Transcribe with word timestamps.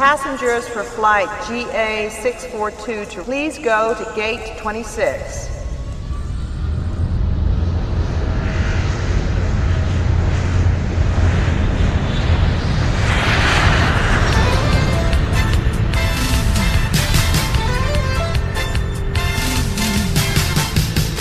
Passengers 0.00 0.66
for 0.66 0.82
flight 0.82 1.28
GA642 1.44 3.10
to 3.10 3.22
please 3.22 3.58
go 3.58 3.94
to 3.94 4.12
gate 4.16 4.56
26. 4.56 5.50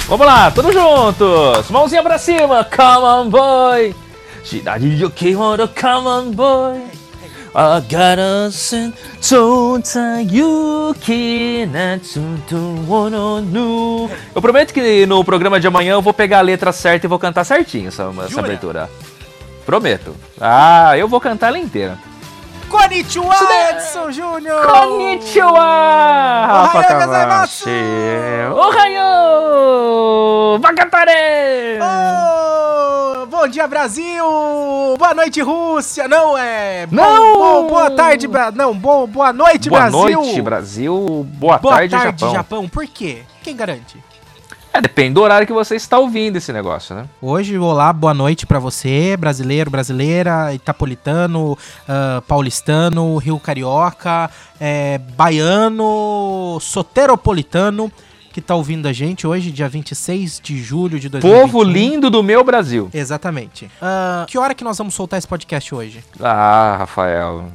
Vamos 0.07 0.25
lá, 0.25 0.50
todos 0.52 0.73
juntos! 0.73 1.70
Mãozinha 1.70 2.02
pra 2.02 2.18
cima! 2.18 2.64
Come 2.64 3.05
on, 3.05 3.30
boy! 3.30 3.93
Cidade 4.41 4.88
you 4.88 5.38
wanna 5.38 5.68
come 5.68 6.07
on, 6.07 6.32
boy! 6.32 6.98
I 7.55 7.82
gotta 7.82 8.51
send 8.51 8.93
Natsuto 11.71 12.56
Wono 12.87 13.42
Nu. 13.42 14.10
Eu 14.36 14.42
prometo 14.42 14.73
que 14.73 15.06
no 15.06 15.23
programa 15.23 15.59
de 15.59 15.68
amanhã 15.68 15.93
eu 15.93 16.01
vou 16.01 16.14
pegar 16.14 16.39
a 16.39 16.42
letra 16.42 16.71
certa 16.71 17.06
e 17.06 17.09
vou 17.09 17.20
cantar 17.20 17.43
certinho 17.43 17.87
essa, 17.87 18.11
essa 18.25 18.39
abertura. 18.39 18.89
Prometo. 19.65 20.15
Ah, 20.39 20.97
eu 20.97 21.07
vou 21.07 21.20
cantar 21.20 21.47
ela 21.47 21.59
inteira. 21.59 21.97
Konnichiwa, 22.70 23.36
Edson 23.71 24.11
Júnior! 24.11 24.64
Konnichiwa! 24.68 26.45
Rafa 26.45 26.84
gozaimasu! 27.06 27.70
Ohayou! 28.56 30.59
Vakatare! 30.59 31.79
Oh, 31.81 32.89
bom 33.39 33.48
dia, 33.48 33.66
Brasil! 33.70 34.25
Boa 34.98 35.14
noite, 35.16 35.39
Rússia! 35.39 36.09
Não, 36.09 36.38
é... 36.38 36.86
Não! 36.92 37.38
bom- 37.38 37.67
boa 37.70 37.89
tarde, 37.89 38.28
Bra... 38.28 38.52
Não, 38.52 38.78
bom, 38.78 39.08
boa 39.08 39.31
noite, 39.31 39.70
Boa 39.70 39.90
Brasil! 39.90 40.22
noite, 40.22 40.42
Brasil. 40.42 41.26
Boa, 41.38 41.58
Boa 41.58 41.76
tarde, 41.76 41.96
tarde, 41.96 42.20
Japão. 42.20 42.36
Japão. 42.36 42.68
Por 42.68 42.86
quê? 42.86 43.20
Quem 43.42 43.56
garante? 43.56 43.98
É, 44.73 44.81
depende 44.81 45.14
do 45.14 45.22
horário 45.22 45.48
que 45.48 45.54
você 45.54 45.78
está 45.78 45.98
ouvindo 45.98 46.36
esse 46.36 46.52
negócio, 46.52 46.94
né? 46.94 47.06
Hoje, 47.22 47.58
olá, 47.58 47.94
boa 47.94 48.14
noite 48.14 48.46
pra 48.46 48.59
você, 48.59 49.16
brasileiro, 49.16 49.72
brasileira, 49.72 50.53
itapolitano, 50.53 51.58
ah, 51.88 52.22
paulistano, 52.28 53.16
rio 53.20 53.40
carioca, 53.40 54.30
é, 54.59 54.98
baiano, 55.16 56.58
soteropolitano, 56.59 57.90
que 58.42 58.48
tá 58.48 58.56
ouvindo 58.56 58.88
a 58.88 58.94
gente 58.94 59.26
hoje, 59.28 59.52
dia 59.52 59.68
26 59.70 60.40
de 60.44 60.62
julho 60.64 61.00
de 61.00 61.09
2021. 61.09 61.42
Povo 61.42 61.64
lindo 61.64 62.09
do 62.09 62.22
meu 62.23 62.44
Brasil. 62.44 62.90
Exatamente. 62.94 63.70
Ah, 63.81 64.26
que 64.28 64.38
hora 64.38 64.54
que 64.54 64.64
nós 64.64 64.78
vamos 64.78 64.94
soltar 64.94 65.18
esse 65.18 65.28
podcast 65.28 65.73
hoje? 65.73 66.04
Ah, 66.20 66.76
Rafael. 66.80 67.52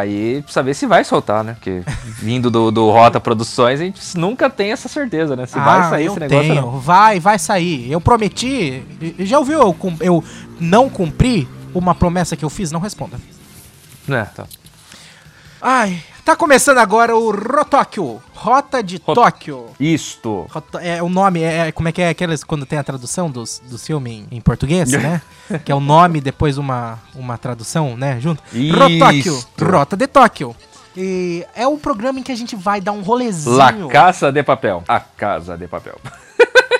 Aí 0.00 0.40
precisa 0.42 0.62
ver 0.62 0.74
se 0.74 0.86
vai 0.86 1.04
soltar, 1.04 1.42
né? 1.44 1.54
Porque 1.54 1.82
vindo 2.20 2.50
do, 2.50 2.70
do 2.70 2.90
Rota 2.90 3.20
Produções, 3.20 3.80
a 3.80 3.84
gente 3.84 4.00
nunca 4.16 4.48
tem 4.50 4.72
essa 4.72 4.88
certeza, 4.88 5.34
né? 5.36 5.46
Se 5.46 5.58
vai 5.58 5.82
sair 5.90 5.94
Ah, 5.94 6.02
eu 6.02 6.10
esse 6.12 6.20
negócio. 6.20 6.42
tenho. 6.48 6.62
Não. 6.62 6.78
Vai, 6.80 7.20
vai 7.20 7.38
sair. 7.38 7.90
Eu 7.90 8.00
prometi. 8.00 8.82
Já 9.20 9.38
ouviu 9.38 9.58
eu, 9.60 9.76
eu 10.00 10.24
não 10.60 10.88
cumprir 10.88 11.46
uma 11.74 11.94
promessa 11.94 12.36
que 12.36 12.44
eu 12.44 12.50
fiz? 12.50 12.70
Não 12.72 12.80
responda. 12.80 13.18
É, 14.08 14.22
tá. 14.24 14.46
Ai, 15.60 16.00
tá 16.28 16.36
começando 16.36 16.76
agora 16.76 17.16
o 17.16 17.30
Rotóquio. 17.30 18.20
Rota 18.34 18.82
de 18.82 19.00
Rot- 19.02 19.14
Tóquio. 19.14 19.66
Isto. 19.80 20.46
É 20.82 21.02
o 21.02 21.08
nome, 21.08 21.42
é, 21.42 21.68
é- 21.68 21.72
como 21.72 21.88
é 21.88 21.92
que 21.92 22.02
é 22.02 22.10
aqueles 22.10 22.44
quando 22.44 22.66
tem 22.66 22.78
a 22.78 22.84
tradução 22.84 23.30
dos, 23.30 23.62
do 23.66 23.78
filme 23.78 24.26
em, 24.30 24.36
em 24.36 24.40
português, 24.40 24.90
né? 24.92 25.22
Que 25.64 25.72
é 25.72 25.74
o 25.74 25.80
nome 25.80 26.20
depois 26.20 26.58
uma, 26.58 26.98
uma 27.14 27.38
tradução, 27.38 27.96
né? 27.96 28.20
Junto. 28.20 28.42
Isto. 28.52 28.76
Rotóquio. 28.78 29.44
Rota 29.62 29.96
de 29.96 30.06
Tóquio. 30.06 30.54
E 30.94 31.46
é 31.56 31.66
o 31.66 31.78
programa 31.78 32.20
em 32.20 32.22
que 32.22 32.32
a 32.32 32.36
gente 32.36 32.54
vai 32.54 32.78
dar 32.82 32.92
um 32.92 33.00
rolezinho. 33.00 33.56
La 33.56 33.72
Casa 33.88 34.30
de 34.30 34.42
Papel. 34.42 34.84
A 34.86 35.00
Casa 35.00 35.56
de 35.56 35.66
Papel. 35.66 35.96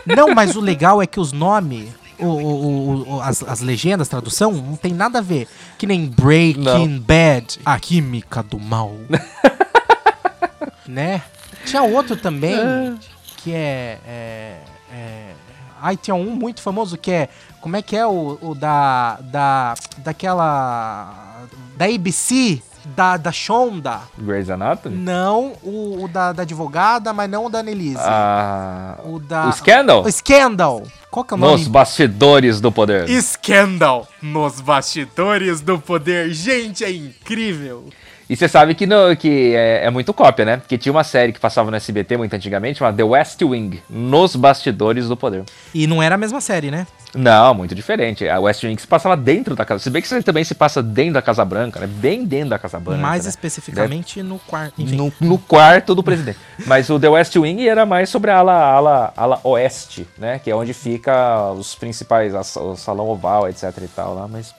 Não, 0.04 0.34
mas 0.34 0.56
o 0.56 0.60
legal 0.60 1.00
é 1.00 1.06
que 1.06 1.18
os 1.18 1.32
nomes, 1.32 1.88
o, 2.18 2.26
o- 2.26 3.14
o- 3.16 3.20
as, 3.20 3.42
as 3.42 3.60
legendas, 3.60 4.08
tradução, 4.08 4.52
não 4.52 4.76
tem 4.76 4.92
nada 4.92 5.18
a 5.18 5.22
ver. 5.22 5.48
Que 5.78 5.86
nem 5.86 6.06
Breaking 6.06 6.98
Bad, 7.00 7.58
a 7.64 7.78
química 7.78 8.42
do 8.42 8.58
mal. 8.58 8.92
né? 10.86 11.22
Tinha 11.64 11.82
outro 11.82 12.16
também, 12.16 12.98
que 13.38 13.52
é, 13.52 13.98
é, 14.06 14.60
é... 14.92 15.32
Ai, 15.80 15.96
tinha 15.96 16.14
um 16.14 16.30
muito 16.34 16.60
famoso 16.62 16.96
que 16.96 17.10
é... 17.10 17.28
Como 17.60 17.76
é 17.76 17.82
que 17.82 17.96
é 17.96 18.06
o, 18.06 18.38
o 18.40 18.54
da... 18.54 19.18
da 19.22 19.74
daquela... 19.98 21.44
Da 21.76 21.84
ABC, 21.84 22.60
da, 22.94 23.16
da 23.16 23.30
Shonda. 23.32 24.00
Grey's 24.18 24.50
Anatomy? 24.50 24.96
Não 24.96 25.52
o, 25.62 26.04
o 26.04 26.08
da, 26.08 26.32
da 26.32 26.42
advogada, 26.42 27.12
mas 27.12 27.30
não 27.30 27.46
o 27.46 27.48
da 27.50 27.60
Annelise. 27.60 27.98
Ah, 28.00 28.96
O 29.04 29.18
da. 29.18 29.48
o 29.48 29.52
Scandal? 29.52 30.02
O 30.04 30.10
Scandal. 30.12 30.82
Qual 31.10 31.24
que 31.24 31.34
é 31.34 31.36
o 31.36 31.40
nome? 31.40 31.52
Nos 31.52 31.68
bastidores 31.68 32.60
do 32.60 32.70
poder. 32.70 33.08
Scandal. 33.22 34.06
Nos 34.22 34.60
bastidores 34.60 35.60
do 35.60 35.78
poder. 35.78 36.30
Gente, 36.32 36.84
é 36.84 36.90
incrível. 36.90 37.86
E 38.28 38.36
você 38.36 38.46
sabe 38.46 38.74
que, 38.74 38.86
no- 38.86 39.16
que 39.16 39.54
é, 39.54 39.86
é 39.86 39.90
muito 39.90 40.12
cópia, 40.12 40.44
né? 40.44 40.56
Porque 40.58 40.76
tinha 40.76 40.92
uma 40.92 41.02
série 41.04 41.32
que 41.32 41.40
passava 41.40 41.70
no 41.70 41.76
SBT 41.76 42.16
muito 42.18 42.34
antigamente, 42.34 42.78
chamada 42.78 42.96
The 42.96 43.02
West 43.04 43.40
Wing, 43.42 43.82
Nos 43.88 44.36
Bastidores 44.36 45.08
do 45.08 45.16
Poder. 45.16 45.44
E 45.74 45.86
não 45.86 46.02
era 46.02 46.14
a 46.16 46.18
mesma 46.18 46.40
série, 46.40 46.70
né? 46.70 46.86
Não, 47.14 47.54
muito 47.54 47.74
diferente. 47.74 48.28
A 48.28 48.38
West 48.38 48.62
Wing 48.64 48.78
se 48.78 48.86
passava 48.86 49.16
dentro 49.16 49.56
da 49.56 49.64
casa. 49.64 49.82
Se 49.82 49.88
bem 49.88 50.02
que 50.02 50.06
isso 50.08 50.22
também 50.22 50.44
se 50.44 50.54
passa 50.54 50.82
dentro 50.82 51.14
da 51.14 51.22
Casa 51.22 51.42
Branca, 51.42 51.80
né? 51.80 51.86
Bem 51.86 52.22
dentro 52.26 52.50
da 52.50 52.58
Casa 52.58 52.78
Branca. 52.78 53.00
Mais 53.00 53.24
né? 53.24 53.30
especificamente 53.30 54.22
no 54.22 54.38
quarto. 54.40 54.74
No, 54.82 55.10
no 55.18 55.38
quarto 55.38 55.94
do 55.94 56.02
presidente. 56.02 56.38
Mas 56.66 56.90
o 56.90 57.00
The 57.00 57.08
West 57.08 57.34
Wing 57.34 57.66
era 57.66 57.86
mais 57.86 58.10
sobre 58.10 58.30
a 58.30 58.36
ala, 58.36 58.52
ala, 58.52 59.12
ala 59.16 59.40
oeste, 59.44 60.06
né? 60.18 60.38
Que 60.38 60.50
é 60.50 60.54
onde 60.54 60.74
fica 60.74 61.50
os 61.52 61.74
principais, 61.74 62.34
a- 62.34 62.60
o 62.60 62.76
salão 62.76 63.08
oval, 63.08 63.48
etc 63.48 63.72
e 63.82 63.88
tal 63.88 64.14
lá, 64.14 64.28
mas... 64.28 64.54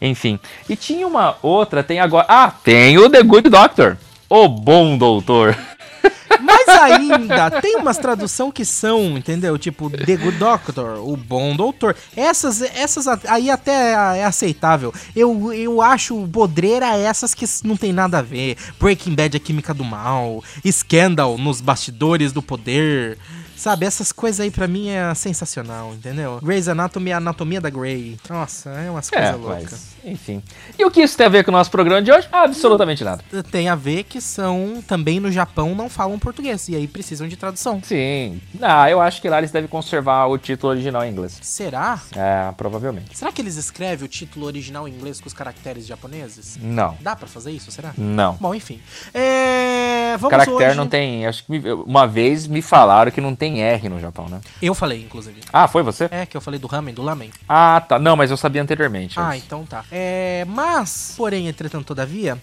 Enfim. 0.00 0.38
E 0.68 0.76
tinha 0.76 1.06
uma 1.06 1.36
outra, 1.42 1.82
tem 1.82 2.00
agora... 2.00 2.26
Ah, 2.28 2.50
tem 2.50 2.98
o 2.98 3.08
The 3.08 3.22
Good 3.22 3.48
Doctor. 3.48 3.96
O 4.28 4.48
Bom 4.48 4.98
Doutor. 4.98 5.56
Mas 6.40 6.68
ainda 6.68 7.50
tem 7.60 7.76
umas 7.76 7.98
tradução 7.98 8.50
que 8.50 8.64
são, 8.64 9.16
entendeu? 9.16 9.56
Tipo, 9.58 9.90
The 9.90 10.16
Good 10.16 10.38
Doctor, 10.38 10.98
o 10.98 11.16
bom 11.16 11.54
doutor. 11.54 11.96
Essas, 12.16 12.62
essas 12.62 13.06
aí 13.28 13.50
até 13.50 13.92
é 14.18 14.24
aceitável. 14.24 14.92
Eu, 15.14 15.52
eu 15.52 15.80
acho 15.80 16.14
bodreira 16.26 16.96
essas 16.96 17.34
que 17.34 17.46
não 17.64 17.76
tem 17.76 17.92
nada 17.92 18.18
a 18.18 18.22
ver. 18.22 18.56
Breaking 18.78 19.14
Bad, 19.14 19.36
a 19.36 19.40
química 19.40 19.72
do 19.72 19.84
mal. 19.84 20.42
Scandal, 20.66 21.38
nos 21.38 21.60
bastidores 21.60 22.32
do 22.32 22.42
poder. 22.42 23.18
Sabe, 23.56 23.86
essas 23.86 24.12
coisas 24.12 24.40
aí 24.40 24.50
pra 24.50 24.66
mim 24.68 24.88
é 24.90 25.14
sensacional, 25.14 25.92
entendeu? 25.94 26.38
Grey's 26.42 26.68
Anatomy, 26.68 27.12
a 27.12 27.16
anatomia 27.18 27.60
da 27.60 27.70
Grey. 27.70 28.16
Nossa, 28.28 28.70
é 28.70 28.90
umas 28.90 29.10
É, 29.12 29.16
coisas 29.16 29.40
loucas. 29.40 29.70
mas... 29.72 29.94
Enfim. 30.04 30.42
E 30.78 30.84
o 30.84 30.90
que 30.90 31.00
isso 31.02 31.16
tem 31.16 31.24
a 31.24 31.30
ver 31.30 31.44
com 31.44 31.50
o 31.50 31.52
nosso 31.52 31.70
programa 31.70 32.02
de 32.02 32.12
hoje? 32.12 32.28
Absolutamente 32.30 33.02
nada. 33.02 33.24
Tem 33.50 33.70
a 33.70 33.74
ver 33.74 34.04
que 34.04 34.20
são, 34.20 34.82
também 34.86 35.18
no 35.18 35.32
Japão, 35.32 35.74
não 35.74 35.88
falam 35.88 36.18
português. 36.18 36.68
E 36.68 36.76
aí 36.76 36.86
precisam 36.86 37.26
de 37.26 37.36
tradução. 37.36 37.80
Sim. 37.82 38.38
Ah, 38.60 38.90
eu 38.90 39.00
acho 39.00 39.22
que 39.22 39.28
lá 39.30 39.38
eles 39.38 39.50
devem 39.50 39.68
conservar 39.68 40.26
o 40.26 40.36
título 40.36 40.72
original 40.72 41.04
em 41.06 41.10
inglês. 41.10 41.38
Será? 41.40 41.98
É, 42.14 42.52
provavelmente. 42.54 43.16
Será 43.16 43.32
que 43.32 43.40
eles 43.40 43.56
escrevem 43.56 44.04
o 44.04 44.08
título 44.08 44.44
original 44.44 44.86
em 44.86 44.92
inglês 44.92 45.20
com 45.22 45.26
os 45.26 45.32
caracteres 45.32 45.86
japoneses? 45.86 46.58
Não. 46.60 46.98
Dá 47.00 47.16
pra 47.16 47.26
fazer 47.26 47.52
isso, 47.52 47.70
será? 47.72 47.94
Não. 47.96 48.34
Bom, 48.34 48.54
enfim. 48.54 48.80
É, 49.14 49.63
vamos 50.16 50.30
Caractere 50.30 50.68
hoje... 50.70 50.76
não 50.76 50.86
tem. 50.86 51.26
Acho 51.26 51.44
que 51.44 51.60
uma 51.86 52.06
vez 52.06 52.46
me 52.46 52.62
falaram 52.62 53.10
que 53.10 53.20
não 53.20 53.34
tem 53.34 53.62
R 53.62 53.88
no 53.88 54.00
Japão, 54.00 54.28
né? 54.28 54.40
Eu 54.60 54.74
falei, 54.74 55.02
inclusive. 55.02 55.40
Ah, 55.52 55.66
foi 55.68 55.82
você? 55.82 56.08
É, 56.10 56.26
que 56.26 56.36
eu 56.36 56.40
falei 56.40 56.58
do 56.60 56.66
ramen, 56.66 56.94
do 56.94 57.02
lamen. 57.02 57.30
Ah, 57.48 57.82
tá. 57.86 57.98
Não, 57.98 58.16
mas 58.16 58.30
eu 58.30 58.36
sabia 58.36 58.62
anteriormente. 58.62 59.18
Ah, 59.18 59.36
então 59.36 59.64
tá. 59.64 59.84
É, 59.90 60.44
mas, 60.48 61.14
porém, 61.16 61.48
entretanto, 61.48 61.86
todavia, 61.86 62.38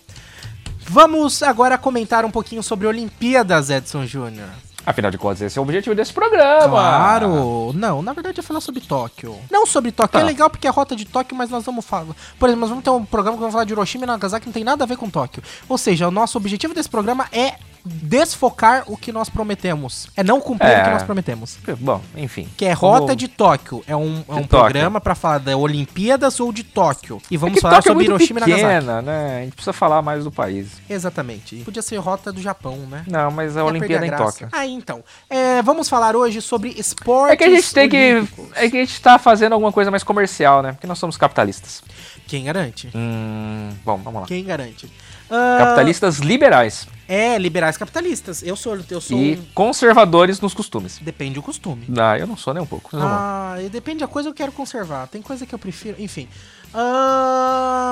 vamos 0.87 1.41
agora 1.43 1.77
comentar 1.77 2.25
um 2.25 2.31
pouquinho 2.31 2.63
sobre 2.63 2.87
Olimpíadas, 2.87 3.69
Edson 3.69 4.05
Júnior. 4.05 4.49
Afinal 4.83 5.11
de 5.11 5.17
contas, 5.19 5.41
esse 5.41 5.59
é 5.59 5.61
o 5.61 5.63
objetivo 5.63 5.93
desse 5.95 6.11
programa. 6.11 6.67
Claro! 6.67 7.71
Não, 7.73 8.01
na 8.01 8.13
verdade 8.13 8.39
é 8.39 8.43
falar 8.43 8.61
sobre 8.61 8.81
Tóquio. 8.81 9.37
Não 9.51 9.63
sobre 9.63 9.91
Tóquio, 9.91 10.13
Tá. 10.13 10.21
é 10.21 10.23
legal 10.23 10.49
porque 10.49 10.65
é 10.65 10.71
a 10.71 10.73
rota 10.73 10.95
de 10.95 11.05
Tóquio, 11.05 11.37
mas 11.37 11.51
nós 11.51 11.63
vamos 11.63 11.85
falar. 11.85 12.15
Por 12.39 12.49
exemplo, 12.49 12.61
nós 12.61 12.69
vamos 12.69 12.83
ter 12.83 12.89
um 12.89 13.05
programa 13.05 13.37
que 13.37 13.43
vai 13.43 13.51
falar 13.51 13.63
de 13.63 13.73
Hiroshima 13.73 14.05
e 14.05 14.07
Nagasaki 14.07 14.41
que 14.41 14.47
não 14.47 14.53
tem 14.53 14.63
nada 14.63 14.83
a 14.83 14.87
ver 14.87 14.97
com 14.97 15.07
Tóquio. 15.07 15.43
Ou 15.69 15.77
seja, 15.77 16.07
o 16.07 16.11
nosso 16.11 16.35
objetivo 16.35 16.73
desse 16.73 16.89
programa 16.89 17.27
é 17.31 17.53
desfocar 17.85 18.83
o 18.87 18.95
que 18.97 19.11
nós 19.11 19.29
prometemos. 19.29 20.07
É 20.15 20.23
não 20.23 20.39
cumprir 20.39 20.69
É. 20.69 20.81
o 20.81 20.83
que 20.85 20.89
nós 20.91 21.03
prometemos. 21.03 21.57
Bom, 21.79 22.01
enfim. 22.15 22.47
Que 22.57 22.65
é 22.65 22.73
Rota 22.73 23.15
de 23.15 23.27
Tóquio. 23.27 23.83
É 23.87 23.95
um, 23.95 24.23
é 24.27 24.33
um 24.35 24.43
programa 24.43 25.01
pra 25.01 25.15
falar 25.15 25.39
da 25.39 25.55
Olimpíadas 25.57 26.39
ou 26.39 26.51
de 26.53 26.63
Tóquio. 26.63 27.21
E 27.29 27.35
É 27.35 27.37
vamos 27.37 27.55
que 27.55 27.61
falar 27.61 27.75
Tóquio 27.75 27.89
é 27.89 27.93
sobre 27.93 28.07
muito 28.07 28.19
Hiroshima 28.21 28.39
e 28.39 28.41
Nagasaki. 28.41 28.63
pequena, 28.67 29.01
né? 29.01 29.37
A 29.39 29.43
gente 29.43 29.53
precisa 29.53 29.73
falar 29.73 30.01
mais 30.01 30.23
do 30.23 30.31
país. 30.31 30.67
Exatamente. 30.89 31.57
Podia 31.57 31.81
ser 31.81 31.97
Rota 31.97 32.31
do 32.31 32.41
Japão, 32.41 32.77
né? 32.89 33.03
Não, 33.07 33.31
mas 33.31 33.57
a 33.57 33.61
Ia 33.61 33.65
Olimpíada 33.65 34.05
em. 34.05 34.11
Tóquio. 34.11 34.47
Ah, 34.51 34.65
então. 34.65 35.03
É, 35.29 35.61
vamos 35.61 35.89
falar 35.89 36.15
hoje 36.15 36.41
sobre 36.41 36.69
esportes 36.77 37.33
É 37.33 37.37
que 37.37 37.43
a 37.43 37.49
gente 37.49 37.73
tem 37.73 37.89
que. 37.89 38.13
olímpicos. 38.15 38.47
É 38.55 38.69
que 38.69 38.77
a 38.77 38.79
gente 38.85 39.01
tá 39.01 39.17
fazendo 39.17 39.53
alguma 39.53 39.71
coisa 39.71 39.89
mais 39.89 40.03
comercial, 40.03 40.61
né? 40.61 40.73
Porque 40.73 40.87
nós 40.87 40.99
somos 40.99 41.17
capitalistas. 41.17 41.81
Quem 42.27 42.43
garante? 42.45 42.89
Hum, 42.95 43.71
bom, 43.83 43.97
vamos 43.97 44.21
lá. 44.21 44.27
Quem 44.27 44.43
garante? 44.43 44.89
Ah, 45.31 45.57
Capitalistas 45.59 46.17
liberais 46.19 46.87
É, 47.07 47.37
liberais 47.37 47.77
capitalistas. 47.77 48.43
Eu 48.43 48.55
sou, 48.55 48.77
eu 48.89 49.01
sou 49.01 49.17
e 49.17 49.33
um- 49.35 49.45
conservadores 49.53 50.39
nos 50.41 50.53
costumes. 50.53 50.97
Depende 51.01 51.35
do 51.35 51.41
costume. 51.41 51.85
Ah, 51.97 52.17
eu 52.17 52.27
não 52.27 52.37
sou 52.37 52.53
nem 52.53 52.61
um 52.61 52.65
pouco. 52.65 52.89
Ah, 52.93 53.55
depende 53.71 53.99
da 53.99 54.07
coisa 54.07 54.29
que 54.29 54.33
eu 54.33 54.37
quero 54.37 54.51
conservar. 54.51 55.07
Tem 55.07 55.21
coisa 55.21 55.45
que 55.45 55.53
eu 55.55 55.59
prefiro, 55.59 55.95
enfim. 56.01 56.27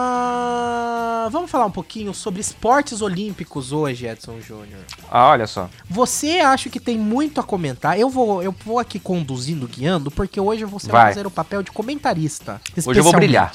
Ah, 0.02 1.28
vamos 1.32 1.52
falar 1.52 1.66
um 1.66 1.72
pouquinho 1.72 2.14
sobre 2.14 2.40
esportes 2.42 3.02
olímpicos 3.02 3.72
hoje, 3.72 4.06
Edson 4.08 4.40
Júnior. 4.40 4.80
Ah, 5.12 5.30
olha 5.30 5.46
só. 5.48 5.70
Você 5.90 6.40
acha 6.40 6.70
que 6.70 6.80
tem 6.80 6.98
muito 6.98 7.42
a 7.42 7.44
comentar? 7.44 8.00
Eu 8.00 8.10
vou, 8.10 8.42
eu 8.42 8.56
vou 8.66 8.80
aqui 8.80 9.00
conduzindo, 9.00 9.68
guiando, 9.68 10.10
porque 10.10 10.40
hoje 10.40 10.64
você 10.66 10.88
vai, 10.88 11.04
Vai. 11.04 11.14
fazer 11.14 11.28
o 11.28 11.32
papel 11.32 11.62
de 11.64 11.72
comentarista. 11.72 12.62
Hoje 12.86 13.00
eu 13.00 13.04
vou 13.04 13.14
brilhar. 13.14 13.52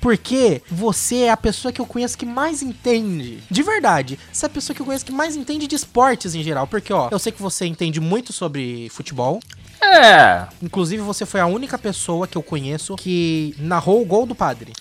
Porque 0.00 0.62
você 0.70 1.22
é 1.22 1.30
a 1.30 1.36
pessoa 1.36 1.72
que 1.72 1.80
eu 1.80 1.86
conheço 1.86 2.16
que 2.16 2.26
mais 2.26 2.62
entende. 2.62 3.42
De 3.50 3.62
verdade. 3.62 4.18
Você 4.32 4.46
é 4.46 4.48
a 4.48 4.50
pessoa 4.50 4.74
que 4.76 4.82
eu 4.82 4.86
conheço 4.86 5.04
que 5.04 5.12
mais 5.12 5.34
entende 5.36 5.66
de 5.66 5.74
esportes 5.74 6.34
em 6.34 6.42
geral. 6.42 6.66
Porque, 6.66 6.92
ó, 6.92 7.08
eu 7.10 7.18
sei 7.18 7.32
que 7.32 7.42
você 7.42 7.66
entende 7.66 8.00
muito 8.00 8.32
sobre 8.32 8.88
futebol. 8.90 9.40
É. 9.80 10.46
Inclusive, 10.62 11.02
você 11.02 11.24
foi 11.24 11.40
a 11.40 11.46
única 11.46 11.78
pessoa 11.78 12.26
que 12.26 12.36
eu 12.36 12.42
conheço 12.42 12.96
que 12.96 13.54
narrou 13.58 14.02
o 14.02 14.04
gol 14.04 14.26
do 14.26 14.34
padre. 14.34 14.72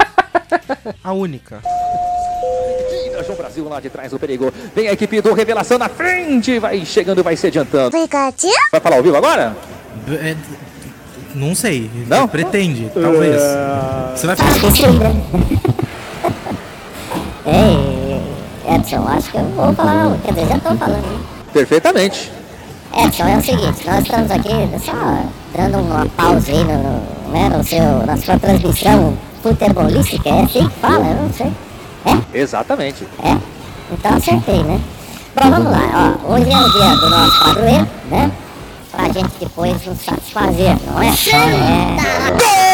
a 1.02 1.12
única. 1.12 1.62
João 3.24 3.36
Brasil 3.36 3.68
lá 3.68 3.80
de 3.80 3.90
trás 3.90 4.10
do 4.10 4.18
perigo. 4.18 4.52
Vem 4.74 4.88
a 4.88 4.92
equipe 4.92 5.20
do 5.20 5.32
Revelação 5.32 5.78
na 5.78 5.88
frente. 5.88 6.58
Vai 6.58 6.84
chegando, 6.84 7.22
vai 7.22 7.36
se 7.36 7.46
adiantando. 7.46 7.90
Vai 8.72 8.80
falar 8.80 8.96
ao 8.96 9.02
vivo 9.02 9.16
agora? 9.16 9.56
não 11.34 11.54
sei. 11.54 11.90
Não? 12.06 12.26
Pretende, 12.26 12.90
talvez. 12.92 13.40
Você 14.14 14.26
vai 14.26 14.36
ficar. 14.36 14.50
Ei, 17.46 18.74
Edson, 18.74 19.06
acho 19.08 19.30
que 19.30 19.36
eu 19.38 19.44
vou 19.44 19.72
falar, 19.74 20.16
quer 20.24 20.34
dizer, 20.34 20.46
já 20.46 20.58
tô 20.58 20.76
falando, 20.76 21.02
né? 21.02 22.39
Perfeitamente. 22.90 23.06
Edson, 23.06 23.28
é 23.28 23.36
o 23.36 23.42
seguinte, 23.42 23.86
nós 23.86 24.02
estamos 24.02 24.30
aqui 24.30 24.84
só 24.84 25.24
dando 25.56 25.78
uma 25.78 26.06
pausa 26.16 26.52
aí 26.52 26.64
no, 26.64 26.82
no, 26.82 27.32
né, 27.32 27.48
no 27.48 27.64
seu, 27.64 28.06
na 28.06 28.16
sua 28.16 28.38
transmissão 28.38 29.16
futebolística, 29.42 30.28
é 30.28 30.42
assim 30.42 30.68
que 30.68 30.74
fala, 30.80 31.06
eu 31.06 31.22
não 31.22 31.32
sei. 31.32 31.52
Exatamente. 32.32 33.06
É? 33.22 33.36
Então 33.92 34.16
acertei, 34.16 34.62
né? 34.62 34.80
Bom, 35.34 35.50
vamos 35.50 35.72
lá, 35.72 36.16
ó. 36.26 36.32
Hoje 36.34 36.50
é 36.50 36.58
o 36.58 36.72
dia 36.72 36.96
do 36.96 37.10
nosso 37.10 37.44
padroeiro, 37.44 37.88
né? 38.10 38.30
Pra 38.90 39.04
gente 39.04 39.30
depois 39.38 39.86
nos 39.86 40.00
satisfazer, 40.00 40.76
não 40.86 41.02
é? 41.02 41.12
Só, 41.12 41.36
é... 41.36 42.69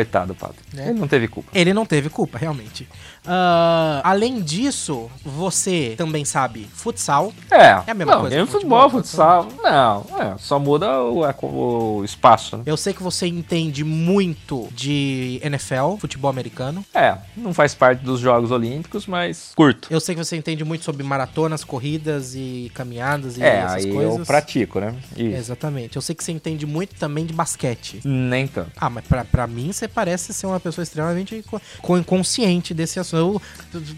Coitado, 0.00 0.34
Pato. 0.34 0.54
Né? 0.72 0.88
Ele 0.88 0.98
não 0.98 1.06
teve 1.06 1.28
culpa. 1.28 1.50
Ele 1.54 1.74
não 1.74 1.84
teve 1.84 2.08
culpa, 2.08 2.38
realmente. 2.38 2.88
Ah, 3.26 4.00
além 4.02 4.40
disso, 4.40 5.10
você 5.22 5.94
também 5.98 6.24
sabe 6.24 6.66
futsal. 6.72 7.34
É. 7.50 7.82
É 7.86 7.90
a 7.90 7.94
mesma 7.94 8.12
não, 8.14 8.20
coisa 8.22 8.36
game 8.36 8.48
futebol, 8.48 8.90
futebol, 8.90 9.02
futsal. 9.02 9.48
Não, 9.62 10.06
é, 10.18 10.38
só 10.38 10.58
muda 10.58 11.02
o, 11.02 11.98
o 11.98 12.04
espaço, 12.04 12.56
né? 12.56 12.62
Eu 12.64 12.78
sei 12.78 12.94
que 12.94 13.02
você 13.02 13.26
entende 13.26 13.84
muito 13.84 14.68
de 14.72 15.38
NFL, 15.42 15.96
futebol 15.98 16.30
americano. 16.30 16.82
É, 16.94 17.14
não 17.36 17.52
faz 17.52 17.74
parte 17.74 18.02
dos 18.02 18.20
Jogos 18.20 18.50
Olímpicos, 18.50 19.06
mas 19.06 19.52
curto. 19.54 19.88
Eu 19.90 20.00
sei 20.00 20.14
que 20.14 20.24
você 20.24 20.36
entende 20.36 20.64
muito 20.64 20.84
sobre 20.84 21.02
maratonas, 21.02 21.62
corridas 21.62 22.34
e 22.34 22.70
caminhadas 22.74 23.36
e 23.36 23.42
É, 23.42 23.56
essas 23.56 23.84
aí 23.84 23.92
coisas. 23.92 24.18
eu 24.18 24.24
pratico, 24.24 24.80
né? 24.80 24.94
Isso. 25.14 25.36
Exatamente. 25.36 25.96
Eu 25.96 26.02
sei 26.02 26.14
que 26.14 26.24
você 26.24 26.32
entende 26.32 26.64
muito 26.64 26.94
também 26.94 27.26
de 27.26 27.34
basquete. 27.34 28.00
Nem 28.02 28.46
tanto. 28.46 28.70
Ah, 28.76 28.88
mas 28.88 29.04
pra, 29.04 29.24
pra 29.26 29.46
mim 29.46 29.72
você 29.72 29.86
parece 29.94 30.32
ser 30.32 30.46
uma 30.46 30.60
pessoa 30.60 30.82
extremamente 30.82 31.42
co- 31.48 31.60
co- 31.82 32.04
consciente 32.04 32.72
desse 32.72 32.98
assunto. 33.00 33.40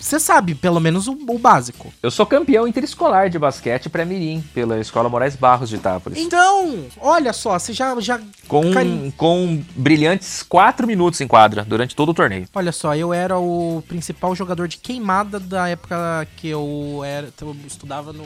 Você 0.01 0.19
sabe, 0.19 0.55
pelo 0.55 0.81
menos, 0.81 1.07
o, 1.09 1.13
o 1.29 1.39
básico. 1.39 1.93
Eu 2.03 2.11
sou 2.11 2.27
campeão 2.27 2.67
interescolar 2.67 3.29
de 3.31 3.39
basquete 3.39 3.89
pré-mirim 3.89 4.43
pela 4.55 4.79
Escola 4.81 5.09
Moraes 5.09 5.37
Barros 5.37 5.69
de 5.69 5.77
Itápolis. 5.77 6.19
Então, 6.19 6.85
olha 7.01 7.33
só, 7.33 7.59
você 7.59 7.73
já, 7.73 7.99
já 8.01 8.21
Com, 8.49 8.73
Cari- 8.73 9.13
com 9.17 9.63
brilhantes 9.77 10.43
4 10.43 10.87
minutos 10.87 11.21
em 11.21 11.27
quadra 11.29 11.65
durante 11.65 11.95
todo 11.95 12.11
o 12.11 12.15
torneio. 12.15 12.47
Olha 12.55 12.73
só, 12.73 12.95
eu 12.97 13.13
era 13.13 13.39
o 13.39 13.83
principal 13.89 14.35
jogador 14.35 14.69
de 14.69 14.77
queimada 14.79 15.39
da 15.39 15.69
época 15.69 16.27
que 16.37 16.49
eu 16.49 17.03
era, 17.05 17.29
eu 17.41 17.57
estudava 17.67 18.13
no, 18.13 18.25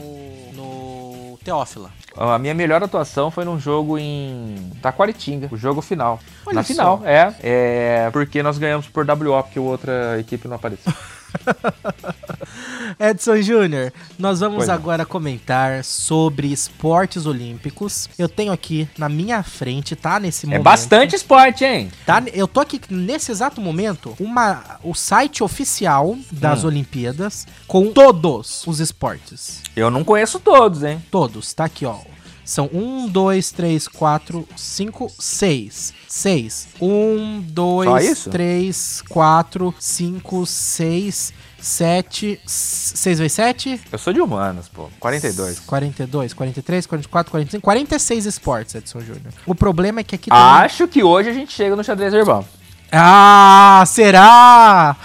no 0.52 1.38
Teófila. 1.44 1.90
A 2.16 2.38
minha 2.38 2.54
melhor 2.54 2.82
atuação 2.82 3.30
foi 3.30 3.44
num 3.44 3.58
jogo 3.60 3.98
em 3.98 4.72
Taquaritinga, 4.80 5.48
o 5.52 5.56
jogo 5.56 5.82
final. 5.82 6.18
Olha 6.46 6.54
Na 6.54 6.62
só. 6.62 6.66
final, 6.68 7.02
é, 7.04 7.34
é. 7.42 7.55
Porque 8.12 8.42
nós 8.42 8.58
ganhamos 8.58 8.86
por 8.88 9.06
WO, 9.08 9.42
porque 9.42 9.58
outra 9.58 10.18
equipe 10.20 10.46
não 10.48 10.56
apareceu. 10.56 10.92
Edson 12.98 13.40
Júnior, 13.42 13.92
nós 14.18 14.40
vamos 14.40 14.56
Pois 14.56 14.68
não. 14.68 14.74
agora 14.74 15.04
comentar 15.04 15.84
sobre 15.84 16.50
esportes 16.52 17.26
olímpicos. 17.26 18.08
Eu 18.18 18.28
tenho 18.28 18.52
aqui 18.52 18.88
na 18.96 19.08
minha 19.08 19.42
frente, 19.42 19.94
tá? 19.94 20.18
Nesse 20.18 20.46
É 20.46 20.48
momento. 20.48 20.62
bastante 20.62 21.14
esporte, 21.14 21.64
hein? 21.64 21.90
Tá, 22.06 22.22
eu 22.32 22.48
tô 22.48 22.60
aqui 22.60 22.80
nesse 22.88 23.30
exato 23.30 23.60
momento, 23.60 24.14
uma, 24.18 24.78
o 24.82 24.94
site 24.94 25.42
oficial 25.42 26.16
das 26.32 26.64
Hum. 26.64 26.68
Olimpíadas 26.68 27.46
com 27.66 27.92
todos 27.92 28.66
os 28.66 28.80
esportes. 28.80 29.62
Eu 29.74 29.90
não 29.90 30.02
conheço 30.04 30.38
todos, 30.40 30.82
hein? 30.82 31.02
Todos, 31.10 31.52
tá 31.52 31.64
aqui, 31.64 31.84
ó. 31.84 31.96
São 32.46 32.70
um, 32.72 33.08
dois, 33.08 33.50
três, 33.50 33.88
quatro, 33.88 34.48
cinco, 34.56 35.10
seis. 35.19 35.93
Seis. 36.08 36.69
Um, 36.81 37.43
Só 37.43 37.52
dois, 37.52 38.08
isso? 38.08 38.31
três, 38.31 39.02
quatro, 39.08 39.75
cinco, 39.81 40.46
seis, 40.46 41.32
sete. 41.60 42.40
Seis 42.46 43.19
vezes 43.19 43.32
sete? 43.32 43.81
Eu 43.90 43.98
sou 43.98 44.12
de 44.12 44.20
humanas, 44.20 44.69
pô. 44.69 44.88
42. 45.00 45.58
42, 45.58 46.32
43, 46.32 46.87
44, 46.87 47.31
45, 47.32 47.62
46 47.64 48.26
esportes, 48.26 48.75
Edson 48.76 49.00
Júnior. 49.00 49.32
O 49.44 49.54
problema 49.54 49.99
é 49.99 50.04
que 50.04 50.14
aqui. 50.14 50.31
Acho 50.32 50.87
que 50.87 51.02
hoje 51.02 51.28
a 51.28 51.32
gente 51.32 51.52
chega 51.52 51.75
no 51.75 51.82
xadrez 51.82 52.12
verbal. 52.12 52.47
Ah, 52.92 53.82
será? 53.88 54.97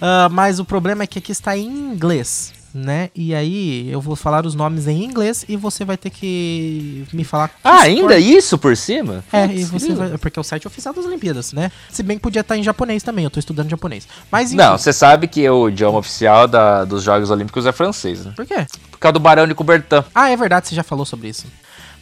Ah, 0.00 0.28
mas 0.30 0.58
o 0.58 0.64
problema 0.64 1.04
é 1.04 1.06
que 1.06 1.20
aqui 1.20 1.30
está 1.30 1.56
em 1.56 1.64
inglês, 1.66 2.52
né? 2.78 3.10
E 3.14 3.34
aí 3.34 3.90
eu 3.90 4.00
vou 4.00 4.14
falar 4.16 4.46
os 4.46 4.54
nomes 4.54 4.86
em 4.86 5.04
inglês 5.04 5.44
e 5.48 5.56
você 5.56 5.84
vai 5.84 5.96
ter 5.96 6.10
que 6.10 7.04
me 7.12 7.24
falar. 7.24 7.50
Ah, 7.62 7.80
ainda 7.82 8.18
isso 8.18 8.56
por 8.58 8.76
cima? 8.76 9.24
É, 9.32 9.46
Putz, 9.48 9.60
e 9.60 9.64
você 9.64 9.94
vai. 9.94 10.16
Porque 10.18 10.38
é 10.38 10.40
o 10.40 10.44
site 10.44 10.66
oficial 10.66 10.94
das 10.94 11.04
Olimpíadas, 11.04 11.52
né? 11.52 11.70
Se 11.90 12.02
bem 12.02 12.16
que 12.16 12.22
podia 12.22 12.40
estar 12.40 12.56
em 12.56 12.62
japonês 12.62 13.02
também, 13.02 13.24
eu 13.24 13.30
tô 13.30 13.38
estudando 13.38 13.68
japonês. 13.70 14.06
Mas 14.30 14.52
Não, 14.52 14.76
você 14.78 14.92
sabe 14.92 15.26
que 15.28 15.48
o 15.48 15.68
idioma 15.68 15.98
oficial 15.98 16.46
da- 16.46 16.84
dos 16.84 17.02
Jogos 17.02 17.30
Olímpicos 17.30 17.66
é 17.66 17.72
francês, 17.72 18.24
né? 18.24 18.32
Por 18.36 18.46
quê? 18.46 18.66
Por 18.90 18.98
causa 18.98 19.12
do 19.12 19.20
Barão 19.20 19.46
de 19.46 19.54
Coubertin. 19.54 20.02
Ah, 20.14 20.30
é 20.30 20.36
verdade, 20.36 20.68
você 20.68 20.74
já 20.74 20.82
falou 20.82 21.04
sobre 21.04 21.28
isso. 21.28 21.46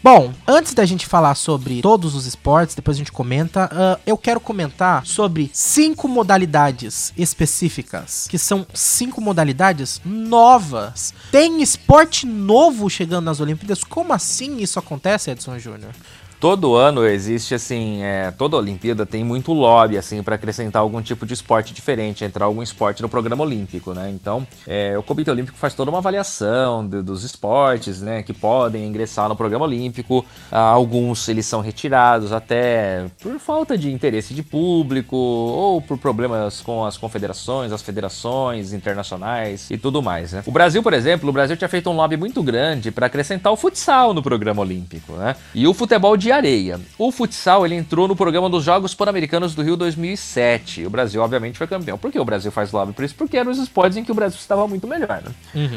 Bom, 0.06 0.32
antes 0.46 0.72
da 0.72 0.84
gente 0.84 1.04
falar 1.04 1.34
sobre 1.34 1.82
todos 1.82 2.14
os 2.14 2.26
esportes, 2.26 2.76
depois 2.76 2.96
a 2.96 2.98
gente 2.98 3.10
comenta, 3.10 3.68
ah, 3.72 3.98
eu 4.06 4.16
quero 4.16 4.38
comentar 4.38 5.04
sobre 5.04 5.50
cinco 5.52 6.06
modalidades 6.06 7.12
específicas, 7.16 8.28
que 8.30 8.38
são 8.38 8.64
cinco 8.72 9.20
modalidades 9.20 10.00
novas. 10.04 11.12
Tem 11.32 11.60
esporte 11.60 12.24
novo 12.24 12.88
chegando 12.88 13.24
nas 13.24 13.40
Olimpíadas? 13.40 13.82
Como 13.82 14.12
assim 14.12 14.58
isso 14.58 14.78
acontece, 14.78 15.32
Edson 15.32 15.58
Júnior? 15.58 15.90
Todo 16.38 16.76
ano 16.76 17.04
existe, 17.06 17.54
assim, 17.54 18.02
é, 18.02 18.30
toda 18.30 18.58
Olimpíada 18.58 19.06
tem 19.06 19.24
muito 19.24 19.54
lobby, 19.54 19.96
assim, 19.96 20.22
para 20.22 20.34
acrescentar 20.34 20.82
algum 20.82 21.00
tipo 21.00 21.24
de 21.24 21.32
esporte 21.32 21.72
diferente, 21.72 22.24
entrar 22.24 22.44
algum 22.44 22.62
esporte 22.62 23.00
no 23.00 23.08
programa 23.08 23.42
olímpico, 23.42 23.94
né? 23.94 24.10
Então, 24.14 24.46
é, 24.66 24.96
o 24.98 25.02
Comitê 25.02 25.30
Olímpico 25.30 25.56
faz 25.56 25.72
toda 25.72 25.90
uma 25.90 25.98
avaliação 25.98 26.86
de- 26.86 27.00
dos 27.00 27.24
esportes, 27.24 28.02
né, 28.02 28.22
que 28.22 28.34
podem 28.34 28.84
ingressar 28.86 29.28
no 29.30 29.34
programa 29.34 29.64
olímpico. 29.64 30.26
Ah, 30.52 30.60
alguns 30.60 31.26
eles 31.28 31.46
são 31.46 31.62
retirados 31.62 32.30
até 32.32 33.06
por 33.22 33.38
falta 33.38 33.76
de 33.78 33.90
interesse 33.90 34.34
de 34.34 34.42
público 34.42 35.16
ou 35.16 35.80
por 35.80 35.96
problemas 35.96 36.60
com 36.60 36.84
as 36.84 36.98
confederações, 36.98 37.72
as 37.72 37.80
federações 37.80 38.74
internacionais 38.74 39.70
e 39.70 39.78
tudo 39.78 40.02
mais, 40.02 40.32
né? 40.32 40.42
O 40.44 40.52
Brasil, 40.52 40.82
por 40.82 40.92
exemplo, 40.92 41.30
o 41.30 41.32
Brasil 41.32 41.56
tinha 41.56 41.68
feito 41.68 41.88
um 41.88 41.94
lobby 41.96 42.16
muito 42.18 42.42
grande 42.42 42.90
para 42.90 43.06
acrescentar 43.06 43.52
o 43.52 43.56
futsal 43.56 44.12
no 44.12 44.22
programa 44.22 44.60
olímpico, 44.60 45.12
né? 45.14 45.34
E 45.54 45.66
o 45.66 45.72
futebol 45.72 46.14
de 46.16 46.25
de 46.26 46.32
areia. 46.32 46.80
O 46.98 47.12
futsal 47.12 47.64
ele 47.64 47.76
entrou 47.76 48.08
no 48.08 48.16
programa 48.16 48.50
dos 48.50 48.64
Jogos 48.64 48.92
Pan-Americanos 48.94 49.54
do 49.54 49.62
Rio 49.62 49.76
2007. 49.76 50.84
O 50.84 50.90
Brasil, 50.90 51.22
obviamente, 51.22 51.56
foi 51.56 51.68
campeão. 51.68 51.96
Por 51.96 52.10
que 52.10 52.18
o 52.18 52.24
Brasil 52.24 52.50
faz 52.50 52.72
lobby 52.72 52.92
por 52.92 53.04
isso? 53.04 53.14
Porque 53.14 53.36
eram 53.36 53.52
os 53.52 53.58
esportes 53.58 53.96
em 53.96 54.02
que 54.02 54.10
o 54.10 54.14
Brasil 54.14 54.36
estava 54.36 54.66
muito 54.66 54.88
melhor, 54.88 55.22
né? 55.24 55.32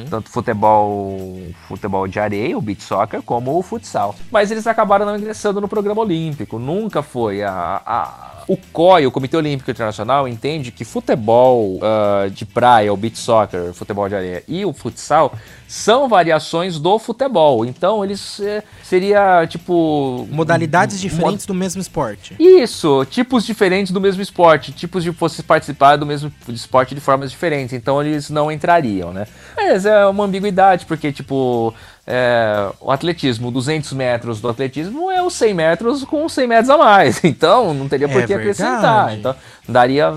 Tanto 0.10 0.32
futebol, 0.32 1.40
futebol 1.68 2.08
de 2.08 2.20
areia, 2.20 2.58
o 2.58 2.62
beach 2.62 2.82
soccer, 2.82 3.22
como 3.22 3.56
o 3.58 3.62
futsal. 3.62 4.16
Mas 4.32 4.50
eles 4.50 4.66
acabaram 4.66 5.06
não 5.06 5.16
ingressando 5.16 5.62
no 5.62 5.68
programa 5.68 6.02
olímpico. 6.02 6.58
Nunca 6.58 7.04
foi 7.04 7.44
a- 7.44 7.82
a 7.86 8.30
o 8.50 8.58
COI, 8.58 9.06
o 9.06 9.12
Comitê 9.12 9.38
Olímpico 9.38 9.70
Internacional, 9.70 10.28
entende 10.28 10.72
que 10.72 10.84
futebol 10.84 11.80
ah, 11.84 12.28
de 12.32 12.46
praia, 12.48 12.92
o 12.92 12.98
beach 12.98 13.20
soccer, 13.20 13.72
futebol 13.76 14.10
de 14.10 14.16
areia 14.16 14.44
e 14.48 14.66
o 14.66 14.74
futsal 14.74 15.32
são 15.68 16.10
variações 16.10 16.80
do 16.80 16.98
futebol. 16.98 17.64
Então 17.64 18.04
eles 18.04 18.40
eh, 18.40 18.64
seria 18.82 19.46
tipo 19.46 20.28
Modalidades 20.40 20.96
mo- 20.96 21.02
diferentes 21.10 21.46
do 21.46 21.54
mesmo 21.54 21.82
esporte. 21.82 22.36
isso, 22.40 23.06
tipos 23.10 23.46
diferentes 23.46 23.92
do 23.92 24.02
mesmo 24.02 24.22
esporte, 24.22 24.72
tipos 24.72 25.04
de 25.04 25.10
você 25.12 25.44
participar 25.44 25.96
do 25.96 26.06
mesmo 26.06 26.32
esporte 26.50 26.96
de 26.96 27.02
formas 27.02 27.30
diferentes, 27.32 27.74
então 27.74 28.02
eles 28.02 28.30
não 28.30 28.52
entrariam, 28.52 29.12
né? 29.14 29.28
Mas 29.56 29.86
é 29.86 30.06
uma 30.06 30.24
ambiguidade, 30.26 30.86
porque, 30.86 31.12
tipo, 31.12 31.74
é, 32.12 32.72
o 32.82 32.92
atletismo, 32.92 33.52
200 33.52 33.94
metros 33.94 34.42
do 34.42 34.50
atletismo 34.50 35.12
é 35.12 35.22
os 35.22 35.36
100 35.36 35.54
metros 35.54 36.04
com 36.04 36.28
100 36.28 36.48
metros 36.48 36.70
a 36.72 36.78
mais, 36.78 37.22
então 37.24 37.72
não 37.72 37.88
teria 37.88 38.10
por 38.10 38.24
É 38.24 38.26
que 38.26 38.34
acrescentar, 38.34 39.16
então 39.16 39.36
daria, 39.68 40.12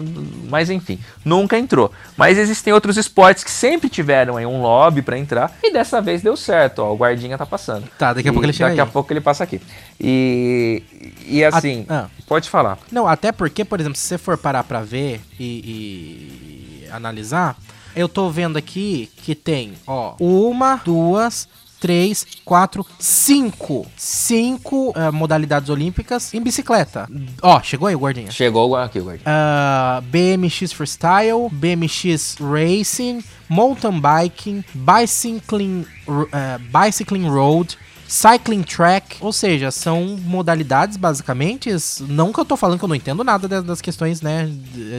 mas 0.49 0.71
enfim, 0.71 0.99
nunca 1.23 1.59
entrou. 1.59 1.93
Mas 2.17 2.39
existem 2.39 2.73
outros 2.73 2.97
esportes 2.97 3.45
que 3.45 3.51
sempre 3.51 3.91
tiveram 3.91 4.39
aí 4.39 4.47
um 4.47 4.63
lobby 4.63 5.03
pra 5.03 5.19
entrar, 5.19 5.53
e 5.63 5.71
dessa 5.71 6.01
vez 6.01 6.23
deu 6.23 6.35
certo, 6.35 6.79
ó, 6.79 6.91
o 6.91 6.97
guardinha 6.97 7.37
tá 7.37 7.45
passando. 7.45 7.87
Tá, 7.99 8.15
daqui 8.15 8.27
a 8.29 8.31
E 8.31 8.33
pouco 8.33 8.47
ele 8.47 8.55
chega 8.55 8.71
Daqui 8.71 8.81
a 8.81 8.85
aí. 8.85 8.91
pouco 8.91 9.13
ele 9.13 9.21
passa 9.21 9.45
aqui. 9.45 9.61
E, 10.01 10.83
e 11.27 11.45
assim, 11.45 11.85
ah. 11.91 12.07
pode 12.27 12.49
falar. 12.49 12.79
Não, 12.91 13.07
até 13.07 13.31
porque, 13.31 13.67
por 13.67 13.79
exemplo, 13.79 13.99
se 13.99 14.07
você 14.07 14.17
for 14.17 14.39
parar 14.39 14.65
pra 14.65 14.81
ver 14.81 15.21
e, 15.39 16.85
e 16.87 16.89
analisar, 16.91 17.55
eu 17.95 18.09
tô 18.09 18.31
vendo 18.31 18.57
aqui 18.57 19.11
que 19.19 19.35
tem, 19.35 19.75
ó, 19.87 20.15
uma, 20.19 20.77
duas, 20.83 21.47
três, 21.83 22.25
quatro, 22.45 22.87
cinco. 22.97 23.85
Cinco 23.97 24.93
eh, 24.95 25.11
modalidades 25.11 25.69
olímpicas 25.69 26.33
em 26.33 26.41
bicicleta. 26.41 27.09
Ó, 27.43 27.61
chegou 27.61 27.89
aí, 27.89 27.97
guardinha. 27.97 28.31
Chegou 28.31 28.77
aqui 28.77 29.01
o 29.01 29.05
guardinha. 29.05 29.25
Ah, 29.27 30.01
BMX 30.05 30.73
Freestyle, 30.73 31.49
BMX 31.51 32.37
Racing, 32.41 33.25
Mountain 33.49 34.01
Biking, 34.01 34.65
Bicycling, 34.73 35.85
eh, 36.33 36.59
bicycling 36.73 37.29
Road, 37.29 37.77
Cycling 38.07 38.63
Track, 38.63 39.17
ou 39.21 39.33
seja, 39.33 39.73
são 39.73 40.19
modalidades 40.23 40.97
basicamente. 40.97 41.71
Não 42.03 42.33
que 42.33 42.39
eu 42.39 42.45
tô 42.45 42.57
falando 42.57 42.79
que 42.79 42.85
eu 42.85 42.89
não 42.89 42.95
entendo 42.95 43.25
nada 43.25 43.49
das, 43.49 43.65
das 43.65 43.81
questões, 43.81 44.21
né, 44.21 44.49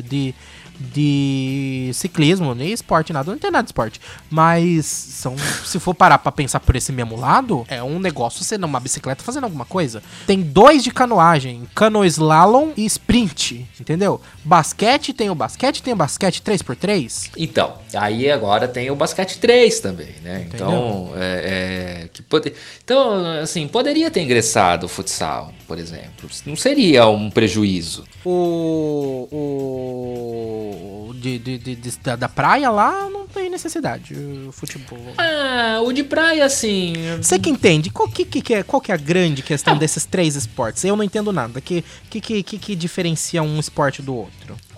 de, 0.04 0.36
de, 0.80 1.92
ciclismo, 1.94 2.54
nem 2.54 2.72
esporte, 2.72 3.14
nada, 3.14 3.30
não 3.30 3.38
entendo 3.38 3.54
nada 3.54 3.64
de 3.64 3.70
esporte. 3.70 4.02
Mas 4.30 4.86
são, 4.86 5.36
se 5.66 5.80
for 5.80 5.94
parar 5.94 6.18
pra 6.18 6.32
pensar 6.32 6.60
por 6.60 6.76
esse 6.76 6.92
mesmo 6.92 7.16
lado, 7.16 7.66
é 7.68 7.82
um 7.84 8.00
negócio 8.00 8.44
você 8.44 8.58
numa 8.58 8.80
bicicleta 8.80 9.24
fazendo 9.24 9.46
alguma 9.46 9.66
coisa. 9.66 10.02
Tem 10.26 10.42
dois 10.42 10.84
de 10.84 10.92
canoagem, 10.92 11.68
cano 11.74 12.04
slalom 12.06 12.72
e 12.76 12.86
sprint, 12.86 13.68
entendeu? 13.80 14.22
Basquete 14.46 15.14
tem 15.14 15.30
o 15.30 15.36
basquete, 15.36 15.82
tem 15.82 15.94
o 15.94 15.96
basquete 15.98 16.42
3x3. 16.42 17.30
Então, 17.38 17.76
aí 17.94 18.30
agora 18.30 18.68
tem 18.68 18.92
o 18.92 18.96
basquete 18.96 19.38
3 19.40 19.80
também, 19.80 20.14
né? 20.22 20.48
Então, 20.54 21.12
é, 21.16 22.04
é, 22.04 22.08
que 22.12 22.22
pode... 22.22 22.54
então, 22.84 23.26
assim, 23.42 23.68
poderia 23.68 24.12
ter 24.12 24.22
ingressado 24.22 24.86
o 24.86 24.90
futsal, 24.90 25.54
por 25.68 25.78
exemplo. 25.80 26.30
Não 26.46 26.56
seria 26.56 27.08
um 27.08 27.30
prejuízo. 27.30 28.04
O. 28.26 29.28
O. 29.32 31.14
De, 31.14 31.40
de, 31.40 31.58
de- 31.58 31.76
de- 31.76 31.98
da, 32.00 32.16
da 32.18 32.28
praia 32.28 32.70
lá 32.70 33.10
não 33.10 33.26
tem 33.28 33.50
necessidade. 33.50 34.14
O 34.48 34.52
futebol. 34.52 35.00
Ah, 35.18 35.80
o 35.82 35.94
de 35.94 36.04
praia, 36.04 36.44
assim. 36.44 36.94
Você 37.22 37.40
que 37.40 37.50
entende, 37.50 37.90
qual 37.90 38.10
que, 38.10 38.26
que, 38.26 38.54
é, 38.54 38.62
qual 38.64 38.82
que 38.82 38.92
é 38.92 38.96
a 38.96 38.98
grande 38.98 39.42
questão 39.42 39.78
desses 39.78 40.06
três 40.06 40.36
esportes? 40.36 40.84
Eu 40.84 40.96
não 40.98 41.04
entendo 41.04 41.32
nada. 41.32 41.62
Que, 41.62 41.84
que, 42.10 42.20
que, 42.20 42.44
que, 42.44 42.58
que 42.60 42.76
diferencia 42.76 43.42
um 43.42 43.58
esporte 43.60 44.02
do 44.02 44.14
outro? 44.16 44.33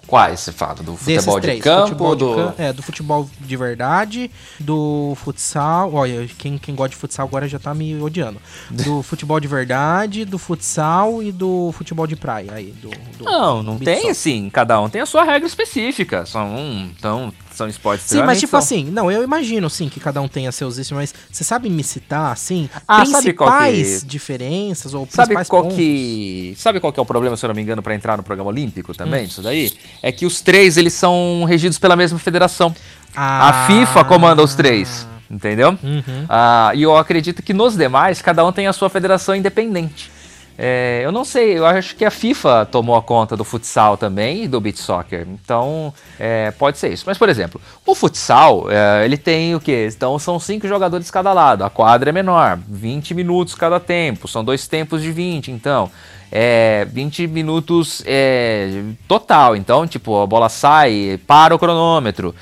Quais 0.08 0.40
você 0.42 0.52
fala? 0.52 0.76
Do 0.76 0.96
futebol 0.96 1.40
de 1.40 1.58
campo? 1.58 1.88
futebol 1.88 2.16
de 2.16 2.24
do... 2.26 2.36
cam- 2.36 2.54
é, 2.60 2.72
do 2.72 2.84
futebol 2.84 3.28
de 3.42 3.58
verdade, 3.58 4.30
do 4.60 5.14
futsal. 5.16 5.92
Olha, 5.96 6.28
quem, 6.38 6.60
quem 6.60 6.76
gosta 6.76 6.90
de 6.90 6.96
futsal 6.96 7.26
agora 7.26 7.48
já 7.48 7.58
tá 7.58 7.74
me 7.74 8.00
odiando. 8.00 8.40
Do 8.70 9.02
futebol 9.04 9.40
de 9.40 9.48
verdade, 9.48 10.24
do 10.24 10.38
futsal 10.38 11.24
e 11.24 11.32
do 11.32 11.72
futebol 11.72 12.06
de 12.06 12.16
praia. 12.16 12.52
Aí, 12.54 12.72
do, 12.74 12.92
do 13.18 13.24
Não, 13.26 13.64
não 13.64 13.80
tem 13.80 13.96
soccer. 13.96 14.12
assim. 14.12 14.48
Cada 14.52 14.80
um 14.80 14.88
tem 14.90 15.02
a 15.02 15.08
sua 15.08 15.24
regra 15.24 15.48
específica. 15.48 16.24
São, 16.28 16.56
então, 16.96 17.34
são 17.56 17.68
esportes 17.68 18.06
Sim, 18.08 18.22
mas 18.24 18.40
tipo 18.40 18.52
são- 18.52 18.60
assim, 18.60 18.86
não, 18.92 19.12
eu 19.12 19.24
imagino 19.24 19.70
sim 19.70 19.88
que 19.90 20.00
cada 20.00 20.22
um 20.22 20.28
tenha 20.28 20.52
seus 20.52 20.78
ismos, 20.78 20.98
mas 21.00 21.14
você 21.32 21.44
sabe 21.44 21.70
me 21.70 21.84
citar 21.84 22.32
assim, 22.32 22.70
Ah, 22.88 22.98
qual 22.98 23.06
que- 23.06 23.12
principais 23.12 24.04
diferenças 24.06 24.94
ou 24.94 25.08
Sabe 25.10 25.28
principais 25.28 25.48
qual 25.50 25.62
pontos? 25.64 25.78
que 25.78 26.54
sabe 26.58 26.80
qual 26.80 26.92
que 26.92 27.00
é 27.00 27.04
o 27.04 27.06
problema, 27.06 27.36
se 27.38 27.46
eu 27.46 27.48
não 27.48 27.56
me 27.56 27.62
engano, 27.62 27.82
para 27.82 27.96
entrar 27.96 28.18
no 28.18 28.24
programa 28.24 28.50
olímpico 28.50 28.94
também, 28.94 29.24
Hum. 29.24 29.28
disso 29.28 29.42
daí? 29.42 29.72
É 30.02 30.12
que 30.12 30.26
os 30.26 30.42
três 30.42 30.78
eles 30.78 30.94
são 30.94 31.44
regidos 31.48 31.78
pela 31.80 31.96
mesma 31.96 32.20
federação. 32.20 32.76
Ah. 33.16 33.50
A 33.50 33.68
FIFA 33.68 34.04
comanda 34.04 34.44
os 34.44 34.56
três, 34.56 35.08
entendeu? 35.32 35.70
Uhum. 35.82 36.26
Ah, 36.28 36.72
e 36.76 36.82
eu 36.84 36.96
acredito 36.98 37.42
que 37.42 37.54
nos 37.54 37.76
demais 37.78 38.22
cada 38.22 38.46
um 38.46 38.52
tem 38.52 38.68
a 38.68 38.74
sua 38.74 38.90
federação 38.90 39.34
independente. 39.36 40.12
É, 40.58 41.02
eu 41.04 41.12
não 41.12 41.26
sei, 41.26 41.58
eu 41.58 41.66
acho 41.66 41.96
que 41.96 42.06
a 42.06 42.12
FIFA 42.12 42.66
tomou 42.66 42.96
a 42.96 43.02
conta 43.02 43.36
do 43.36 43.44
futsal 43.44 43.98
também 43.98 44.44
e 44.44 44.48
do 44.48 44.62
beach 44.62 44.80
soccer. 44.80 45.28
Então, 45.28 45.94
é, 46.20 46.52
pode 46.52 46.78
ser 46.78 46.94
isso. 46.94 47.04
Mas, 47.06 47.18
por 47.18 47.28
exemplo, 47.28 47.60
o 47.86 47.94
futsal, 47.94 48.68
é, 48.70 49.04
ele 49.04 49.18
tem 49.18 49.54
o 49.54 49.60
quê? 49.60 49.90
Então, 49.94 50.18
são 50.18 50.40
cinco 50.40 50.68
jogadores 50.68 51.12
cada 51.12 51.34
lado. 51.34 51.64
A 51.64 51.70
quadra 51.70 52.10
é 52.10 52.14
menor, 52.14 52.58
20 52.68 53.14
minutos 53.14 53.54
cada 53.56 53.80
tempo. 53.80 54.28
São 54.28 54.44
dois 54.44 54.68
tempos 54.68 55.02
de 55.02 55.12
20, 55.12 55.52
então. 55.52 55.92
É 56.32 56.86
20 56.92 57.28
minutos 57.28 58.02
é, 58.06 58.82
total. 59.08 59.56
Então, 59.56 59.86
tipo, 59.86 60.22
a 60.22 60.26
bola 60.26 60.50
sai, 60.50 61.20
para 61.28 61.54
o 61.54 61.60
cronômetro. 61.60 62.34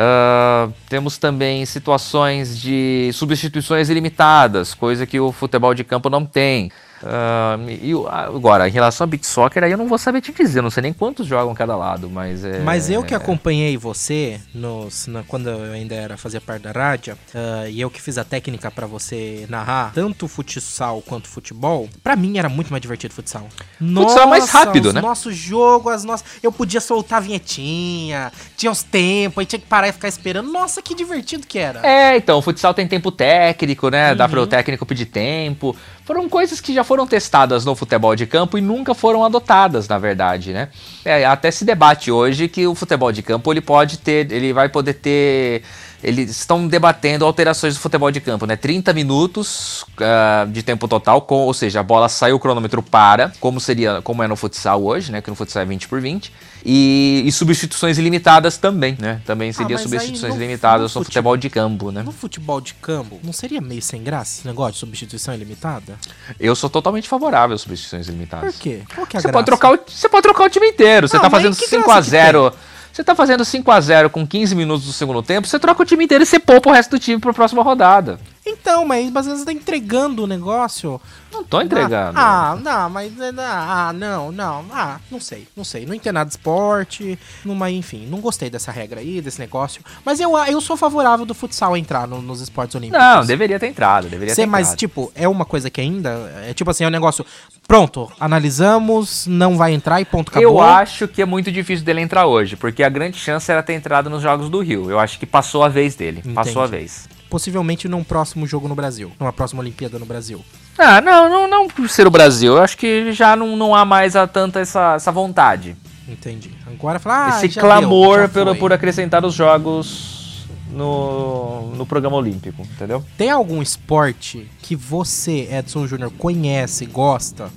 Ah, 0.00 0.68
temos 0.88 1.18
também 1.18 1.66
situações 1.66 2.56
de 2.56 3.10
substituições 3.12 3.90
ilimitadas, 3.90 4.72
coisa 4.72 5.04
que 5.04 5.18
o 5.18 5.32
futebol 5.32 5.74
de 5.74 5.82
campo 5.82 6.08
não 6.08 6.24
tem. 6.24 6.70
Ah, 7.02 7.56
e 7.68 7.92
agora, 8.08 8.68
em 8.68 8.72
relação 8.72 9.04
ao 9.04 9.08
beat 9.08 9.24
soccer, 9.24 9.62
aí 9.64 9.70
eu 9.72 9.78
não 9.78 9.86
vou 9.86 9.98
saber 9.98 10.20
te 10.20 10.32
dizer, 10.32 10.62
não 10.62 10.70
sei 10.70 10.82
nem 10.82 10.92
quantos 10.92 11.26
jogam 11.26 11.54
cada 11.54 11.76
lado, 11.76 12.08
mas 12.10 12.44
é. 12.44 12.58
Mas 12.60 12.90
eu 12.90 13.02
que 13.04 13.14
acompanhei 13.14 13.76
você 13.76 14.40
nos, 14.54 15.06
na- 15.06 15.22
quando 15.22 15.48
eu 15.48 15.72
ainda 15.72 15.94
era 15.94 16.16
fazia 16.16 16.40
parte 16.40 16.62
da 16.62 16.72
rádio, 16.72 17.16
ah, 17.34 17.68
e 17.68 17.80
eu 17.80 17.90
que 17.90 18.00
fiz 18.02 18.18
a 18.18 18.24
técnica 18.24 18.70
pra 18.70 18.86
você 18.86 19.46
narrar 19.48 19.92
tanto 19.94 20.26
futsal 20.28 21.02
quanto 21.02 21.28
futebol, 21.28 21.88
pra 22.02 22.16
mim 22.16 22.38
era 22.38 22.48
muito 22.48 22.70
mais 22.70 22.80
divertido 22.80 23.14
futsal. 23.14 23.46
Futsal 23.78 24.22
é 24.22 24.26
mais 24.26 24.48
rápido, 24.50 24.86
os 24.88 24.94
né? 24.94 25.00
Nosso 25.00 25.32
jogo, 25.32 25.88
as 25.90 26.04
nossas, 26.04 26.26
eu 26.42 26.50
podia 26.52 26.80
soltar 26.80 27.18
a 27.18 27.20
vinhetinha, 27.20 28.32
tinha 28.56 28.70
uns 28.70 28.82
tempos, 28.82 29.38
aí 29.40 29.46
tinha 29.46 29.60
que 29.60 29.66
parar 29.66 29.88
e 29.88 29.92
ficar 29.92 30.08
esperando. 30.08 30.50
Nossa, 30.50 30.82
que 30.82 30.94
divertido 30.94 31.46
que 31.46 31.58
era. 31.58 31.86
É, 31.86 32.16
então, 32.16 32.38
o 32.38 32.42
futsal 32.42 32.74
tem 32.74 32.86
tempo 32.86 33.10
técnico, 33.10 33.88
né? 33.88 34.14
Dá 34.14 34.24
Uhum. 34.24 34.30
para 34.30 34.40
o 34.42 34.46
técnico 34.46 34.84
pedir 34.86 35.06
tempo. 35.06 35.74
Foram 36.08 36.26
coisas 36.26 36.58
que 36.58 36.72
já 36.72 36.82
foram 36.82 37.06
testadas 37.06 37.66
no 37.66 37.74
futebol 37.74 38.16
de 38.16 38.24
campo 38.24 38.56
e 38.56 38.62
nunca 38.62 38.94
foram 38.94 39.22
adotadas, 39.22 39.86
na 39.88 39.98
verdade, 39.98 40.54
né? 40.54 40.70
É, 41.04 41.26
até 41.26 41.50
se 41.50 41.66
debate 41.66 42.10
hoje 42.10 42.48
que 42.48 42.66
o 42.66 42.74
futebol 42.74 43.12
de 43.12 43.22
campo 43.22 43.52
ele 43.52 43.60
pode 43.60 43.98
ter, 43.98 44.32
ele 44.32 44.54
vai 44.54 44.70
poder 44.70 44.94
ter. 44.94 45.62
Eles 46.02 46.30
estão 46.30 46.66
debatendo 46.66 47.26
alterações 47.26 47.74
do 47.74 47.80
futebol 47.80 48.10
de 48.10 48.22
campo, 48.22 48.46
né? 48.46 48.56
30 48.56 48.94
minutos 48.94 49.84
ah, 50.00 50.46
de 50.48 50.62
tempo 50.62 50.88
total, 50.88 51.20
com, 51.20 51.42
ou 51.42 51.52
seja, 51.52 51.80
a 51.80 51.82
bola 51.82 52.08
sai, 52.08 52.32
o 52.32 52.38
cronômetro 52.38 52.82
para, 52.82 53.30
como 53.38 53.60
seria, 53.60 54.00
como 54.00 54.22
é 54.22 54.26
no 54.26 54.34
futsal 54.34 54.82
hoje, 54.82 55.12
né? 55.12 55.20
Que 55.20 55.28
no 55.28 55.36
futsal 55.36 55.60
é 55.60 55.66
20 55.66 55.88
por 55.88 56.00
20. 56.00 56.32
E, 56.64 57.22
e 57.24 57.32
substituições 57.32 57.98
ilimitadas 57.98 58.56
também, 58.56 58.96
né? 59.00 59.20
Também 59.24 59.52
seria 59.52 59.76
aí 59.76 59.82
substituições 59.82 60.34
no- 60.34 60.40
limitadas 60.40 60.94
no 60.94 61.00
no 61.00 61.04
futebol 61.04 61.36
de 61.36 61.48
campo, 61.48 61.90
né? 61.90 62.02
No 62.02 62.12
futebol 62.12 62.60
de 62.60 62.74
campo, 62.74 63.18
não 63.22 63.32
seria 63.32 63.60
meio 63.60 63.80
sem 63.80 64.02
graça 64.02 64.38
esse 64.40 64.46
negócio 64.46 64.72
de 64.74 64.78
substituição 64.80 65.32
ilimitada? 65.34 65.98
Eu 66.38 66.54
sou 66.56 66.68
totalmente 66.68 67.08
favorável 67.08 67.54
às 67.54 67.60
substituições 67.62 68.06
Por 68.06 68.12
ilimitadas. 68.12 68.56
quê? 68.58 68.82
Qual 68.94 69.06
que 69.06 69.16
é 69.16 69.18
a 69.18 69.20
Você 69.20 69.28
graça? 69.28 69.32
pode, 69.32 69.46
trocar 69.46 69.72
o, 69.72 69.78
você 69.86 70.08
pode 70.08 70.22
trocar 70.22 70.44
o 70.44 70.50
time 70.50 70.66
inteiro. 70.68 71.08
Você 71.08 71.16
Não, 71.16 71.22
tá 71.22 71.30
mas 71.30 71.40
fazendo 71.42 71.56
que 71.56 71.66
5 71.68 71.84
graça 71.84 71.98
a 71.98 72.02
que 72.02 72.10
0 72.10 72.52
Você 72.92 73.04
tá 73.04 73.14
fazendo 73.14 73.44
5 73.44 73.70
a 73.70 73.80
0 73.80 74.10
com 74.10 74.26
15 74.26 74.54
minutos 74.56 74.84
do 74.86 74.92
segundo 74.92 75.22
tempo, 75.22 75.46
você 75.46 75.58
troca 75.58 75.82
o 75.82 75.86
time 75.86 76.04
inteiro 76.04 76.24
e 76.24 76.26
você 76.26 76.38
poupa 76.40 76.70
o 76.70 76.72
resto 76.72 76.90
do 76.90 76.98
time 76.98 77.20
pra 77.20 77.32
próxima 77.32 77.62
rodada. 77.62 78.18
Então, 78.50 78.84
mas 78.86 79.14
às 79.14 79.26
vezes 79.26 79.44
tá 79.44 79.52
entregando 79.52 80.24
o 80.24 80.26
negócio. 80.26 80.98
Não 81.30 81.44
tô 81.44 81.60
entregando. 81.60 82.18
Ah, 82.18 82.52
ah, 82.52 82.56
não, 82.56 82.88
mas. 82.90 83.12
Ah, 83.38 83.92
não, 83.94 84.32
não. 84.32 84.64
Ah, 84.72 84.98
não 85.10 85.20
sei, 85.20 85.46
não 85.54 85.62
sei. 85.62 85.84
Não 85.84 85.94
entendo 85.94 86.14
nada 86.14 86.28
de 86.28 86.32
esporte. 86.32 87.18
Não, 87.44 87.54
mas, 87.54 87.74
enfim, 87.74 88.06
não 88.06 88.20
gostei 88.20 88.48
dessa 88.48 88.72
regra 88.72 89.00
aí, 89.00 89.20
desse 89.20 89.38
negócio. 89.38 89.82
Mas 90.04 90.18
eu, 90.18 90.36
eu 90.46 90.60
sou 90.62 90.76
favorável 90.76 91.26
do 91.26 91.34
futsal 91.34 91.76
entrar 91.76 92.08
no- 92.08 92.22
nos 92.22 92.40
esportes 92.40 92.74
olímpicos. 92.74 92.98
Não, 93.04 93.24
deveria 93.24 93.58
ter 93.60 93.66
entrado, 93.66 94.08
deveria 94.08 94.34
Sei, 94.34 94.44
ter 94.46 94.50
mas, 94.50 94.68
entrado. 94.68 94.78
tipo, 94.78 95.12
é 95.14 95.28
uma 95.28 95.44
coisa 95.44 95.68
que 95.68 95.80
ainda. 95.80 96.08
É 96.46 96.54
tipo 96.54 96.70
assim, 96.70 96.84
é 96.84 96.86
um 96.86 96.90
negócio. 96.90 97.24
Pronto, 97.66 98.10
analisamos, 98.18 99.26
não 99.26 99.58
vai 99.58 99.72
entrar 99.74 100.00
e 100.00 100.06
ponto, 100.06 100.30
acabou. 100.30 100.48
Eu 100.48 100.60
acho 100.60 101.06
que 101.06 101.20
é 101.20 101.26
muito 101.26 101.52
difícil 101.52 101.84
dele 101.84 102.00
entrar 102.00 102.24
hoje, 102.26 102.56
porque 102.56 102.82
a 102.82 102.88
grande 102.88 103.18
chance 103.18 103.52
era 103.52 103.62
ter 103.62 103.74
entrado 103.74 104.08
nos 104.08 104.22
Jogos 104.22 104.48
do 104.48 104.60
Rio. 104.60 104.90
Eu 104.90 104.98
acho 104.98 105.18
que 105.18 105.26
passou 105.26 105.62
a 105.62 105.68
vez 105.68 105.94
dele. 105.94 106.22
Passou 106.34 106.62
a 106.62 106.66
Entendi. 106.66 106.78
vez. 106.84 107.08
Possivelmente 107.28 107.88
num 107.88 108.02
próximo 108.02 108.46
jogo 108.46 108.68
no 108.68 108.74
Brasil. 108.74 109.12
Numa 109.18 109.32
próxima 109.32 109.60
Olimpíada 109.60 109.98
no 109.98 110.06
Brasil. 110.06 110.44
Ah, 110.78 111.00
não, 111.00 111.28
não, 111.28 111.48
não 111.48 111.68
por 111.68 111.88
ser 111.88 112.06
o 112.06 112.10
Brasil. 112.10 112.56
Eu 112.56 112.62
acho 112.62 112.76
que 112.76 113.12
já 113.12 113.36
não, 113.36 113.56
não 113.56 113.74
há 113.74 113.84
mais 113.84 114.16
a 114.16 114.26
tanta 114.26 114.60
essa, 114.60 114.94
essa 114.94 115.12
vontade. 115.12 115.76
Entendi. 116.08 116.50
Agora 116.66 116.98
fala. 116.98 117.34
Ah, 117.34 117.44
Esse 117.44 117.58
clamor 117.58 118.20
deu, 118.20 118.28
pelo, 118.28 118.56
por 118.56 118.72
acrescentar 118.72 119.24
os 119.24 119.34
jogos 119.34 120.46
no, 120.70 121.72
no 121.74 121.84
programa 121.84 122.16
olímpico, 122.16 122.62
entendeu? 122.62 123.04
Tem 123.16 123.30
algum 123.30 123.60
esporte 123.60 124.48
que 124.62 124.74
você, 124.74 125.48
Edson 125.50 125.86
Júnior, 125.86 126.10
conhece, 126.16 126.86
gosta 126.86 127.50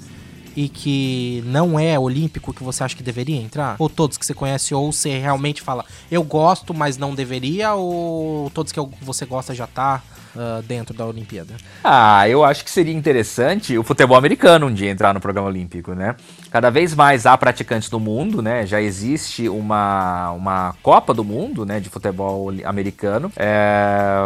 e 0.55 0.70
que 0.70 1.43
não 1.46 1.79
é 1.79 1.98
olímpico 1.98 2.53
que 2.53 2.63
você 2.63 2.84
acha 2.84 2.96
que 2.96 3.03
deveria 3.03 3.39
entrar? 3.39 3.75
Ou 3.79 3.89
todos 3.89 4.17
que 4.17 4.25
você 4.25 4.34
conhece, 4.34 4.74
ou 4.74 4.91
você 4.91 5.17
realmente 5.17 5.62
fala, 5.62 5.86
eu 6.10 6.24
gosto, 6.24 6.74
mas 6.74 6.98
não 6.98 7.15
deveria, 7.15 7.74
ou 7.74 8.50
todos 8.51 8.72
que 8.72 8.79
você 9.01 9.25
gosta 9.25 9.53
já 9.55 9.67
tá 9.67 10.01
ah, 10.35 10.61
dentro 10.65 10.95
da 10.95 11.05
Olimpíada? 11.05 11.55
Ah, 11.83 12.29
eu 12.29 12.43
acho 12.43 12.63
que 12.63 12.69
seria 12.69 12.93
interessante 12.93 13.75
o 13.77 13.83
futebol 13.83 14.15
americano 14.15 14.67
um 14.67 14.73
dia 14.73 14.91
entrar 14.91 15.13
no 15.13 15.19
programa 15.19 15.47
olímpico, 15.47 15.93
né? 15.95 16.15
Cada 16.51 16.69
vez 16.69 16.93
mais 16.93 17.25
há 17.25 17.35
praticantes 17.38 17.89
no 17.89 18.00
mundo, 18.00 18.41
né? 18.41 18.65
Já 18.67 18.79
existe 18.81 19.50
uma, 19.50 20.31
uma 20.31 20.75
Copa 20.83 21.11
do 21.13 21.23
Mundo, 21.23 21.65
né? 21.65 21.79
De 21.79 21.89
futebol 21.89 22.51
americano. 22.65 23.31
É, 23.35 24.19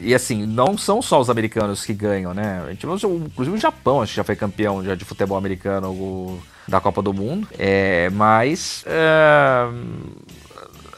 E 0.00 0.14
assim, 0.14 0.44
não 0.46 0.76
são 0.76 1.00
só 1.00 1.20
os 1.20 1.30
americanos 1.30 1.84
que 1.86 1.94
ganham, 1.94 2.34
né? 2.34 2.62
A 2.66 2.70
gente, 2.70 2.84
inclusive 2.86 3.56
o 3.56 3.60
Japão, 3.60 4.02
acho 4.02 4.12
que 4.12 4.16
já 4.16 4.24
foi 4.24 4.36
campeão 4.36 4.84
já 4.84 4.94
de 4.94 5.04
futebol 5.04 5.38
americano 5.38 5.90
o- 5.90 6.42
da 6.68 6.80
Copa 6.80 7.00
do 7.02 7.12
Mundo. 7.14 7.46
É, 7.58 8.10
mas... 8.10 8.84
é, 8.86 9.66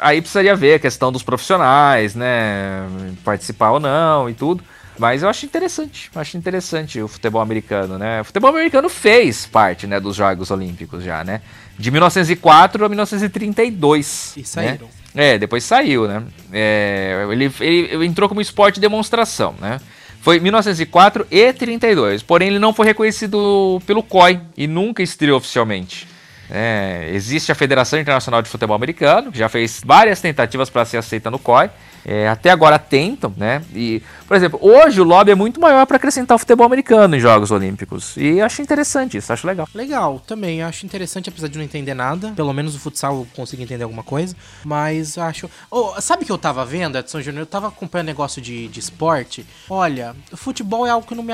aí 0.00 0.20
precisaria 0.20 0.54
ver 0.54 0.74
a 0.74 0.78
questão 0.78 1.10
dos 1.10 1.22
profissionais, 1.22 2.14
né? 2.14 2.86
Participar 3.24 3.72
ou 3.72 3.80
não 3.80 4.28
e 4.28 4.34
tudo. 4.34 4.62
Mas 4.98 5.22
eu 5.22 5.28
acho 5.28 5.44
interessante, 5.44 6.10
acho 6.14 6.36
interessante 6.36 7.00
o 7.00 7.08
futebol 7.08 7.40
americano, 7.40 7.98
né? 7.98 8.22
O 8.22 8.24
futebol 8.24 8.50
americano 8.50 8.88
fez 8.88 9.44
parte, 9.46 9.86
né, 9.86 10.00
dos 10.00 10.16
Jogos 10.16 10.50
Olímpicos 10.50 11.04
já, 11.04 11.22
né? 11.22 11.42
De 11.78 11.90
1904 11.90 12.84
a 12.84 12.88
1932. 12.88 14.32
E 14.36 14.44
saíram. 14.44 14.88
Né? 15.14 15.34
É, 15.34 15.38
depois 15.38 15.64
saiu, 15.64 16.08
né? 16.08 16.22
É, 16.52 17.26
ele, 17.30 17.52
ele, 17.60 17.88
ele 17.92 18.06
entrou 18.06 18.28
como 18.28 18.40
esporte 18.40 18.76
de 18.76 18.80
demonstração, 18.80 19.54
né? 19.60 19.80
Foi 20.20 20.40
1904 20.40 21.26
e 21.30 21.52
32, 21.52 22.22
porém 22.22 22.48
ele 22.48 22.58
não 22.58 22.72
foi 22.72 22.86
reconhecido 22.86 23.80
pelo 23.86 24.02
COI 24.02 24.40
e 24.56 24.66
nunca 24.66 25.02
estreou 25.02 25.38
oficialmente. 25.38 26.08
É, 26.50 27.10
existe 27.12 27.50
a 27.50 27.54
Federação 27.54 27.98
Internacional 27.98 28.40
de 28.42 28.48
Futebol 28.48 28.76
Americano, 28.76 29.32
que 29.32 29.38
já 29.38 29.48
fez 29.48 29.80
várias 29.84 30.20
tentativas 30.20 30.70
para 30.70 30.84
ser 30.84 30.98
aceita 30.98 31.30
no 31.30 31.38
COI. 31.38 31.70
É, 32.04 32.28
até 32.28 32.50
agora 32.50 32.78
tentam, 32.78 33.34
né? 33.36 33.62
E, 33.74 34.00
por 34.26 34.37
exemplo, 34.37 34.59
hoje 34.62 35.00
o 35.00 35.04
lobby 35.04 35.30
é 35.30 35.35
muito 35.35 35.61
maior 35.61 35.87
para 35.87 35.97
acrescentar 35.97 36.35
o 36.35 36.38
futebol 36.38 36.66
americano 36.66 37.16
em 37.16 37.21
Jogos 37.21 37.50
Olímpicos. 37.50 38.16
E 38.16 38.40
acho 38.40 38.61
interessante 38.61 39.16
isso, 39.16 39.33
acho 39.33 39.47
legal. 39.47 39.68
Legal, 39.75 40.21
também. 40.26 40.62
Acho 40.62 40.85
interessante, 40.85 41.28
apesar 41.28 41.49
de 41.49 41.56
não 41.56 41.64
entender 41.64 41.95
nada. 41.95 42.33
Pelo 42.35 42.52
menos 42.52 42.75
o 42.75 42.78
futsal 42.78 43.16
eu 43.16 43.26
consigo 43.35 43.62
entender 43.62 43.85
alguma 43.85 44.02
coisa. 44.02 44.35
Mas 44.64 45.16
acho. 45.16 45.49
Oh, 45.71 46.00
sabe 46.00 46.23
o 46.23 46.26
que 46.26 46.33
eu 46.33 46.38
tava 46.38 46.64
vendo, 46.64 46.99
Edson 46.99 47.21
Júnior? 47.21 47.42
Eu 47.42 47.47
tava 47.47 47.68
acompanhando 47.68 48.06
negócio 48.06 48.42
de, 48.42 48.68
de 48.68 48.80
esporte. 48.80 49.47
Olha, 49.71 50.14
futebol 50.35 50.87
é 50.87 50.90
algo 50.90 51.06
que 51.06 51.14
não 51.14 51.23
me. 51.23 51.33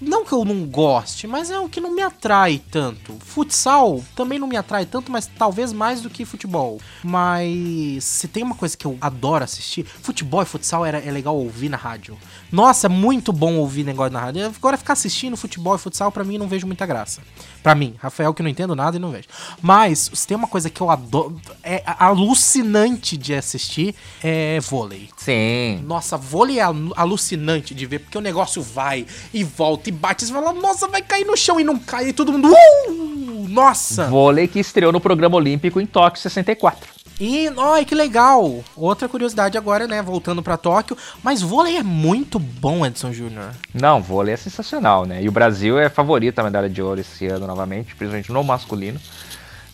Não 0.00 0.24
que 0.24 0.32
eu 0.32 0.44
não 0.44 0.64
goste, 0.66 1.26
mas 1.26 1.50
é 1.50 1.54
algo 1.54 1.68
que 1.68 1.80
não 1.80 1.94
me 1.94 2.02
atrai 2.02 2.60
tanto. 2.70 3.16
Futsal 3.20 4.02
também 4.16 4.38
não 4.38 4.46
me 4.46 4.56
atrai 4.56 4.86
tanto, 4.86 5.12
mas 5.12 5.26
talvez 5.26 5.72
mais 5.72 6.00
do 6.00 6.08
que 6.08 6.24
futebol. 6.24 6.80
Mas 7.02 8.04
se 8.04 8.28
tem 8.28 8.42
uma 8.42 8.54
coisa 8.54 8.76
que 8.76 8.86
eu 8.86 8.96
adoro 9.00 9.44
assistir, 9.44 9.84
futebol 9.84 10.42
e 10.42 10.46
futsal 10.46 10.86
era, 10.86 10.98
é 10.98 11.10
legal 11.10 11.36
ouvir 11.36 11.68
na 11.68 11.76
rádio. 11.76 12.13
Nossa, 12.52 12.86
é 12.86 12.88
muito 12.88 13.32
bom 13.32 13.56
ouvir 13.56 13.84
negócio 13.84 14.12
na 14.12 14.20
rádio. 14.20 14.46
Agora 14.46 14.76
ficar 14.76 14.92
assistindo 14.92 15.36
futebol 15.36 15.74
e 15.74 15.78
futsal, 15.78 16.12
pra 16.12 16.22
mim, 16.24 16.38
não 16.38 16.46
vejo 16.46 16.66
muita 16.66 16.86
graça. 16.86 17.20
Pra 17.62 17.74
mim, 17.74 17.94
Rafael, 17.98 18.32
que 18.32 18.42
não 18.42 18.50
entendo 18.50 18.74
nada 18.76 18.96
e 18.96 19.00
não 19.00 19.10
vejo. 19.10 19.26
Mas, 19.60 20.10
se 20.12 20.26
tem 20.26 20.36
uma 20.36 20.46
coisa 20.46 20.70
que 20.70 20.80
eu 20.80 20.90
adoro, 20.90 21.40
é 21.62 21.82
alucinante 21.98 23.16
de 23.16 23.34
assistir, 23.34 23.94
é 24.22 24.60
vôlei. 24.60 25.08
Sim. 25.16 25.82
Nossa, 25.86 26.16
vôlei 26.16 26.58
é 26.58 26.62
alu- 26.62 26.92
alucinante 26.96 27.74
de 27.74 27.86
ver, 27.86 28.00
porque 28.00 28.16
o 28.18 28.20
negócio 28.20 28.62
vai 28.62 29.06
e 29.32 29.42
volta 29.42 29.88
e 29.88 29.92
bate. 29.92 30.24
Você 30.24 30.32
fala, 30.32 30.52
nossa, 30.52 30.86
vai 30.88 31.02
cair 31.02 31.24
no 31.24 31.36
chão 31.36 31.58
e 31.58 31.64
não 31.64 31.78
cai. 31.78 32.08
E 32.08 32.12
todo 32.12 32.32
mundo, 32.32 32.48
uh! 32.52 33.48
Nossa! 33.48 34.06
Vôlei 34.08 34.48
que 34.48 34.58
estreou 34.58 34.92
no 34.92 35.00
programa 35.00 35.36
olímpico 35.36 35.80
em 35.80 35.86
Tóquio 35.86 36.20
64. 36.20 36.88
E, 37.20 37.48
ai, 37.56 37.84
que 37.84 37.94
legal! 37.94 38.64
Outra 38.76 39.08
curiosidade 39.08 39.56
agora, 39.56 39.86
né? 39.86 40.02
Voltando 40.02 40.42
pra 40.42 40.56
Tóquio. 40.56 40.96
Mas 41.22 41.40
vôlei 41.40 41.76
é 41.76 41.82
muito 41.82 42.38
bom, 42.38 42.84
Edson 42.84 43.12
Júnior. 43.12 43.50
Não, 43.72 44.02
vôlei 44.02 44.34
é 44.34 44.36
sensacional, 44.36 45.04
né? 45.06 45.22
E 45.22 45.28
o 45.28 45.32
Brasil 45.32 45.78
é 45.78 45.88
favorito 45.88 46.40
à 46.40 46.42
medalha 46.42 46.68
de 46.68 46.82
ouro 46.82 47.00
esse 47.00 47.26
ano 47.26 47.46
novamente, 47.46 47.94
principalmente 47.94 48.32
no 48.32 48.42
masculino. 48.42 49.00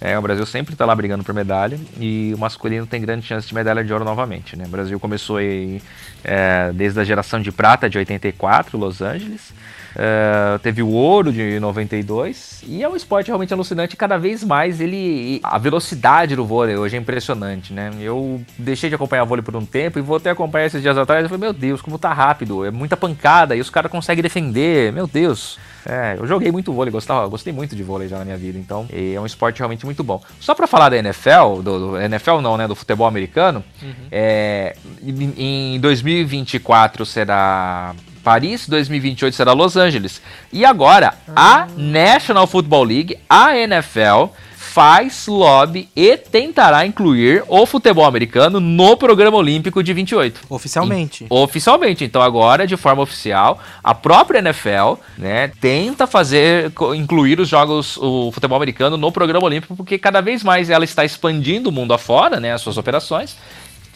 É, 0.01 0.19
o 0.19 0.23
Brasil 0.23 0.47
sempre 0.47 0.75
tá 0.75 0.87
lá 0.87 0.95
brigando 0.95 1.23
por 1.23 1.35
medalha 1.35 1.79
e 1.99 2.33
o 2.35 2.39
masculino 2.39 2.87
tem 2.87 3.03
grande 3.03 3.27
chance 3.27 3.47
de 3.47 3.55
medalha 3.55 3.85
de 3.85 3.93
ouro 3.93 4.05
novamente, 4.05 4.57
né? 4.57 4.65
O 4.65 4.71
Brasil 4.71 4.99
começou 4.99 5.37
aí, 5.37 5.83
é, 6.25 6.73
desde 6.73 7.01
a 7.01 7.05
geração 7.05 7.41
de 7.41 7.53
prata 7.53 7.89
de 7.89 7.99
84, 7.99 8.79
Los 8.79 9.03
Angeles. 9.03 9.53
É, 9.97 10.59
teve 10.63 10.83
o 10.83 10.89
ouro 10.89 11.33
de 11.33 11.59
92 11.61 12.63
e 12.67 12.83
é 12.83 12.89
um 12.89 12.95
esporte 12.97 13.27
realmente 13.29 13.53
alucinante. 13.53 13.95
e 13.95 13.97
Cada 13.97 14.19
vez 14.19 14.45
mais 14.45 14.81
ele. 14.81 15.41
A 15.43 15.59
velocidade 15.59 16.37
do 16.37 16.45
vôlei 16.45 16.77
hoje 16.77 16.97
é 16.97 16.99
impressionante, 17.01 17.73
né? 17.73 17.91
Eu 18.01 18.41
deixei 18.59 18.89
de 18.89 18.95
acompanhar 18.95 19.25
vôlei 19.25 19.43
por 19.43 19.57
um 19.57 19.65
tempo 19.65 19.99
e 19.99 20.03
voltei 20.03 20.31
a 20.31 20.33
acompanhar 20.33 20.67
esses 20.67 20.81
dias 20.83 20.97
atrás. 20.97 21.23
Eu 21.23 21.29
falei, 21.29 21.41
meu 21.43 21.53
Deus, 21.53 21.83
como 21.83 21.99
tá 21.99 22.13
rápido, 22.13 22.65
é 22.65 22.71
muita 22.71 22.97
pancada 22.97 23.57
e 23.57 23.61
os 23.61 23.71
caras 23.71 23.91
conseguem 23.91 24.23
defender, 24.23 24.93
meu 24.93 25.07
Deus. 25.07 25.59
É, 25.87 26.17
eu 26.19 26.27
joguei 26.27 26.53
muito 26.53 26.73
vôlei, 26.75 26.93
gostava, 26.93 27.27
gostei 27.27 27.53
muito 27.55 27.75
de 27.75 27.83
vôlei 27.83 28.07
já 28.07 28.19
na 28.19 28.25
minha 28.25 28.37
vida, 28.37 28.59
então 28.59 28.87
é 28.93 29.19
um 29.19 29.25
esporte 29.25 29.59
realmente 29.61 29.87
muito 29.87 30.05
bom. 30.05 30.23
Só 30.39 30.55
pra 30.55 30.67
falar 30.67 30.91
da 30.91 30.99
NFL, 30.99 31.63
do, 31.63 31.79
do- 31.93 32.01
NFL 32.01 32.41
não, 32.43 32.59
né, 32.59 32.69
do 32.69 32.75
futebol 32.75 33.07
americano, 33.07 33.65
é, 34.13 34.77
em, 35.03 35.75
em 35.77 35.81
2024 35.81 37.07
será 37.07 37.95
Paris, 38.23 38.69
2028 38.69 39.35
será 39.35 39.53
Los 39.53 39.77
Angeles. 39.77 40.21
E 40.53 40.65
agora, 40.65 41.15
a 41.35 41.67
National 41.77 42.47
Football 42.47 42.85
League, 42.85 43.19
a 43.29 43.57
NFL, 43.57 44.33
faz 44.71 45.27
lobby 45.27 45.89
e 45.97 46.17
tentará 46.17 46.87
incluir 46.87 47.43
o 47.49 47.67
futebol 47.67 48.05
americano 48.05 48.61
no 48.61 48.97
programa 48.97 49.37
olímpico 49.37 49.83
de 49.83 49.93
28. 49.93 50.43
Oficialmente. 50.49 51.27
Oficialmente, 51.29 52.05
então 52.05 52.23
agora 52.23 52.69
de 52.69 52.77
forma 52.77 53.03
oficial, 53.03 53.59
a 53.83 53.93
própria 53.93 54.39
NFL, 54.39 54.95
né, 55.19 55.51
tenta 55.61 56.07
fazer 56.07 56.73
incluir 56.95 57.41
os 57.41 57.49
jogos, 57.49 57.97
o 57.97 58.31
futebol 58.31 58.57
americano 58.57 58.97
no 58.97 59.11
programa 59.11 59.45
olímpico, 59.45 59.75
porque 59.75 59.99
cada 59.99 60.21
vez 60.21 60.45
mais 60.45 60.71
ela 60.71 60.85
está 60.85 61.05
expandindo 61.05 61.71
o 61.71 61.73
mundo 61.73 61.93
afora, 61.93 62.39
né, 62.39 62.53
as 62.53 62.61
suas 62.61 62.79
operações. 62.79 63.37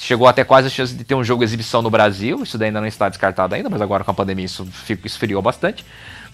Chegou 0.05 0.29
até 0.29 0.45
quase 0.45 0.67
a 0.67 0.71
chance 0.71 0.93
de 0.93 1.03
ter 1.03 1.15
um 1.15 1.25
jogo 1.25 1.43
exibição 1.43 1.81
no 1.81 1.89
Brasil, 1.89 2.43
isso 2.43 2.59
daí 2.59 2.69
ainda 2.69 2.79
não 2.79 2.87
está 2.87 3.09
descartado 3.09 3.55
ainda, 3.55 3.71
mas 3.71 3.81
agora 3.81 4.05
com 4.05 4.11
a 4.11 4.15
pandemia 4.15 4.45
isso 4.45 4.69
esfriou 5.03 5.41
bastante. 5.41 5.83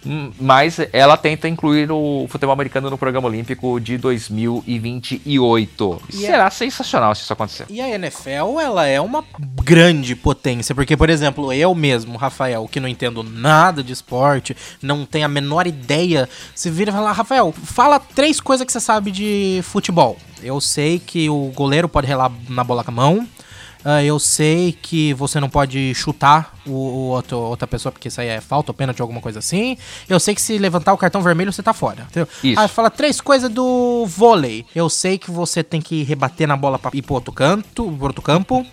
Hum, 0.05 0.33
Mas 0.41 0.81
ela 0.93 1.17
tenta 1.17 1.47
incluir 1.47 1.89
o 1.93 2.27
futebol 2.29 2.53
americano 2.53 2.91
no 2.91 2.99
programa 2.99 3.29
olímpico 3.29 3.79
de 3.79 3.97
2028. 3.97 6.03
E 6.09 6.17
Será 6.17 6.51
sensacional 6.51 7.15
se 7.15 7.23
isso 7.23 7.33
acontecer. 7.33 7.67
E 7.71 7.81
a 7.81 7.89
NFL, 7.91 8.59
ela 8.61 8.87
é 8.87 9.01
uma 9.01 9.25
grande 9.63 10.17
potência, 10.17 10.75
porque, 10.75 10.97
por 10.97 11.09
exemplo, 11.09 11.53
eu 11.53 11.73
mesmo, 11.73 12.17
Rafael, 12.17 12.67
que 12.67 12.81
não 12.81 12.89
entendo 12.89 13.23
nada 13.23 13.85
de 13.85 13.93
esporte, 13.93 14.57
não 14.83 15.07
tenho 15.07 15.27
a 15.27 15.29
menor 15.29 15.69
ideia, 15.69 16.29
se 16.57 16.69
vira 16.71 16.91
e 16.91 16.95
fala, 16.95 17.13
Rafael, 17.13 17.53
fala 17.53 18.01
três 18.01 18.41
coisas 18.41 18.67
que 18.67 18.73
você 18.73 18.81
sabe 18.81 19.13
de 19.13 19.61
futebol. 19.63 20.19
Eu 20.43 20.61
sei 20.61 20.99
que 20.99 21.31
o 21.31 21.53
goleiro 21.55 21.89
pode 21.89 22.09
relar 22.09 22.33
na 22.49 22.65
bola 22.65 22.83
com 22.83 22.91
a 22.91 22.95
mão, 22.95 23.29
ah, 23.85 24.03
eu 24.03 24.19
sei 24.19 24.73
que 24.73 25.15
você 25.15 25.41
não 25.41 25.49
pode 25.49 25.95
chutar 25.95 26.55
o, 26.67 26.71
o 26.71 27.09
outro, 27.09 27.39
outra 27.39 27.67
pessoa, 27.67 27.91
porque 27.93 28.09
isso 28.09 28.21
aí 28.21 28.29
é 28.29 28.41
falta 28.41 28.71
ou 28.71 28.75
pênalti, 28.75 29.01
alguma 29.01 29.21
coisa 29.21 29.39
assim. 29.39 29.77
Eu 30.09 30.21
sei 30.21 30.35
que 30.35 30.43
se 30.43 30.59
levantar 30.59 30.93
o 30.93 30.99
cartão 30.99 31.23
vermelho, 31.23 31.53
você 31.53 31.63
tá 31.63 31.73
fora. 31.73 32.03
Entendeu? 32.11 32.29
Isso. 32.43 32.61
Aí 32.61 32.69
fala 32.69 32.91
três 32.91 33.21
coisas 33.21 33.51
do 33.51 34.05
vôlei. 34.07 34.67
Eu 34.75 34.89
sei 34.89 35.19
que 35.19 35.31
você 35.31 35.63
tem 35.63 35.81
que 35.81 36.03
rebater 36.03 36.47
na 36.47 36.57
bola 36.57 36.79
pra 36.79 36.91
ir 36.95 37.03
pro 37.03 37.15
outro 37.15 37.33
canto, 37.33 37.91
pro 37.93 38.07
outro 38.07 38.23
campo. 38.23 38.67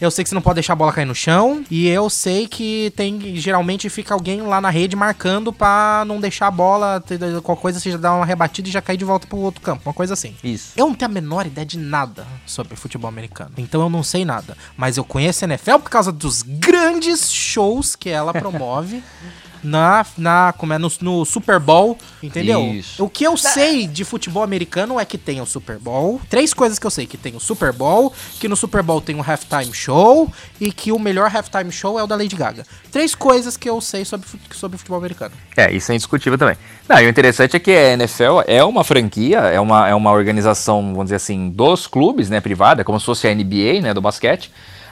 Eu 0.00 0.10
sei 0.10 0.24
que 0.24 0.30
você 0.30 0.34
não 0.34 0.42
pode 0.42 0.54
deixar 0.54 0.72
a 0.72 0.76
bola 0.76 0.92
cair 0.92 1.04
no 1.04 1.14
chão. 1.14 1.62
E 1.70 1.86
eu 1.86 2.08
sei 2.08 2.46
que 2.46 2.92
tem. 2.96 3.36
Geralmente 3.36 3.88
fica 3.90 4.14
alguém 4.14 4.40
lá 4.40 4.60
na 4.60 4.70
rede 4.70 4.96
marcando 4.96 5.52
pra 5.52 6.04
não 6.06 6.18
deixar 6.18 6.46
a 6.46 6.50
bola. 6.50 7.02
Qualquer 7.42 7.60
coisa 7.60 7.80
você 7.80 7.90
já 7.90 7.98
dá 7.98 8.14
uma 8.14 8.24
rebatida 8.24 8.68
e 8.68 8.72
já 8.72 8.80
cair 8.80 8.96
de 8.96 9.04
volta 9.04 9.26
pro 9.26 9.38
outro 9.38 9.60
campo. 9.60 9.82
Uma 9.84 9.94
coisa 9.94 10.14
assim. 10.14 10.34
Isso. 10.42 10.72
Eu 10.76 10.86
não 10.86 10.94
tenho 10.94 11.10
a 11.10 11.14
menor 11.14 11.46
ideia 11.46 11.66
de 11.66 11.78
nada 11.78 12.26
sobre 12.46 12.76
futebol 12.76 13.08
americano. 13.08 13.52
Então 13.58 13.82
eu 13.82 13.90
não 13.90 14.02
sei 14.02 14.24
nada. 14.24 14.56
Mas 14.76 14.96
eu 14.96 15.04
conheço 15.04 15.44
a 15.44 15.48
NFL 15.48 15.78
por 15.78 15.90
causa 15.90 16.10
dos 16.10 16.42
grandes 16.42 17.30
shows 17.30 17.94
que 17.94 18.08
ela 18.08 18.32
promove. 18.32 19.02
Na, 19.62 20.04
na, 20.16 20.54
como 20.56 20.72
é, 20.72 20.78
no, 20.78 20.90
no 21.00 21.24
Super 21.24 21.58
Bowl, 21.58 21.98
entendeu? 22.22 22.62
Isso. 22.72 23.04
O 23.04 23.08
que 23.08 23.24
eu 23.24 23.36
sei 23.36 23.86
de 23.86 24.04
futebol 24.04 24.42
americano 24.42 24.98
é 24.98 25.04
que 25.04 25.18
tem 25.18 25.40
o 25.40 25.46
Super 25.46 25.78
Bowl. 25.78 26.20
Três 26.28 26.54
coisas 26.54 26.78
que 26.78 26.86
eu 26.86 26.90
sei: 26.90 27.06
que 27.06 27.16
tem 27.16 27.36
o 27.36 27.40
Super 27.40 27.72
Bowl, 27.72 28.12
que 28.38 28.48
no 28.48 28.56
Super 28.56 28.82
Bowl 28.82 29.00
tem 29.00 29.16
um 29.16 29.22
halftime 29.22 29.72
show 29.72 30.32
e 30.60 30.72
que 30.72 30.92
o 30.92 30.98
melhor 30.98 31.30
halftime 31.34 31.70
show 31.70 31.98
é 31.98 32.02
o 32.02 32.06
da 32.06 32.16
Lady 32.16 32.36
Gaga. 32.36 32.64
Três 32.90 33.14
coisas 33.14 33.56
que 33.56 33.68
eu 33.68 33.80
sei 33.80 34.04
sobre, 34.04 34.26
sobre 34.52 34.78
futebol 34.78 34.98
americano. 34.98 35.34
É, 35.56 35.72
isso 35.72 35.92
é 35.92 35.94
indiscutível 35.94 36.38
também. 36.38 36.56
Não, 36.88 36.98
e 36.98 37.06
o 37.06 37.08
interessante 37.08 37.56
é 37.56 37.60
que 37.60 37.70
a 37.70 37.92
NFL 37.92 38.40
é 38.46 38.64
uma 38.64 38.82
franquia, 38.82 39.38
é 39.38 39.60
uma, 39.60 39.88
é 39.88 39.94
uma 39.94 40.10
organização, 40.10 40.82
vamos 40.90 41.04
dizer 41.04 41.16
assim, 41.16 41.50
dos 41.50 41.86
clubes, 41.86 42.28
né, 42.30 42.40
privada, 42.40 42.82
como 42.82 42.98
se 42.98 43.06
fosse 43.06 43.28
a 43.28 43.34
NBA, 43.34 43.80
né, 43.82 43.94
do 43.94 44.00
basquete. 44.00 44.50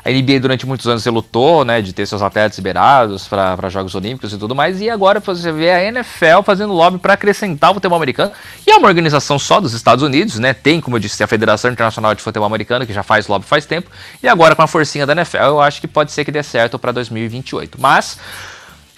A 0.08 0.10
NBA 0.10 0.40
durante 0.40 0.64
muitos 0.64 0.86
anos 0.86 1.04
lutou, 1.04 1.66
né, 1.66 1.82
de 1.82 1.92
ter 1.92 2.06
seus 2.06 2.22
atletas 2.22 2.56
liberados 2.56 3.28
para 3.28 3.68
Jogos 3.68 3.94
Olímpicos 3.94 4.32
e 4.32 4.38
tudo 4.38 4.54
mais, 4.54 4.80
e 4.80 4.88
agora 4.88 5.20
você 5.20 5.52
vê 5.52 5.70
a 5.70 5.84
NFL 5.84 6.40
fazendo 6.46 6.72
lobby 6.72 6.96
para 6.98 7.12
acrescentar 7.12 7.72
o 7.72 7.74
futebol 7.74 7.96
americano, 7.96 8.32
e 8.66 8.70
é 8.70 8.76
uma 8.76 8.88
organização 8.88 9.38
só 9.38 9.60
dos 9.60 9.74
Estados 9.74 10.02
Unidos, 10.02 10.38
né, 10.38 10.54
tem, 10.54 10.80
como 10.80 10.96
eu 10.96 11.00
disse, 11.00 11.22
a 11.22 11.26
Federação 11.26 11.70
Internacional 11.70 12.14
de 12.14 12.22
Futebol 12.22 12.46
Americano, 12.46 12.86
que 12.86 12.92
já 12.94 13.02
faz 13.02 13.26
lobby 13.26 13.44
faz 13.44 13.66
tempo, 13.66 13.90
e 14.22 14.26
agora 14.26 14.56
com 14.56 14.62
a 14.62 14.66
forcinha 14.66 15.04
da 15.04 15.12
NFL, 15.12 15.36
eu 15.36 15.60
acho 15.60 15.78
que 15.78 15.86
pode 15.86 16.10
ser 16.10 16.24
que 16.24 16.32
dê 16.32 16.42
certo 16.42 16.78
para 16.78 16.90
2028. 16.90 17.78
Mas 17.78 18.18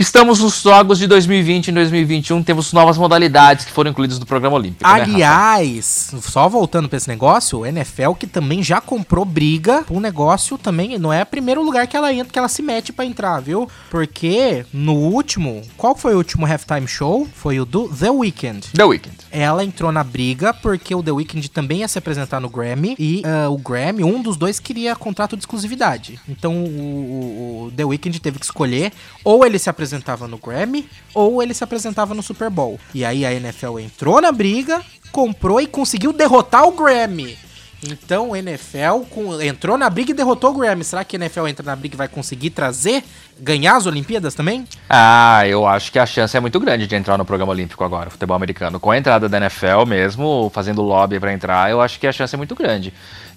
Estamos 0.01 0.39
nos 0.41 0.63
jogos 0.63 0.99
de 0.99 1.07
2020 1.07 1.69
e 1.69 1.73
2021, 1.73 2.43
temos 2.43 2.73
novas 2.73 2.97
modalidades 2.97 3.67
que 3.67 3.71
foram 3.71 3.91
incluídas 3.91 4.19
no 4.19 4.25
programa 4.25 4.57
olímpico. 4.57 4.83
né? 4.83 5.03
Aliás, 5.03 6.11
só 6.23 6.49
voltando 6.49 6.89
pra 6.89 6.97
esse 6.97 7.07
negócio, 7.07 7.59
o 7.59 7.67
NFL 7.67 8.13
que 8.19 8.27
também 8.27 8.63
já 8.63 8.81
comprou 8.81 9.27
briga 9.27 9.83
pro 9.83 10.01
negócio 10.01 10.57
também, 10.57 10.97
não 10.99 11.13
é 11.13 11.23
o 11.23 11.27
primeiro 11.27 11.63
lugar 11.63 11.87
que 11.87 11.95
ela 11.99 12.11
entra, 12.15 12.33
que 12.33 12.39
ela 12.39 12.49
se 12.49 12.63
mete 12.63 12.95
pra 12.95 13.05
entrar, 13.05 13.41
viu? 13.43 13.69
Porque 13.91 14.65
no 14.73 14.95
último, 14.95 15.61
qual 15.77 15.95
foi 15.95 16.15
o 16.15 16.17
último 16.17 16.47
halftime 16.47 16.89
show? 16.89 17.29
Foi 17.35 17.61
o 17.61 17.67
do 17.67 17.87
The 17.91 18.09
Weeknd. 18.11 18.69
The 18.73 18.85
Weeknd. 18.85 19.17
Ela 19.31 19.63
entrou 19.63 19.93
na 19.93 20.03
briga 20.03 20.55
porque 20.55 20.95
o 20.95 21.03
The 21.03 21.13
Weeknd 21.13 21.51
também 21.51 21.81
ia 21.81 21.89
se 21.89 21.99
apresentar 21.99 22.41
no 22.41 22.49
Grammy 22.49 22.97
e 22.99 23.23
ah, 23.27 23.51
o 23.51 23.59
Grammy, 23.59 24.03
um 24.03 24.23
dos 24.23 24.39
dois 24.39 24.59
queria 24.59 24.97
contrato 24.97 25.37
de 25.37 25.43
exclusividade. 25.43 26.19
Então 26.27 26.55
o, 26.57 26.67
o- 26.67 27.67
o 27.67 27.73
The 27.77 27.85
Weeknd 27.85 28.19
teve 28.19 28.39
que 28.39 28.47
escolher 28.47 28.93
ou 29.23 29.45
ele 29.45 29.59
se 29.59 29.69
apresentava 29.91 30.29
no 30.29 30.39
Grammy 30.39 30.89
ou 31.13 31.43
ele 31.43 31.53
se 31.53 31.65
apresentava 31.65 32.15
no 32.15 32.23
Super 32.23 32.49
Bowl. 32.49 32.79
E 32.95 33.05
aí 33.05 33.25
a 33.27 33.33
NFL 33.33 33.79
entrou 33.81 34.21
na 34.21 34.31
briga, 34.31 34.81
comprou 35.11 35.61
e 35.61 35.67
conseguiu 35.67 36.13
derrotar 36.13 36.65
o 36.67 36.73
Grammy. 36.73 37.37
Então 37.83 38.37
NFL 38.37 39.07
com- 39.09 39.41
entrou 39.41 39.79
na 39.79 39.89
briga 39.89 40.11
e 40.11 40.15
derrotou 40.15 40.51
o 40.51 40.59
Grammy. 40.59 40.85
Será 40.85 41.03
que 41.03 41.17
a 41.17 41.19
NFL 41.19 41.47
entra 41.49 41.65
na 41.65 41.75
briga 41.75 41.95
e 41.95 41.99
vai 41.99 42.09
conseguir 42.09 42.51
trazer, 42.51 43.03
ganhar 43.39 43.77
as 43.77 43.87
Olimpíadas 43.87 44.35
também? 44.35 44.67
Ah, 44.89 45.43
eu 45.49 45.67
acho 45.67 45.91
que 45.91 45.99
a 45.99 46.05
chance 46.05 46.37
é 46.37 46.41
muito 46.41 46.61
grande 46.61 46.87
de 46.87 46.95
entrar 46.95 47.17
no 47.17 47.25
programa 47.25 47.53
olímpico 47.53 47.83
agora, 47.83 48.11
futebol 48.11 48.37
americano. 48.37 48.79
Com 48.79 48.91
a 48.91 48.99
entrada 48.99 49.29
da 49.31 49.39
NFL 49.39 49.87
mesmo, 49.89 50.51
fazendo 50.55 50.83
lobby 50.83 51.19
pra 51.19 51.33
entrar, 51.33 51.71
eu 51.71 51.81
acho 51.81 51.99
que 51.99 52.07
a 52.07 52.13
chance 52.13 52.35
é 52.35 52.39
muito 52.39 52.55
grande. 52.55 52.93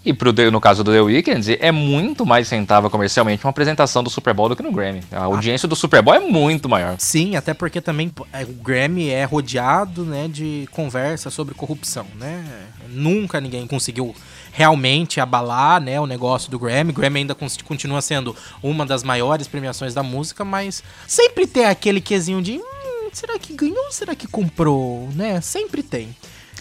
E 0.05 0.11
pro, 0.11 0.33
no 0.51 0.59
caso 0.59 0.83
do 0.83 0.91
The 0.91 1.01
Weeknd, 1.01 1.57
é 1.61 1.71
muito 1.71 2.25
mais 2.25 2.49
rentável 2.49 2.89
comercialmente 2.89 3.45
uma 3.45 3.51
apresentação 3.51 4.03
do 4.03 4.09
Super 4.09 4.33
Bowl 4.33 4.49
do 4.49 4.55
que 4.55 4.61
no 4.61 4.71
Grammy. 4.71 5.01
A 5.09 5.23
audiência 5.23 5.65
do 5.65 5.77
Super 5.77 6.01
Bowl 6.01 6.13
é 6.13 6.19
muito 6.19 6.67
maior. 6.67 6.95
Sim, 6.99 7.37
até 7.37 7.53
porque 7.53 7.79
também 7.79 8.11
é, 8.33 8.43
o 8.43 8.47
Grammy 8.47 9.09
é 9.09 9.23
rodeado, 9.23 10.03
né, 10.03 10.27
de 10.27 10.67
conversa 10.71 11.29
sobre 11.29 11.55
corrupção, 11.55 12.05
né? 12.15 12.43
Nunca 12.89 13.39
ninguém 13.39 13.65
conseguiu 13.65 14.13
realmente 14.51 15.21
abalar, 15.21 15.81
né, 15.81 15.99
o 16.01 16.05
negócio 16.05 16.51
do 16.51 16.59
Grammy. 16.59 16.91
O 16.91 16.93
Grammy 16.93 17.19
ainda 17.19 17.35
continua 17.63 18.01
sendo 18.01 18.35
uma 18.61 18.85
das 18.85 19.03
maiores 19.03 19.47
premiações 19.47 19.93
da 19.93 20.03
música, 20.03 20.43
mas 20.43 20.83
sempre 21.07 21.47
tem 21.47 21.65
aquele 21.65 22.01
quesinho 22.01 22.41
de, 22.41 22.57
hum, 22.57 23.09
será 23.13 23.39
que 23.39 23.53
ganhou 23.53 23.85
ou 23.85 23.91
será 23.91 24.13
que 24.13 24.27
comprou, 24.27 25.07
né? 25.15 25.39
Sempre 25.39 25.81
tem. 25.81 26.13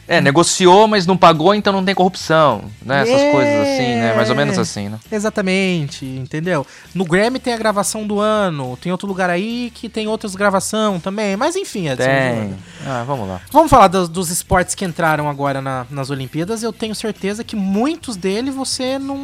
É, 0.09 0.21
negociou, 0.21 0.89
mas 0.89 1.07
não 1.07 1.17
pagou, 1.17 1.55
então 1.55 1.73
não 1.73 1.85
tem 1.85 1.95
corrupção, 1.95 2.65
né? 2.85 3.03
Essas 3.03 3.21
É. 3.21 3.31
coisas 3.33 3.55
assim, 3.61 3.95
né? 3.95 4.15
Mais 4.15 4.29
ou 4.29 4.37
menos 4.37 4.59
assim, 4.59 4.89
né? 4.89 4.99
Exatamente, 5.11 6.05
entendeu? 6.05 6.67
No 6.95 7.05
Grammy 7.05 7.39
tem 7.39 7.55
a 7.55 7.57
gravação 7.57 8.07
do 8.07 8.19
ano, 8.21 8.77
tem 8.81 8.91
outro 8.93 9.07
lugar 9.09 9.31
aí 9.31 9.71
que 9.75 9.89
tem 9.89 10.09
outras 10.09 10.35
gravação 10.35 10.99
também, 11.01 11.37
mas 11.37 11.57
enfim, 11.57 11.89
Edson. 11.89 12.05
Tem. 12.05 12.55
Ah, 12.87 13.05
vamos 13.07 13.29
lá. 13.29 13.41
Vamos 13.51 13.71
falar 13.71 13.89
dos, 13.89 14.09
dos 14.09 14.29
esportes 14.31 14.75
que 14.75 14.85
entraram 14.85 15.29
agora 15.31 15.61
na- 15.63 15.87
nas 15.89 16.11
Olimpíadas. 16.11 16.63
Eu 16.63 16.73
tenho 16.73 16.95
certeza 16.95 17.45
que 17.45 17.55
muitos 17.57 18.17
deles 18.17 18.55
você 18.55 18.99
não. 18.99 19.17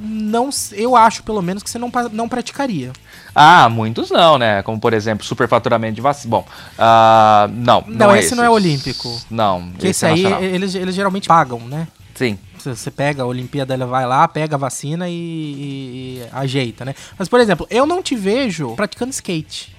não 0.00 0.48
eu 0.72 0.96
acho, 0.96 1.22
pelo 1.24 1.42
menos, 1.42 1.62
que 1.62 1.68
você 1.68 1.78
não, 1.78 1.90
não 2.12 2.28
praticaria. 2.28 2.92
Ah, 3.34 3.68
muitos 3.68 4.10
não, 4.10 4.38
né? 4.38 4.62
Como, 4.62 4.80
por 4.80 4.92
exemplo, 4.92 5.24
superfaturamento 5.24 5.94
de 5.94 6.00
vacina. 6.00 6.30
Bom, 6.30 6.46
ah, 6.78 7.48
não. 7.52 7.84
Não, 7.86 8.12
é 8.14 8.18
esse 8.20 8.34
não 8.34 8.44
é 8.44 8.50
olímpico. 8.50 9.20
Não, 9.30 9.68
Porque 9.70 9.88
esse 9.88 10.04
é 10.04 10.08
aí, 10.10 10.19
nacional. 10.22 10.42
eles, 10.42 10.74
eles 10.74 10.94
geralmente 10.94 11.28
pagam, 11.28 11.60
né? 11.60 11.86
Sim. 12.14 12.38
Você 12.58 12.90
pega 12.90 13.22
a 13.22 13.26
Olimpíada, 13.26 13.72
ela 13.72 13.86
vai 13.86 14.06
lá, 14.06 14.28
pega 14.28 14.54
a 14.56 14.58
vacina 14.58 15.08
e, 15.08 15.12
e- 15.12 16.18
e 16.18 16.22
ajeita, 16.32 16.84
né? 16.84 16.94
Mas, 17.18 17.28
por 17.28 17.40
exemplo, 17.40 17.66
eu 17.70 17.86
não 17.86 18.02
te 18.02 18.14
vejo 18.14 18.74
praticando 18.76 19.10
skate. 19.10 19.74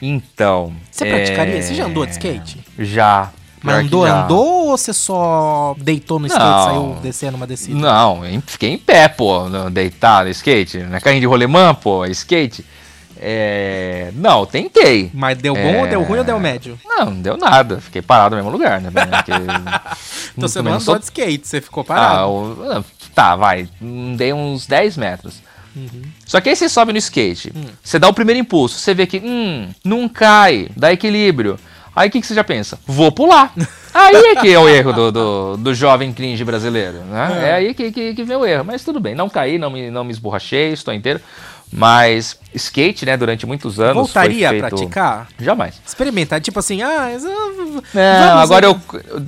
Então. 0.00 0.72
Você 0.90 1.06
é, 1.06 1.10
praticaria? 1.14 1.62
Você 1.62 1.74
já 1.74 1.86
andou 1.86 2.04
de 2.04 2.12
skate? 2.12 2.58
Já. 2.78 3.30
Mas 3.62 3.76
andou, 3.86 4.04
andou 4.04 4.66
ou 4.70 4.76
você 4.76 4.92
só 4.92 5.76
deitou 5.78 6.18
no 6.18 6.26
skate 6.26 6.42
e 6.44 6.64
saiu 6.64 6.96
descendo 7.00 7.36
uma 7.36 7.46
descida? 7.46 7.78
Não, 7.78 8.22
fiquei 8.44 8.70
em 8.70 8.78
pé, 8.78 9.06
pô, 9.06 9.48
no- 9.48 9.70
deitado, 9.70 10.28
skate. 10.30 10.78
Não 10.78 10.96
é 10.96 11.00
carrinho 11.00 11.20
de 11.20 11.26
rolemã, 11.28 11.72
pô, 11.72 12.04
é 12.04 12.10
skate. 12.10 12.64
É. 13.24 14.10
Não, 14.14 14.44
tentei. 14.44 15.10
Mas 15.14 15.38
deu 15.38 15.54
bom 15.54 15.60
É. 15.60 15.80
ou 15.82 15.86
deu 15.86 16.02
ruim 16.02 16.18
ou 16.18 16.24
deu 16.24 16.40
médio? 16.40 16.78
Não, 16.84 17.06
não 17.06 17.20
deu 17.22 17.36
nada. 17.36 17.80
Fiquei 17.80 18.02
parado 18.02 18.34
no 18.36 18.42
mesmo 18.42 18.50
lugar, 18.50 18.80
né? 18.80 18.90
Porque... 18.90 19.32
Então 20.36 20.48
você 20.48 20.60
não 20.62 20.72
andou 20.72 20.80
sou- 20.80 20.98
de 20.98 21.04
skate, 21.04 21.46
você 21.46 21.60
ficou 21.60 21.84
parado. 21.84 22.58
ah, 22.70 22.82
tá, 23.14 23.36
vai. 23.36 23.68
hum, 23.80 24.16
Dei 24.16 24.32
uns 24.32 24.66
10 24.66 24.96
metros. 24.96 25.42
Uhum. 25.76 26.02
Só 26.26 26.40
que 26.40 26.48
aí 26.48 26.56
você 26.56 26.68
sobe 26.68 26.92
no 26.92 26.98
skate. 26.98 27.52
Hum. 27.54 27.64
Você 27.82 27.98
dá 27.98 28.08
o 28.08 28.14
primeiro 28.14 28.40
impulso. 28.40 28.78
Você 28.78 28.94
vê 28.94 29.06
que, 29.06 29.18
hum, 29.18 29.68
não 29.84 30.08
cai, 30.08 30.68
dá 30.76 30.92
equilíbrio. 30.92 31.58
Aí 31.94 32.08
o 32.08 32.10
que, 32.10 32.20
que 32.22 32.26
você 32.26 32.34
já 32.34 32.42
pensa? 32.42 32.78
Vou 32.86 33.12
pular. 33.12 33.52
Aí 33.94 34.14
é 34.16 34.36
que 34.36 34.50
é 34.50 34.58
o 34.58 34.66
erro 34.66 34.92
do, 34.94 35.12
do, 35.12 35.56
do 35.58 35.74
jovem 35.74 36.14
cringe 36.14 36.42
brasileiro, 36.44 37.00
né? 37.04 37.50
É, 37.50 37.52
aí 37.56 37.74
que, 37.74 37.92
que, 37.92 38.14
que 38.14 38.24
vem 38.24 38.38
o 38.38 38.46
erro. 38.46 38.64
Mas 38.64 38.82
tudo 38.82 38.98
bem, 38.98 39.14
não 39.14 39.28
caí, 39.28 39.58
não 39.58 39.68
me, 39.68 39.90
não 39.90 40.02
me 40.02 40.10
esborrachei, 40.10 40.72
estou 40.72 40.94
inteiro. 40.94 41.20
Mas 41.70 42.38
skate, 42.54 43.06
né, 43.06 43.16
durante 43.16 43.46
muitos 43.46 43.78
anos. 43.80 43.94
Voltaria 43.94 44.48
foi 44.48 44.58
a 44.58 44.60
feito... 44.60 44.76
praticar? 44.76 45.28
Jamais. 45.38 45.80
Experimentar, 45.86 46.40
tipo 46.40 46.58
assim, 46.58 46.82
ah, 46.82 47.08
Não, 47.94 48.28
vamos, 48.28 48.42
agora 48.42 48.66
eu, 48.66 48.80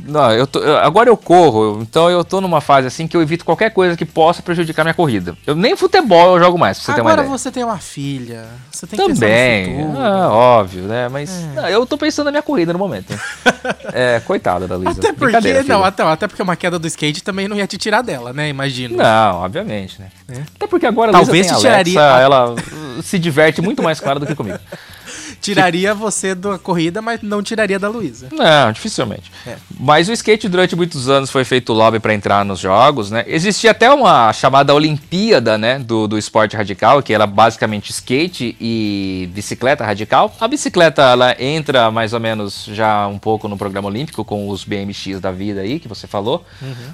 não, 0.06 0.32
eu 0.32 0.46
tô- 0.46 0.60
agora 0.78 1.08
eu 1.08 1.16
corro, 1.16 1.80
então 1.82 2.10
eu 2.10 2.24
tô 2.24 2.40
numa 2.40 2.60
fase 2.60 2.86
assim 2.86 3.06
que 3.06 3.16
eu 3.16 3.22
evito 3.22 3.44
qualquer 3.44 3.70
coisa 3.70 3.96
que 3.96 4.04
possa 4.04 4.42
prejudicar 4.42 4.84
minha 4.84 4.94
corrida. 4.94 5.36
Eu 5.46 5.54
nem 5.54 5.76
futebol 5.76 6.36
eu 6.36 6.42
jogo 6.42 6.58
mais, 6.58 6.78
pra 6.78 6.86
você 6.86 6.92
ter 6.94 7.00
uma 7.00 7.10
Agora 7.10 7.22
ideia. 7.26 7.38
você 7.38 7.50
tem 7.50 7.64
uma 7.64 7.78
filha, 7.78 8.44
você 8.70 8.86
tem 8.86 8.98
que 8.98 9.14
Também, 9.14 9.76
futuro. 9.86 9.98
ah, 10.00 10.28
óbvio, 10.30 10.82
né? 10.84 11.08
Mas 11.08 11.30
não, 11.54 11.68
eu 11.68 11.86
tô 11.86 11.96
pensando 11.96 12.26
na 12.26 12.30
minha 12.32 12.42
corrida 12.42 12.72
no 12.72 12.78
momento. 12.78 13.12
é, 13.92 14.20
coitada 14.20 14.66
da 14.66 14.76
Luísa. 14.76 15.00
Até 15.00 15.12
porque, 15.12 15.62
não, 15.64 15.84
até, 15.84 16.02
até 16.02 16.26
porque 16.28 16.42
uma 16.42 16.56
queda 16.56 16.78
do 16.78 16.86
skate 16.86 17.22
também 17.22 17.48
não 17.48 17.56
ia 17.56 17.66
te 17.66 17.76
tirar 17.78 18.02
dela, 18.02 18.32
né? 18.32 18.48
Imagino. 18.48 18.96
Não, 18.96 19.36
obviamente, 19.42 20.00
né? 20.00 20.08
É. 20.28 20.40
Até 20.56 20.66
porque 20.66 20.86
agora 20.86 21.10
a 21.10 21.12
Talvez 21.12 21.46
Luísa 21.46 21.56
te 21.56 21.62
tem 21.62 21.70
a 21.70 21.74
Alexa, 21.74 21.90
tiraria- 21.90 22.22
ela 22.22 22.54
se 23.14 23.18
diverte 23.18 23.62
muito 23.62 23.82
mais 23.82 24.00
com 24.00 24.10
ela 24.10 24.18
do 24.18 24.26
que 24.26 24.34
comigo. 24.34 24.58
Tiraria 25.40 25.94
você 25.94 26.34
da 26.34 26.58
corrida, 26.58 27.02
mas 27.02 27.20
não 27.22 27.42
tiraria 27.42 27.78
da 27.78 27.88
Luísa. 27.88 28.28
Não, 28.32 28.72
dificilmente. 28.72 29.30
É. 29.46 29.56
Mas 29.78 30.08
o 30.08 30.12
skate 30.12 30.48
durante 30.48 30.74
muitos 30.74 31.08
anos 31.08 31.30
foi 31.30 31.44
feito 31.44 31.72
lobby 31.72 32.00
para 32.00 32.14
entrar 32.14 32.44
nos 32.44 32.60
jogos, 32.60 33.10
né? 33.10 33.24
Existia 33.26 33.72
até 33.72 33.92
uma 33.92 34.32
chamada 34.32 34.74
Olimpíada, 34.74 35.58
né, 35.58 35.78
do, 35.78 36.08
do 36.08 36.16
esporte 36.16 36.56
radical, 36.56 37.02
que 37.02 37.12
era 37.12 37.26
basicamente 37.26 37.90
skate 37.90 38.56
e 38.58 39.28
bicicleta 39.34 39.84
radical. 39.84 40.34
A 40.40 40.48
bicicleta 40.48 41.02
ela 41.02 41.36
entra 41.38 41.90
mais 41.90 42.14
ou 42.14 42.20
menos 42.20 42.64
já 42.72 43.06
um 43.06 43.18
pouco 43.18 43.46
no 43.46 43.58
programa 43.58 43.88
olímpico 43.88 44.24
com 44.24 44.48
os 44.48 44.64
BMX 44.64 45.20
da 45.20 45.30
vida 45.30 45.60
aí 45.60 45.78
que 45.78 45.88
você 45.88 46.06
falou 46.06 46.44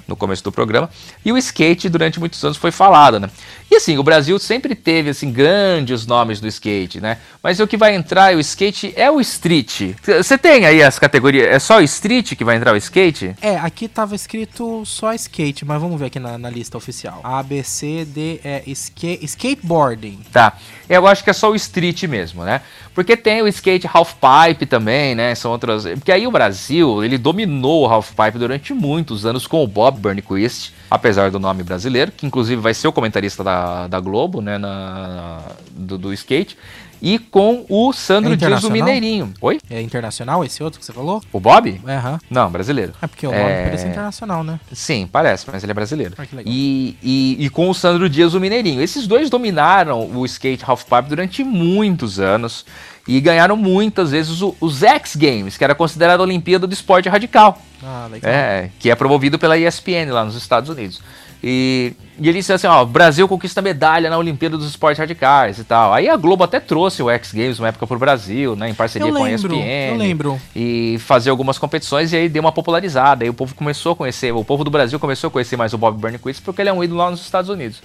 no 0.05 0.15
começo 0.15 0.43
do 0.43 0.51
programa. 0.51 0.89
E 1.23 1.31
o 1.31 1.37
skate 1.37 1.87
durante 1.87 2.19
muitos 2.19 2.43
anos 2.43 2.57
foi 2.57 2.71
falado, 2.71 3.19
né? 3.19 3.29
E 3.71 3.77
assim, 3.77 3.97
o 3.97 4.03
Brasil 4.03 4.37
sempre 4.37 4.75
teve 4.75 5.11
assim 5.11 5.31
grandes 5.31 6.05
nomes 6.05 6.41
do 6.41 6.47
skate, 6.47 6.99
né? 6.99 7.19
Mas 7.41 7.57
o 7.61 7.65
que 7.65 7.77
vai 7.77 7.95
entrar, 7.95 8.35
o 8.35 8.39
skate 8.41 8.91
é 8.97 9.09
o 9.09 9.21
street. 9.21 9.93
Você 10.05 10.37
tem 10.37 10.65
aí 10.65 10.83
as 10.83 10.99
categorias, 10.99 11.47
é 11.47 11.57
só 11.57 11.77
o 11.77 11.81
street 11.81 12.35
que 12.35 12.43
vai 12.43 12.57
entrar 12.57 12.73
o 12.73 12.77
skate? 12.77 13.33
É, 13.41 13.55
aqui 13.55 13.87
tava 13.87 14.13
escrito 14.13 14.85
só 14.85 15.13
skate, 15.13 15.63
mas 15.63 15.79
vamos 15.79 15.97
ver 15.97 16.07
aqui 16.07 16.19
na, 16.19 16.37
na 16.37 16.49
lista 16.49 16.77
oficial. 16.77 17.21
A, 17.23 17.41
B, 17.41 17.63
C, 17.63 18.03
D, 18.03 18.41
E, 18.67 18.71
ska, 18.75 19.07
skateboarding. 19.21 20.19
Tá. 20.33 20.57
Eu 20.89 21.07
acho 21.07 21.23
que 21.23 21.29
é 21.29 21.33
só 21.33 21.49
o 21.49 21.55
street 21.55 22.03
mesmo, 22.03 22.43
né? 22.43 22.59
Porque 22.93 23.15
tem 23.15 23.41
o 23.41 23.47
skate 23.47 23.89
half 23.91 24.15
pipe 24.15 24.65
também, 24.65 25.15
né? 25.15 25.33
São 25.33 25.49
outras. 25.49 25.85
Porque 25.85 26.11
aí 26.11 26.27
o 26.27 26.31
Brasil, 26.31 27.05
ele 27.05 27.17
dominou 27.17 27.83
o 27.83 27.89
half 27.89 28.11
pipe 28.11 28.37
durante 28.37 28.73
muitos 28.73 29.25
anos 29.25 29.47
com 29.47 29.63
o 29.63 29.67
Bob 29.67 29.97
Burnquist, 29.97 30.73
apesar 30.89 31.31
do 31.31 31.39
nome 31.39 31.63
brasileiro, 31.63 32.11
que 32.11 32.25
inclusive 32.25 32.61
vai 32.61 32.73
ser 32.73 32.89
o 32.89 32.91
comentarista 32.91 33.41
da, 33.41 33.60
da 33.89 33.99
Globo, 33.99 34.41
né? 34.41 34.57
Na, 34.57 35.39
do, 35.71 35.97
do 35.97 36.13
skate. 36.13 36.57
E 37.03 37.17
com 37.17 37.65
o 37.67 37.91
Sandro 37.93 38.33
É 38.33 38.35
Dias 38.35 38.61
do? 38.61 38.69
Mineirinho. 38.69 39.33
Oi? 39.41 39.59
É 39.71 39.81
internacional 39.81 40.45
esse 40.45 40.61
outro 40.61 40.79
que 40.79 40.85
você 40.85 40.93
falou? 40.93 41.19
O 41.33 41.39
Bob? 41.39 41.81
É, 41.87 41.95
aham. 41.95 42.19
Não, 42.29 42.47
brasileiro. 42.51 42.93
É 43.01 43.07
porque 43.07 43.25
o 43.25 43.31
nome 43.31 43.41
É. 43.43 43.63
parece 43.63 43.87
internacional, 43.87 44.43
né? 44.43 44.59
Sim, 44.71 45.09
parece, 45.11 45.47
mas 45.51 45.63
ele 45.63 45.71
é 45.71 45.73
brasileiro. 45.73 46.13
Ah. 46.15 46.23
E, 46.45 46.95
e, 47.01 47.37
e 47.45 47.49
com 47.49 47.67
o 47.71 47.73
Sandro 47.73 48.07
Dias, 48.07 48.35
o 48.35 48.39
Mineirinho. 48.39 48.79
Esses 48.83 49.07
dois 49.07 49.31
dominaram 49.31 50.11
o 50.15 50.23
skate 50.27 50.63
halfpipe 50.63 51.09
durante 51.09 51.43
muitos 51.43 52.19
anos 52.19 52.63
e 53.07 53.19
ganharam 53.19 53.57
muitas 53.57 54.11
vezes 54.11 54.39
o- 54.43 54.55
os 54.61 54.83
X 54.83 55.15
Games, 55.15 55.57
que 55.57 55.63
era 55.63 55.73
considerado 55.73 56.19
a 56.19 56.23
Olimpíada 56.23 56.67
do 56.67 56.73
Esporte 56.73 57.09
Radical. 57.09 57.59
Ah, 57.83 58.07
legal. 58.11 58.31
É, 58.31 58.69
que 58.77 58.91
é 58.91 58.95
promovido 58.95 59.39
pela 59.39 59.57
ESPN 59.57 60.11
lá 60.11 60.23
nos 60.23 60.35
Estados 60.35 60.69
Unidos. 60.69 61.01
E, 61.43 61.93
e 62.19 62.29
ele 62.29 62.37
disse 62.37 62.53
assim, 62.53 62.67
ó, 62.67 62.85
Brasil 62.85 63.27
conquista 63.27 63.61
medalha 63.61 64.09
na 64.09 64.17
Olimpíada 64.17 64.57
dos 64.57 64.67
Esportes 64.67 64.99
Radicais 64.99 65.57
e 65.57 65.63
tal. 65.63 65.91
Aí 65.91 66.07
a 66.07 66.15
Globo 66.15 66.43
até 66.43 66.59
trouxe 66.59 67.01
o 67.01 67.09
X 67.09 67.33
Games 67.33 67.57
uma 67.57 67.69
época 67.69 67.87
pro 67.87 67.97
Brasil, 67.97 68.55
né, 68.55 68.69
em 68.69 68.73
parceria 68.75 69.07
Eu 69.07 69.13
com 69.15 69.23
a 69.23 69.27
lembro, 69.27 69.55
ESPN. 69.55 69.91
eu 69.91 69.97
lembro. 69.97 70.41
E 70.55 70.97
fazer 70.99 71.31
algumas 71.31 71.57
competições 71.57 72.13
e 72.13 72.17
aí 72.17 72.29
deu 72.29 72.41
uma 72.41 72.51
popularizada. 72.51 73.23
Aí 73.23 73.29
o 73.29 73.33
povo 73.33 73.55
começou 73.55 73.93
a 73.93 73.95
conhecer, 73.95 74.31
o 74.31 74.43
povo 74.43 74.63
do 74.63 74.69
Brasil 74.69 74.99
começou 74.99 75.29
a 75.29 75.31
conhecer 75.31 75.57
mais 75.57 75.73
o 75.73 75.77
Bob 75.77 75.97
Burnquist 75.99 76.43
porque 76.43 76.61
ele 76.61 76.69
é 76.69 76.73
um 76.73 76.83
ídolo 76.83 76.99
lá 76.99 77.09
nos 77.09 77.21
Estados 77.21 77.49
Unidos. 77.49 77.81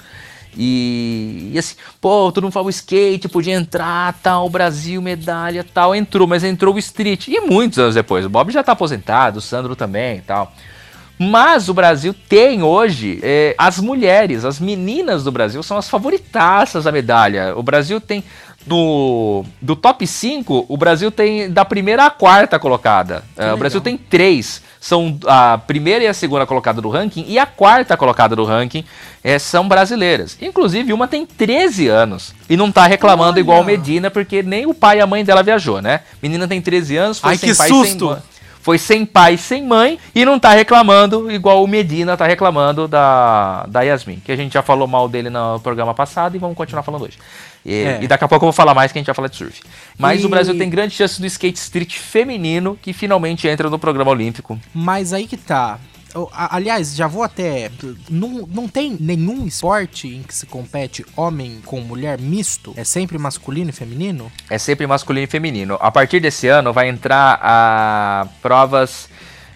E, 0.55 1.51
e 1.53 1.59
assim, 1.59 1.77
pô, 2.01 2.31
todo 2.33 2.45
mundo 2.45 2.53
fala 2.53 2.67
o 2.67 2.71
skate, 2.71 3.29
podia 3.29 3.55
entrar, 3.55 4.15
tal, 4.23 4.49
Brasil, 4.49 5.03
medalha, 5.03 5.65
tal, 5.65 5.95
entrou, 5.95 6.27
mas 6.27 6.45
entrou 6.45 6.75
o 6.75 6.79
street. 6.79 7.29
E 7.29 7.41
muitos 7.41 7.79
anos 7.79 7.95
depois, 7.95 8.25
o 8.25 8.31
Bob 8.31 8.51
já 8.51 8.63
tá 8.63 8.73
aposentado, 8.73 9.39
o 9.39 9.43
Sandro 9.43 9.77
também 9.77 10.19
e 10.19 10.23
tal. 10.23 10.53
Mas 11.19 11.69
o 11.69 11.75
Brasil 11.75 12.15
tem 12.29 12.63
hoje 12.63 13.19
é, 13.23 13.55
as 13.57 13.79
mulheres, 13.79 14.45
as 14.45 14.61
meninas 14.61 15.25
do 15.25 15.33
Brasil 15.33 15.63
são 15.63 15.79
as 15.79 15.89
favoritaças 15.89 16.85
da 16.85 16.93
medalha. 16.93 17.57
O 17.57 17.63
Brasil 17.63 18.01
tem 18.01 18.23
do, 18.67 19.45
do 19.63 19.77
top 19.77 20.07
5, 20.07 20.67
o 20.69 20.77
Brasil 20.77 21.11
tem 21.11 21.51
da 21.51 21.65
primeira 21.65 22.07
à 22.07 22.11
quarta 22.11 22.59
colocada. 22.59 23.23
É, 23.37 23.53
o. 23.53 23.57
Brasil 23.57 23.81
tem 23.81 23.97
três. 23.97 24.61
São 24.81 25.19
a 25.27 25.59
primeira 25.59 26.05
e 26.05 26.07
a 26.07 26.15
segunda 26.15 26.47
colocada 26.47 26.81
do 26.81 26.89
ranking 26.89 27.25
e 27.27 27.39
a 27.39 27.47
quarta 27.47 27.97
colocada 27.97 28.37
do 28.37 28.45
ranking 28.45 28.85
é, 29.23 29.39
são 29.39 29.67
brasileiras. 29.67 30.37
Inclusive, 30.41 30.93
uma 30.93 31.09
tem 31.09 31.25
13 31.25 31.89
anos 31.89 32.35
e 32.49 32.57
não 32.57 32.71
tá 32.71 32.87
reclamando 32.87 33.33
Olha. 33.33 33.41
igual 33.41 33.65
Medina, 33.65 34.11
porque 34.11 34.43
nem 34.43 34.67
o 34.67 34.75
pai 34.75 34.99
e 34.99 35.01
a 35.01 35.07
mãe 35.07 35.25
dela 35.25 35.43
viajou, 35.43 35.81
né? 35.81 36.01
Menina 36.23 36.47
tem 36.47 36.61
13 36.61 36.97
anos, 36.97 37.19
foi 37.19 37.31
Ai, 37.31 37.39
sem 37.39 37.51
que 37.51 37.57
pai 37.57 37.69
susto! 37.69 37.99
sem 37.99 38.09
mãe. 38.09 38.23
Foi 38.67 38.79
sem 38.79 39.07
pai 39.07 39.37
sem 39.37 39.63
mãe 39.65 39.97
e 40.13 40.25
não 40.25 40.41
tá 40.41 40.51
reclamando 40.51 41.31
igual 41.31 41.63
o 41.63 41.69
Medina 41.69 42.17
tá 42.17 42.27
reclamando 42.27 42.89
da, 42.89 43.65
da 43.69 43.83
Yasmin, 43.83 44.17
que 44.25 44.33
a 44.33 44.37
gente 44.37 44.55
já 44.55 44.61
falou 44.61 44.89
mal 44.89 45.09
dele 45.09 45.31
no 45.31 45.61
programa 45.61 45.95
passado 45.95 46.35
e 46.35 46.39
vamos 46.41 46.57
continuar 46.57 46.83
falando 46.83 47.03
hoje. 47.05 47.17
E, 47.65 47.73
É. 47.85 47.99
e 48.03 48.09
daqui 48.09 48.25
a 48.25 48.29
pouco 48.29 48.45
eu 48.45 48.49
vou 48.49 48.53
falar 48.53 48.75
mais 48.75 48.91
que 48.91 48.99
a 48.99 49.01
gente 49.01 49.07
vai 49.07 49.15
falar 49.15 49.29
de 49.29 49.37
surf. 49.37 49.63
Mas 49.97 50.21
E- 50.21 50.27
o 50.27 50.29
Brasil 50.29 50.59
tem 50.59 50.69
grande 50.69 50.95
chance 50.97 51.21
do 51.21 51.27
skate 51.29 51.61
street 51.61 51.95
feminino 51.97 52.77
que 52.83 52.93
finalmente 52.93 53.47
entra 53.47 53.71
no 53.71 53.79
programa 53.79 54.11
olímpico. 54.11 54.59
Mas 54.75 55.13
aí 55.13 55.29
que 55.29 55.37
tá. 55.37 55.79
Aliás, 56.33 56.95
já 56.95 57.07
vou 57.07 57.23
até. 57.23 57.71
Não, 58.09 58.47
não 58.47 58.69
tem 58.69 58.97
nenhum 58.99 59.47
esporte 59.47 60.09
em 60.09 60.23
que 60.23 60.35
se 60.35 60.47
compete 60.47 61.05
homem 61.17 61.61
com 61.65 61.81
mulher 61.81 62.19
misto? 62.19 62.73
É 62.77 62.85
sempre 62.85 63.19
masculino 63.19 63.71
e 63.71 63.73
feminino? 63.73 64.33
É 64.49 64.59
sempre 64.59 64.87
masculino 64.87 65.25
e 65.25 65.31
feminino. 65.31 65.77
A 65.81 65.91
partir 65.91 66.21
desse 66.21 66.49
ano 66.49 66.73
vai 66.73 66.89
entrar 66.89 67.39
a 67.43 68.27
provas. 68.41 69.09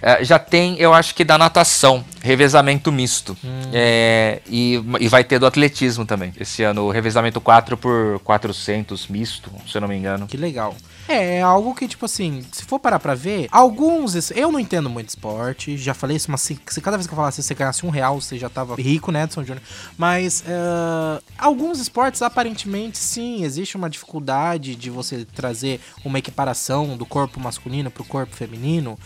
Eh, 0.03 0.25
já 0.25 0.39
tem, 0.39 0.77
eu 0.79 0.93
acho 0.93 1.15
que 1.15 1.25
da 1.25 1.37
natação, 1.37 2.05
revezamento 2.23 2.91
misto. 2.93 3.37
É, 3.73 4.41
e, 4.47 4.83
e 5.01 5.09
vai 5.09 5.25
ter 5.25 5.39
do 5.39 5.47
atletismo 5.47 6.05
também. 6.05 6.33
Esse 6.39 6.63
ano, 6.63 6.85
o 6.85 6.91
revezamento 6.91 7.41
4 7.41 7.77
por 7.77 8.21
400 8.25 9.09
misto, 9.09 9.51
se 9.67 9.77
eu 9.77 9.81
não 9.81 9.89
me 9.89 9.97
engano. 9.97 10.27
Que 10.27 10.37
legal. 10.37 10.75
É, 11.09 11.39
é 11.39 11.43
algo 11.43 11.75
que, 11.75 11.89
tipo 11.89 12.05
assim, 12.05 12.45
se 12.53 12.65
for 12.65 12.79
parar 12.79 13.01
pra 13.01 13.17
ver, 13.17 13.49
alguns. 13.51 14.31
Eu 14.31 14.53
não 14.53 14.61
entendo 14.61 14.89
muito 14.89 15.09
esporte, 15.09 15.77
já 15.77 15.93
falei 15.93 16.17
isso, 16.17 16.31
mas 16.31 16.41
se, 16.41 16.59
se 16.69 16.81
cada 16.81 16.97
vez 16.97 17.07
que 17.07 17.13
eu 17.13 17.17
falasse, 17.17 17.43
se 17.43 17.49
você 17.49 17.55
ganhasse 17.55 17.85
um 17.85 17.91
real, 17.91 18.21
você 18.21 18.39
já 18.39 18.49
tava 18.49 18.77
rico, 18.77 19.11
né, 19.11 19.25
Edson 19.25 19.43
Júnior? 19.43 19.63
Mas 19.99 20.45
eh, 20.47 21.23
alguns 21.37 21.81
esportes, 21.81 22.23
aparentemente, 22.23 22.97
sim, 22.99 23.43
existe 23.43 23.77
uma 23.77 23.91
dificuldade 23.91 24.77
de 24.77 24.89
você 24.89 25.25
trazer 25.25 25.81
uma 26.05 26.19
equiparação 26.19 26.97
do 26.97 27.05
corpo 27.05 27.41
masculino 27.41 27.91
pro 27.91 28.05
corpo 28.05 28.37
feminino. 28.37 28.97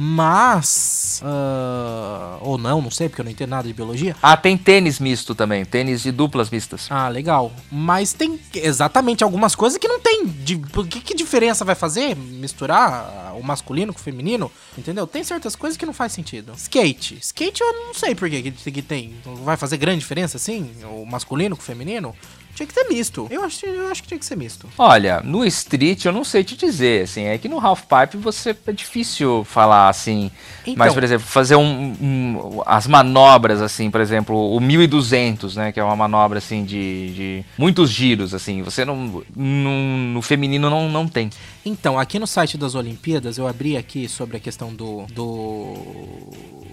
Mas. 0.00 1.20
ah, 1.24 2.38
ou 2.40 2.56
não, 2.56 2.80
não 2.80 2.88
sei, 2.88 3.08
porque 3.08 3.20
eu 3.20 3.24
não 3.24 3.32
entendo 3.32 3.50
nada 3.50 3.66
de 3.66 3.74
biologia. 3.74 4.14
Ah, 4.22 4.36
tem 4.36 4.56
tênis 4.56 5.00
misto 5.00 5.34
também, 5.34 5.64
tênis 5.64 6.04
de 6.04 6.12
duplas 6.12 6.50
mistas. 6.50 6.86
Ah, 6.88 7.08
legal. 7.08 7.50
Mas 7.68 8.12
tem 8.12 8.38
exatamente 8.54 9.24
algumas 9.24 9.56
coisas 9.56 9.76
que 9.76 9.88
não 9.88 9.98
tem. 9.98 10.24
De, 10.24 10.56
que, 10.88 11.00
que 11.00 11.14
diferença 11.14 11.64
vai 11.64 11.74
fazer 11.74 12.14
misturar 12.14 13.34
o 13.36 13.42
masculino 13.42 13.92
com 13.92 13.98
o 13.98 14.02
feminino? 14.02 14.52
Entendeu? 14.76 15.04
Tem 15.04 15.24
certas 15.24 15.56
coisas 15.56 15.76
que 15.76 15.84
não 15.84 15.92
faz 15.92 16.12
sentido. 16.12 16.52
Skate. 16.56 17.18
Skate 17.20 17.60
eu 17.60 17.72
não 17.72 17.92
sei 17.92 18.14
por 18.14 18.30
que, 18.30 18.52
que, 18.52 18.70
que 18.70 18.82
tem. 18.82 19.16
Vai 19.42 19.56
fazer 19.56 19.78
grande 19.78 19.98
diferença 19.98 20.36
assim? 20.36 20.70
O 20.84 21.04
masculino 21.04 21.56
com 21.56 21.62
o 21.62 21.64
feminino? 21.64 22.14
Tinha 22.54 22.66
que 22.66 22.74
ter 22.74 22.84
misto. 22.88 23.28
Eu 23.30 23.44
acho, 23.44 23.64
eu 23.66 23.86
acho 23.88 24.02
que 24.02 24.08
tinha 24.08 24.18
que 24.18 24.26
ser 24.26 24.36
misto. 24.36 24.66
Olha, 24.76 25.20
no 25.24 25.44
street 25.44 26.04
eu 26.04 26.12
não 26.12 26.24
sei 26.24 26.42
te 26.42 26.56
dizer, 26.56 27.04
assim, 27.04 27.24
é 27.24 27.38
que 27.38 27.48
no 27.48 27.64
half 27.64 27.82
pipe 27.82 28.16
você 28.16 28.56
é 28.66 28.72
difícil 28.72 29.44
falar 29.44 29.88
assim. 29.88 30.30
Então. 30.62 30.74
Mas, 30.76 30.92
por 30.92 31.04
exemplo, 31.04 31.24
fazer 31.26 31.54
um, 31.54 31.62
um- 32.00 32.62
as 32.66 32.86
manobras 32.88 33.62
assim, 33.62 33.90
por 33.90 34.00
exemplo, 34.00 34.54
o 34.54 34.58
1200, 34.60 35.54
né, 35.56 35.70
que 35.70 35.78
é 35.78 35.84
uma 35.84 35.94
manobra 35.94 36.38
assim 36.38 36.64
de, 36.64 37.12
de 37.14 37.44
muitos 37.56 37.90
giros 37.90 38.34
assim, 38.34 38.60
você 38.62 38.84
não, 38.84 39.22
não- 39.36 39.98
no 40.14 40.20
feminino 40.22 40.68
não, 40.68 40.88
não 40.88 41.06
tem. 41.06 41.30
Então, 41.68 41.98
aqui 41.98 42.18
no 42.18 42.26
site 42.26 42.56
das 42.56 42.74
Olimpíadas, 42.74 43.36
eu 43.38 43.46
abri 43.46 43.76
aqui 43.76 44.08
sobre 44.08 44.36
a 44.36 44.40
questão 44.40 44.72
do. 44.74 45.04
do. 45.12 45.74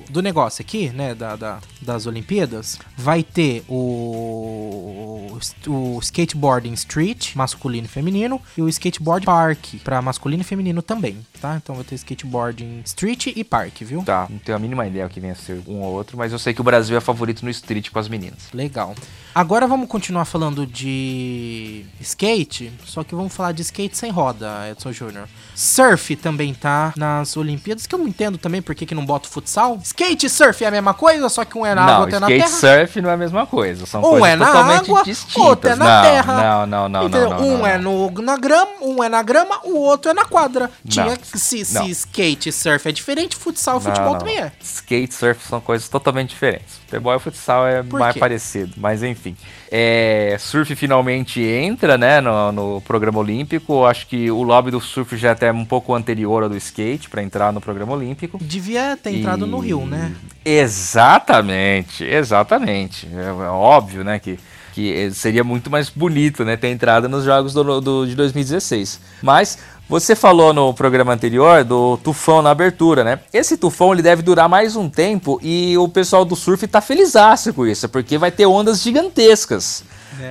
do 0.10 0.22
negócio 0.22 0.62
aqui, 0.62 0.90
né? 0.90 1.14
Da, 1.14 1.36
da- 1.36 1.60
das 1.82 2.06
Olimpíadas. 2.06 2.80
Vai 2.98 3.22
ter 3.24 3.64
o. 3.68 5.38
o 5.68 6.00
skateboarding 6.02 6.74
street, 6.74 7.36
masculino 7.36 7.86
e 7.86 7.90
feminino, 7.90 8.42
e 8.58 8.62
o 8.62 8.70
skateboard 8.70 9.26
park, 9.26 9.76
pra 9.84 10.02
masculino 10.02 10.42
e 10.42 10.46
feminino 10.46 10.82
também, 10.82 11.18
tá? 11.42 11.60
Então 11.62 11.76
vai 11.76 11.84
ter 11.84 11.96
skateboarding 11.96 12.82
street 12.86 13.28
e 13.36 13.44
park, 13.44 13.82
viu? 13.82 14.02
Tá, 14.04 14.28
não 14.30 14.38
tenho 14.40 14.56
a 14.56 14.60
mínima 14.60 14.88
ideia 14.88 15.06
o 15.06 15.10
que 15.10 15.20
venha 15.20 15.34
a 15.34 15.36
ser 15.36 15.62
um 15.68 15.82
ou 15.82 15.94
outro, 15.94 16.18
mas 16.18 16.32
eu 16.32 16.40
sei 16.40 16.54
que 16.54 16.62
o 16.62 16.64
Brasil 16.64 16.96
é 16.98 17.02
favorito 17.02 17.44
no 17.44 17.50
street 17.52 17.90
com 17.90 18.00
as 18.00 18.08
meninas. 18.08 18.48
Legal. 18.54 18.96
Agora 19.34 19.68
vamos 19.68 19.90
continuar 19.90 20.24
falando 20.24 20.66
de 20.66 21.86
skate, 22.00 22.72
só 22.86 23.04
que 23.04 23.14
vamos 23.14 23.34
falar 23.36 23.52
de 23.52 23.62
skate 23.64 23.98
sem 23.98 24.10
roda, 24.10 24.70
Edson 24.72 24.85
Júnior. 24.92 25.28
Surf 25.54 26.16
também 26.16 26.54
tá 26.54 26.94
nas 26.96 27.36
Olimpíadas, 27.38 27.86
que 27.88 27.96
eu 27.96 28.00
não 28.00 28.08
entendo 28.08 28.38
também 28.38 28.62
por 28.62 28.76
que, 28.76 28.86
que 28.86 28.96
não 28.96 29.06
bota 29.06 29.28
futsal. 29.30 29.80
Skate 29.84 30.26
e 30.26 30.30
surf 30.30 30.64
é 30.64 30.68
a 30.68 30.72
mesma 30.72 30.94
coisa, 30.94 31.28
só 31.30 31.46
que 31.46 31.58
um 31.58 31.66
é 31.66 31.74
na 31.74 31.84
água, 31.84 32.00
outro 32.02 32.16
é 32.16 32.20
na 32.20 32.28
skate 32.32 32.60
terra. 32.60 32.78
surf 32.80 33.02
não 33.02 33.10
é 33.10 33.14
a 33.14 33.18
mesma 33.18 33.46
coisa, 33.46 33.86
são 33.86 34.02
Um 34.02 34.04
coisas 34.04 34.28
é 34.30 34.36
na 34.36 34.46
totalmente 34.46 34.86
água, 34.92 35.04
distintas. 35.04 35.36
outro 35.44 35.70
é 35.70 35.76
na 35.76 35.86
não, 35.86 36.02
terra. 36.10 36.34
Não, 36.44 36.68
não, 36.68 36.90
não, 36.90 37.04
Entendeu? 37.08 37.30
não, 37.30 37.38
não, 37.40 37.46
um 37.48 37.58
não, 37.60 37.68
é 37.68 37.78
no, 37.78 38.12
na 38.22 38.38
grama, 38.38 38.72
um 38.82 39.04
é 39.04 39.10
na 39.10 39.24
grama, 39.24 39.60
o 39.64 39.78
outro 39.80 40.12
é 40.12 40.14
na 40.14 40.26
quadra. 40.26 40.70
Tinha 40.88 41.16
que 41.18 41.40
se, 41.40 41.64
se 41.66 41.90
skate 41.90 42.50
e 42.50 42.52
surf 42.52 42.88
é 42.88 42.92
diferente, 42.92 43.36
futsal 43.36 43.78
e 43.78 43.82
futebol 43.82 44.12
não, 44.14 44.20
também 44.20 44.38
é. 44.40 44.52
Skate 44.62 45.14
e 45.14 45.16
surf 45.16 45.48
são 45.48 45.60
coisas 45.62 45.88
totalmente 45.90 46.30
diferentes. 46.30 46.76
Futebol 46.96 47.16
e 47.16 47.20
futsal 47.20 47.68
é 47.68 47.84
Por 47.84 48.00
mais 48.00 48.14
quê? 48.14 48.20
parecido, 48.20 48.74
mas 48.78 49.04
enfim. 49.04 49.36
É, 49.72 50.36
surf 50.40 50.76
finalmente 50.76 51.42
entra, 51.42 51.98
né, 51.98 52.22
no, 52.22 52.52
no 52.52 52.82
programa 52.82 53.20
olímpico. 53.20 53.86
Acho 53.86 54.08
que 54.08 54.30
o 54.32 54.42
lobby 54.44 54.72
do 54.72 54.80
surf 54.80 55.16
já 55.18 55.30
é 55.30 55.32
até 55.32 55.52
um 55.52 55.66
pouco 55.66 55.94
anterior 55.94 56.44
ao 56.44 56.50
do 56.50 56.56
skate 56.58 57.10
para 57.10 57.22
entrar 57.24 57.52
no 57.52 57.60
programa 57.62 57.94
olímpico. 57.94 58.38
Devia 58.42 58.98
ter 59.02 59.12
entrado 59.12 59.46
E- 59.46 59.50
no 59.50 59.60
Rio, 59.60 59.86
né? 59.86 60.14
Exatamente, 60.46 62.04
exatamente. 62.04 63.08
É, 63.14 63.26
é 63.28 63.50
óbvio, 63.50 64.04
né, 64.04 64.20
que, 64.20 64.40
que 64.74 65.10
seria 65.12 65.44
muito 65.44 65.70
mais 65.70 65.90
bonito, 65.90 66.44
né, 66.46 66.56
ter 66.56 66.70
entrado 66.70 67.10
nos 67.10 67.24
jogos 67.26 67.54
do, 67.54 67.82
do- 67.82 68.06
de 68.08 68.16
2016. 68.16 69.00
Mas 69.22 69.58
você 69.88 70.16
falou 70.16 70.54
no 70.54 70.74
programa 70.74 71.14
anterior 71.14 71.64
do 71.64 71.98
tufão 71.98 72.42
na 72.42 72.52
abertura, 72.52 73.04
né? 73.04 73.20
Esse 73.32 73.56
tufão 73.58 73.94
ele 73.94 74.02
deve 74.02 74.22
durar 74.22 74.50
mais 74.50 74.76
um 74.76 74.90
tempo 74.90 75.40
e 75.44 75.78
o 75.78 75.88
pessoal 75.88 76.26
do 76.26 76.36
surf 76.36 76.68
tá 76.68 76.82
felizaço 76.82 77.54
com 77.54 77.68
isso, 77.68 77.88
porque 77.90 78.18
vai 78.18 78.32
ter 78.32 78.46
ondas 78.46 78.82
gigantescas. 78.82 79.84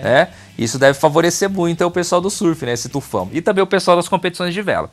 né? 0.02 0.28
Isso 0.56 0.78
deve 0.78 0.98
favorecer 0.98 1.50
muito 1.50 1.84
o 1.84 1.90
pessoal 1.90 2.20
do 2.20 2.30
surf, 2.30 2.64
né? 2.64 2.72
Esse 2.72 2.88
tufão. 2.88 3.28
E 3.32 3.40
também 3.40 3.62
o 3.62 3.66
pessoal 3.66 3.96
das 3.96 4.08
competições 4.08 4.54
de 4.54 4.62
vela. 4.62 4.88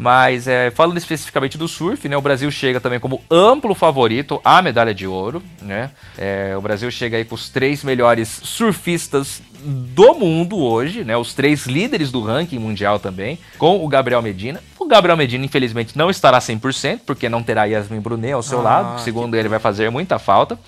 Mas 0.00 0.48
é, 0.48 0.70
falando 0.70 0.96
especificamente 0.96 1.58
do 1.58 1.68
surf, 1.68 2.08
né, 2.08 2.16
o 2.16 2.22
Brasil 2.22 2.50
chega 2.50 2.80
também 2.80 2.98
como 2.98 3.22
amplo 3.30 3.74
favorito 3.74 4.40
à 4.42 4.62
medalha 4.62 4.94
de 4.94 5.06
ouro. 5.06 5.42
Né? 5.60 5.90
É, 6.16 6.54
o 6.56 6.60
Brasil 6.62 6.90
chega 6.90 7.18
aí 7.18 7.24
com 7.26 7.34
os 7.34 7.50
três 7.50 7.84
melhores 7.84 8.40
surfistas 8.42 9.42
do 9.62 10.14
mundo 10.14 10.56
hoje, 10.56 11.04
né? 11.04 11.18
Os 11.18 11.34
três 11.34 11.66
líderes 11.66 12.10
do 12.10 12.22
ranking 12.22 12.58
mundial 12.58 12.98
também, 12.98 13.38
com 13.58 13.84
o 13.84 13.88
Gabriel 13.88 14.22
Medina. 14.22 14.62
O 14.78 14.86
Gabriel 14.86 15.18
Medina, 15.18 15.44
infelizmente, 15.44 15.98
não 15.98 16.08
estará 16.08 16.38
100%, 16.38 17.00
porque 17.04 17.28
não 17.28 17.42
terá 17.42 17.66
Yasmin 17.66 18.00
Brunet 18.00 18.32
ao 18.32 18.42
seu 18.42 18.60
Ah, 18.60 18.62
lado. 18.62 19.00
Segundo 19.02 19.34
ele, 19.36 19.50
vai 19.50 19.58
fazer 19.58 19.90
muita 19.90 20.18
falta. 20.18 20.58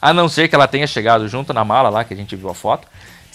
A 0.00 0.12
não 0.12 0.28
ser 0.28 0.46
que 0.46 0.54
ela 0.54 0.68
tenha 0.68 0.86
chegado 0.86 1.26
junto 1.26 1.52
na 1.52 1.64
mala 1.64 1.88
lá, 1.88 2.04
que 2.04 2.14
a 2.14 2.16
gente 2.16 2.36
viu 2.36 2.48
a 2.48 2.54
foto. 2.54 2.86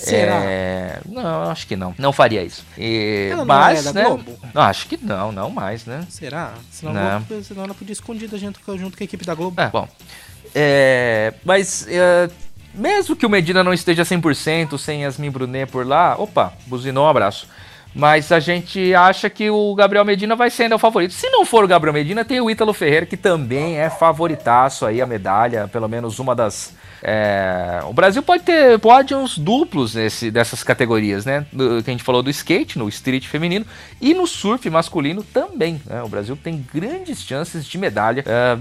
Será? 0.03 0.35
É, 0.43 0.99
Não, 1.05 1.43
acho 1.51 1.67
que 1.67 1.75
não. 1.75 1.93
Não 1.97 2.11
faria 2.11 2.43
isso. 2.43 2.65
E- 2.77 3.29
Ela 3.31 3.37
não 3.37 3.45
mas, 3.45 3.79
é 3.85 3.93
da 3.93 4.01
né? 4.01 4.05
Globo? 4.07 4.39
Não, 4.53 4.61
acho 4.63 4.87
que 4.87 4.97
não, 5.01 5.31
não 5.31 5.49
mais, 5.49 5.85
né? 5.85 6.05
Será? 6.09 6.53
Senão, 6.71 6.93
Não. 6.93 7.21
Globo- 7.21 7.43
senão 7.43 7.63
ela 7.63 7.73
podia 7.73 7.93
escondida 7.93 8.37
junto, 8.37 8.59
junto 8.77 8.97
com 8.97 9.03
a 9.03 9.05
equipe 9.05 9.25
da 9.25 9.33
Globo. 9.35 9.59
É, 9.61 9.67
bom. 9.69 9.87
É, 10.53 11.33
mas 11.45 11.87
é, 11.89 12.29
mesmo 12.73 13.15
que 13.15 13.25
o 13.25 13.29
Medina 13.29 13.63
não 13.63 13.73
esteja 13.73 14.03
100% 14.03 14.77
sem 14.77 15.03
Yasmin 15.03 15.29
Brunet 15.31 15.71
por 15.71 15.85
lá, 15.85 16.15
opa, 16.17 16.53
buzinou 16.65 17.05
um 17.05 17.09
abraço. 17.09 17.47
Mas 17.93 18.31
a 18.31 18.39
gente 18.39 18.93
acha 18.95 19.29
que 19.29 19.49
o 19.49 19.75
Gabriel 19.75 20.05
Medina 20.05 20.33
vai 20.33 20.49
ser 20.49 20.63
ainda 20.63 20.77
o 20.77 20.79
favorito. 20.79 21.13
Se 21.13 21.29
não 21.29 21.43
for 21.45 21.65
o 21.65 21.67
Gabriel 21.67 21.93
Medina, 21.93 22.23
tem 22.23 22.39
o 22.39 22.49
Ítalo 22.49 22.71
Ferreira, 22.73 23.05
que 23.05 23.17
também 23.17 23.77
é 23.77 23.89
favoritaço 23.89 24.85
aí 24.85 25.01
a 25.01 25.05
medalha, 25.05 25.67
pelo 25.67 25.89
menos 25.89 26.17
uma 26.17 26.33
das. 26.33 26.73
É, 27.03 27.79
o 27.87 27.93
Brasil 27.93 28.21
pode 28.21 28.43
ter 28.43 28.77
pódios 28.79 29.37
duplos 29.37 29.95
nesse, 29.95 30.29
dessas 30.31 30.63
categorias, 30.63 31.25
né? 31.25 31.45
Do- 31.51 31.81
que 31.83 31.89
a 31.89 31.93
gente 31.93 32.03
falou 32.03 32.21
do 32.21 32.29
skate, 32.29 32.77
no 32.77 32.87
street 32.89 33.27
feminino, 33.27 33.65
e 33.99 34.13
no 34.13 34.27
surf 34.27 34.69
masculino 34.69 35.23
também. 35.23 35.81
né? 35.85 36.01
O 36.03 36.07
Brasil 36.09 36.37
tem 36.41 36.63
grandes 36.73 37.21
chances 37.23 37.65
de 37.65 37.77
medalha, 37.77 38.23
é, 38.27 38.57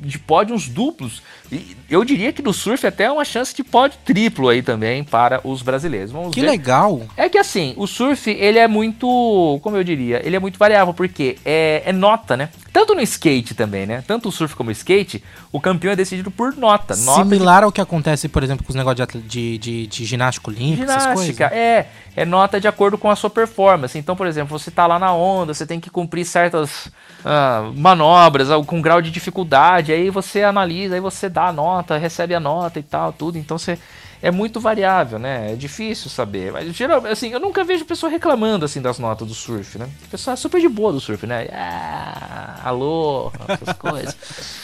de 0.00 0.18
pódios 0.18 0.68
duplos. 0.68 1.22
E 1.52 1.76
eu 1.88 2.04
diria 2.04 2.32
que 2.32 2.42
no 2.42 2.52
surf 2.52 2.86
até 2.86 3.04
é 3.04 3.10
uma 3.12 3.24
chance 3.24 3.54
de 3.54 3.62
pódio 3.62 3.98
triplo 4.04 4.48
aí 4.48 4.62
também 4.62 5.04
para 5.04 5.40
os 5.44 5.62
brasileiros. 5.62 6.10
Vamos 6.10 6.34
Que 6.34 6.40
ver. 6.40 6.46
legal. 6.50 7.02
É 7.16 7.28
que 7.28 7.38
assim, 7.38 7.74
o 7.76 7.86
surf, 7.86 8.30
ele 8.30 8.58
é 8.58 8.66
muito, 8.66 9.58
como 9.62 9.76
eu 9.76 9.84
diria, 9.84 10.20
ele 10.24 10.36
é 10.36 10.40
muito 10.40 10.58
variável, 10.58 10.92
porque 10.94 11.36
é, 11.44 11.82
é 11.86 11.92
nota, 11.92 12.36
né? 12.36 12.48
Tanto 12.74 12.92
no 12.92 13.00
skate 13.02 13.54
também, 13.54 13.86
né? 13.86 14.02
Tanto 14.04 14.28
o 14.28 14.32
surf 14.32 14.56
como 14.56 14.68
o 14.68 14.72
skate, 14.72 15.22
o 15.52 15.60
campeão 15.60 15.92
é 15.92 15.96
decidido 15.96 16.28
por 16.28 16.56
nota. 16.56 16.96
Nota 16.96 17.22
de 17.22 17.28
Similar 17.30 17.62
ao 17.62 17.70
que 17.70 17.80
acontece, 17.80 18.28
por 18.28 18.42
exemplo, 18.42 18.66
com 18.66 18.70
os 18.70 18.74
negócios 18.74 19.06
de, 19.08 19.20
de, 19.20 19.58
de, 19.58 19.86
de 19.86 20.04
ginástica 20.04 20.50
olímpica, 20.50 20.82
essas 20.92 21.02
ginástica. 21.04 21.50
coisas. 21.50 21.56
É, 21.56 21.86
é 22.16 22.24
nota 22.24 22.60
de 22.60 22.66
acordo 22.66 22.98
com 22.98 23.08
a 23.08 23.14
sua 23.14 23.30
performance. 23.30 23.96
Então, 23.96 24.16
por 24.16 24.26
exemplo, 24.26 24.58
você 24.58 24.72
tá 24.72 24.88
lá 24.88 24.98
na 24.98 25.14
onda, 25.14 25.54
você 25.54 25.64
tem 25.64 25.78
que 25.78 25.88
cumprir 25.88 26.24
certas 26.24 26.90
ah, 27.24 27.70
manobras 27.76 28.50
ah, 28.50 28.60
com 28.66 28.82
grau 28.82 29.00
de 29.00 29.12
dificuldade, 29.12 29.92
aí 29.92 30.10
você 30.10 30.42
analisa, 30.42 30.96
aí 30.96 31.00
você 31.00 31.28
dá 31.28 31.46
a 31.46 31.52
nota, 31.52 31.96
recebe 31.96 32.34
a 32.34 32.40
nota 32.40 32.80
e 32.80 32.82
tal, 32.82 33.12
tudo. 33.12 33.38
Então 33.38 33.56
você 33.56 33.78
é 34.24 34.30
muito 34.30 34.58
variável, 34.58 35.18
né? 35.18 35.52
É 35.52 35.54
difícil 35.54 36.08
saber. 36.08 36.50
Mas 36.50 36.80
assim, 37.12 37.28
eu 37.28 37.38
nunca 37.38 37.62
vejo 37.62 37.84
pessoa 37.84 38.10
reclamando 38.10 38.64
assim 38.64 38.80
das 38.80 38.98
notas 38.98 39.28
do 39.28 39.34
surf, 39.34 39.76
né? 39.78 39.86
O 40.06 40.08
pessoal 40.08 40.32
é 40.32 40.36
super 40.36 40.62
de 40.62 40.68
boa 40.68 40.90
do 40.94 40.98
surf, 40.98 41.26
né? 41.26 41.46
Ah, 41.52 42.58
alô, 42.64 43.30
essas 43.46 43.76
coisas. 43.76 44.16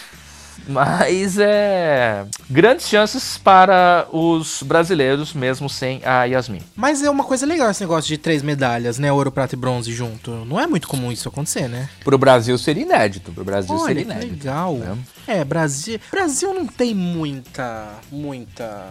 Mas 0.68 1.38
é. 1.38 2.24
Grandes 2.48 2.88
chances 2.88 3.38
para 3.38 4.06
os 4.12 4.62
brasileiros, 4.62 5.32
mesmo 5.32 5.68
sem 5.68 6.00
a 6.04 6.24
Yasmin. 6.24 6.62
Mas 6.76 7.02
é 7.02 7.10
uma 7.10 7.24
coisa 7.24 7.46
legal 7.46 7.70
esse 7.70 7.80
negócio 7.80 8.08
de 8.08 8.18
três 8.18 8.42
medalhas, 8.42 8.98
né? 8.98 9.12
Ouro, 9.12 9.30
prata 9.32 9.54
e 9.54 9.58
bronze 9.58 9.92
junto. 9.92 10.30
Não 10.44 10.58
é 10.60 10.66
muito 10.66 10.88
comum 10.88 11.10
isso 11.10 11.28
acontecer, 11.28 11.68
né? 11.68 11.88
Pro 12.04 12.18
Brasil 12.18 12.56
seria 12.58 12.82
inédito. 12.82 13.32
Pro 13.32 13.44
Brasil 13.44 13.74
Olha, 13.74 13.86
seria 13.86 14.02
inédito. 14.02 14.32
legal. 14.32 14.74
né? 14.74 14.98
É, 15.26 15.44
Brasil. 15.44 16.00
Brasil 16.10 16.52
não 16.54 16.66
tem 16.66 16.94
muita. 16.94 17.88
Muita. 18.10 18.86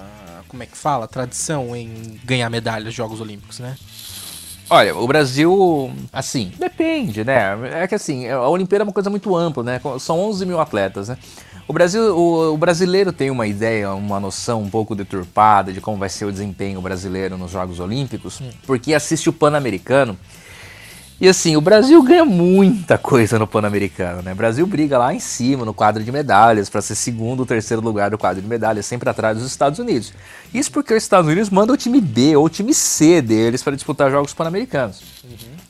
Como 0.48 0.64
é 0.64 0.66
que 0.66 0.78
fala? 0.78 1.08
Tradição 1.08 1.76
em 1.76 2.20
ganhar 2.24 2.50
medalhas 2.50 2.86
nos 2.86 2.94
Jogos 2.96 3.22
Olímpicos, 3.22 3.60
né? 3.60 3.76
Olha, 4.72 4.96
o 4.96 5.08
Brasil, 5.08 5.92
assim, 6.14 6.52
depende, 6.60 7.24
né? 7.24 7.58
É 7.84 7.88
que 7.88 7.96
assim, 7.96 8.28
a 8.30 8.48
Olimpíada 8.48 8.84
é 8.84 8.86
uma 8.86 8.94
coisa 8.94 9.10
muito 9.10 9.36
ampla, 9.36 9.64
né? 9.64 9.82
São 10.00 10.20
11 10.20 10.46
mil 10.46 10.60
atletas, 10.60 11.10
né? 11.10 11.18
O 11.70 11.74
Brasil, 11.74 12.18
o, 12.18 12.52
o 12.56 12.58
brasileiro 12.58 13.14
tem 13.14 13.30
uma 13.30 13.46
ideia, 13.46 13.94
uma 13.94 14.20
noção 14.20 14.64
um 14.64 14.70
pouco 14.72 14.96
deturpada 14.96 15.72
de 15.72 15.80
como 15.80 15.98
vai 15.98 16.10
ser 16.10 16.26
o 16.26 16.32
desempenho 16.32 16.82
brasileiro 16.82 17.38
nos 17.38 17.52
Jogos 17.52 17.80
Olímpicos, 17.80 18.42
porque 18.66 18.92
assiste 18.92 19.30
o 19.30 19.34
Pan-Americano. 19.34 20.18
E 21.22 21.28
assim, 21.28 21.56
o 21.56 21.62
Brasil 21.62 22.02
ganha 22.02 22.26
muita 22.26 22.98
coisa 22.98 23.38
no 23.38 23.46
Pan-Americano, 23.46 24.24
né? 24.24 24.32
O 24.32 24.36
Brasil 24.36 24.66
briga 24.66 24.98
lá 24.98 25.14
em 25.14 25.20
cima 25.20 25.64
no 25.64 25.72
quadro 25.72 26.04
de 26.04 26.12
medalhas 26.12 26.72
para 26.72 26.82
ser 26.82 26.96
segundo 26.96 27.42
ou 27.42 27.46
terceiro 27.46 27.84
lugar 27.84 28.10
do 28.10 28.18
quadro 28.18 28.42
de 28.42 28.48
medalhas, 28.48 28.88
sempre 28.88 29.08
atrás 29.08 29.38
dos 29.38 29.46
Estados 29.46 29.78
Unidos. 29.78 30.12
Isso 30.52 30.72
porque 30.72 30.96
os 30.96 31.04
Estados 31.04 31.28
Unidos 31.30 31.52
mandam 31.52 31.76
o 31.76 31.78
time 31.78 32.02
B 32.02 32.36
ou 32.36 32.46
o 32.46 32.50
time 32.50 32.74
C 32.74 33.22
deles 33.22 33.62
para 33.62 33.76
disputar 33.76 34.10
jogos 34.10 34.34
pan-americanos. 34.34 35.04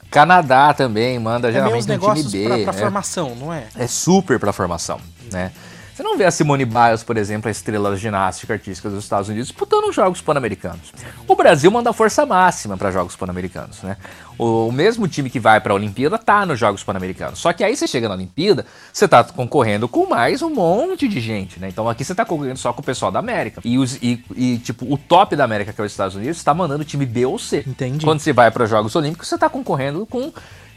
Canadá 0.10 0.74
também 0.74 1.20
manda 1.20 1.50
É 1.50 1.52
geralmente 1.52 1.92
um 1.92 2.14
time 2.14 2.24
B. 2.24 2.46
pra, 2.46 2.58
pra 2.60 2.72
né? 2.72 2.80
formação, 2.80 3.36
não 3.36 3.54
é? 3.54 3.66
É 3.76 3.86
super 3.86 4.40
pra 4.40 4.54
formação, 4.54 4.98
né? 5.30 5.52
Você 6.00 6.04
não 6.04 6.18
vê 6.18 6.24
a 6.24 6.32
Simone 6.32 6.64
Biles, 6.64 7.04
por 7.04 7.18
exemplo, 7.18 7.50
a 7.50 7.52
estrela 7.52 7.90
da 7.90 7.98
ginástica 7.98 8.54
artística 8.54 8.90
dos 8.90 9.04
Estados 9.04 9.28
Unidos, 9.28 9.50
disputando 9.50 9.90
os 9.90 9.94
Jogos 9.94 10.22
Pan-Americanos. 10.22 10.94
O 11.28 11.36
Brasil 11.36 11.70
manda 11.70 11.92
força 11.92 12.26
máxima 12.26 12.78
para 12.78 12.90
Jogos 12.90 13.18
Pan-Americanos, 13.18 13.84
né? 13.84 13.98
O, 14.38 14.72
mesmo 14.72 15.10
time 15.10 15.30
que 15.30 15.42
vai 15.42 15.60
para 15.60 15.74
a 15.74 15.76
Olimpíada 15.76 16.18
tá 16.18 16.46
nos 16.46 16.58
Jogos 16.58 16.86
Pan-Americanos. 16.86 17.40
Só 17.40 17.52
que 17.52 17.66
aí 17.66 17.76
você 17.76 17.86
chega 17.86 18.08
na 18.08 18.16
Olimpíada, 18.16 18.66
você 18.94 19.10
tá 19.10 19.26
concorrendo 19.26 19.90
com 19.90 20.08
mais 20.08 20.42
um 20.42 20.50
monte 20.50 21.06
de 21.06 21.20
gente, 21.20 21.60
né? 21.60 21.68
Então 21.68 21.90
aqui 21.90 22.06
você 22.06 22.16
tá 22.16 22.24
concorrendo 22.24 22.60
só 22.60 22.72
com 22.72 22.80
o 22.80 22.86
pessoal 22.86 23.12
da 23.12 23.20
América. 23.20 23.60
E, 23.66 23.78
os, 23.78 23.96
e, 23.96 24.24
e, 24.38 24.58
tipo, 24.60 24.90
o 24.90 24.98
top 24.98 25.36
da 25.36 25.44
América, 25.44 25.74
que 25.74 25.82
é 25.82 25.84
os 25.84 25.92
Estados 25.92 26.16
Unidos, 26.16 26.38
está 26.38 26.54
mandando 26.54 26.86
time 26.86 27.06
B 27.06 27.26
ou 27.26 27.38
C. 27.38 27.62
Entendi. 27.68 28.06
Quando 28.06 28.22
você 28.22 28.32
vai 28.32 28.50
para 28.52 28.64
os 28.64 28.70
Jogos 28.70 28.96
Olímpicos, 28.96 29.28
você 29.28 29.38
tá 29.38 29.50
concorrendo 29.50 30.06
com 30.06 30.32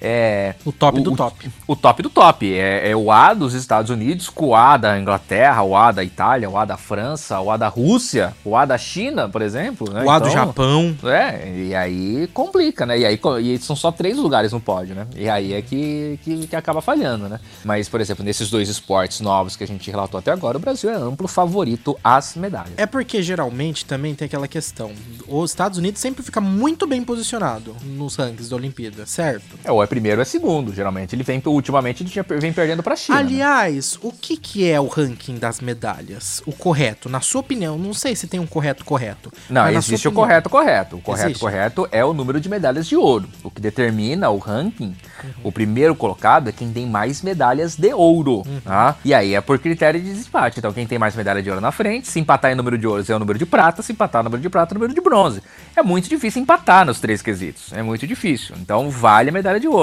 é, 0.05 0.55
O 0.65 0.73
top 0.73 1.01
do 1.01 1.15
top. 1.15 1.49
o 1.67 1.77
top 1.77 2.03
do 2.03 2.11
top. 2.11 2.53
É, 2.53 2.91
é 2.91 2.97
o 2.97 3.11
A 3.13 3.33
dos 3.33 3.55
Estados 3.55 3.89
Unidos 3.91 4.29
com 4.29 4.49
o 4.49 4.55
A 4.57 4.77
da 4.77 4.99
Inglaterra, 4.99 5.63
o 5.63 5.77
A 5.77 5.93
da 5.93 6.03
Itália, 6.03 6.51
o 6.51 6.59
A 6.59 6.65
da 6.65 6.77
França, 6.77 7.41
o 7.41 7.51
A 7.51 7.57
da 7.57 7.69
Rússia, 7.69 8.35
o 8.45 8.57
A 8.57 8.65
da 8.65 8.77
China, 8.77 9.29
por 9.29 9.41
exemplo. 9.43 9.91
né? 9.93 10.03
O 10.05 10.11
A 10.11 10.19
do 10.19 10.29
Então, 10.29 10.33
Japão. 10.47 10.97
É, 11.05 11.49
e 11.69 11.75
aí 11.75 12.27
complica, 12.35 12.85
né? 12.85 12.99
E 12.99 13.07
aí 13.07 13.21
e 13.41 13.59
são 13.59 13.77
só 13.77 13.93
três 13.93 14.17
lugares 14.19 14.53
no 14.53 14.61
pódio, 14.61 14.95
né? 14.95 15.07
E 15.15 15.29
aí 15.29 15.53
é 15.55 15.63
que, 15.63 16.19
que, 16.25 16.47
que 16.49 16.57
acaba 16.57 16.81
falhando, 16.83 17.29
né? 17.29 17.39
Mas, 17.65 17.89
por 17.89 18.01
exemplo, 18.01 18.25
nesses 18.25 18.51
dois 18.51 18.69
esportes 18.69 19.21
novos 19.21 19.55
que 19.57 19.63
a 19.63 19.67
gente 19.67 19.89
relatou 19.91 20.19
até 20.19 20.33
agora, 20.33 20.57
o 20.57 20.61
Brasil 20.61 20.91
é 20.91 20.95
amplo 20.95 21.29
favorito 21.29 21.97
às 22.03 22.35
medalhas. 22.35 22.73
É 22.77 22.87
porque 22.87 23.23
geralmente 23.23 23.85
também 23.85 24.15
tem 24.15 24.27
aquela 24.27 24.49
questão. 24.49 24.91
Os 25.29 25.51
Estados 25.51 25.79
Unidos 25.79 26.01
sempre 26.01 26.23
fica 26.25 26.41
muito 26.41 26.87
bem 26.87 27.05
posicionado 27.05 27.77
nos 27.85 28.17
rankings 28.17 28.49
da 28.51 28.57
Olimpíada, 28.57 29.07
certo? 29.07 29.59
É, 29.65 29.71
ou 29.71 29.83
é 29.83 29.87
primeiro 29.93 30.23
é 30.23 30.25
segundo, 30.25 30.73
geralmente. 30.73 31.15
Ele 31.15 31.23
vem, 31.23 31.43
ultimamente, 31.45 32.03
ele 32.03 32.09
tinha- 32.09 32.25
vem 32.27 32.51
perdendo 32.51 32.83
pra 32.83 32.97
China. 32.97 33.19
né? 33.19 33.27
Aliás, 33.27 33.99
o 34.01 34.11
que, 34.11 34.39
que 34.39 34.67
é 34.67 34.81
o 34.81 34.87
ranking 34.87 35.37
das 35.37 35.61
medalhas? 35.61 36.43
O 36.47 36.53
correto, 36.53 37.11
na 37.11 37.21
sua 37.21 37.43
opinião, 37.43 37.77
não 37.77 37.93
sei 37.93 38.17
se 38.17 38.27
tem 38.27 38.41
um 38.41 38.47
correto 38.47 38.87
correto. 38.87 39.31
Não, 39.51 39.69
existe 39.69 40.09
o 40.09 40.13
correto 40.13 40.49
correto. 40.49 40.97
O 40.97 41.01
correto 41.03 41.27
Existe? 41.29 41.41
correto 41.41 41.87
é 41.93 42.03
o 42.03 42.15
número 42.15 42.41
de 42.41 42.49
medalhas 42.49 42.87
de 42.87 42.97
ouro. 42.97 43.29
O 43.45 43.51
que 43.51 43.61
determina 43.61 44.31
o 44.31 44.39
ranking, 44.39 44.97
o 45.45 45.53
primeiro 45.53 45.95
colocado 45.95 46.49
é 46.49 46.53
quem 46.53 46.73
tem 46.73 46.87
mais 46.87 47.21
medalhas 47.21 47.77
de 47.77 47.93
ouro. 47.93 48.43
Tá? 48.65 48.97
E 49.05 49.13
aí 49.13 49.35
é 49.35 49.43
por 49.43 49.59
critério 49.59 50.01
de 50.01 50.11
desempate. 50.11 50.59
Então 50.59 50.73
quem 50.73 50.87
tem 50.87 50.99
mais 50.99 51.15
medalha 51.15 51.43
de 51.43 51.51
ouro 51.51 51.61
na 51.61 51.71
frente, 51.71 52.09
se 52.09 52.19
empatar 52.19 52.51
em 52.51 52.55
número 52.55 52.79
de 52.79 52.87
ouros 52.87 53.11
é 53.11 53.15
o 53.15 53.19
número 53.19 53.39
de 53.39 53.45
prata, 53.45 53.83
se 53.83 53.93
empatar 53.93 54.23
no 54.23 54.31
número 54.31 54.41
de 54.43 54.49
prata 54.49 54.73
é 54.73 54.75
o 54.75 54.79
número 54.79 54.95
de 54.95 55.01
bronze. 55.03 55.43
É 55.77 55.83
muito 55.83 56.09
difícil 56.09 56.41
empatar 56.41 56.87
nos 56.87 56.99
três 56.99 57.21
quesitos. 57.21 57.73
É 57.75 57.83
muito 57.83 58.07
difícil. 58.07 58.55
Então 58.59 58.89
vale 58.89 59.29
a 59.29 59.33
medalha 59.33 59.61
de 59.61 59.69
ouro. 59.69 59.82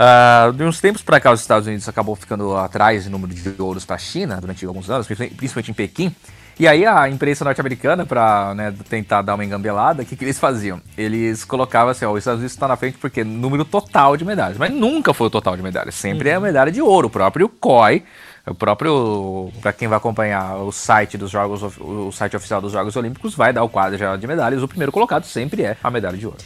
Ah, 0.00 0.52
de 0.54 0.62
uns 0.62 0.80
tempos 0.80 1.02
para 1.02 1.18
cá, 1.18 1.32
os 1.32 1.40
Estados 1.40 1.66
Unidos 1.66 1.88
acabou 1.88 2.14
ficando 2.14 2.56
atrás 2.56 3.06
em 3.06 3.10
número 3.10 3.34
de 3.34 3.60
ouros 3.60 3.84
para 3.84 3.96
a 3.96 3.98
China 3.98 4.40
durante 4.40 4.64
alguns 4.64 4.88
anos, 4.88 5.06
principalmente 5.06 5.70
em 5.72 5.74
Pequim. 5.74 6.14
E 6.60 6.66
aí 6.66 6.84
a 6.84 7.08
imprensa 7.08 7.44
norte-americana, 7.44 8.04
para 8.04 8.52
tentar 8.88 9.22
dar 9.22 9.34
uma 9.34 9.44
engambelada, 9.44 10.02
o 10.02 10.06
que, 10.06 10.16
que 10.16 10.24
eles 10.24 10.38
faziam? 10.38 10.80
Eles 10.96 11.44
colocavam 11.44 11.90
assim, 11.90 12.04
ó, 12.04 12.12
os 12.12 12.18
Estados 12.18 12.38
Unidos 12.38 12.52
está 12.52 12.66
na 12.66 12.76
frente 12.76 12.98
porque 12.98 13.22
número 13.22 13.64
total 13.64 14.16
de 14.16 14.24
medalhas. 14.24 14.58
Mas 14.58 14.72
nunca 14.72 15.14
foi 15.14 15.28
o 15.28 15.30
total 15.30 15.56
de 15.56 15.62
medalhas, 15.62 15.94
sempre 15.94 16.28
é 16.28 16.34
a 16.34 16.40
medalha 16.40 16.72
de 16.72 16.82
ouro. 16.82 17.06
O 17.06 17.10
próprio 17.10 17.48
COI, 17.48 18.04
o 18.44 18.54
próprio, 18.54 19.52
para 19.60 19.72
quem 19.72 19.86
vai 19.86 19.98
acompanhar 19.98 20.56
o 20.56 20.72
site 20.72 21.16
dos 21.16 21.30
jogos, 21.30 21.62
o 21.78 22.10
site 22.10 22.36
oficial 22.36 22.60
dos 22.60 22.72
Jogos 22.72 22.96
Olímpicos, 22.96 23.36
vai 23.36 23.52
dar 23.52 23.62
o 23.62 23.68
quadro 23.68 23.96
já 23.96 24.16
de 24.16 24.26
medalhas. 24.26 24.60
O 24.60 24.68
primeiro 24.68 24.90
colocado 24.90 25.24
sempre 25.24 25.62
é 25.62 25.76
a 25.82 25.90
medalha 25.90 26.16
de 26.16 26.26
ouro. 26.26 26.38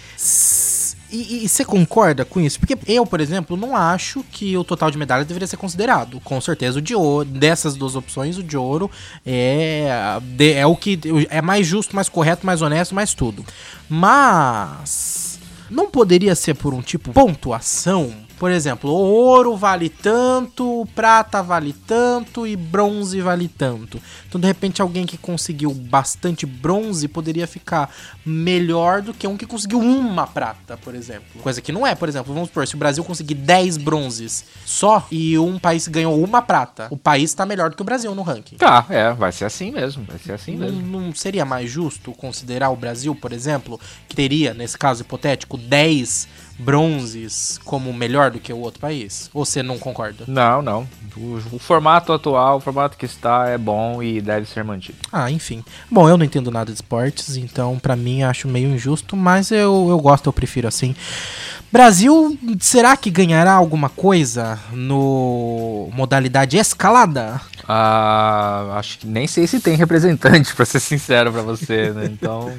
E, 1.12 1.44
e 1.44 1.48
você 1.48 1.62
concorda 1.62 2.24
com 2.24 2.40
isso? 2.40 2.58
Porque 2.58 2.76
eu, 2.86 3.04
por 3.04 3.20
exemplo, 3.20 3.54
não 3.54 3.76
acho 3.76 4.24
que 4.32 4.56
o 4.56 4.64
total 4.64 4.90
de 4.90 4.96
medalhas 4.96 5.26
deveria 5.26 5.46
ser 5.46 5.58
considerado. 5.58 6.18
Com 6.20 6.40
certeza, 6.40 6.78
o 6.78 6.82
de 6.82 6.94
ouro, 6.94 7.28
dessas 7.28 7.76
duas 7.76 7.94
opções, 7.94 8.38
o 8.38 8.42
de 8.42 8.56
ouro 8.56 8.90
é, 9.26 10.18
é 10.56 10.66
o 10.66 10.74
que 10.74 10.98
é 11.28 11.42
mais 11.42 11.66
justo, 11.66 11.94
mais 11.94 12.08
correto, 12.08 12.46
mais 12.46 12.62
honesto, 12.62 12.94
mais 12.94 13.12
tudo. 13.12 13.44
Mas 13.90 15.38
não 15.68 15.90
poderia 15.90 16.34
ser 16.34 16.54
por 16.54 16.72
um 16.72 16.80
tipo 16.80 17.12
pontuação? 17.12 18.12
Por 18.42 18.50
exemplo, 18.50 18.90
o 18.90 18.94
ouro 18.94 19.56
vale 19.56 19.88
tanto, 19.88 20.84
prata 20.96 21.40
vale 21.40 21.72
tanto 21.72 22.44
e 22.44 22.56
bronze 22.56 23.20
vale 23.20 23.46
tanto. 23.46 24.02
Então, 24.26 24.40
de 24.40 24.48
repente, 24.48 24.82
alguém 24.82 25.06
que 25.06 25.16
conseguiu 25.16 25.72
bastante 25.72 26.44
bronze 26.44 27.06
poderia 27.06 27.46
ficar 27.46 27.88
melhor 28.26 29.00
do 29.00 29.14
que 29.14 29.28
um 29.28 29.36
que 29.36 29.46
conseguiu 29.46 29.78
uma 29.78 30.26
prata, 30.26 30.76
por 30.76 30.92
exemplo. 30.92 31.40
Coisa 31.40 31.60
que 31.60 31.70
não 31.70 31.86
é, 31.86 31.94
por 31.94 32.08
exemplo, 32.08 32.34
vamos 32.34 32.48
supor, 32.48 32.66
se 32.66 32.74
o 32.74 32.78
Brasil 32.78 33.04
conseguir 33.04 33.36
10 33.36 33.76
bronzes 33.76 34.44
só 34.66 35.06
e 35.08 35.38
um 35.38 35.56
país 35.56 35.86
ganhou 35.86 36.20
uma 36.20 36.42
prata, 36.42 36.88
o 36.90 36.96
país 36.96 37.32
tá 37.32 37.46
melhor 37.46 37.70
do 37.70 37.76
que 37.76 37.82
o 37.82 37.84
Brasil 37.84 38.12
no 38.12 38.22
ranking. 38.22 38.56
Tá, 38.56 38.84
é, 38.90 39.12
vai 39.12 39.30
ser 39.30 39.44
assim 39.44 39.70
mesmo, 39.70 40.02
vai 40.02 40.18
ser 40.18 40.32
assim 40.32 40.56
Não, 40.56 40.66
mesmo. 40.66 41.00
não 41.00 41.14
seria 41.14 41.44
mais 41.44 41.70
justo 41.70 42.10
considerar 42.10 42.70
o 42.70 42.76
Brasil, 42.76 43.14
por 43.14 43.32
exemplo, 43.32 43.78
que 44.08 44.16
teria, 44.16 44.52
nesse 44.52 44.76
caso 44.76 45.02
hipotético, 45.02 45.56
10 45.56 46.26
bronzes 46.58 47.58
como 47.64 47.92
melhor 47.92 48.30
do 48.30 48.38
que 48.38 48.52
o 48.52 48.58
outro 48.58 48.80
país? 48.80 49.30
Ou 49.32 49.44
você 49.44 49.62
não 49.62 49.78
concorda? 49.78 50.24
Não, 50.26 50.62
não. 50.62 50.88
O, 51.16 51.40
o 51.52 51.58
formato 51.58 52.12
atual, 52.12 52.56
o 52.56 52.60
formato 52.60 52.96
que 52.96 53.06
está 53.06 53.48
é 53.48 53.58
bom 53.58 54.02
e 54.02 54.20
deve 54.20 54.46
ser 54.46 54.64
mantido. 54.64 54.98
Ah, 55.12 55.30
enfim. 55.30 55.64
Bom, 55.90 56.08
eu 56.08 56.16
não 56.16 56.24
entendo 56.24 56.50
nada 56.50 56.70
de 56.70 56.76
esportes, 56.76 57.36
então 57.36 57.78
pra 57.78 57.96
mim 57.96 58.22
acho 58.22 58.48
meio 58.48 58.68
injusto, 58.68 59.16
mas 59.16 59.50
eu, 59.50 59.86
eu 59.88 59.98
gosto, 59.98 60.28
eu 60.28 60.32
prefiro 60.32 60.68
assim. 60.68 60.94
Brasil, 61.70 62.38
será 62.60 62.96
que 62.96 63.10
ganhará 63.10 63.52
alguma 63.52 63.88
coisa 63.88 64.58
no 64.72 65.88
modalidade 65.94 66.58
escalada? 66.58 67.40
Ah, 67.66 68.74
acho 68.78 68.98
que 68.98 69.06
nem 69.06 69.26
sei 69.26 69.46
se 69.46 69.60
tem 69.60 69.76
representante, 69.76 70.52
pra 70.56 70.64
ser 70.64 70.80
sincero 70.80 71.32
pra 71.32 71.42
você, 71.42 71.90
né? 71.90 72.04
Então. 72.04 72.52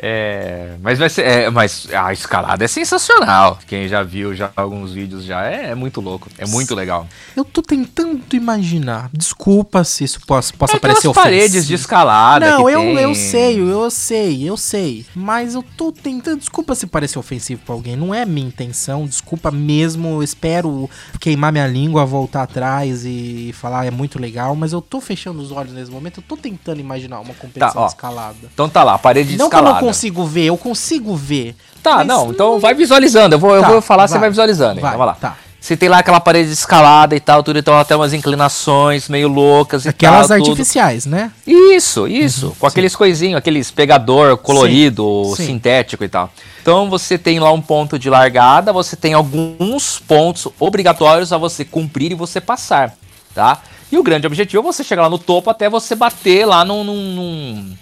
É, 0.00 0.74
mas 0.80 0.98
vai 0.98 1.08
ser, 1.08 1.22
é, 1.22 1.50
mas 1.50 1.88
a 1.92 2.12
escalada 2.12 2.64
é 2.64 2.68
sensacional. 2.68 3.58
Quem 3.66 3.88
já 3.88 4.02
viu 4.02 4.34
já 4.34 4.50
alguns 4.56 4.92
vídeos 4.92 5.24
já 5.24 5.44
é, 5.46 5.70
é 5.70 5.74
muito 5.74 6.00
louco, 6.00 6.28
é 6.38 6.46
muito 6.46 6.74
legal. 6.74 7.06
Eu 7.36 7.44
tô 7.44 7.62
tentando 7.62 8.22
imaginar. 8.32 9.10
Desculpa 9.12 9.82
se 9.84 10.04
isso 10.04 10.20
possa, 10.26 10.52
possa 10.54 10.76
é 10.76 10.78
parecer 10.78 11.12
paredes 11.12 11.50
de 11.50 11.58
ofensivo. 11.58 11.74
escalada 11.74 12.50
Não, 12.50 12.68
eu, 12.70 12.80
tem. 12.80 12.96
eu 12.96 13.14
sei, 13.14 13.60
eu 13.60 13.90
sei, 13.90 14.48
eu 14.48 14.56
sei. 14.56 15.06
Mas 15.14 15.54
eu 15.54 15.62
tô 15.76 15.90
tentando. 15.92 16.38
Desculpa 16.38 16.74
se 16.74 16.86
parecer 16.86 17.18
ofensivo 17.18 17.60
pra 17.64 17.74
alguém. 17.74 17.96
Não 17.96 18.14
é 18.14 18.24
minha 18.24 18.46
intenção. 18.46 19.06
Desculpa 19.06 19.50
mesmo. 19.50 20.08
Eu 20.08 20.22
espero 20.22 20.88
queimar 21.20 21.52
minha 21.52 21.66
língua, 21.66 22.04
voltar 22.04 22.42
atrás 22.42 23.04
e 23.04 23.52
falar 23.54 23.86
é 23.86 23.90
muito 23.90 24.18
legal. 24.20 24.54
Mas 24.54 24.72
eu 24.72 24.80
tô 24.80 25.00
fechando 25.00 25.40
os 25.40 25.50
olhos 25.50 25.72
nesse 25.72 25.90
momento. 25.90 26.18
Eu 26.20 26.24
tô 26.26 26.36
tentando 26.36 26.80
imaginar 26.80 27.20
uma 27.20 27.34
competição 27.34 27.68
Tá, 27.72 27.86
de 27.86 27.92
escalada. 27.92 28.36
Então 28.52 28.68
tá 28.68 28.82
lá, 28.84 28.96
parede 28.98 29.30
de 29.32 29.36
Não 29.38 29.46
escalada. 29.46 29.87
Consigo 29.88 30.24
ver, 30.24 30.44
eu 30.46 30.56
consigo 30.56 31.14
ver. 31.16 31.54
Tá, 31.82 31.96
Mas 31.98 32.06
não, 32.06 32.30
então 32.30 32.58
vai 32.58 32.74
visualizando. 32.74 33.34
Eu 33.34 33.38
vou, 33.38 33.54
eu 33.54 33.62
Tá, 33.62 33.68
vou 33.68 33.80
falar, 33.80 34.06
você 34.08 34.12
vai. 34.14 34.20
vai 34.22 34.30
visualizando. 34.30 34.80
Vai, 34.80 34.92
Vamos 34.92 35.06
lá. 35.06 35.14
tá. 35.14 35.36
Você 35.60 35.76
tem 35.76 35.88
lá 35.88 35.98
aquela 35.98 36.20
parede 36.20 36.48
de 36.48 36.54
escalada 36.54 37.16
e 37.16 37.20
tal, 37.20 37.42
tudo, 37.42 37.58
então 37.58 37.76
até 37.76 37.94
umas 37.96 38.14
inclinações 38.14 39.08
meio 39.08 39.26
loucas 39.28 39.84
e 39.84 39.88
Aquelas 39.88 40.28
tal. 40.28 40.38
tudo. 40.38 40.50
artificiais, 40.50 41.04
né? 41.04 41.32
Isso, 41.46 42.06
isso. 42.06 42.54
com 42.60 42.66
aqueles 42.66 42.94
coisinhos, 42.94 43.36
aqueles 43.36 43.68
pegador 43.70 44.36
colorido, 44.36 45.24
Sim, 45.30 45.34
sim. 45.36 45.46
sintético 45.46 46.04
e 46.04 46.08
tal. 46.08 46.30
Então 46.62 46.88
você 46.88 47.18
tem 47.18 47.40
lá 47.40 47.52
um 47.52 47.60
ponto 47.60 47.98
de 47.98 48.08
largada, 48.08 48.72
você 48.72 48.94
tem 48.94 49.14
alguns 49.14 49.98
pontos 49.98 50.46
obrigatórios 50.60 51.32
a 51.32 51.38
você 51.38 51.64
cumprir 51.64 52.12
e 52.12 52.14
você 52.14 52.40
passar, 52.40 52.94
tá? 53.34 53.60
E 53.90 53.98
o 53.98 54.02
grande 54.02 54.26
objetivo 54.26 54.62
é 54.62 54.72
você 54.72 54.84
chegar 54.84 55.02
lá 55.02 55.10
no 55.10 55.18
topo 55.18 55.50
até 55.50 55.68
você 55.68 55.94
bater 55.96 56.46
lá 56.46 56.64
num, 56.64 56.84
num, 56.84 57.14
num, 57.14 57.72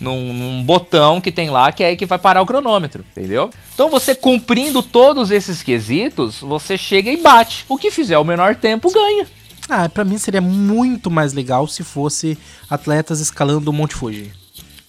num- 0.00 0.32
num 0.32 0.62
botão 0.62 1.20
que 1.20 1.32
tem 1.32 1.50
lá 1.50 1.70
que 1.72 1.82
é 1.82 1.88
aí 1.88 1.96
que 1.96 2.06
vai 2.06 2.18
parar 2.18 2.42
o 2.42 2.46
cronômetro, 2.46 3.04
entendeu? 3.16 3.50
Então 3.74 3.88
você 3.90 4.14
cumprindo 4.14 4.82
todos 4.82 5.30
esses 5.30 5.62
quesitos, 5.62 6.40
você 6.40 6.76
chega 6.78 7.10
e 7.10 7.16
bate. 7.16 7.64
O 7.68 7.76
que 7.76 7.90
fizer 7.90 8.18
o 8.18 8.24
menor 8.24 8.54
tempo 8.56 8.92
ganha. 8.92 9.26
Ah, 9.68 9.88
pra 9.88 10.04
mim 10.04 10.16
seria 10.16 10.40
muito 10.40 11.10
mais 11.10 11.32
legal 11.34 11.66
se 11.66 11.82
fosse 11.84 12.38
atletas 12.70 13.20
escalando 13.20 13.70
o 13.70 13.72
Monte 13.74 13.94
Fuji. 13.94 14.32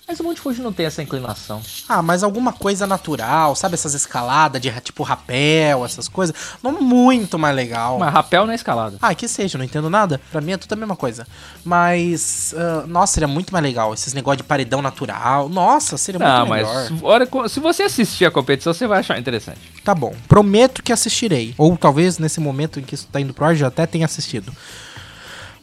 Mas 0.09 0.19
o 0.19 0.23
Monte 0.23 0.41
Fuji 0.41 0.59
não 0.59 0.73
tem 0.73 0.87
essa 0.87 1.03
inclinação. 1.03 1.61
Ah, 1.87 2.01
mas 2.01 2.23
alguma 2.23 2.51
coisa 2.51 2.87
natural, 2.87 3.55
sabe? 3.55 3.75
Essas 3.75 3.93
escaladas 3.93 4.59
de 4.59 4.71
tipo 4.81 5.03
rapel, 5.03 5.85
essas 5.85 6.07
coisas. 6.07 6.35
Não 6.63 6.81
muito 6.81 7.37
mais 7.37 7.55
legal. 7.55 7.99
Mas 7.99 8.11
rapel 8.11 8.47
não 8.47 8.51
é 8.51 8.55
escalada. 8.55 8.97
Ah, 8.99 9.13
que 9.13 9.27
seja, 9.27 9.55
não 9.59 9.63
entendo 9.63 9.87
nada. 9.87 10.19
Pra 10.31 10.41
mim 10.41 10.53
é 10.53 10.57
tudo 10.57 10.73
a 10.73 10.75
mesma 10.75 10.95
coisa. 10.95 11.27
Mas, 11.63 12.55
ah, 12.57 12.85
nossa, 12.87 13.13
seria 13.13 13.27
muito 13.27 13.53
mais 13.53 13.61
legal. 13.63 13.93
Esses 13.93 14.11
negócios 14.15 14.37
de 14.37 14.45
paredão 14.45 14.81
natural. 14.81 15.47
Nossa, 15.47 15.95
seria 15.95 16.17
Não, 16.17 16.37
muito 16.47 16.49
mas 16.49 16.89
melhor. 16.89 17.03
hora, 17.03 17.29
se 17.47 17.59
você 17.59 17.83
assistir 17.83 18.25
a 18.25 18.31
competição, 18.31 18.73
você 18.73 18.87
vai 18.87 19.01
achar 19.01 19.19
interessante. 19.19 19.59
Tá 19.83 19.93
bom. 19.93 20.15
Prometo 20.27 20.81
que 20.81 20.91
assistirei. 20.91 21.53
Ou 21.55 21.77
talvez 21.77 22.17
nesse 22.17 22.39
momento 22.39 22.79
em 22.79 22.83
que 22.83 22.95
isso 22.95 23.07
tá 23.11 23.21
indo 23.21 23.31
pro 23.31 23.45
ar 23.45 23.55
já 23.55 23.67
até 23.67 23.85
tenha 23.85 24.05
assistido. 24.05 24.51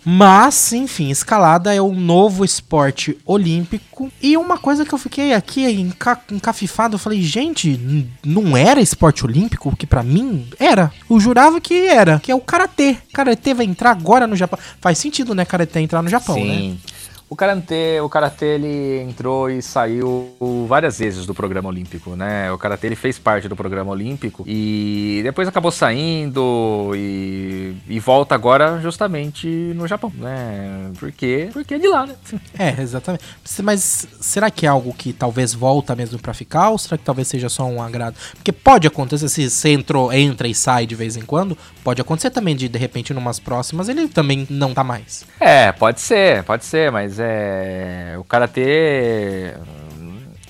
Mas, 0.09 0.73
enfim, 0.73 1.11
escalada 1.11 1.75
é 1.75 1.81
o 1.81 1.93
novo 1.93 2.45
esporte 2.45 3.19
olímpico. 3.27 4.09
E 4.23 4.37
uma 4.37 4.57
coisa 4.57 4.85
que 4.85 4.95
eu 4.95 4.99
fiquei 4.99 5.35
aqui 5.35 5.69
enca 5.69 6.21
encafifado, 6.31 6.95
eu 6.95 6.99
falei, 6.99 7.21
gente, 7.23 8.09
não 8.25 8.57
era 8.57 8.81
esporte 8.81 9.25
olímpico? 9.25 9.75
Que 9.77 9.85
pra 9.85 10.05
mim 10.05 10.47
era. 10.61 10.93
Eu 11.11 11.19
jurava 11.19 11.61
que 11.61 11.89
era, 11.89 12.21
que 12.21 12.31
é 12.31 12.35
o 12.37 12.41
karatê. 12.41 12.99
Karatê 13.13 13.53
vai 13.53 13.67
entrar 13.67 13.91
agora 13.91 14.29
no 14.29 14.37
Japão. 14.37 14.61
Faz 14.81 14.97
sentido, 14.97 15.35
né, 15.35 15.45
karatê 15.45 15.81
entrar 15.81 16.03
no 16.03 16.09
Japão, 16.09 16.37
né? 16.37 16.77
O 17.29 17.35
karatê, 17.35 18.01
o 18.01 18.09
karatê 18.09 18.55
ele 18.55 19.01
entrou 19.01 19.51
e 19.51 19.61
saiu 19.61 20.33
várias 20.68 20.99
vezes 20.99 21.27
do 21.27 21.35
programa 21.35 21.68
olímpico, 21.68 22.14
né? 22.14 22.53
O 22.53 22.59
karatê 22.59 22.87
ele 22.87 22.95
fez 22.95 23.18
parte 23.18 23.49
do 23.49 23.57
programa 23.57 23.91
olímpico 23.91 24.45
e 24.47 25.20
depois 25.24 25.49
acabou 25.49 25.72
saindo 25.72 26.93
e, 26.95 27.74
e 27.89 27.99
volta 27.99 28.35
agora 28.35 28.81
justamente 28.81 29.49
no 29.49 29.89
Japão, 29.89 30.12
né? 30.16 30.93
Porque 31.01 31.49
porque 31.53 31.74
é 31.74 31.79
de 31.79 31.89
lá, 31.89 32.07
né? 32.07 32.14
É, 32.59 32.81
exatamente. 32.81 33.24
Mas 33.62 34.07
será 34.20 34.51
que 34.51 34.64
é 34.64 34.68
algo 34.68 34.95
que 34.95 35.12
talvez 35.12 35.53
volta 35.53 35.95
mesmo 35.97 36.18
pra 36.18 36.33
ficar 36.33 36.70
ou 36.70 36.79
será 36.79 36.97
que 36.97 37.05
talvez 37.05 37.27
seja 37.27 37.49
só 37.49 37.64
um 37.64 37.83
agrado? 37.83 38.16
Porque 38.35 38.53
pode 38.53 38.87
acontecer, 38.87 39.29
se 39.29 39.51
você 39.51 39.70
entrou, 39.70 40.12
entra 40.12 40.47
e 40.47 40.55
sai 40.55 40.87
de 40.87 40.95
vez 40.95 41.16
em 41.16 41.22
quando, 41.22 41.59
pode 41.83 42.01
acontecer 42.01 42.31
também 42.31 42.55
de, 42.55 42.68
de 42.68 42.79
repente, 42.79 43.12
numas 43.12 43.39
próximas, 43.41 43.89
ele 43.89 44.09
também 44.09 44.47
não 44.49 44.72
tá 44.72 44.85
mais. 44.85 45.24
É, 45.41 45.72
pode 45.72 46.01
ser, 46.01 46.45
pode 46.45 46.64
ser, 46.64 46.91
mas 46.91 47.16
é. 47.19 48.14
O 48.19 48.25
karatê. 48.25 49.55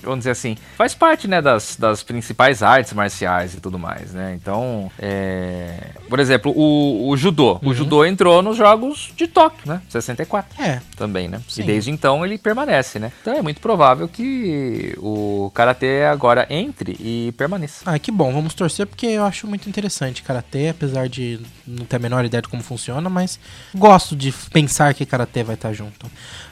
Vamos 0.03 0.19
dizer 0.19 0.31
assim, 0.31 0.55
faz 0.77 0.93
parte, 0.95 1.27
né, 1.27 1.41
das, 1.41 1.75
das 1.75 2.01
principais 2.01 2.63
artes 2.63 2.93
marciais 2.93 3.53
e 3.55 3.59
tudo 3.59 3.77
mais, 3.77 4.13
né? 4.13 4.37
Então, 4.41 4.89
é... 4.97 5.89
por 6.07 6.17
exemplo, 6.19 6.53
o, 6.55 7.09
o 7.09 7.17
judô. 7.17 7.59
O 7.61 7.73
judô 7.73 8.05
entrou 8.05 8.41
nos 8.41 8.55
Jogos 8.55 9.11
de 9.17 9.27
Tóquio, 9.27 9.67
né? 9.67 9.81
64 9.89 10.61
É, 10.61 10.79
também, 10.95 11.27
né? 11.27 11.41
Sim. 11.49 11.63
E 11.63 11.65
desde 11.65 11.91
então 11.91 12.25
ele 12.25 12.37
permanece, 12.37 12.99
né? 12.99 13.11
Então 13.21 13.33
é 13.33 13.41
muito 13.41 13.59
provável 13.59 14.07
que 14.07 14.95
o 14.97 15.51
karatê 15.53 16.03
agora 16.03 16.47
entre 16.49 16.95
e 17.01 17.33
permaneça. 17.35 17.81
ah, 17.85 17.99
que 17.99 18.11
bom, 18.11 18.31
vamos 18.31 18.53
torcer 18.53 18.85
porque 18.87 19.07
eu 19.07 19.25
acho 19.25 19.45
muito 19.45 19.67
interessante 19.67 20.23
karatê, 20.23 20.69
apesar 20.69 21.09
de 21.09 21.41
não 21.65 21.85
ter 21.85 21.97
a 21.97 21.99
menor 21.99 22.23
ideia 22.23 22.41
de 22.41 22.47
como 22.47 22.63
funciona, 22.63 23.09
mas 23.09 23.37
gosto 23.75 24.15
de 24.15 24.31
pensar 24.53 24.93
que 24.93 25.05
karatê 25.05 25.43
vai 25.43 25.55
estar 25.55 25.73
junto. 25.73 26.09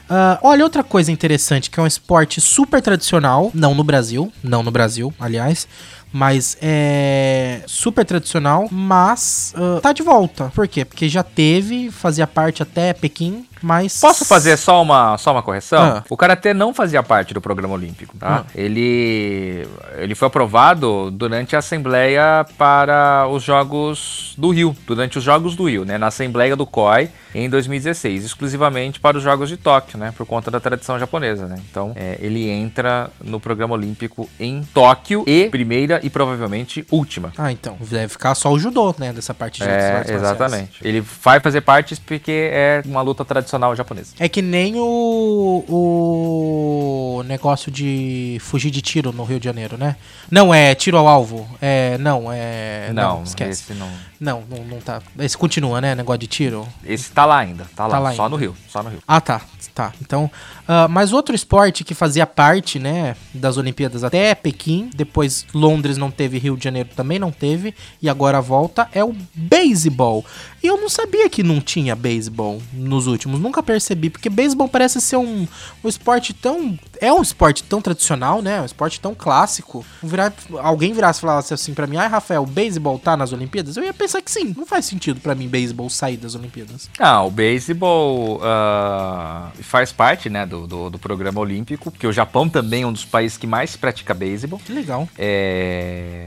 Ah, 0.08 0.38
olha, 0.42 0.62
outra 0.62 0.84
coisa 0.84 1.10
interessante, 1.10 1.68
que 1.68 1.80
é 1.80 1.82
um 1.82 1.86
esporte 1.86 2.40
super 2.40 2.80
tradicional, 2.80 3.50
não 3.52 3.74
no 3.74 3.82
Brasil, 3.82 4.32
não 4.42 4.62
no 4.62 4.70
Brasil, 4.70 5.12
aliás, 5.18 5.66
mas 6.12 6.56
é 6.62 7.60
super 7.66 8.04
tradicional, 8.04 8.68
mas 8.70 9.54
ah, 9.56 9.80
tá 9.82 9.92
de 9.92 10.02
volta. 10.02 10.50
Por 10.54 10.66
quê? 10.66 10.84
Porque 10.84 11.08
já 11.08 11.22
teve, 11.22 11.90
fazia 11.90 12.26
parte 12.26 12.62
até 12.62 12.92
Pequim, 12.92 13.46
mas... 13.62 14.00
Posso 14.00 14.24
fazer 14.24 14.56
só 14.56 14.82
uma, 14.82 15.18
só 15.18 15.32
uma 15.32 15.42
correção? 15.42 15.82
Ah. 15.82 16.04
O 16.08 16.16
Karatê 16.16 16.54
não 16.54 16.72
fazia 16.72 17.02
parte 17.02 17.34
do 17.34 17.40
programa 17.40 17.74
olímpico, 17.74 18.16
tá? 18.16 18.44
Ele, 18.54 19.66
ele 19.96 20.14
foi 20.14 20.28
aprovado 20.28 21.10
durante 21.10 21.56
a 21.56 21.58
Assembleia 21.58 22.46
para 22.56 23.26
os 23.28 23.42
Jogos 23.42 24.34
do 24.38 24.50
Rio, 24.50 24.76
durante 24.86 25.18
os 25.18 25.24
Jogos 25.24 25.56
do 25.56 25.68
Rio, 25.68 25.84
né? 25.84 25.98
Na 25.98 26.08
Assembleia 26.08 26.54
do 26.54 26.66
COI 26.66 27.10
em 27.34 27.50
2016, 27.50 28.24
exclusivamente 28.24 29.00
para 29.00 29.16
os 29.16 29.22
Jogos 29.22 29.48
de 29.48 29.56
Tóquio, 29.56 29.98
né? 29.98 30.12
Por 30.16 30.26
conta 30.26 30.50
da 30.50 30.60
tradição 30.60 30.98
japonesa, 30.98 31.46
né? 31.46 31.56
Então, 31.70 31.92
é, 31.96 32.18
ele 32.20 32.48
entra 32.48 33.10
no 33.22 33.40
programa 33.40 33.74
olímpico 33.74 34.28
em 34.38 34.62
Tóquio 34.72 35.24
e 35.26 35.48
primeira 35.50 36.00
e 36.06 36.10
provavelmente 36.10 36.86
última. 36.88 37.32
Ah, 37.36 37.50
então. 37.50 37.76
Deve 37.80 38.08
ficar 38.08 38.34
só 38.36 38.52
o 38.52 38.58
judô, 38.58 38.94
né? 38.96 39.12
Dessa 39.12 39.34
parte 39.34 39.60
de 39.60 39.68
É, 39.68 40.04
exatamente. 40.08 40.78
Ele 40.80 41.00
vai 41.00 41.40
fazer 41.40 41.60
parte 41.62 41.96
porque 41.96 42.48
é 42.52 42.80
uma 42.86 43.02
luta 43.02 43.24
tradicional 43.24 43.74
japonesa. 43.74 44.14
É 44.20 44.28
que 44.28 44.40
nem 44.40 44.76
o, 44.76 45.64
o 45.68 47.22
negócio 47.24 47.72
de 47.72 48.38
fugir 48.40 48.70
de 48.70 48.80
tiro 48.80 49.12
no 49.12 49.24
Rio 49.24 49.40
de 49.40 49.44
Janeiro, 49.46 49.76
né? 49.76 49.96
Não, 50.30 50.54
é 50.54 50.76
tiro 50.76 50.96
ao 50.96 51.08
alvo. 51.08 51.48
É, 51.60 51.98
não, 51.98 52.32
é... 52.32 52.92
não, 52.92 53.24
esquece. 53.24 53.72
esse 53.72 53.74
não. 53.74 53.90
Não, 54.20 54.44
não, 54.48 54.64
não 54.64 54.80
tá. 54.80 55.02
Esse 55.18 55.36
continua, 55.36 55.80
né? 55.80 55.96
Negócio 55.96 56.20
de 56.20 56.28
tiro. 56.28 56.66
Esse 56.84 57.10
tá 57.10 57.24
lá 57.24 57.38
ainda, 57.38 57.66
tá 57.74 57.86
lá, 57.86 57.94
Tá 57.94 57.98
lá 57.98 58.14
só 58.14 58.22
ainda. 58.22 58.28
no 58.28 58.36
Rio, 58.36 58.56
só 58.68 58.82
no 58.82 58.90
Rio. 58.90 59.02
Ah, 59.08 59.20
tá. 59.20 59.40
Tá. 59.76 59.92
Então, 60.00 60.30
ah, 60.68 60.88
mas 60.88 61.12
outro 61.12 61.34
esporte 61.34 61.84
que 61.84 61.94
fazia 61.94 62.26
parte, 62.26 62.78
né, 62.78 63.16
das 63.32 63.56
Olimpíadas 63.56 64.02
até 64.02 64.34
Pequim, 64.34 64.90
depois 64.94 65.46
Londres 65.54 65.96
não 65.96 66.10
teve, 66.10 66.38
Rio 66.38 66.56
de 66.56 66.64
Janeiro 66.64 66.88
também 66.94 67.18
não 67.18 67.30
teve, 67.30 67.74
e 68.02 68.08
agora 68.08 68.40
volta, 68.40 68.88
é 68.92 69.04
o 69.04 69.14
beisebol. 69.34 70.24
E 70.66 70.68
eu 70.68 70.76
não 70.76 70.88
sabia 70.88 71.30
que 71.30 71.44
não 71.44 71.60
tinha 71.60 71.94
beisebol 71.94 72.60
nos 72.72 73.06
últimos, 73.06 73.38
nunca 73.38 73.62
percebi, 73.62 74.10
porque 74.10 74.28
beisebol 74.28 74.66
parece 74.66 75.00
ser 75.00 75.16
um, 75.16 75.46
um 75.84 75.88
esporte 75.88 76.34
tão. 76.34 76.76
É 77.00 77.12
um 77.12 77.22
esporte 77.22 77.62
tão 77.62 77.80
tradicional, 77.80 78.42
né? 78.42 78.60
Um 78.60 78.64
esporte 78.64 79.00
tão 79.00 79.14
clássico. 79.14 79.86
Virar, 80.02 80.34
alguém 80.58 80.92
virasse 80.92 81.20
e 81.20 81.22
falasse 81.22 81.54
assim 81.54 81.72
pra 81.72 81.86
mim, 81.86 81.98
ai, 81.98 82.08
Rafael, 82.08 82.42
o 82.42 82.46
beisebol 82.46 82.98
tá 82.98 83.16
nas 83.16 83.32
Olimpíadas? 83.32 83.76
Eu 83.76 83.84
ia 83.84 83.94
pensar 83.94 84.20
que 84.20 84.28
sim. 84.28 84.52
Não 84.58 84.66
faz 84.66 84.86
sentido 84.86 85.20
pra 85.20 85.36
mim 85.36 85.46
beisebol 85.46 85.88
sair 85.88 86.16
das 86.16 86.34
Olimpíadas. 86.34 86.90
Ah, 86.98 87.22
o 87.22 87.30
beisebol 87.30 88.40
ah, 88.42 89.52
faz 89.60 89.92
parte, 89.92 90.28
né, 90.28 90.44
do, 90.44 90.66
do, 90.66 90.90
do 90.90 90.98
programa 90.98 91.40
olímpico, 91.40 91.92
porque 91.92 92.08
o 92.08 92.12
Japão 92.12 92.48
também 92.48 92.82
é 92.82 92.86
um 92.88 92.92
dos 92.92 93.04
países 93.04 93.38
que 93.38 93.46
mais 93.46 93.76
pratica 93.76 94.12
beisebol. 94.12 94.58
Que 94.58 94.72
legal. 94.72 95.08
É, 95.16 96.26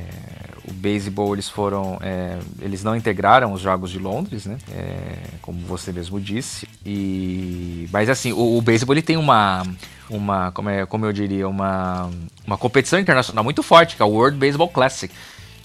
o 0.69 0.73
beisebol 0.73 1.33
eles 1.33 1.49
foram, 1.49 1.97
é, 2.01 2.37
eles 2.61 2.83
não 2.83 2.95
integraram 2.95 3.51
os 3.51 3.61
Jogos 3.61 3.89
de 3.89 3.97
Londres, 3.99 4.45
né? 4.45 4.57
É, 4.71 5.15
como 5.41 5.59
você 5.65 5.91
mesmo 5.91 6.19
disse. 6.19 6.67
E, 6.85 7.89
mas 7.91 8.09
assim, 8.09 8.31
o, 8.31 8.57
o 8.57 8.61
beisebol 8.61 8.93
ele 8.93 9.01
tem 9.01 9.17
uma, 9.17 9.63
uma, 10.09 10.51
como, 10.51 10.69
é, 10.69 10.85
como 10.85 11.05
eu 11.05 11.13
diria, 11.13 11.47
uma, 11.47 12.09
uma 12.45 12.57
competição 12.57 12.99
internacional 12.99 13.43
muito 13.43 13.63
forte, 13.63 13.95
que 13.95 14.01
é 14.01 14.05
o 14.05 14.09
World 14.09 14.37
Baseball 14.37 14.69
Classic. 14.69 15.13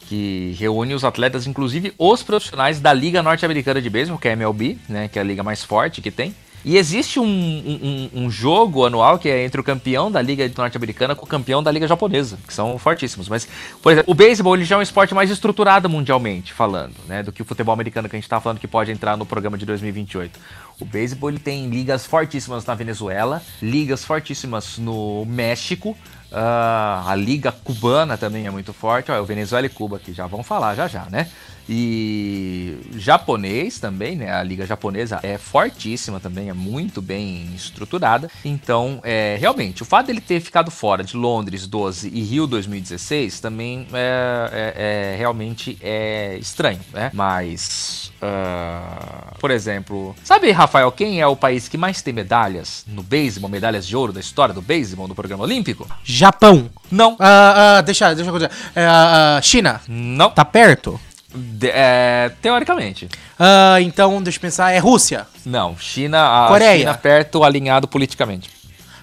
Que 0.06 0.54
reúne 0.58 0.94
os 0.94 1.02
atletas, 1.02 1.46
inclusive 1.46 1.94
os 1.96 2.22
profissionais 2.22 2.78
da 2.78 2.92
Liga 2.92 3.22
Norte-Americana 3.22 3.80
de 3.80 3.88
Beisebol, 3.88 4.18
que 4.18 4.28
é 4.28 4.32
a 4.32 4.34
MLB, 4.34 4.78
né? 4.88 5.08
Que 5.08 5.18
é 5.18 5.22
a 5.22 5.24
liga 5.24 5.42
mais 5.42 5.64
forte 5.64 6.02
que 6.02 6.10
tem. 6.10 6.34
E 6.64 6.78
existe 6.78 7.20
um, 7.20 7.24
um, 7.24 8.10
um- 8.24 8.30
jogo 8.30 8.86
anual 8.86 9.18
que 9.18 9.28
é 9.28 9.44
entre 9.44 9.60
o 9.60 9.64
campeão 9.64 10.10
da 10.10 10.22
Liga 10.22 10.50
Norte-Americana 10.56 11.14
com 11.14 11.26
o 11.26 11.28
campeão 11.28 11.62
da 11.62 11.70
Liga 11.70 11.86
Japonesa, 11.86 12.38
que 12.46 12.54
são 12.54 12.78
fortíssimos. 12.78 13.28
Mas, 13.28 13.46
por 13.82 13.92
exemplo, 13.92 14.10
o 14.10 14.14
beisebol 14.14 14.56
já 14.62 14.76
é 14.76 14.78
um 14.78 14.82
esporte 14.82 15.14
mais 15.14 15.30
estruturado 15.30 15.88
mundialmente, 15.90 16.52
falando, 16.54 16.94
né? 17.06 17.22
Do 17.22 17.30
que 17.32 17.42
o 17.42 17.44
futebol 17.44 17.74
americano 17.74 18.08
que 18.08 18.16
a 18.16 18.18
gente 18.18 18.28
tá 18.28 18.40
falando 18.40 18.58
que 18.58 18.66
pode 18.66 18.90
entrar 18.90 19.16
no 19.16 19.26
programa 19.26 19.58
de 19.58 19.66
2028. 19.66 20.40
O 20.80 20.84
beisebol 20.84 21.28
ele 21.30 21.38
tem 21.38 21.68
ligas 21.68 22.06
fortíssimas 22.06 22.64
na 22.64 22.74
Venezuela, 22.74 23.42
ligas 23.60 24.04
fortíssimas 24.04 24.78
no 24.78 25.24
México, 25.26 25.96
ah, 26.32 27.04
a 27.06 27.14
liga 27.14 27.52
cubana 27.52 28.16
também 28.18 28.46
é 28.46 28.50
muito 28.50 28.72
forte. 28.72 29.12
Ó, 29.12 29.20
o 29.20 29.24
Venezuela 29.24 29.66
e 29.66 29.68
Cuba 29.68 29.96
aqui 29.96 30.12
já 30.12 30.26
vão 30.26 30.42
falar 30.42 30.74
já 30.74 30.88
já, 30.88 31.06
né? 31.10 31.28
E 31.68 32.76
japonês 32.96 33.78
também, 33.78 34.16
né? 34.16 34.32
A 34.32 34.42
liga 34.42 34.66
japonesa 34.66 35.20
é 35.22 35.38
fortíssima 35.38 36.20
também, 36.20 36.48
é 36.48 36.52
muito 36.52 37.00
bem 37.00 37.50
estruturada. 37.54 38.30
Então, 38.44 39.00
é, 39.02 39.36
realmente, 39.40 39.82
o 39.82 39.86
fato 39.86 40.06
dele 40.06 40.20
ter 40.20 40.40
ficado 40.40 40.70
fora 40.70 41.02
de 41.02 41.16
Londres 41.16 41.66
12 41.66 42.10
e 42.12 42.22
Rio 42.22 42.46
2016 42.46 43.40
também 43.40 43.86
é, 43.92 44.50
é- 44.52 45.12
é- 45.12 45.16
realmente 45.16 45.78
é 45.80 46.36
estranho, 46.38 46.80
né? 46.92 47.10
Mas, 47.14 48.12
ah, 48.20 49.32
por 49.38 49.50
exemplo, 49.50 50.14
sabe, 50.22 50.50
Rafael, 50.50 50.90
quem 50.92 51.20
é 51.20 51.26
o 51.26 51.36
país 51.36 51.68
que 51.68 51.78
mais 51.78 52.02
tem 52.02 52.12
medalhas 52.12 52.84
no 52.86 53.02
beisebol, 53.02 53.48
medalhas 53.50 53.86
de 53.86 53.96
ouro 53.96 54.12
da 54.12 54.20
história 54.20 54.54
do 54.54 54.62
beisebol 54.62 55.08
no 55.08 55.14
programa 55.14 55.44
olímpico? 55.44 55.88
Japão. 56.04 56.70
Não. 56.90 57.16
Ah, 57.18 57.78
ah, 57.78 57.80
deixa, 57.80 58.14
deixa 58.14 58.30
eu. 58.30 58.36
É, 58.76 59.42
China. 59.42 59.80
Não. 59.88 60.30
Tá 60.30 60.44
perto? 60.44 61.00
De- 61.34 61.70
é, 61.72 62.30
teoricamente. 62.40 63.08
Ah, 63.38 63.80
então, 63.80 64.22
deixa 64.22 64.36
eu 64.38 64.40
pensar. 64.42 64.70
É 64.72 64.78
Rússia. 64.78 65.26
Não. 65.44 65.76
China, 65.78 66.44
a 66.44 66.48
Coreia. 66.48 66.78
China 66.78 66.94
perto 66.94 67.42
alinhado 67.42 67.88
politicamente. 67.88 68.48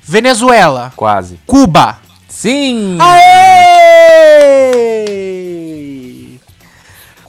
Venezuela. 0.03 0.91
Quase. 0.95 1.39
Cuba. 1.45 1.97
Sim! 2.27 2.97
Aê! 2.99 3.70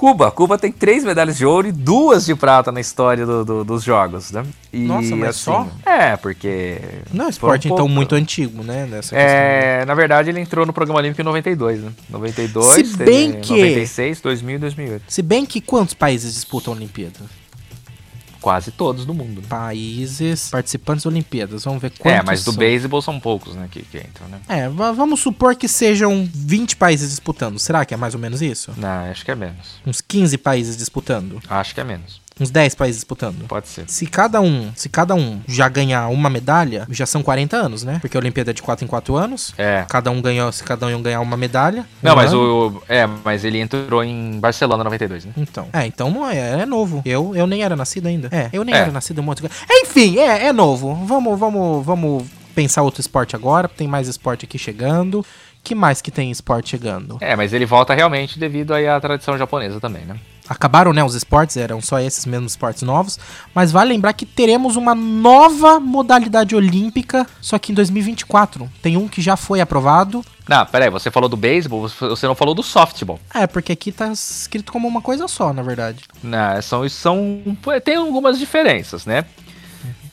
Cuba. 0.02 0.32
Cuba 0.32 0.58
tem 0.58 0.72
três 0.72 1.04
medalhas 1.04 1.36
de 1.38 1.46
ouro 1.46 1.68
e 1.68 1.70
duas 1.70 2.26
de 2.26 2.34
prata 2.34 2.72
na 2.72 2.80
história 2.80 3.24
do- 3.24 3.44
do- 3.44 3.64
dos 3.64 3.84
jogos, 3.84 4.32
né? 4.32 4.44
E, 4.72 4.78
Nossa, 4.80 5.14
mas 5.14 5.36
só? 5.36 5.68
É, 5.86 6.16
porque... 6.16 6.80
Não 7.12 7.26
é 7.26 7.28
um 7.28 7.30
esporte, 7.30 7.68
então, 7.68 7.76
pouco- 7.76 7.92
muito 7.92 8.16
antigo, 8.16 8.64
né? 8.64 8.84
Nessa 8.90 9.14
É, 9.14 9.84
na 9.84 9.94
verdade, 9.94 10.28
ele 10.30 10.40
entrou 10.40 10.66
no 10.66 10.72
programa 10.72 10.98
olímpico 10.98 11.20
em 11.20 11.24
92, 11.24 11.82
né? 11.82 11.92
92, 12.10 12.88
Se 12.88 12.96
bem 12.96 13.34
que- 13.40 13.52
96, 13.52 14.20
2000 14.20 14.56
e 14.56 14.58
2008. 14.58 15.04
Se 15.06 15.22
bem 15.22 15.46
que 15.46 15.60
quantos 15.60 15.94
países 15.94 16.34
disputam 16.34 16.72
a 16.72 16.76
Olimpíada? 16.76 17.20
Quase 18.42 18.70
todos 18.72 19.06
do 19.06 19.14
mundo. 19.14 19.40
né? 19.40 19.46
Países 19.48 20.50
participantes 20.50 21.04
da 21.04 21.10
Olimpíadas. 21.10 21.64
Vamos 21.64 21.80
ver 21.80 21.90
quantos 21.98 22.20
É, 22.20 22.22
mas 22.24 22.44
do 22.44 22.52
são. 22.52 22.58
beisebol 22.58 23.00
são 23.00 23.18
poucos, 23.20 23.54
né, 23.54 23.68
que, 23.70 23.82
que 23.82 23.98
entram, 23.98 24.28
né? 24.28 24.40
É, 24.48 24.68
va- 24.68 24.92
vamos 24.92 25.20
supor 25.20 25.54
que 25.56 25.66
sejam 25.68 26.28
20 26.34 26.76
países 26.76 27.10
disputando. 27.10 27.58
Será 27.58 27.84
que 27.84 27.94
é 27.94 27.96
mais 27.96 28.14
ou 28.14 28.20
menos 28.20 28.42
isso? 28.42 28.72
Não, 28.76 29.10
acho 29.10 29.24
que 29.24 29.30
é 29.30 29.34
menos. 29.34 29.80
Uns 29.86 30.00
15 30.00 30.36
países 30.38 30.76
disputando? 30.76 31.40
Acho 31.48 31.74
que 31.74 31.80
é 31.80 31.84
menos. 31.84 32.21
Uns 32.40 32.50
10 32.50 32.74
países 32.74 32.96
disputando? 32.96 33.46
Pode 33.46 33.68
ser. 33.68 33.84
Se 33.88 34.06
cada 34.06 34.40
um, 34.40 34.72
se 34.74 34.88
cada 34.88 35.14
um 35.14 35.40
já 35.46 35.68
ganhar 35.68 36.08
uma 36.08 36.30
medalha, 36.30 36.86
já 36.90 37.04
são 37.06 37.22
40 37.22 37.56
anos, 37.56 37.84
né? 37.84 37.98
Porque 38.00 38.16
a 38.16 38.20
Olimpíada 38.20 38.50
é 38.50 38.54
de 38.54 38.62
4 38.62 38.84
em 38.84 38.88
4 38.88 39.14
anos. 39.16 39.52
É. 39.58 39.84
Cada 39.88 40.10
um 40.10 40.20
ganhou, 40.20 40.50
se 40.50 40.64
cada 40.64 40.86
um 40.86 41.02
ganhar 41.02 41.20
uma 41.20 41.36
medalha. 41.36 41.86
Não, 42.02 42.12
um 42.12 42.16
mas 42.16 42.32
ano. 42.32 42.76
o. 42.78 42.82
É, 42.88 43.06
mas 43.06 43.44
ele 43.44 43.58
entrou 43.60 44.02
em 44.02 44.38
Barcelona 44.40 44.82
92, 44.82 45.26
né? 45.26 45.32
Então. 45.36 45.68
É, 45.72 45.86
então 45.86 46.28
é, 46.28 46.62
é 46.62 46.66
novo. 46.66 47.02
Eu, 47.04 47.36
eu 47.36 47.46
nem 47.46 47.62
era 47.62 47.76
nascido 47.76 48.06
ainda. 48.06 48.28
É, 48.32 48.48
eu 48.52 48.64
nem 48.64 48.74
É. 48.74 48.78
era 48.78 48.90
nascido 48.90 49.20
um 49.20 49.24
monte 49.24 49.42
de... 49.42 49.48
Enfim, 49.70 50.18
é, 50.18 50.46
é 50.46 50.52
novo. 50.52 50.94
Vamos, 51.04 51.38
vamos, 51.38 51.84
vamos 51.84 52.24
pensar 52.54 52.82
outro 52.82 53.00
esporte 53.00 53.36
agora. 53.36 53.68
Tem 53.68 53.86
mais 53.86 54.08
esporte 54.08 54.44
aqui 54.46 54.58
chegando. 54.58 55.24
Que 55.64 55.74
mais 55.76 56.02
que 56.02 56.10
tem 56.10 56.30
esporte 56.30 56.70
chegando? 56.70 57.18
É, 57.20 57.36
mas 57.36 57.52
ele 57.52 57.64
volta 57.64 57.94
realmente 57.94 58.36
devido 58.38 58.74
aí 58.74 58.88
à 58.88 58.98
tradição 59.00 59.38
japonesa 59.38 59.78
também, 59.80 60.04
né? 60.04 60.16
Acabaram, 60.48 60.92
né, 60.92 61.02
os 61.04 61.14
esportes, 61.14 61.56
eram 61.56 61.80
só 61.80 62.00
esses 62.00 62.26
mesmos 62.26 62.52
esportes 62.52 62.82
novos, 62.82 63.18
mas 63.54 63.70
vale 63.70 63.92
lembrar 63.92 64.12
que 64.12 64.26
teremos 64.26 64.74
uma 64.76 64.94
nova 64.94 65.78
modalidade 65.78 66.54
olímpica, 66.56 67.26
só 67.40 67.58
que 67.58 67.70
em 67.70 67.74
2024. 67.74 68.68
Tem 68.82 68.96
um 68.96 69.06
que 69.06 69.22
já 69.22 69.36
foi 69.36 69.60
aprovado. 69.60 70.24
Não, 70.48 70.66
peraí, 70.66 70.90
você 70.90 71.10
falou 71.10 71.28
do 71.28 71.36
beisebol, 71.36 71.88
você- 71.88 72.26
não 72.26 72.34
falou 72.34 72.54
do 72.54 72.62
softball. 72.62 73.20
É, 73.32 73.46
porque 73.46 73.72
aqui 73.72 73.92
tá 73.92 74.08
escrito 74.10 74.72
como 74.72 74.88
uma 74.88 75.00
coisa 75.00 75.28
só, 75.28 75.52
na 75.52 75.62
verdade. 75.62 76.04
Não, 76.22 76.60
são, 76.60 76.88
são. 76.88 77.40
Tem 77.84 77.94
algumas 77.96 78.38
diferenças, 78.38 79.06
né? 79.06 79.24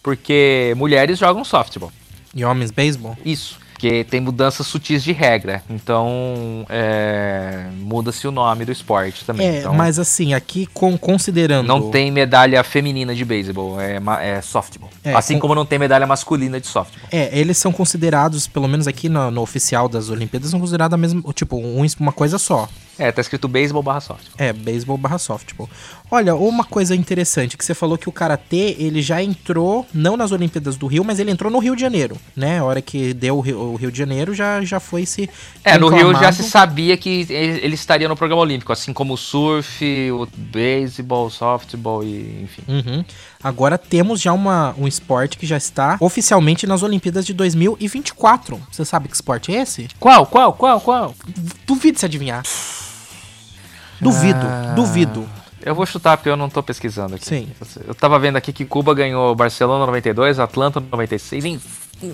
Porque 0.02 0.74
mulheres 0.78 1.18
jogam 1.20 1.44
softball. 1.44 1.92
E 2.34 2.46
homens 2.46 2.72
beisebol? 2.72 3.18
Isso. 3.26 3.58
Porque 3.80 4.04
tem 4.04 4.20
mudanças 4.20 4.68
sutis 4.68 5.02
de 5.02 5.14
regra. 5.14 5.64
Então, 5.70 6.66
é, 6.68 7.64
muda-se 7.78 8.28
o 8.28 8.32
nome 8.32 8.66
do 8.66 8.74
esporte 8.74 9.24
também. 9.24 9.48
É, 9.48 9.60
então, 9.60 9.74
mas 9.74 9.98
assim, 9.98 10.34
aqui 10.34 10.66
com, 10.74 10.98
considerando... 10.98 11.66
Não 11.66 11.90
tem 11.90 12.12
medalha 12.12 12.62
feminina 12.62 13.16
de 13.16 13.24
beisebol, 13.24 13.80
é, 13.80 13.98
é 14.22 14.42
softball. 14.42 14.90
É, 15.02 15.14
assim 15.14 15.36
com- 15.36 15.40
como 15.40 15.56
não 15.56 15.66
tem 15.66 15.80
medalha 15.80 16.06
masculina 16.06 16.60
de 16.60 16.68
softball. 16.68 17.08
É, 17.10 17.30
eles 17.40 17.58
são 17.58 17.72
considerados, 17.72 18.48
pelo 18.48 18.68
menos 18.68 18.86
aqui 18.86 19.08
no, 19.08 19.32
no 19.32 19.42
oficial 19.42 19.88
das 19.88 20.10
Olimpíadas, 20.10 20.50
são 20.52 20.60
considerados 20.60 20.94
a 20.94 20.98
mesma, 20.98 21.24
tipo, 21.34 21.56
um- 21.56 21.86
uma 22.02 22.12
coisa 22.12 22.38
só. 22.38 22.68
É, 23.00 23.12
tá 23.12 23.22
escrito 23.22 23.47
beisebol 23.47 23.82
barra 23.82 24.02
softball. 24.02 24.36
É, 24.38 24.52
beisebol 24.52 24.97
barra 24.97 25.18
softball. 25.18 25.70
Olha, 26.12 26.36
uma 26.36 26.66
coisa 26.66 26.95
interessante, 26.95 27.56
que 27.56 27.64
você 27.64 27.74
falou 27.74 27.97
que 27.97 28.10
o 28.10 28.12
Karatê, 28.12 28.76
ele 28.78 29.02
já 29.02 29.24
entrou, 29.24 29.86
não 29.93 30.18
nas 30.18 30.32
Olimpíadas 30.32 30.76
do 30.76 30.86
Rio, 30.86 31.04
mas 31.06 31.20
ele 31.20 31.32
entrou 31.32 31.52
no 31.52 31.60
Rio 31.60 31.76
de 31.76 31.82
Janeiro, 31.82 32.18
né? 32.36 32.60
A 32.60 32.64
hora 32.66 32.82
que 32.82 33.14
deu 33.14 33.38
o 33.38 33.41
Rio, 33.41 33.60
o 33.60 33.76
Rio 33.76 33.91
de 33.91 33.97
Janeiro, 33.97 34.34
já, 34.34 34.62
já 34.62 34.80
foi 34.80 35.06
se 35.06 35.30
É, 35.64 35.78
no 35.78 35.88
Rio 35.88 36.14
já 36.14 36.32
se 36.32 36.43
sabia 36.43 36.97
que 36.97 37.26
ele, 37.30 37.60
ele 37.62 37.76
estaria 37.76 38.10
no 38.10 38.18
programa 38.18 38.41
olímpico, 38.41 38.74
assim 38.74 38.91
como 38.91 39.14
o 39.14 39.18
surf, 39.18 40.12
o 40.12 40.28
beisebol, 40.36 41.28
o 41.28 41.30
softball 41.30 42.04
e 42.04 42.43
enfim. 42.43 42.64
Uhum. 42.68 43.06
Agora 43.41 43.78
temos 43.78 44.20
já 44.20 44.34
uma, 44.34 44.76
um 44.78 44.88
esporte 44.88 45.38
que 45.38 45.45
já 45.45 45.56
está 45.56 45.95
oficialmente 46.02 46.68
nas 46.68 46.84
Olimpíadas 46.84 47.26
de 47.26 47.34
2024. 47.34 48.60
Você 48.70 48.84
sabe 48.84 49.08
que 49.08 49.16
esporte 49.16 49.56
é 49.56 49.62
esse? 49.62 49.88
Qual, 50.00 50.26
qual, 50.26 50.54
qual, 50.54 50.82
qual? 50.82 51.16
Duvido 51.66 51.97
se 52.00 52.06
adivinhar. 52.06 52.43
Duvido, 54.00 54.39
Ah. 54.45 54.74
duvido. 54.76 55.28
Eu 55.62 55.76
vou 55.76 55.86
chutar 55.86 56.16
porque 56.18 56.30
eu 56.30 56.38
não 56.38 56.50
tô 56.50 56.64
pesquisando 56.64 57.16
aqui. 57.16 57.26
Sim. 57.26 57.50
Eu 57.86 57.93
tava 57.93 58.18
vendo 58.18 58.38
aqui 58.38 58.54
que 58.54 58.64
Cuba 58.64 58.93
ganhou 58.93 59.36
Barcelona 59.36 59.86
92, 59.86 60.39
Atlanta 60.39 60.80
96, 60.80 61.43
em- 61.43 61.60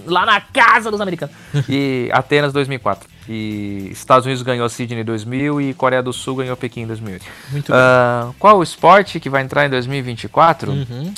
lá 0.07 0.25
na 0.25 0.41
casa 0.41 0.89
dos 0.89 0.99
americanos. 0.99 1.35
e 1.69 2.09
Atenas 2.11 2.51
2004. 2.51 3.07
E 3.29 3.89
Estados 3.91 4.25
Unidos 4.25 4.41
ganhou 4.43 4.67
Sydney 4.67 5.01
em 5.01 5.05
2000 5.05 5.61
e 5.61 5.73
Coreia 5.75 6.01
do 6.01 6.11
Sul 6.11 6.37
ganhou 6.37 6.57
Pequim 6.57 6.81
em 6.81 6.87
2008. 6.87 7.25
Muito 7.51 7.71
Ah, 7.73 8.31
qual 8.39 8.57
o 8.57 8.63
esporte 8.63 9.19
que 9.19 9.29
vai 9.29 9.43
entrar 9.43 9.65
em 9.65 9.69
2024? 9.69 10.71
Uhum. 10.71 11.13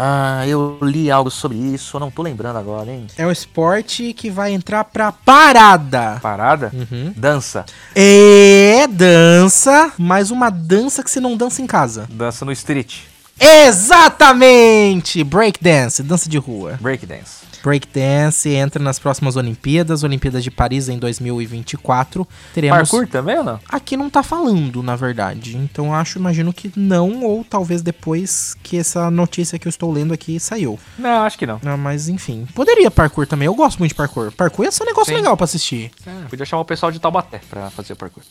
Ah, 0.00 0.46
eu 0.46 0.78
li 0.80 1.10
algo 1.10 1.28
sobre 1.28 1.56
isso, 1.56 1.96
eu 1.96 2.00
não 2.00 2.08
tô 2.08 2.22
lembrando 2.22 2.56
agora, 2.56 2.88
hein? 2.88 3.08
É 3.18 3.26
um 3.26 3.32
esporte 3.32 4.12
que 4.12 4.30
vai 4.30 4.52
entrar 4.52 4.84
pra 4.84 5.10
parada. 5.10 6.20
Parada? 6.22 6.70
Uhum. 6.72 7.12
Dança. 7.16 7.64
É 7.96 8.86
dança, 8.88 9.92
mas 9.98 10.30
uma 10.30 10.50
dança 10.50 11.02
que 11.02 11.10
você 11.10 11.18
não 11.18 11.36
dança 11.36 11.60
em 11.60 11.66
casa. 11.66 12.06
Dança 12.08 12.44
no 12.44 12.52
street. 12.52 13.00
Exatamente! 13.40 15.24
Breakdance, 15.24 16.00
dança 16.04 16.28
de 16.28 16.38
rua. 16.38 16.78
Breakdance. 16.80 17.47
Breakdance 17.62 18.48
entra 18.48 18.82
nas 18.82 18.98
próximas 18.98 19.36
Olimpíadas, 19.36 20.02
Olimpíadas 20.02 20.44
de 20.44 20.50
Paris 20.50 20.88
em 20.88 20.98
2024. 20.98 22.26
Teremos 22.54 22.78
Parkour 22.78 23.08
também 23.08 23.38
ou 23.38 23.44
não? 23.44 23.60
Aqui 23.68 23.96
não 23.96 24.08
tá 24.08 24.22
falando, 24.22 24.82
na 24.82 24.96
verdade. 24.96 25.56
Então 25.56 25.94
acho, 25.94 26.18
imagino 26.18 26.52
que 26.52 26.72
não, 26.76 27.22
ou 27.24 27.44
talvez 27.44 27.82
depois 27.82 28.56
que 28.62 28.78
essa 28.78 29.10
notícia 29.10 29.58
que 29.58 29.66
eu 29.66 29.70
estou 29.70 29.92
lendo 29.92 30.14
aqui 30.14 30.38
saiu. 30.38 30.78
Não, 30.98 31.22
acho 31.22 31.38
que 31.38 31.46
não. 31.46 31.60
Ah, 31.64 31.76
mas 31.76 32.08
enfim. 32.08 32.46
poderia 32.54 32.90
parkour 32.90 33.26
também. 33.26 33.46
Eu 33.46 33.54
gosto 33.54 33.78
muito 33.78 33.90
de 33.90 33.96
parkour. 33.96 34.32
Parkour 34.32 34.64
ia 34.64 34.72
ser 34.72 34.82
um 34.82 34.86
negócio 34.86 35.12
Sim. 35.12 35.16
legal 35.16 35.36
pra 35.36 35.44
assistir. 35.44 35.90
Podia 36.28 36.46
chamar 36.46 36.62
o 36.62 36.64
pessoal 36.64 36.92
de 36.92 36.98
Taubaté 36.98 37.40
pra 37.48 37.70
fazer 37.70 37.94
parkour. 37.94 38.22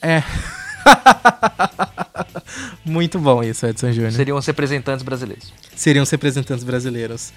É. 0.00 0.22
muito 2.84 3.18
bom 3.18 3.42
isso, 3.42 3.66
Edson 3.66 3.92
Júnior. 3.92 4.12
Seriam 4.12 4.36
os 4.36 4.46
representantes 4.46 5.04
brasileiros. 5.04 5.52
seriam 5.76 6.02
os 6.02 6.10
representantes 6.10 6.64
brasileiros. 6.64 7.32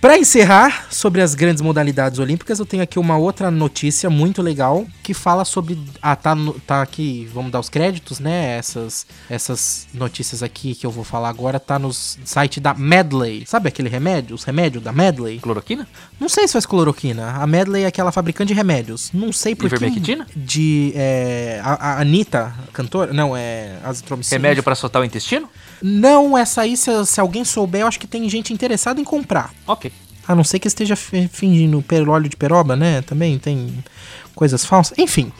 Para 0.00 0.18
encerrar 0.18 0.86
sobre 0.90 1.22
as 1.22 1.34
grandes 1.34 1.62
modalidades 1.62 2.18
olímpicas, 2.18 2.58
eu 2.58 2.66
tenho 2.66 2.82
aqui 2.82 2.98
uma 2.98 3.16
outra 3.16 3.50
notícia 3.50 4.10
muito 4.10 4.42
legal 4.42 4.84
que 5.02 5.14
fala 5.14 5.44
sobre. 5.44 5.78
Ah, 6.02 6.16
tá, 6.16 6.34
no- 6.34 6.54
tá 6.54 6.82
aqui, 6.82 7.28
vamos 7.32 7.52
dar 7.52 7.60
os 7.60 7.68
créditos, 7.68 8.18
né? 8.18 8.56
Essas, 8.58 9.06
essas 9.30 9.86
notícias 9.94 10.42
aqui 10.42 10.74
que 10.74 10.84
eu 10.84 10.90
vou 10.90 11.04
falar 11.04 11.28
agora 11.28 11.60
tá 11.60 11.78
no 11.78 11.92
site 11.92 12.58
da 12.58 12.74
Medley. 12.74 13.44
Sabe 13.46 13.68
aquele 13.68 13.88
remédio? 13.88 14.34
Os 14.34 14.42
remédios 14.44 14.82
da 14.82 14.92
Medley? 14.92 15.38
Cloroquina? 15.38 15.86
Não 16.18 16.28
sei 16.28 16.46
se 16.48 16.52
faz 16.54 16.66
cloroquina. 16.66 17.30
A 17.36 17.46
Medley 17.46 17.84
é 17.84 17.86
aquela 17.86 18.10
fabricante 18.10 18.48
de 18.48 18.54
remédios. 18.54 19.10
Não 19.14 19.32
sei 19.32 19.54
por 19.54 19.68
que. 19.68 19.76
Ivermectina? 19.76 20.26
De. 20.34 20.92
É, 20.96 21.60
a, 21.64 21.74
a 21.92 22.00
Anitta, 22.00 22.52
cantora? 22.72 23.12
Não, 23.12 23.36
é. 23.36 23.76
Azitromicina. 23.84 24.36
Remédio 24.36 24.62
pra 24.62 24.74
soltar 24.74 25.00
o 25.00 25.04
intestino? 25.04 25.48
Não, 25.82 26.36
essa 26.36 26.62
aí, 26.62 26.76
se, 26.76 26.90
se 27.06 27.20
alguém 27.20 27.44
souber, 27.44 27.82
eu 27.82 27.86
acho 27.86 27.98
que 28.00 28.06
tem 28.06 28.28
gente 28.28 28.52
interessada 28.52 29.00
em 29.00 29.04
comprar. 29.04 29.52
Ok. 29.66 29.92
A 30.26 30.34
não 30.34 30.42
ser 30.42 30.58
que 30.58 30.66
esteja 30.68 30.96
fi- 30.96 31.28
fingindo 31.28 31.84
óleo 32.10 32.28
de 32.28 32.36
peroba, 32.36 32.74
né? 32.74 33.02
Também 33.02 33.38
tem 33.38 33.84
coisas 34.34 34.64
falsas. 34.64 34.98
Enfim. 34.98 35.30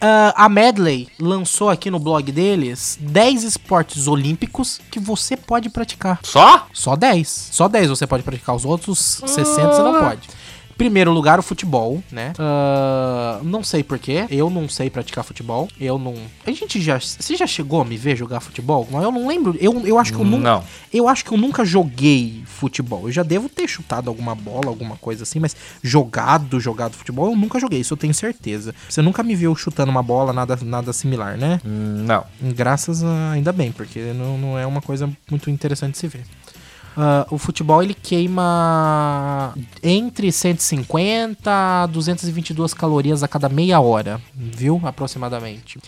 ah, 0.00 0.32
a 0.44 0.48
Medley 0.48 1.08
lançou 1.20 1.68
aqui 1.68 1.90
no 1.90 1.98
blog 1.98 2.32
deles 2.32 2.98
10 3.02 3.44
esportes 3.44 4.06
olímpicos 4.06 4.80
que 4.90 4.98
você 4.98 5.36
pode 5.36 5.68
praticar. 5.68 6.20
Só? 6.22 6.66
Só 6.72 6.96
10. 6.96 7.48
Só 7.52 7.68
10 7.68 7.90
você 7.90 8.06
pode 8.06 8.22
praticar. 8.22 8.56
Os 8.56 8.64
outros 8.64 9.20
60 9.26 9.72
você 9.74 9.82
não 9.82 10.00
pode. 10.00 10.28
Primeiro 10.80 11.12
lugar, 11.12 11.38
o 11.38 11.42
futebol, 11.42 12.02
né? 12.10 12.32
Ah, 12.38 13.38
não 13.42 13.62
sei 13.62 13.84
porquê. 13.84 14.24
Eu 14.30 14.48
não 14.48 14.66
sei 14.66 14.88
praticar 14.88 15.22
futebol. 15.22 15.68
Eu 15.78 15.98
não. 15.98 16.14
A 16.46 16.50
gente 16.52 16.80
já. 16.80 16.98
Você 16.98 17.36
já 17.36 17.46
chegou 17.46 17.82
a 17.82 17.84
me 17.84 17.98
ver 17.98 18.16
jogar 18.16 18.40
futebol? 18.40 18.88
Eu 18.90 19.12
não 19.12 19.28
lembro. 19.28 19.54
Eu, 19.60 19.86
eu 19.86 19.98
acho 19.98 20.10
que 20.10 20.18
eu 20.18 20.24
nunca. 20.24 20.42
Não. 20.42 20.64
Eu 20.90 21.06
acho 21.06 21.22
que 21.22 21.32
eu 21.32 21.36
nunca 21.36 21.66
joguei 21.66 22.42
futebol. 22.46 23.02
Eu 23.08 23.12
já 23.12 23.22
devo 23.22 23.46
ter 23.46 23.68
chutado 23.68 24.08
alguma 24.08 24.34
bola, 24.34 24.68
alguma 24.68 24.96
coisa 24.96 25.24
assim, 25.24 25.38
mas 25.38 25.54
jogado, 25.82 26.58
jogado 26.58 26.96
futebol, 26.96 27.30
eu 27.30 27.36
nunca 27.36 27.58
joguei, 27.58 27.80
isso 27.80 27.94
eu 27.94 27.98
tenho 27.98 28.12
certeza. 28.12 28.74
Você 28.88 29.00
nunca 29.02 29.22
me 29.22 29.34
viu 29.34 29.54
chutando 29.54 29.90
uma 29.90 30.02
bola, 30.02 30.32
nada, 30.32 30.58
nada 30.62 30.92
similar, 30.92 31.36
né? 31.36 31.60
Hum, 31.64 32.04
Não. 32.06 32.24
Graças 32.54 33.04
a, 33.04 33.32
ainda 33.32 33.52
bem, 33.52 33.70
porque 33.72 34.12
não, 34.14 34.36
não 34.36 34.58
é 34.58 34.66
uma 34.66 34.82
coisa 34.82 35.10
muito 35.30 35.50
interessante 35.50 35.92
de 35.92 35.98
se 35.98 36.08
ver. 36.08 36.24
Ah, 36.96 37.26
o 37.30 37.38
futebol 37.38 37.82
ele 37.82 37.94
queima 37.94 39.54
entre 39.82 40.30
150 40.32 41.50
a 41.50 41.86
222 41.86 42.74
calorias 42.74 43.22
a 43.22 43.28
cada 43.28 43.48
meia 43.48 43.80
hora, 43.80 44.20
viu? 44.34 44.80
Aproximadamente. 44.84 45.78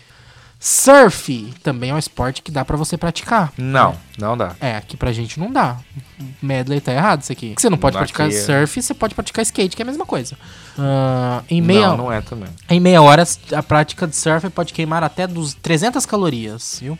Surf 0.58 1.52
também 1.62 1.90
é 1.90 1.94
um 1.94 1.98
esporte 1.98 2.40
que 2.40 2.52
dá 2.52 2.64
pra 2.64 2.76
você 2.76 2.96
praticar. 2.96 3.52
Não, 3.58 3.96
não 4.16 4.36
dá. 4.36 4.54
É, 4.60 4.76
aqui 4.76 4.96
pra 4.96 5.12
gente 5.12 5.40
não 5.40 5.50
dá. 5.50 5.76
Medley 6.42 6.80
tá 6.80 6.92
errado 6.92 7.22
isso 7.22 7.32
aqui. 7.32 7.54
Você 7.56 7.70
não 7.70 7.78
pode 7.78 7.96
Aqui 7.96 8.12
praticar 8.12 8.28
é- 8.28 8.30
surf, 8.32 8.82
você 8.82 8.92
pode 8.94 9.14
praticar 9.14 9.42
skate, 9.42 9.76
que 9.76 9.82
é 9.82 9.84
a 9.84 9.86
mesma 9.86 10.04
coisa. 10.04 10.36
Ah, 10.78 11.42
em, 11.48 11.60
meia, 11.60 11.88
Não, 11.88 11.96
não 11.96 12.12
é 12.12 12.20
também. 12.20 12.48
em 12.68 12.80
meia 12.80 13.00
hora, 13.02 13.24
a 13.54 13.62
prática 13.62 14.06
de 14.06 14.16
surf 14.16 14.48
pode 14.50 14.72
queimar 14.72 15.02
até 15.04 15.26
dos 15.26 15.54
300 15.54 16.04
calorias, 16.06 16.78
viu? 16.80 16.98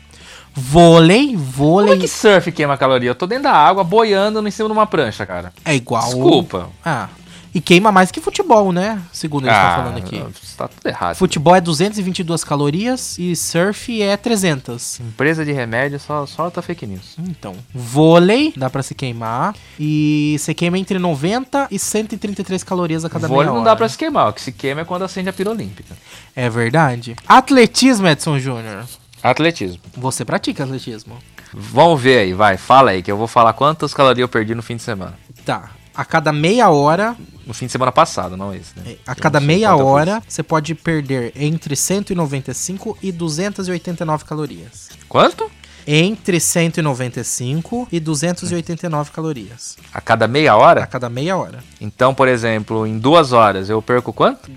Vôlei, 0.55 1.27
Como 1.29 1.37
vôlei 1.39 1.93
é 1.95 1.97
que 1.97 2.07
surf 2.07 2.51
queima 2.51 2.77
caloria? 2.77 3.09
Eu 3.09 3.15
tô 3.15 3.25
dentro 3.25 3.45
da 3.45 3.53
água 3.53 3.83
boiando 3.83 4.45
em 4.47 4.51
cima 4.51 4.69
de 4.69 4.73
uma 4.73 4.85
prancha, 4.85 5.25
cara. 5.25 5.51
é 5.65 5.75
igual. 5.75 6.03
Desculpa. 6.05 6.69
Ah, 6.85 7.09
e 7.53 7.61
queima 7.61 7.91
mais 7.91 8.11
que 8.11 8.19
futebol, 8.19 8.71
né? 8.71 9.01
Segundo 9.11 9.45
eles 9.47 9.55
estão 9.55 9.75
falando 9.75 9.97
aqui. 9.97 10.23
Tá 10.57 10.67
tudo 10.67 10.87
errado. 10.87 11.15
Futebol 11.15 11.55
é 11.55 11.61
222 11.61 12.43
calorias 12.43 13.17
e 13.19 13.35
surf 13.35 14.01
é 14.01 14.17
300. 14.17 14.99
Empresa 14.99 15.45
de 15.45 15.51
remédio 15.51 15.99
só, 15.99 16.25
só 16.25 16.49
tá 16.49 16.61
fake 16.61 16.85
news. 16.87 17.15
Então, 17.19 17.55
vôlei 17.73 18.53
dá 18.55 18.69
pra 18.69 18.81
se 18.83 18.95
queimar 18.95 19.55
e 19.79 20.35
você 20.39 20.53
queima 20.53 20.77
entre 20.77 20.97
90 20.99 21.67
e 21.69 21.77
133 21.79 22.63
calorias 22.63 23.05
a 23.05 23.09
cada 23.09 23.27
Vôlei 23.27 23.43
meia 23.45 23.53
não 23.53 23.61
hora. 23.61 23.71
dá 23.71 23.75
pra 23.75 23.89
se 23.89 23.97
queimar. 23.97 24.29
O 24.29 24.33
que 24.33 24.41
se 24.41 24.51
queima 24.51 24.81
é 24.81 24.85
quando 24.85 25.03
acende 25.03 25.29
a 25.29 25.33
pira 25.33 25.49
olímpica. 25.51 25.95
É 26.35 26.49
verdade. 26.49 27.15
Atletismo, 27.27 28.07
Edson 28.07 28.39
Júnior. 28.39 28.85
Atletismo. 29.21 29.79
Você 29.95 30.25
pratica 30.25 30.63
atletismo? 30.63 31.17
Vamos 31.53 32.01
ver 32.01 32.17
aí, 32.19 32.33
vai. 32.33 32.57
Fala 32.57 32.91
aí, 32.91 33.03
que 33.03 33.11
eu 33.11 33.17
vou 33.17 33.27
falar 33.27 33.53
quantas 33.53 33.93
calorias 33.93 34.23
eu 34.23 34.27
perdi 34.27 34.55
no 34.55 34.63
fim 34.63 34.75
de 34.75 34.81
semana. 34.81 35.13
Tá. 35.45 35.69
A 35.95 36.03
cada 36.03 36.31
meia 36.33 36.69
hora, 36.69 37.15
No 37.45 37.53
fim 37.53 37.65
de 37.67 37.71
semana 37.71 37.91
passado, 37.91 38.35
não 38.37 38.53
esse, 38.53 38.71
né? 38.77 38.95
a 39.05 39.11
Eu 39.11 39.15
cada 39.15 39.39
meia 39.39 39.75
hora, 39.75 40.23
você 40.27 40.41
pode 40.41 40.73
perder 40.73 41.31
entre 41.35 41.75
195 41.75 42.97
e 43.01 43.11
289 43.11 44.25
calorias. 44.25 44.89
Quanto? 45.07 45.51
Entre 45.85 46.39
195 46.39 47.89
e 47.91 47.99
289 47.99 49.11
calorias. 49.11 49.75
A 49.93 49.99
cada 49.99 50.27
meia 50.27 50.53
A 50.53 50.57
hora? 50.57 50.87
cada 50.87 51.09
meia 51.09 51.35
hora. 51.35 51.61
Então, 51.81 52.13
por 52.15 52.27
exemplo, 52.29 52.87
em 52.87 52.97
duas 52.97 53.33
horas 53.33 53.69
eu 53.69 53.81
perco 53.81 54.13
quanto? 54.13 54.49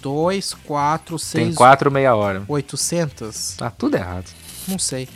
2, 0.00 0.54
4, 0.64 1.18
6, 1.18 1.44
Tem 1.44 1.54
quatro 1.54 1.90
meia 1.90 2.14
hora. 2.14 2.44
800? 2.46 3.56
Tá 3.58 3.70
tudo 3.70 3.96
errado. 3.96 4.26
Não 4.68 4.78
sei. 4.78 5.08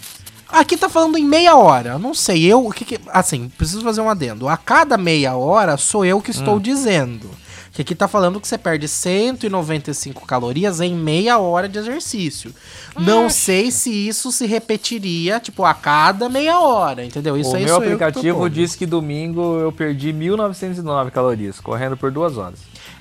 Aqui 0.49 0.77
tá 0.77 0.89
falando 0.89 1.19
em 1.19 1.25
meia 1.25 1.57
hora. 1.57 1.99
Não 1.99 2.15
sei. 2.15 2.45
Eu. 2.45 2.67
o 2.67 2.73
que 2.73 2.85
que- 2.85 3.01
assim, 3.09 3.49
preciso 3.57 3.83
fazer 3.83 4.01
um 4.01 4.09
adendo. 4.09 4.49
A 4.49 4.57
cada 4.57 4.97
meia 4.97 5.35
hora 5.37 5.77
sou 5.77 6.05
eu 6.05 6.21
que 6.21 6.31
estou 6.31 6.59
dizendo. 6.61 7.29
Que 7.73 7.83
aqui 7.83 7.95
tá 7.95 8.09
falando 8.09 8.41
que 8.41 8.49
você 8.49 8.57
perde 8.57 8.89
195 8.89 10.25
calorias 10.27 10.81
em 10.81 10.95
meia 10.95 11.37
hora 11.39 11.69
de 11.69 11.79
exercício. 11.79 12.55
Não 12.99 13.29
sei 13.29 13.71
se 13.71 13.91
isso 13.91 14.33
se 14.33 14.47
repetiria, 14.47 15.39
tipo, 15.39 15.63
a 15.63 15.75
cada 15.75 16.27
meia 16.29 16.59
hora, 16.59 17.05
entendeu? 17.05 17.37
Isso 17.37 17.51
o 17.53 17.57
aí 17.57 17.65
meu 17.67 17.77
que 17.79 17.85
aplicativo 17.85 18.49
diz 18.49 18.75
que 18.75 18.87
domingo 18.87 19.59
eu 19.59 19.71
perdi 19.71 20.11
1909 20.11 21.11
calorias, 21.11 21.61
correndo 21.61 21.99
por 21.99 22.11
duas 22.11 22.39
horas. 22.39 22.61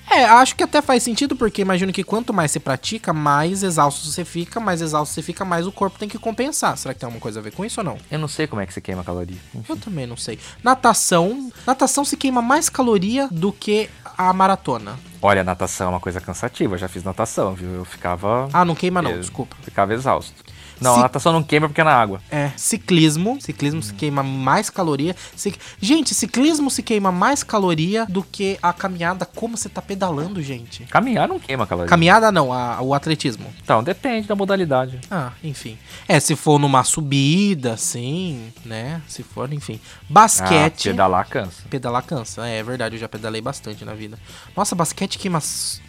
É, 0.09 0.25
acho 0.25 0.55
que 0.55 0.63
até 0.63 0.81
faz 0.81 1.03
sentido, 1.03 1.35
porque 1.35 1.61
imagino 1.61 1.91
que 1.91 2.03
quanto 2.03 2.33
mais 2.33 2.51
você 2.51 2.59
pratica, 2.59 3.11
mais 3.11 3.63
exausto 3.63 4.07
você 4.07 4.23
fica, 4.23 4.59
mais 4.59 4.81
exausto 4.81 5.13
você 5.13 5.21
fica, 5.21 5.43
mais 5.43 5.67
o 5.67 5.71
corpo 5.71 5.99
tem 5.99 6.07
que 6.07 6.17
compensar. 6.17 6.77
Será 6.77 6.93
que 6.93 6.99
tem 6.99 7.07
alguma 7.07 7.21
coisa 7.21 7.39
a 7.39 7.43
ver 7.43 7.51
com 7.51 7.65
isso 7.65 7.81
ou 7.81 7.83
não? 7.83 7.97
Eu 8.09 8.19
não 8.19 8.27
sei 8.27 8.47
como 8.47 8.61
é 8.61 8.65
que 8.65 8.73
você 8.73 8.81
queima 8.81 9.03
caloria. 9.03 9.37
Eu 9.67 9.75
também 9.77 10.05
não 10.05 10.15
sei. 10.15 10.39
Natação. 10.63 11.51
Natação 11.65 12.05
se 12.05 12.15
queima 12.15 12.41
mais 12.41 12.69
caloria 12.69 13.27
do 13.31 13.51
que 13.51 13.89
a 14.17 14.31
maratona. 14.31 14.97
Olha, 15.21 15.43
natação 15.43 15.87
é 15.87 15.89
uma 15.89 15.99
coisa 15.99 16.21
cansativa. 16.21 16.75
Eu 16.75 16.77
já 16.77 16.87
fiz 16.87 17.03
natação, 17.03 17.53
viu? 17.53 17.69
Eu 17.69 17.85
ficava. 17.85 18.47
Ah, 18.53 18.63
não 18.63 18.75
queima 18.75 19.01
não, 19.01 19.11
eu 19.11 19.19
desculpa. 19.19 19.55
Ficava 19.63 19.93
exausto. 19.93 20.44
Não, 20.82 20.95
a 20.95 20.99
natação 21.03 21.32
não 21.34 21.41
queima 21.43 21.67
porque 21.67 21.82
é 21.82 21.84
na 21.84 21.93
água. 21.93 22.21
É, 22.30 22.51
ciclismo. 22.57 23.38
Ciclismo 23.41 23.82
se 23.82 23.93
queima 23.93 24.21
mais 24.23 24.69
caloria. 24.69 25.15
Cic- 25.36 25.59
Gente, 25.82 26.13
ciclismo 26.13 26.69
se 26.69 26.84
queima 26.84 27.11
mais 27.11 27.43
caloria 27.43 28.05
do 28.07 28.21
que 28.23 28.57
a 28.61 28.73
caminhada. 28.73 29.26
Como 29.26 29.55
você 29.57 29.69
tá 29.69 29.82
pedalando, 29.82 30.41
gente? 30.41 30.84
Caminhar 30.86 31.28
não 31.28 31.39
queima 31.39 31.65
caloria. 31.65 31.89
Caminhada 31.89 32.32
não, 32.32 32.51
a- 32.51 32.82
o 32.82 32.93
atletismo. 32.93 33.45
Então, 33.63 33.84
depende 33.84 34.28
da 34.28 34.36
modalidade. 34.36 34.99
Ah, 35.09 35.32
enfim. 35.43 35.78
É, 36.07 36.19
se 36.19 36.36
for 36.36 36.59
numa 36.59 36.84
subida, 36.84 37.73
assim, 37.73 38.51
né? 38.65 39.01
Se 39.07 39.23
for, 39.23 39.51
enfim. 39.53 39.80
Ah, 39.84 40.05
Basquete. 40.09 40.89
pedalar 40.89 41.28
cansa. 41.28 41.63
Pedalar 41.69 42.03
cansa, 42.03 42.47
é, 42.47 42.57
é 42.59 42.63
verdade, 42.63 42.95
eu 42.95 42.99
já 42.99 43.07
pedalei 43.07 43.41
bastante 43.41 43.84
na 43.86 43.93
vida. 43.93 44.17
Nossa, 44.55 44.76
basquete 44.76 45.17
queima. 45.17 45.41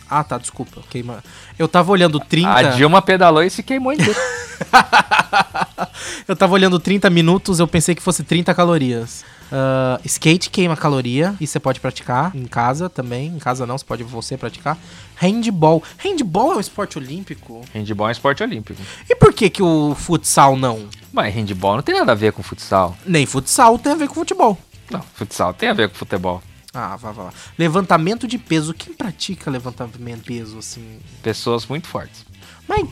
Ah, 0.08 0.22
tá, 0.22 0.38
desculpa. 0.38 0.80
Queima. 0.88 1.22
Eu 1.58 1.66
tava 1.66 1.90
olhando 1.90 2.20
30. 2.20 2.48
A 2.52 2.62
Dilma 2.62 3.02
pedalou 3.02 3.42
e 3.42 3.50
se 3.50 3.62
queimou 3.62 3.92
inteiro. 3.92 4.14
eu 6.26 6.36
tava 6.36 6.54
olhando 6.54 6.78
30 6.78 7.08
minutos, 7.10 7.58
eu 7.58 7.68
pensei 7.68 7.94
que 7.94 8.02
fosse 8.02 8.22
30 8.22 8.54
calorias. 8.54 9.24
Ah, 9.50 10.00
skate 10.04 10.50
queima 10.50 10.76
caloria 10.76 11.34
e 11.40 11.46
você 11.46 11.60
pode 11.60 11.80
praticar 11.80 12.34
em 12.34 12.46
casa 12.46 12.88
também. 12.88 13.28
Em 13.28 13.38
casa 13.38 13.66
não, 13.66 13.78
você 13.78 13.84
pode 13.84 14.02
você 14.02 14.36
praticar. 14.36 14.76
Handball. 15.16 15.82
Handball 15.98 16.52
é 16.52 16.56
um 16.56 16.60
esporte 16.60 16.98
olímpico? 16.98 17.62
Handball 17.74 18.08
é 18.08 18.10
um 18.10 18.12
esporte 18.12 18.42
olímpico. 18.42 18.80
E 19.08 19.14
por 19.14 19.32
que 19.32 19.48
que 19.48 19.62
o 19.62 19.94
futsal 19.94 20.56
não? 20.56 20.88
Mas 21.12 21.34
handball 21.34 21.76
não 21.76 21.82
tem 21.82 21.94
nada 21.94 22.12
a 22.12 22.14
ver 22.14 22.32
com 22.32 22.42
futsal. 22.42 22.96
Nem 23.06 23.24
futsal 23.24 23.78
tem 23.78 23.92
a 23.92 23.96
ver 23.96 24.08
com 24.08 24.14
futebol. 24.14 24.58
Não, 24.90 25.02
futsal 25.14 25.54
tem 25.54 25.68
a 25.68 25.72
ver 25.72 25.88
com 25.88 25.94
futebol. 25.94 26.42
Ah, 26.74 26.96
vá, 26.96 27.10
vá. 27.10 27.24
vá. 27.24 27.32
Levantamento 27.58 28.26
de 28.26 28.36
peso. 28.36 28.74
Quem 28.74 28.92
pratica 28.92 29.50
levantamento 29.50 29.98
de 29.98 30.16
peso, 30.22 30.58
assim? 30.58 30.98
Pessoas 31.22 31.66
muito 31.66 31.88
fortes. 31.88 32.26
Mas. 32.68 32.86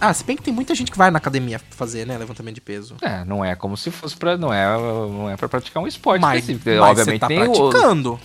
Ah, 0.00 0.12
se 0.14 0.22
bem 0.24 0.36
que 0.36 0.42
tem 0.42 0.52
muita 0.54 0.74
gente 0.74 0.90
que 0.90 0.98
vai 0.98 1.10
na 1.10 1.18
academia 1.18 1.60
fazer, 1.70 2.06
né? 2.06 2.16
Levantamento 2.18 2.54
de 2.54 2.60
peso. 2.60 2.96
É, 3.02 3.24
não 3.24 3.44
é 3.44 3.54
como 3.54 3.76
se 3.76 3.90
fosse 3.90 4.16
pra. 4.16 4.36
Não 4.36 4.52
é, 4.52 4.66
não 4.78 5.30
é 5.30 5.36
pra 5.36 5.48
praticar 5.48 5.82
um 5.82 5.86
esporte 5.86 6.22
Mas, 6.22 6.40
específico. 6.40 6.70
mas 6.80 6.90
Obviamente 6.90 7.14
você 7.14 7.18
tá 7.20 7.26
tem 7.28 7.42
o- 7.42 7.68
praticando. 7.70 8.20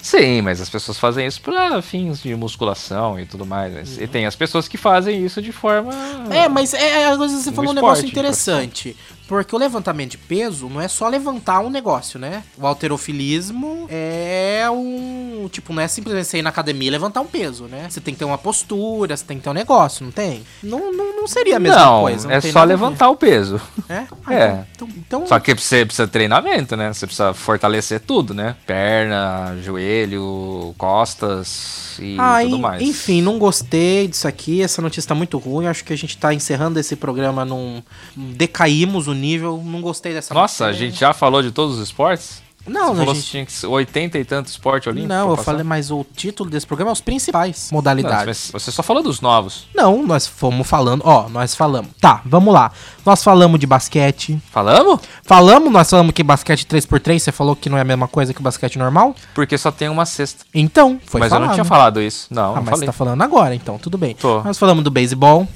Sim, 0.00 0.42
mas 0.42 0.60
as 0.60 0.70
pessoas 0.70 0.96
fazem 0.96 1.26
isso 1.26 1.40
pra 1.42 1.82
fins 1.82 2.22
de 2.22 2.32
musculação 2.36 3.18
e 3.18 3.26
tudo 3.26 3.44
mais. 3.44 3.74
mas- 3.74 3.98
E 3.98 4.06
tem 4.06 4.26
as 4.26 4.36
pessoas 4.36 4.68
que 4.68 4.76
fazem 4.76 5.24
isso 5.26 5.42
de 5.42 5.50
forma. 5.50 5.92
É, 6.30 6.48
mas 6.48 6.72
é, 6.72 7.06
às 7.06 7.18
vezes 7.18 7.42
você 7.42 7.50
Um 7.50 7.52
falou 7.52 7.70
um 7.72 7.74
negócio 7.74 8.04
esporte, 8.04 8.12
interessante. 8.12 8.96
Porque 9.28 9.54
o 9.54 9.58
levantamento 9.58 10.12
de 10.12 10.18
peso 10.18 10.68
não 10.70 10.80
é 10.80 10.88
só 10.88 11.06
levantar 11.06 11.60
um 11.60 11.68
negócio, 11.68 12.18
né? 12.18 12.42
O 12.56 12.66
alterofilismo 12.66 13.86
é 13.90 14.64
um. 14.70 15.48
Tipo, 15.52 15.72
não 15.74 15.82
é 15.82 15.86
simplesmente 15.88 16.26
você 16.26 16.38
ir 16.38 16.42
na 16.42 16.48
academia 16.50 16.88
e 16.88 16.90
levantar 16.90 17.20
um 17.20 17.26
peso, 17.26 17.64
né? 17.64 17.86
Você 17.90 18.00
tem 18.00 18.14
que 18.14 18.18
ter 18.18 18.24
uma 18.24 18.38
postura, 18.38 19.14
você 19.16 19.24
tem 19.24 19.36
que 19.36 19.44
ter 19.44 19.50
um 19.50 19.54
negócio, 19.54 20.04
não 20.04 20.10
tem? 20.10 20.42
Não, 20.62 20.90
não, 20.92 21.14
não 21.16 21.26
seria 21.28 21.56
a 21.56 21.60
mesma 21.60 21.84
não, 21.84 22.02
coisa. 22.02 22.32
é 22.32 22.40
tem 22.40 22.50
só 22.50 22.64
levantar 22.64 23.10
o 23.10 23.16
peso. 23.16 23.60
É? 23.88 24.04
Ah, 24.26 24.34
É. 24.38 24.64
Então, 24.74 24.88
então, 24.96 25.26
Só 25.26 25.38
que 25.40 25.54
você 25.54 25.84
precisa 25.84 26.06
de 26.06 26.12
treinamento, 26.12 26.76
né? 26.76 26.92
Você 26.92 27.06
precisa 27.06 27.34
fortalecer 27.34 28.00
tudo, 28.00 28.32
né? 28.32 28.56
Perna, 28.66 29.56
joelho, 29.62 30.74
costas 30.78 31.98
e 32.00 32.16
Ah, 32.18 32.38
tudo 32.42 32.58
mais. 32.58 32.80
Enfim, 32.82 33.20
não 33.20 33.38
gostei 33.38 34.06
disso 34.08 34.28
aqui. 34.28 34.62
Essa 34.62 34.80
notícia 34.80 35.08
tá 35.08 35.14
muito 35.14 35.36
ruim. 35.38 35.66
Acho 35.66 35.84
que 35.84 35.92
a 35.92 35.96
gente 35.96 36.16
tá 36.16 36.32
encerrando 36.32 36.78
esse 36.78 36.94
programa 36.96 37.44
num. 37.44 37.82
Decaímos 38.16 39.08
o 39.08 39.12
nível. 39.18 39.60
Não 39.64 39.80
gostei 39.80 40.12
dessa 40.14 40.32
Nossa, 40.32 40.64
a 40.64 40.66
matéria. 40.68 40.86
gente 40.90 40.98
já 41.00 41.12
falou 41.12 41.42
de 41.42 41.50
todos 41.50 41.76
os 41.76 41.82
esportes? 41.82 42.46
Não, 42.66 42.88
Você 42.88 42.92
a 42.92 42.96
falou 42.96 43.14
gente- 43.14 43.26
tinha 43.26 43.46
que 43.46 43.52
ser 43.52 43.66
80 43.66 44.18
e 44.18 44.24
tanto 44.26 44.48
esporte 44.48 44.90
olímpico? 44.90 45.08
Não, 45.08 45.30
eu 45.30 45.36
passar? 45.36 45.44
falei, 45.44 45.62
mas 45.64 45.90
o 45.90 46.04
título 46.14 46.50
desse 46.50 46.66
programa 46.66 46.90
é 46.90 46.92
os 46.92 47.00
principais 47.00 47.68
Não, 47.70 47.78
modalidades. 47.78 48.50
mas 48.52 48.62
você 48.62 48.70
só 48.70 48.82
falou 48.82 49.02
dos 49.02 49.22
novos. 49.22 49.66
Não, 49.74 50.06
nós 50.06 50.26
fomos 50.26 50.68
falando, 50.68 51.00
ó, 51.06 51.30
nós 51.30 51.54
falamos. 51.54 51.90
Tá, 51.98 52.20
vamos 52.26 52.52
lá. 52.52 52.70
Nós 53.06 53.24
falamos 53.24 53.58
de 53.58 53.66
basquete. 53.66 54.38
Falamos? 54.50 55.00
Falamos, 55.24 55.72
nós 55.72 55.88
falamos 55.88 56.12
que 56.12 56.22
basquete 56.22 56.66
3x3, 56.66 57.18
você 57.18 57.32
falou 57.32 57.56
que 57.56 57.70
não 57.70 57.78
é 57.78 57.80
a 57.80 57.84
mesma 57.84 58.06
coisa 58.06 58.34
que 58.34 58.40
o 58.40 58.42
basquete 58.42 58.78
normal? 58.78 59.16
Porque 59.34 59.56
só 59.56 59.70
tem 59.70 59.88
uma 59.88 60.04
cesta. 60.04 60.44
Então, 60.52 61.00
foi 61.06 61.20
mas 61.20 61.30
falado. 61.30 61.44
eu 61.44 61.46
não 61.48 61.54
tinha 61.54 61.64
falado 61.64 62.02
isso. 62.02 62.26
Não, 62.30 62.42
Ah, 62.42 62.46
não 62.48 62.54
mas 62.56 62.64
falei. 62.66 62.80
você 62.80 62.86
tá 62.86 62.92
falando 62.92 63.22
agora, 63.22 63.54
então, 63.54 63.78
tudo 63.78 63.96
bem. 63.96 64.14
Tô. 64.14 64.42
Nós 64.42 64.58
falamos 64.58 64.84
do 64.84 64.90
beisebol, 64.90 65.48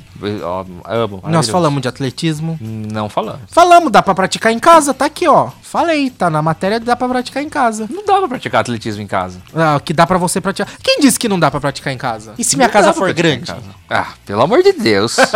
Ó, 0.44 0.64
amo. 0.84 1.22
nós 1.28 1.48
falamos 1.48 1.80
de 1.82 1.88
atletismo. 1.88 2.58
Não 2.60 3.08
falamos. 3.08 3.42
Falamos, 3.48 3.90
dá 3.90 4.02
pra 4.02 4.14
praticar 4.14 4.52
em 4.52 4.58
casa, 4.58 4.92
tá 4.94 5.06
aqui, 5.06 5.26
ó. 5.26 5.50
Falei, 5.62 6.10
tá 6.10 6.28
na 6.28 6.42
matéria, 6.42 6.78
dá 6.78 6.94
pra 6.94 7.08
praticar 7.08 7.42
em 7.42 7.48
casa. 7.48 7.86
Não 7.90 8.04
dá 8.04 8.18
pra 8.18 8.28
praticar 8.28 8.60
atletismo 8.60 9.02
em 9.02 9.06
casa. 9.06 9.40
Ah, 9.54 9.80
que 9.82 9.92
dá 9.92 10.06
pra 10.06 10.18
você 10.18 10.40
praticar. 10.40 10.72
Quem 10.82 11.00
disse 11.00 11.18
que 11.18 11.28
não 11.28 11.40
dá 11.40 11.50
pra 11.50 11.60
praticar 11.60 11.92
em 11.92 11.98
casa? 11.98 12.34
E 12.38 12.44
se 12.44 12.56
minha 12.56 12.68
Não 12.68 12.72
casa 12.72 12.92
for 12.92 13.12
grande? 13.12 13.46
casa. 13.46 13.62
Ah, 13.88 14.08
pelo 14.26 14.42
amor 14.42 14.62
de 14.62 14.72
Deus. 14.72 15.16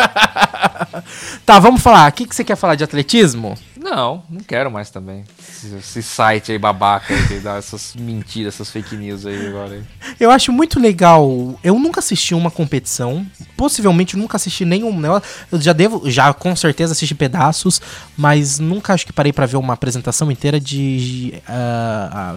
Tá, 1.45 1.59
vamos 1.59 1.83
falar. 1.83 2.11
O 2.11 2.13
que, 2.15 2.27
que 2.27 2.35
você 2.35 2.43
quer 2.45 2.57
falar 2.57 2.75
de 2.75 2.85
atletismo? 2.85 3.57
não, 3.77 4.23
não 4.29 4.41
quero 4.41 4.71
mais 4.71 4.91
também. 4.91 5.25
Esse, 5.57 5.75
esse 5.77 6.03
site 6.03 6.53
aí 6.53 6.59
babaca 6.59 7.15
aí 7.15 7.27
que 7.27 7.39
dá 7.39 7.57
essas 7.57 7.95
mentiras, 7.99 8.55
essas 8.55 8.71
fake 8.71 8.97
news 8.97 9.25
aí 9.25 9.47
agora. 9.47 9.75
aí. 9.75 9.83
Eu 10.21 10.31
acho 10.31 10.53
muito 10.53 10.79
legal. 10.79 11.59
Eu 11.63 11.79
nunca 11.79 12.01
assisti 12.01 12.35
uma 12.35 12.51
competição. 12.51 13.27
Possivelmente 13.57 14.17
nunca 14.17 14.37
assisti 14.37 14.65
nenhum. 14.65 15.01
Eu 15.51 15.61
já 15.61 15.73
devo, 15.73 16.11
já 16.11 16.33
com 16.33 16.55
certeza 16.55 16.93
assisti 16.93 17.15
pedaços, 17.15 17.81
mas 18.17 18.59
nunca 18.59 18.93
acho 18.93 19.07
que 19.07 19.13
parei 19.13 19.33
pra 19.33 19.47
ver 19.47 19.57
uma 19.57 19.75
apresentação 19.75 20.31
inteira 20.31 20.61
de 20.61 21.35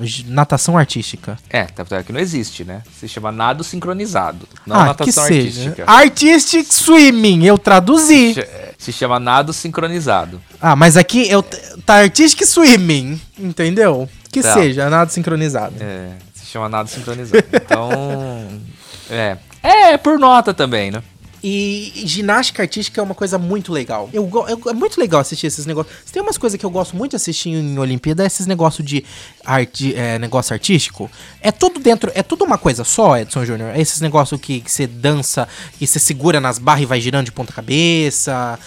de 0.02 0.26
natação 0.30 0.78
artística. 0.78 1.38
É, 1.50 1.68
é 1.92 2.04
que 2.04 2.14
não 2.14 2.20
existe, 2.20 2.64
né? 2.64 2.82
Se 3.00 3.08
chama 3.08 3.32
nado 3.32 3.64
sincronizado. 3.64 4.48
Não 4.66 4.76
ah, 4.76 4.80
que 4.80 4.88
natação 4.88 5.26
seja. 5.26 5.70
artística. 5.70 5.92
Artistic 5.92 6.72
Swimming, 6.72 7.46
eu 7.46 7.58
traduzi. 7.58 8.36
Se 8.80 8.94
chama 8.94 9.20
nado 9.20 9.52
sincronizado. 9.52 10.42
Ah, 10.60 10.74
mas 10.76 10.96
aqui 10.96 11.30
eu, 11.30 11.44
tá 11.86 11.96
Artistic 11.96 12.46
Swimming, 12.48 13.22
entendeu? 13.38 14.10
Que 14.32 14.42
Tá. 14.42 14.54
seja, 14.54 14.90
nada 14.90 15.12
sincronizado. 15.12 15.76
É, 15.82 16.14
se 16.34 16.46
chama 16.46 16.70
nado 16.70 16.90
sincronizado. 16.90 17.44
Então. 17.54 17.90
é. 19.12 19.38
É, 19.62 19.98
por 19.98 20.18
nota 20.18 20.54
também, 20.54 20.92
né? 20.92 21.04
E 21.44 21.94
ginástica 22.06 22.62
artística 22.64 23.00
é 23.00 23.04
uma 23.04 23.16
coisa 23.16 23.38
muito 23.38 23.72
legal. 23.72 24.10
Eu, 24.12 24.30
eu- 24.48 24.72
é 24.72 24.74
muito 24.74 25.00
legal 25.00 25.22
assistir 25.22 25.48
esses 25.48 25.66
negócios. 25.66 25.96
Tem 26.12 26.22
umas 26.22 26.38
coisas 26.38 26.60
que 26.60 26.66
eu 26.66 26.70
gosto 26.70 26.96
muito 26.96 27.12
de 27.12 27.16
assistir 27.16 27.50
em 27.50 27.78
Olimpíada, 27.80 28.24
é 28.24 28.28
esses 28.28 28.46
negócios 28.46 28.86
de 28.86 29.06
arte, 29.46 29.94
é, 29.96 30.20
negócio 30.20 30.54
artístico. 30.54 31.10
É 31.42 31.52
tudo 31.52 31.80
dentro, 31.80 32.12
é 32.14 32.22
tudo 32.24 32.44
uma 32.44 32.58
coisa 32.58 32.84
só, 32.84 33.18
Edson 33.18 33.46
Júnior. 33.46 33.70
É 33.76 33.80
esses 33.82 34.02
negócios 34.02 34.40
que, 34.42 34.60
que 34.60 34.72
você 34.72 34.86
dança 34.86 35.48
e 35.80 35.88
você 35.88 36.00
segura 36.00 36.40
nas 36.42 36.60
barras 36.60 36.84
e 36.84 36.86
vai 36.86 37.00
girando 37.00 37.26
de 37.26 37.32
ponta 37.32 37.54
cabeça. 37.54 38.60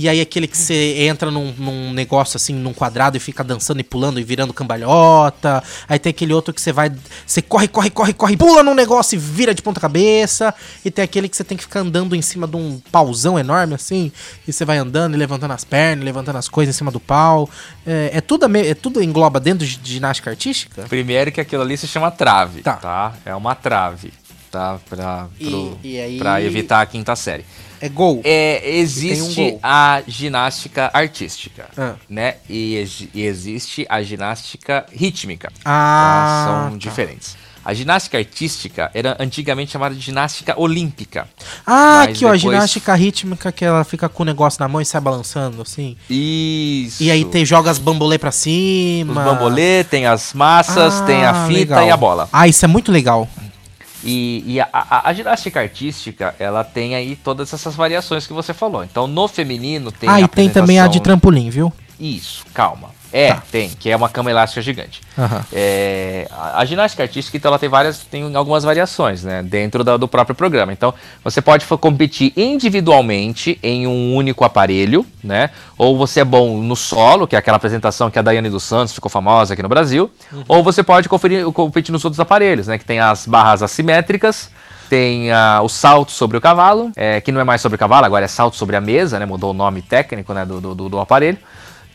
E 0.00 0.08
aí 0.08 0.20
aquele 0.20 0.46
que 0.46 0.56
você 0.56 0.94
entra 1.08 1.28
num, 1.28 1.52
num 1.58 1.92
negócio 1.92 2.36
assim, 2.36 2.54
num 2.54 2.72
quadrado 2.72 3.16
e 3.16 3.20
fica 3.20 3.42
dançando 3.42 3.80
e 3.80 3.82
pulando 3.82 4.20
e 4.20 4.22
virando 4.22 4.54
cambalhota. 4.54 5.60
Aí 5.88 5.98
tem 5.98 6.10
aquele 6.10 6.32
outro 6.32 6.54
que 6.54 6.60
você 6.60 6.72
vai. 6.72 6.92
Você 7.26 7.42
corre, 7.42 7.66
corre, 7.66 7.90
corre, 7.90 8.12
corre, 8.12 8.36
pula 8.36 8.62
num 8.62 8.74
negócio 8.74 9.16
e 9.16 9.18
vira 9.18 9.52
de 9.52 9.60
ponta 9.60 9.80
cabeça. 9.80 10.54
E 10.84 10.90
tem 10.92 11.02
aquele 11.02 11.28
que 11.28 11.36
você 11.36 11.42
tem 11.42 11.56
que 11.58 11.64
ficar 11.64 11.80
andando 11.80 12.14
em 12.14 12.22
cima 12.22 12.46
de 12.46 12.56
um 12.56 12.80
pauzão 12.92 13.36
enorme 13.36 13.74
assim. 13.74 14.12
E 14.46 14.52
você 14.52 14.64
vai 14.64 14.78
andando 14.78 15.14
e 15.14 15.16
levantando 15.18 15.52
as 15.52 15.64
pernas, 15.64 16.04
levantando 16.04 16.36
as 16.38 16.48
coisas 16.48 16.76
em 16.76 16.78
cima 16.78 16.92
do 16.92 17.00
pau. 17.00 17.50
É, 17.84 18.10
é 18.14 18.20
tudo, 18.20 18.46
é 18.56 18.74
tudo 18.74 19.02
engloba 19.02 19.40
dentro 19.40 19.66
de 19.66 19.80
ginástica 19.82 20.30
artística? 20.30 20.82
Primeiro 20.88 21.32
que 21.32 21.40
aquilo 21.40 21.62
ali 21.62 21.76
se 21.76 21.88
chama 21.88 22.08
trave, 22.12 22.62
Tá. 22.62 22.74
tá? 22.74 23.14
É 23.24 23.34
uma 23.34 23.56
trave, 23.56 24.12
tá? 24.50 24.78
Pra, 24.88 25.26
E- 25.38 25.46
pro- 25.50 25.78
e 25.82 25.98
aí- 26.00 26.18
pra 26.18 26.42
evitar 26.42 26.80
a 26.80 26.86
quinta 26.86 27.14
série. 27.16 27.44
É 27.80 27.88
gol. 27.88 28.20
É, 28.24 28.60
existe 28.78 29.22
um 29.40 29.50
gol. 29.50 29.60
a 29.62 30.02
ginástica 30.08 30.90
artística, 30.92 31.66
Ah. 31.76 31.94
né? 32.10 32.34
E, 32.50 32.84
e 33.14 33.22
existe 33.24 33.86
a 33.88 34.02
ginástica 34.02 34.84
rítmica. 34.92 35.52
Ah, 35.64 36.44
tá? 36.46 36.52
São 36.62 36.70
tá. 36.72 36.76
diferentes. 36.76 37.36
A 37.64 37.74
ginástica 37.74 38.16
artística 38.16 38.90
era 38.94 39.14
antigamente 39.20 39.72
chamada 39.72 39.94
de 39.94 40.00
ginástica 40.00 40.58
olímpica. 40.58 41.28
Ah, 41.66 42.02
aqui 42.02 42.24
ó, 42.24 42.30
a 42.30 42.32
depois- 42.32 42.40
ginástica 42.40 42.94
rítmica 42.94 43.52
que 43.52 43.62
ela 43.64 43.84
fica 43.84 44.08
com 44.08 44.22
o 44.22 44.26
negócio 44.26 44.58
na 44.60 44.66
mão 44.66 44.80
e 44.80 44.86
sai 44.86 45.00
balançando 45.02 45.60
assim. 45.62 45.94
Isso. 46.08 47.02
E 47.02 47.10
aí 47.10 47.24
tem, 47.26 47.44
joga 47.44 47.70
as 47.70 47.78
bambolê 47.78 48.18
pra 48.18 48.30
os 48.30 48.36
cima. 48.36 49.22
bambolê, 49.22 49.84
tem 49.84 50.06
as 50.06 50.32
massas, 50.32 51.00
Ah, 51.00 51.04
tem 51.04 51.24
a 51.26 51.46
fita 51.46 51.74
legal. 51.74 51.86
e 51.86 51.90
a 51.90 51.96
bola. 51.96 52.28
Ah, 52.32 52.48
isso 52.48 52.64
é 52.64 52.68
muito 52.68 52.90
legal. 52.90 53.28
E, 54.04 54.44
e 54.46 54.60
a, 54.60 54.68
a- 54.72 55.08
a 55.08 55.12
ginástica 55.12 55.60
artística, 55.60 56.34
ela 56.38 56.62
tem 56.62 56.94
aí 56.94 57.16
todas 57.16 57.52
essas 57.52 57.74
variações 57.74 58.26
que 58.26 58.32
você 58.32 58.54
falou. 58.54 58.84
Então, 58.84 59.06
no 59.06 59.26
feminino 59.28 59.90
tem 59.90 60.08
ah, 60.08 60.20
e 60.20 60.28
tem 60.28 60.48
também 60.48 60.78
a 60.78 60.86
de 60.86 61.00
trampolim, 61.00 61.50
viu? 61.50 61.72
Isso, 61.98 62.44
calma. 62.54 62.90
É, 63.12 63.28
Tá. 63.32 63.42
tem, 63.50 63.70
que 63.70 63.90
é 63.90 63.96
uma 63.96 64.08
cama 64.08 64.30
elástica 64.30 64.60
gigante. 64.60 65.00
Aham. 65.18 65.44
É, 65.52 66.28
a, 66.30 66.60
a 66.60 66.64
ginástica 66.64 67.02
artística, 67.02 67.36
então, 67.36 67.48
ela 67.48 67.58
tem 67.58 67.68
várias, 67.68 67.98
tem 68.00 68.34
algumas 68.36 68.64
variações, 68.64 69.24
né, 69.24 69.42
dentro 69.42 69.82
da- 69.82 69.96
do 69.96 70.06
próprio 70.06 70.34
programa. 70.36 70.72
Então, 70.72 70.92
você 71.24 71.40
pode 71.40 71.64
competir 71.66 72.32
individualmente 72.36 73.58
em 73.62 73.86
um 73.86 74.14
único 74.14 74.44
aparelho, 74.44 75.04
né, 75.22 75.50
ou 75.76 75.96
você 75.96 76.20
é 76.20 76.24
bom 76.24 76.58
no 76.62 76.76
solo, 76.76 77.26
que 77.26 77.34
é 77.34 77.38
aquela 77.38 77.56
apresentação 77.56 78.10
que 78.10 78.18
a 78.18 78.22
Daiane 78.22 78.50
dos 78.50 78.62
Santos 78.62 78.94
ficou 78.94 79.10
famosa 79.10 79.54
aqui 79.54 79.62
no 79.62 79.68
Brasil, 79.68 80.10
ou 80.46 80.62
você 80.62 80.82
pode 80.82 81.08
conferir, 81.08 81.44
competir 81.52 81.92
nos 81.92 82.04
outros 82.04 82.20
aparelhos, 82.20 82.66
né, 82.66 82.78
que 82.78 82.84
tem 82.84 83.00
as 83.00 83.26
barras 83.26 83.62
assimétricas, 83.62 84.50
tem 84.88 85.28
o 85.62 85.68
salto 85.68 86.12
sobre 86.12 86.36
o 86.36 86.40
cavalo, 86.40 86.90
é, 86.96 87.20
que 87.20 87.30
não 87.32 87.40
é 87.40 87.44
mais 87.44 87.60
sobre 87.60 87.76
o 87.76 87.78
cavalo, 87.78 88.06
agora 88.06 88.24
é 88.24 88.28
salto 88.28 88.56
sobre 88.56 88.74
a 88.76 88.80
mesa, 88.80 89.18
né, 89.18 89.26
mudou 89.26 89.50
o 89.50 89.54
nome 89.54 89.82
técnico, 89.82 90.32
né, 90.32 90.44
do- 90.44 90.60
do- 90.74 90.88
do 90.88 90.98
aparelho. 90.98 91.38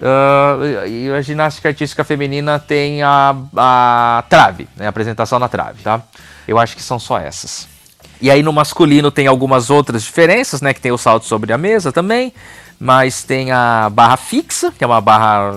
Ah, 0.04 0.86
e 0.86 1.10
a 1.10 1.22
ginástica 1.22 1.70
artística 1.70 2.04
feminina 2.04 2.60
tem 2.60 3.02
a, 3.02 3.34
a 3.56 4.24
trave, 4.30 4.68
né? 4.76 4.86
A 4.86 4.90
apresentação 4.90 5.40
na 5.40 5.48
trave, 5.48 5.82
tá? 5.82 6.02
Eu 6.46 6.60
acho 6.60 6.76
que 6.76 6.82
são 6.84 7.00
só 7.00 7.18
essas. 7.18 7.70
E 8.22 8.30
aí 8.30 8.44
no 8.44 8.52
masculino 8.52 9.10
tem 9.10 9.28
algumas 9.28 9.70
outras 9.70 10.04
diferenças, 10.04 10.62
né? 10.62 10.74
Que 10.74 10.82
tem 10.82 10.92
o 10.92 10.98
salto 10.98 11.26
sobre 11.26 11.54
a 11.54 11.58
mesa 11.58 11.92
também, 11.92 12.34
mas 12.78 13.24
tem 13.24 13.52
a 13.52 13.90
barra 13.90 14.18
fixa, 14.18 14.74
que 14.78 14.84
é 14.84 14.88
uma 14.88 15.00
barra 15.00 15.54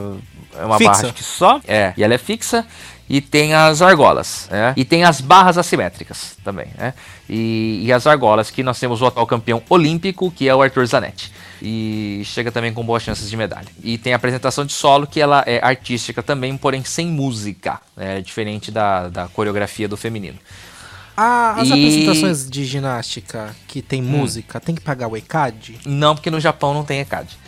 é 0.59 0.65
uma 0.65 0.79
Fixa. 0.79 0.93
barra 0.93 1.13
que 1.13 1.23
só, 1.25 1.61
é, 1.67 1.93
e 1.97 2.03
ela 2.03 2.15
é 2.15 2.19
fixa. 2.19 2.65
e 3.09 3.21
tem 3.21 3.55
as 3.55 3.83
argolas, 3.83 4.49
né? 4.51 4.73
E 4.77 4.85
tem 4.85 5.05
as 5.05 5.21
barras 5.21 5.59
assimétricas 5.59 6.37
também, 6.45 6.69
né? 6.79 6.95
E, 7.29 7.83
e 7.85 7.93
as 7.93 8.07
argolas, 8.07 8.51
que 8.51 8.63
nós 8.63 8.79
temos 8.81 9.03
o 9.03 9.07
atual 9.07 9.27
campeão 9.27 9.63
olímpico, 9.69 10.31
que 10.31 10.49
é 10.49 10.55
o 10.55 10.63
Arthur 10.63 10.87
Zanetti. 10.87 11.33
E 11.63 12.23
chega 12.25 12.53
também 12.53 12.73
com 12.73 12.85
boas 12.85 13.03
chances 13.03 13.29
de 13.31 13.37
medalha. 13.37 13.69
E 13.83 13.97
tem 13.99 14.13
a 14.13 14.17
apresentação 14.17 14.65
de 14.65 14.73
solo, 14.73 15.07
que 15.07 15.21
ela 15.21 15.43
é 15.47 15.59
artística 15.63 16.23
também, 16.23 16.57
porém 16.57 16.85
sem 16.85 17.07
música. 17.07 17.81
É 17.97 18.21
diferente 18.21 18.71
da, 18.71 19.09
da 19.09 19.29
coreografia 19.29 19.89
do 19.89 19.97
feminino. 19.97 20.39
Ah, 21.17 21.55
as 21.59 21.69
E- 21.69 21.73
apresentações 21.73 22.49
de 22.51 22.65
ginástica 22.65 23.57
que 23.67 23.81
tem 23.81 24.03
Hum. 24.03 24.07
música, 24.07 24.61
tem 24.61 24.75
que 24.75 24.83
pagar 24.83 25.09
o 25.09 25.17
ECAD? 25.17 25.79
Não, 25.87 26.15
porque 26.15 26.31
no 26.31 26.39
Japão 26.39 26.75
não 26.75 26.85
tem 26.85 27.01
ECAD. 27.01 27.39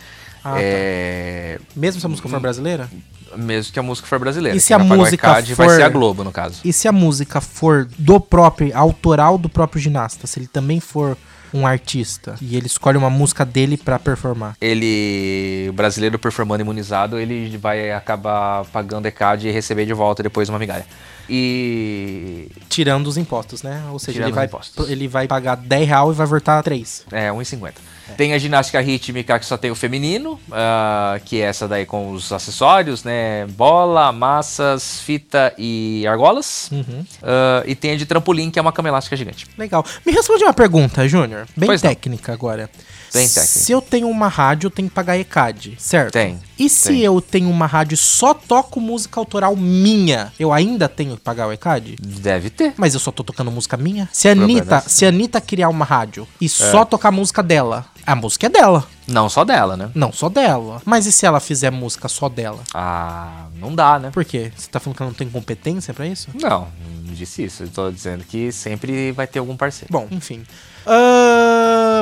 Ah, 0.43 0.53
tá. 0.53 0.57
é... 0.59 1.59
Mesmo 1.75 1.99
se 1.99 2.05
a 2.05 2.09
música 2.09 2.27
for 2.27 2.39
brasileira? 2.39 2.89
Mesmo 3.37 3.71
que 3.71 3.77
a 3.79 3.83
música 3.83 4.07
for 4.07 4.17
brasileira. 4.17 4.57
E 4.57 4.59
se 4.59 4.73
a 4.73 4.79
vai 4.79 4.97
música 4.97 5.27
ECAD 5.27 5.53
vai 5.53 5.67
for- 5.67 5.75
ser 5.75 5.83
a 5.83 5.89
Globo, 5.89 6.23
no 6.23 6.31
caso. 6.31 6.61
E 6.65 6.73
se 6.73 6.87
a 6.87 6.91
música 6.91 7.39
for 7.39 7.87
do 7.99 8.19
próprio, 8.19 8.75
autoral 8.75 9.37
do 9.37 9.47
próprio 9.47 9.79
ginasta? 9.79 10.25
Se 10.25 10.39
ele 10.39 10.47
também 10.47 10.79
for 10.79 11.15
um 11.53 11.65
artista 11.65 12.35
e 12.41 12.55
ele 12.55 12.67
escolhe 12.67 12.97
uma 12.97 13.09
música 13.09 13.45
dele 13.45 13.77
pra 13.77 13.97
performar? 13.99 14.55
Ele, 14.61 15.67
o 15.69 15.73
brasileiro 15.73 16.17
performando 16.19 16.61
imunizado, 16.61 17.17
ele 17.17 17.57
vai 17.57 17.91
acabar 17.91 18.65
pagando 18.65 19.05
ECAD 19.07 19.47
e 19.47 19.51
receber 19.51 19.85
de 19.85 19.93
volta 19.93 20.21
depois 20.23 20.49
uma 20.49 20.59
migalha. 20.59 20.85
E 21.29 22.49
Tirando 22.67 23.07
os 23.07 23.17
impostos, 23.17 23.61
né? 23.63 23.83
Ou 23.91 23.99
seja, 23.99 24.13
Tirando 24.13 24.27
ele 24.29 24.35
vai, 24.35 24.45
impostos. 24.45 24.89
ele 24.89 25.07
vai 25.07 25.27
pagar 25.27 25.55
10 25.55 25.87
real 25.87 26.11
e 26.11 26.15
vai 26.15 26.25
voltar 26.25 26.61
3. 26.63 27.05
É, 27.11 27.29
1,50. 27.29 27.73
Tem 28.17 28.33
a 28.33 28.37
ginástica 28.37 28.79
rítmica 28.81 29.37
que 29.39 29.45
só 29.45 29.57
tem 29.57 29.71
o 29.71 29.75
feminino, 29.75 30.39
ah, 30.51 31.19
que 31.25 31.41
é 31.41 31.45
essa 31.45 31.67
daí 31.67 31.85
com 31.85 32.11
os 32.11 32.31
acessórios, 32.31 33.03
né? 33.03 33.45
Bola, 33.47 34.11
massas, 34.11 34.99
fita 35.01 35.53
e 35.57 36.05
argolas. 36.07 36.69
Uhum. 36.71 37.05
Ah, 37.23 37.63
e 37.65 37.75
tem 37.75 37.91
a 37.91 37.95
de 37.95 38.05
trampolim, 38.05 38.49
que 38.51 38.59
é 38.59 38.61
uma 38.61 38.71
cama 38.71 38.89
elástica 38.89 39.15
gigante. 39.15 39.47
Legal. 39.57 39.85
Me 40.05 40.11
responde 40.11 40.43
uma 40.43 40.53
pergunta, 40.53 41.07
Júnior. 41.07 41.47
Bem 41.55 41.67
Pois 41.67 41.81
não. 41.81 41.89
técnica 41.89 42.33
agora. 42.33 42.69
Bem 43.13 43.27
técnica. 43.27 43.45
Se 43.47 43.71
eu 43.71 43.81
tenho 43.81 44.09
uma 44.09 44.27
rádio, 44.27 44.67
eu 44.67 44.71
tenho 44.71 44.87
que 44.87 44.93
pagar 44.95 45.17
ECAD, 45.17 45.75
certo? 45.79 46.13
Tem, 46.13 46.39
E 46.57 46.69
se 46.69 46.89
tem. 46.89 46.99
eu 47.01 47.19
tenho 47.21 47.49
uma 47.49 47.65
rádio 47.65 47.93
e 47.95 47.97
só 47.97 48.33
toco 48.33 48.79
música 48.79 49.19
autoral 49.19 49.55
minha, 49.55 50.31
eu 50.39 50.51
ainda 50.53 50.87
tenho 50.89 51.15
que 51.17 51.21
pagar 51.23 51.47
o 51.47 51.51
ECAD? 51.53 51.95
Deve 52.01 52.49
ter. 52.49 52.73
Mas 52.77 52.93
eu 52.93 52.99
só 52.99 53.11
tô 53.11 53.23
tocando 53.23 53.49
música 53.51 53.75
minha? 53.77 54.07
Se 54.11 54.27
a 54.27 54.31
Anitta, 54.33 54.75
é 54.75 54.77
esse. 54.79 54.89
se 54.89 55.05
a 55.05 55.09
Anitta 55.09 55.41
criar 55.41 55.69
uma 55.69 55.85
rádio 55.85 56.27
e 56.39 56.45
É. 56.45 56.49
só 56.49 56.85
tocar 56.85 57.11
música 57.11 57.41
dela, 57.41 57.85
a 58.05 58.15
música 58.15 58.45
é 58.47 58.49
dela. 58.49 58.85
Não 59.07 59.27
só 59.27 59.43
dela, 59.43 59.75
né? 59.75 59.89
Não 59.95 60.11
só 60.11 60.29
dela. 60.29 60.81
Mas 60.85 61.07
e 61.07 61.11
se 61.11 61.25
ela 61.25 61.39
fizer 61.39 61.71
música 61.71 62.07
só 62.07 62.29
dela? 62.29 62.59
Ah, 62.73 63.45
não 63.55 63.73
dá, 63.73 63.97
né? 63.97 64.11
Por 64.11 64.23
quê? 64.23 64.51
Você 64.55 64.67
tá 64.69 64.79
falando 64.79 64.97
que 64.97 65.01
ela 65.03 65.09
não 65.09 65.17
tem 65.17 65.27
competência 65.29 65.93
pra 65.95 66.05
isso? 66.05 66.29
Não, 66.39 66.67
não 67.05 67.13
disse 67.15 67.43
isso. 67.43 67.63
Eu 67.63 67.69
tô 67.69 67.89
dizendo 67.91 68.23
que 68.23 68.51
sempre 68.51 69.11
vai 69.11 69.25
ter 69.25 69.39
algum 69.39 69.57
parceiro. 69.57 69.91
Bom, 69.91 70.07
enfim. 70.11 70.43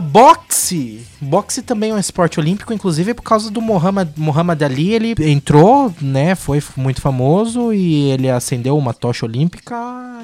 Boxe. 0.02 1.06
Boxe 1.20 1.62
também 1.62 1.92
é 1.92 1.94
um 1.94 2.00
esporte 2.00 2.40
olímpico, 2.40 2.74
inclusive 2.74 3.14
por 3.14 3.24
causa 3.24 3.50
do 3.50 3.62
Muhammad, 3.62 4.10
Muhammad 4.16 4.62
Ali. 4.62 4.94
Ele 4.94 5.16
entrou, 5.20 5.94
né? 6.02 6.36
Foi 6.36 6.62
muito 6.76 7.02
famoso 7.02 7.74
e 7.74 8.10
ele 8.12 8.30
acendeu 8.30 8.78
uma 8.78 8.94
tocha 8.94 9.26
olímpica 9.26 9.76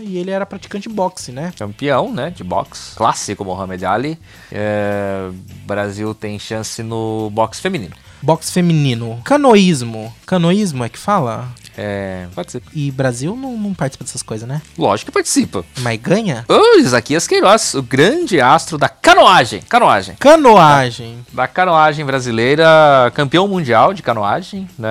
e 0.01 0.17
ele 0.17 0.31
era 0.31 0.45
praticante 0.45 0.87
de 0.89 0.93
boxe, 0.93 1.31
né? 1.31 1.51
Campeão, 1.57 2.11
né, 2.11 2.29
de 2.29 2.43
boxe. 2.43 2.95
Clássico 2.95 3.45
Mohamed 3.45 3.85
Ali. 3.85 4.19
É, 4.51 5.29
Brasil 5.65 6.13
tem 6.13 6.37
chance 6.37 6.81
no 6.83 7.29
boxe 7.29 7.61
feminino. 7.61 7.95
Boxe 8.21 8.51
feminino. 8.51 9.19
Canoísmo. 9.23 10.13
Canoísmo 10.25 10.83
é 10.83 10.89
que 10.89 10.97
fala? 10.97 11.51
É, 11.77 12.27
ser. 12.47 12.61
E 12.73 12.91
Brasil 12.91 13.35
não, 13.35 13.57
não 13.57 13.73
participa 13.73 14.03
dessas 14.03 14.21
coisas, 14.21 14.47
né? 14.47 14.61
Lógico 14.77 15.11
que 15.11 15.13
participa. 15.13 15.65
Mas 15.79 15.99
ganha? 15.99 16.45
Ô, 16.47 16.77
Isaquias 16.79 17.27
Queiroz, 17.27 17.73
o 17.73 17.81
grande 17.81 18.39
astro 18.39 18.77
da 18.77 18.87
canoagem. 18.87 19.61
Canoagem. 19.61 20.15
Canoagem. 20.15 21.25
Da 21.31 21.47
canoagem 21.47 22.05
brasileira, 22.05 23.11
campeão 23.15 23.47
mundial 23.47 23.93
de 23.93 24.03
canoagem, 24.03 24.69
né? 24.77 24.89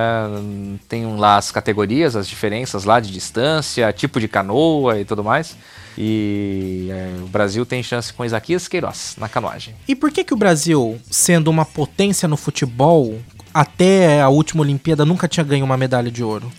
Tem 0.88 1.16
lá 1.16 1.36
as 1.36 1.50
categorias, 1.50 2.16
as 2.16 2.28
diferenças 2.28 2.84
lá 2.84 2.98
de 3.00 3.12
distância, 3.12 3.92
tipo 3.92 4.18
de 4.18 4.28
canoa 4.28 4.98
e 4.98 5.04
tudo 5.04 5.22
mais. 5.22 5.56
E 5.96 6.88
é, 6.90 7.22
o 7.22 7.26
Brasil 7.26 7.66
tem 7.66 7.82
chance 7.82 8.12
com 8.12 8.24
Isaquias 8.24 8.66
Queiroz 8.66 9.14
na 9.18 9.28
canoagem. 9.28 9.74
E 9.86 9.94
por 9.94 10.10
que 10.10 10.24
que 10.24 10.32
o 10.32 10.36
Brasil, 10.36 10.98
sendo 11.10 11.48
uma 11.48 11.64
potência 11.64 12.26
no 12.26 12.36
futebol, 12.36 13.20
até 13.52 14.20
a 14.20 14.28
última 14.28 14.62
Olimpíada 14.62 15.04
nunca 15.04 15.28
tinha 15.28 15.44
ganho 15.44 15.64
uma 15.64 15.76
medalha 15.76 16.10
de 16.10 16.24
ouro? 16.24 16.50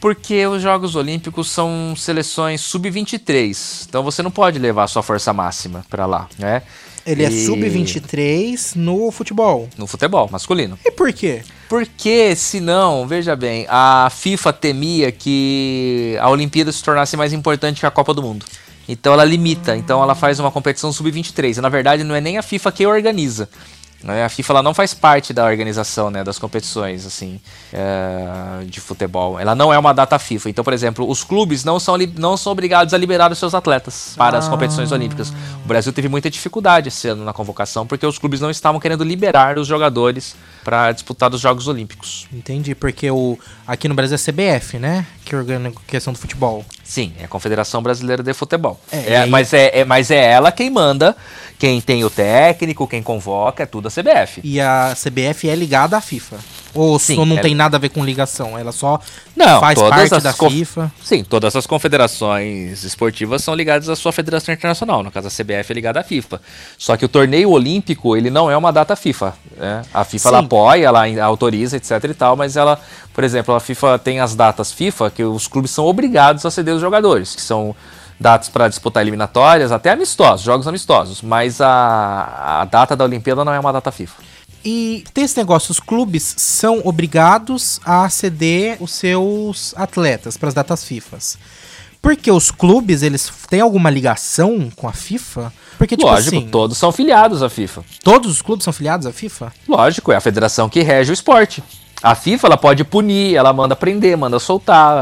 Porque 0.00 0.46
os 0.46 0.62
Jogos 0.62 0.96
Olímpicos 0.96 1.50
são 1.50 1.94
seleções 1.96 2.60
sub-23, 2.62 3.84
então 3.88 4.02
você 4.02 4.22
não 4.22 4.30
pode 4.30 4.58
levar 4.58 4.84
a 4.84 4.88
sua 4.88 5.02
força 5.02 5.32
máxima 5.32 5.84
pra 5.90 6.06
lá, 6.06 6.26
né? 6.38 6.62
Ele 7.06 7.24
é 7.24 7.28
E- 7.30 7.44
sub-23 7.46 8.76
no 8.76 9.10
futebol. 9.10 9.68
No 9.76 9.86
futebol 9.86 10.28
masculino. 10.30 10.78
E 10.84 10.90
por 10.90 11.12
quê? 11.12 11.42
Porque, 11.68 12.34
senão, 12.34 13.06
veja 13.06 13.36
bem, 13.36 13.66
a 13.68 14.08
FIFA 14.10 14.52
temia 14.52 15.12
que 15.12 16.16
a 16.20 16.28
Olimpíada 16.30 16.72
se 16.72 16.82
tornasse 16.82 17.16
mais 17.16 17.32
importante 17.32 17.80
que 17.80 17.86
a 17.86 17.90
Copa 17.90 18.12
do 18.14 18.22
Mundo. 18.22 18.44
Então 18.88 19.12
ela 19.12 19.24
limita, 19.24 19.76
então 19.76 20.02
ela 20.02 20.14
faz 20.14 20.40
uma 20.40 20.50
competição 20.50 20.92
sub-23. 20.92 21.58
E 21.58 21.60
na 21.60 21.68
verdade 21.68 22.02
não 22.04 22.14
é 22.14 22.20
nem 22.20 22.38
a 22.38 22.42
FIFA 22.42 22.72
que 22.72 22.86
organiza. 22.86 23.48
Né? 24.02 24.24
A 24.24 24.28
FIFA 24.28 24.54
ela 24.54 24.62
não 24.62 24.74
faz 24.74 24.94
parte 24.94 25.32
da 25.32 25.44
organização 25.44 26.10
né, 26.10 26.24
das 26.24 26.38
competições 26.38 27.04
assim 27.04 27.40
é, 27.72 28.64
de 28.64 28.80
futebol. 28.80 29.38
Ela 29.38 29.54
não 29.54 29.72
é 29.72 29.78
uma 29.78 29.92
data 29.92 30.18
FIFA. 30.18 30.50
Então, 30.50 30.64
por 30.64 30.72
exemplo, 30.72 31.08
os 31.08 31.22
clubes 31.22 31.64
não 31.64 31.78
são, 31.78 31.96
não 32.16 32.36
são 32.36 32.52
obrigados 32.52 32.94
a 32.94 32.98
liberar 32.98 33.30
os 33.30 33.38
seus 33.38 33.54
atletas 33.54 34.14
para 34.16 34.38
as 34.38 34.48
competições 34.48 34.90
olímpicas. 34.92 35.30
O 35.64 35.68
Brasil 35.68 35.92
teve 35.92 36.08
muita 36.08 36.30
dificuldade 36.30 36.88
esse 36.88 37.08
ano 37.08 37.24
na 37.24 37.32
convocação 37.32 37.86
porque 37.86 38.06
os 38.06 38.18
clubes 38.18 38.40
não 38.40 38.50
estavam 38.50 38.80
querendo 38.80 39.04
liberar 39.04 39.58
os 39.58 39.66
jogadores 39.66 40.34
para 40.64 40.92
disputar 40.92 41.32
os 41.32 41.40
Jogos 41.40 41.68
Olímpicos. 41.68 42.26
Entendi, 42.32 42.74
porque 42.74 43.10
o 43.10 43.38
aqui 43.66 43.88
no 43.88 43.94
Brasil 43.94 44.16
é 44.16 44.18
CBF, 44.18 44.78
né? 44.78 45.06
Que 45.30 45.36
organiza 45.36 45.68
a 45.68 45.80
questão 45.88 46.12
do 46.12 46.18
futebol. 46.18 46.64
Sim, 46.82 47.12
é 47.20 47.24
a 47.24 47.28
Confederação 47.28 47.80
Brasileira 47.80 48.20
de 48.20 48.34
Futebol. 48.34 48.80
É, 48.90 49.12
É, 49.14 49.26
mas, 49.26 49.52
é, 49.54 49.78
é- 49.78 49.84
mas 49.84 50.10
é 50.10 50.28
ela 50.32 50.50
quem 50.50 50.68
manda, 50.70 51.16
quem 51.56 51.80
tem 51.80 52.02
o 52.04 52.10
técnico, 52.10 52.84
quem 52.88 53.00
convoca, 53.00 53.62
é 53.62 53.66
tudo 53.66 53.86
a 53.86 53.90
CBF. 53.92 54.40
E 54.42 54.60
a 54.60 54.92
CBF 54.96 55.48
é 55.48 55.54
ligada 55.54 55.96
à 55.96 56.00
FIFA. 56.00 56.38
Ou 56.74 56.98
Sim, 56.98 57.24
não 57.24 57.36
é- 57.38 57.40
tem 57.40 57.54
nada 57.54 57.76
a 57.76 57.80
ver 57.80 57.88
com 57.88 58.04
ligação, 58.04 58.56
ela 58.58 58.70
só 58.72 59.00
Não, 59.36 59.58
faz 59.60 59.78
parte 59.78 60.20
da 60.20 60.32
conf- 60.32 60.52
FIFA. 60.52 60.92
Sim, 61.02 61.24
todas 61.24 61.54
as 61.56 61.66
confederações 61.66 62.84
esportivas 62.84 63.42
são 63.42 63.54
ligadas 63.54 63.88
à 63.88 63.96
sua 63.96 64.12
federação 64.12 64.54
internacional. 64.54 65.02
No 65.02 65.10
caso, 65.10 65.28
a 65.28 65.30
CBF 65.30 65.72
é 65.72 65.74
ligada 65.74 66.00
à 66.00 66.02
FIFA. 66.02 66.40
Só 66.78 66.96
que 66.96 67.04
o 67.04 67.08
torneio 67.08 67.50
olímpico, 67.50 68.16
ele 68.16 68.30
não 68.30 68.50
é 68.50 68.56
uma 68.56 68.72
data 68.72 68.94
FIFA. 68.96 69.34
né? 69.56 69.82
A 69.92 70.04
FIFA 70.04 70.28
ela 70.28 70.38
apoia, 70.38 70.86
ela 70.86 71.24
autoriza, 71.24 71.76
etc 71.76 72.04
e 72.04 72.14
tal, 72.14 72.36
mas 72.36 72.56
ela, 72.56 72.80
por 73.12 73.24
exemplo, 73.24 73.54
a 73.54 73.60
FIFA 73.60 73.98
tem 73.98 74.20
as 74.20 74.34
datas 74.34 74.72
FIFA 74.72 75.10
que 75.10 75.22
os 75.24 75.46
clubes 75.46 75.70
são 75.70 75.84
obrigados 75.86 76.46
a 76.46 76.50
ceder 76.50 76.74
os 76.74 76.80
jogadores, 76.80 77.34
que 77.34 77.42
são 77.42 77.74
datas 78.18 78.48
para 78.48 78.68
disputar 78.68 79.02
eliminatórias, 79.02 79.72
até 79.72 79.90
amistosos, 79.90 80.44
jogos 80.44 80.66
amistosos. 80.68 81.20
Mas 81.22 81.60
a, 81.60 82.60
a 82.60 82.64
data 82.64 82.94
da 82.96 83.04
Olimpíada 83.04 83.44
não 83.44 83.52
é 83.52 83.58
uma 83.60 83.72
data 83.72 83.90
FIFA. 83.90 84.22
E 84.64 85.04
tem 85.14 85.24
esse 85.24 85.36
negócio, 85.36 85.72
os 85.72 85.80
clubes 85.80 86.34
são 86.36 86.82
obrigados 86.84 87.80
a 87.84 88.08
ceder 88.08 88.76
os 88.80 88.92
seus 88.92 89.74
atletas 89.76 90.36
para 90.36 90.48
as 90.48 90.54
datas 90.54 90.84
FIFAs. 90.84 91.38
Porque 92.02 92.30
os 92.30 92.50
clubes, 92.50 93.02
eles 93.02 93.30
têm 93.48 93.60
alguma 93.60 93.90
ligação 93.90 94.70
com 94.74 94.88
a 94.88 94.92
FIFA? 94.92 95.52
Porque, 95.76 95.96
tipo 95.96 96.08
Lógico, 96.08 96.36
assim, 96.36 96.48
todos 96.48 96.78
são 96.78 96.92
filiados 96.92 97.42
à 97.42 97.50
FIFA. 97.50 97.84
todos 98.02 98.30
os 98.32 98.42
clubes 98.42 98.64
são 98.64 98.72
filiados 98.72 99.06
à 99.06 99.12
FIFA? 99.12 99.52
Lógico, 99.68 100.10
é 100.12 100.16
a 100.16 100.20
federação 100.20 100.68
que 100.68 100.82
rege 100.82 101.10
o 101.10 101.14
esporte. 101.14 101.62
A 102.02 102.14
FIFA 102.14 102.48
ela 102.48 102.56
pode 102.56 102.82
punir, 102.84 103.34
ela 103.34 103.52
manda 103.52 103.76
prender, 103.76 104.16
manda 104.16 104.38
soltar. 104.38 104.96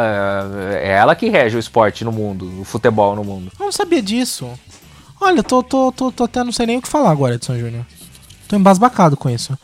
É, 0.73 0.89
é 0.89 0.93
ela 0.95 1.15
que 1.15 1.29
rege 1.29 1.57
o 1.57 1.61
esporte 1.61 2.05
no 2.05 2.11
mundo, 2.11 2.61
o 2.61 2.65
futebol 2.65 3.15
no 3.15 3.23
mundo. 3.23 3.53
Eu 3.59 3.67
não 3.67 3.73
sabia 3.73 4.03
disso. 4.03 4.49
Olha, 5.21 5.43
tô, 5.43 5.63
tô, 5.63 5.93
tô, 5.93 6.11
tô 6.11 6.25
até 6.25 6.43
não 6.43 6.53
sei 6.53 6.67
nem 6.67 6.79
o 6.79 6.83
que 6.83 6.89
falar 6.89 7.11
agora, 7.11 7.37
Edson 7.37 7.57
Júnior. 7.57 7.87
Tô 8.49 8.57
embasbacado 8.57 9.17
com 9.17 9.29
isso. 9.29 9.57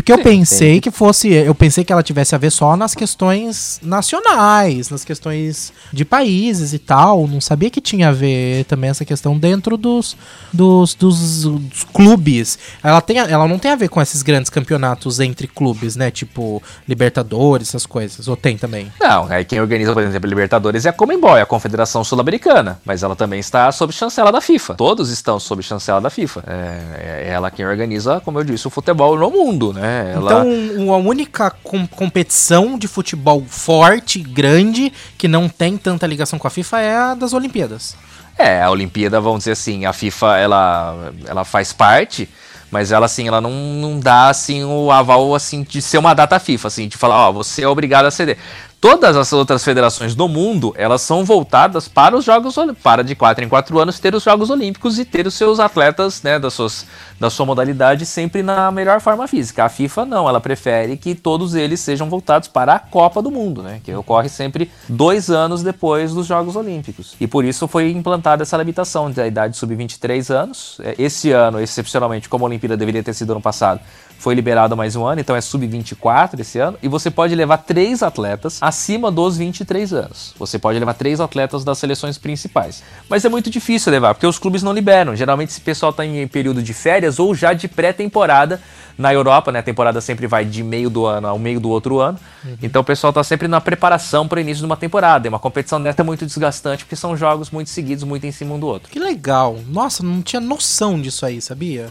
Porque 0.00 0.12
eu 0.12 0.16
Sim, 0.16 0.22
pensei 0.22 0.72
tem. 0.72 0.80
que 0.80 0.90
fosse. 0.90 1.28
Eu 1.28 1.54
pensei 1.54 1.84
que 1.84 1.92
ela 1.92 2.02
tivesse 2.02 2.34
a 2.34 2.38
ver 2.38 2.50
só 2.50 2.74
nas 2.74 2.94
questões 2.94 3.78
nacionais, 3.82 4.88
nas 4.88 5.04
questões 5.04 5.74
de 5.92 6.06
países 6.06 6.72
e 6.72 6.78
tal. 6.78 7.26
Não 7.26 7.38
sabia 7.38 7.68
que 7.68 7.82
tinha 7.82 8.08
a 8.08 8.12
ver 8.12 8.64
também 8.64 8.88
essa 8.88 9.04
questão 9.04 9.36
dentro 9.36 9.76
dos, 9.76 10.16
dos, 10.50 10.94
dos, 10.94 11.44
dos 11.44 11.84
clubes. 11.92 12.58
Ela, 12.82 13.02
tem, 13.02 13.18
ela 13.18 13.46
não 13.46 13.58
tem 13.58 13.72
a 13.72 13.76
ver 13.76 13.90
com 13.90 14.00
esses 14.00 14.22
grandes 14.22 14.48
campeonatos 14.48 15.20
entre 15.20 15.46
clubes, 15.46 15.96
né? 15.96 16.10
Tipo 16.10 16.62
Libertadores, 16.88 17.68
essas 17.68 17.84
coisas. 17.84 18.26
Ou 18.26 18.36
tem 18.36 18.56
também? 18.56 18.90
Não, 18.98 19.26
aí 19.30 19.44
quem 19.44 19.60
organiza, 19.60 19.92
por 19.92 20.02
exemplo, 20.02 20.26
Libertadores 20.26 20.86
é 20.86 20.88
a 20.88 20.94
Comembol, 20.94 21.36
é 21.36 21.42
a 21.42 21.46
Confederação 21.46 22.02
Sul-Americana, 22.02 22.80
mas 22.86 23.02
ela 23.02 23.14
também 23.14 23.38
está 23.38 23.70
sob 23.70 23.92
chancela 23.92 24.32
da 24.32 24.40
FIFA. 24.40 24.76
Todos 24.76 25.10
estão 25.10 25.38
sob 25.38 25.62
chancela 25.62 26.00
da 26.00 26.08
FIFA. 26.08 26.42
É, 26.46 27.26
é 27.26 27.28
ela 27.28 27.50
quem 27.50 27.66
organiza, 27.66 28.18
como 28.20 28.38
eu 28.38 28.44
disse, 28.44 28.66
o 28.66 28.70
futebol 28.70 29.18
no 29.18 29.30
mundo, 29.30 29.74
né? 29.74 29.89
Né? 29.90 30.12
Ela... 30.14 30.44
Então, 30.46 30.92
a 30.92 30.96
única 30.96 31.50
com- 31.50 31.86
competição 31.86 32.78
de 32.78 32.86
futebol 32.86 33.44
forte, 33.46 34.20
grande, 34.20 34.92
que 35.18 35.26
não 35.26 35.48
tem 35.48 35.76
tanta 35.76 36.06
ligação 36.06 36.38
com 36.38 36.46
a 36.46 36.50
FIFA 36.50 36.80
é 36.80 36.96
a 36.96 37.14
das 37.14 37.32
Olimpíadas. 37.32 37.96
É, 38.38 38.62
a 38.62 38.70
Olimpíada, 38.70 39.20
vamos 39.20 39.40
dizer 39.40 39.52
assim, 39.52 39.84
a 39.84 39.92
FIFA, 39.92 40.38
ela, 40.38 41.12
ela 41.26 41.44
faz 41.44 41.72
parte, 41.72 42.28
mas 42.70 42.92
ela, 42.92 43.06
assim, 43.06 43.28
ela 43.28 43.40
não, 43.40 43.50
não 43.50 44.00
dá, 44.00 44.28
assim, 44.28 44.64
o 44.64 44.90
aval, 44.90 45.34
assim, 45.34 45.62
de 45.62 45.82
ser 45.82 45.98
uma 45.98 46.14
data 46.14 46.38
FIFA, 46.38 46.68
assim, 46.68 46.88
de 46.88 46.96
falar, 46.96 47.28
ó, 47.28 47.32
você 47.32 47.62
é 47.62 47.68
obrigado 47.68 48.06
a 48.06 48.10
ceder. 48.10 48.38
Todas 48.80 49.14
as 49.14 49.30
outras 49.34 49.62
federações 49.62 50.14
do 50.14 50.26
mundo, 50.26 50.72
elas 50.74 51.02
são 51.02 51.22
voltadas 51.22 51.86
para 51.86 52.16
os 52.16 52.24
Jogos 52.24 52.56
para 52.82 53.04
de 53.04 53.14
4 53.14 53.44
em 53.44 53.48
4 53.48 53.78
anos 53.78 54.00
ter 54.00 54.14
os 54.14 54.22
Jogos 54.22 54.48
Olímpicos 54.48 54.98
e 54.98 55.04
ter 55.04 55.26
os 55.26 55.34
seus 55.34 55.60
atletas, 55.60 56.22
né, 56.22 56.38
das 56.38 56.54
suas, 56.54 56.86
da 57.20 57.28
sua 57.28 57.44
modalidade 57.44 58.06
sempre 58.06 58.42
na 58.42 58.70
melhor 58.70 59.02
forma 59.02 59.28
física. 59.28 59.66
A 59.66 59.68
FIFA 59.68 60.06
não, 60.06 60.26
ela 60.26 60.40
prefere 60.40 60.96
que 60.96 61.14
todos 61.14 61.54
eles 61.54 61.78
sejam 61.78 62.08
voltados 62.08 62.48
para 62.48 62.72
a 62.72 62.78
Copa 62.78 63.20
do 63.20 63.30
Mundo, 63.30 63.62
né, 63.62 63.82
que 63.84 63.94
ocorre 63.94 64.30
sempre 64.30 64.70
dois 64.88 65.28
anos 65.28 65.62
depois 65.62 66.14
dos 66.14 66.26
Jogos 66.26 66.56
Olímpicos. 66.56 67.14
E 67.20 67.26
por 67.26 67.44
isso 67.44 67.68
foi 67.68 67.90
implantada 67.90 68.44
essa 68.44 68.56
limitação 68.56 69.10
da 69.10 69.26
idade 69.26 69.58
sub-23 69.58 70.34
anos. 70.34 70.80
É, 70.82 70.94
Esse 70.98 71.32
ano, 71.32 71.60
excepcionalmente, 71.60 72.30
como 72.30 72.46
a 72.46 72.48
Olimpíada 72.48 72.78
deveria 72.78 73.02
ter 73.02 73.12
sido 73.12 73.32
ano 73.32 73.42
passado, 73.42 73.80
foi 74.20 74.34
liberado 74.34 74.76
mais 74.76 74.94
um 74.96 75.06
ano, 75.06 75.18
então 75.18 75.34
é 75.34 75.40
sub-24 75.40 76.40
esse 76.40 76.58
ano, 76.58 76.76
e 76.82 76.88
você 76.88 77.10
pode 77.10 77.34
levar 77.34 77.56
três 77.56 78.02
atletas 78.02 78.58
acima 78.60 79.10
dos 79.10 79.38
23 79.38 79.94
anos. 79.94 80.34
Você 80.38 80.58
pode 80.58 80.78
levar 80.78 80.92
três 80.92 81.20
atletas 81.20 81.64
das 81.64 81.78
seleções 81.78 82.18
principais. 82.18 82.82
Mas 83.08 83.24
é 83.24 83.30
muito 83.30 83.48
difícil 83.48 83.90
levar, 83.90 84.12
porque 84.12 84.26
os 84.26 84.38
clubes 84.38 84.62
não 84.62 84.74
liberam. 84.74 85.16
Geralmente 85.16 85.48
esse 85.48 85.60
pessoal 85.62 85.88
está 85.88 86.04
em 86.04 86.28
período 86.28 86.62
de 86.62 86.74
férias 86.74 87.18
ou 87.18 87.34
já 87.34 87.54
de 87.54 87.66
pré-temporada. 87.66 88.60
Na 88.98 89.10
Europa, 89.14 89.50
né, 89.50 89.60
a 89.60 89.62
temporada 89.62 90.02
sempre 90.02 90.26
vai 90.26 90.44
de 90.44 90.62
meio 90.62 90.90
do 90.90 91.06
ano 91.06 91.26
ao 91.26 91.38
meio 91.38 91.58
do 91.58 91.70
outro 91.70 91.98
ano. 91.98 92.18
Então 92.62 92.82
o 92.82 92.84
pessoal 92.84 93.12
está 93.12 93.24
sempre 93.24 93.48
na 93.48 93.58
preparação 93.58 94.28
para 94.28 94.36
o 94.36 94.40
início 94.40 94.58
de 94.58 94.66
uma 94.66 94.76
temporada. 94.76 95.26
É 95.26 95.30
uma 95.30 95.38
competição 95.38 95.82
dessa 95.82 96.04
muito 96.04 96.26
desgastante, 96.26 96.84
porque 96.84 96.94
são 96.96 97.16
jogos 97.16 97.50
muito 97.50 97.70
seguidos, 97.70 98.04
muito 98.04 98.26
em 98.26 98.32
cima 98.32 98.54
um 98.54 98.60
do 98.60 98.66
outro. 98.66 98.90
Que 98.90 98.98
legal. 98.98 99.58
Nossa, 99.66 100.02
não 100.02 100.20
tinha 100.20 100.40
noção 100.40 101.00
disso 101.00 101.24
aí, 101.24 101.40
sabia? 101.40 101.88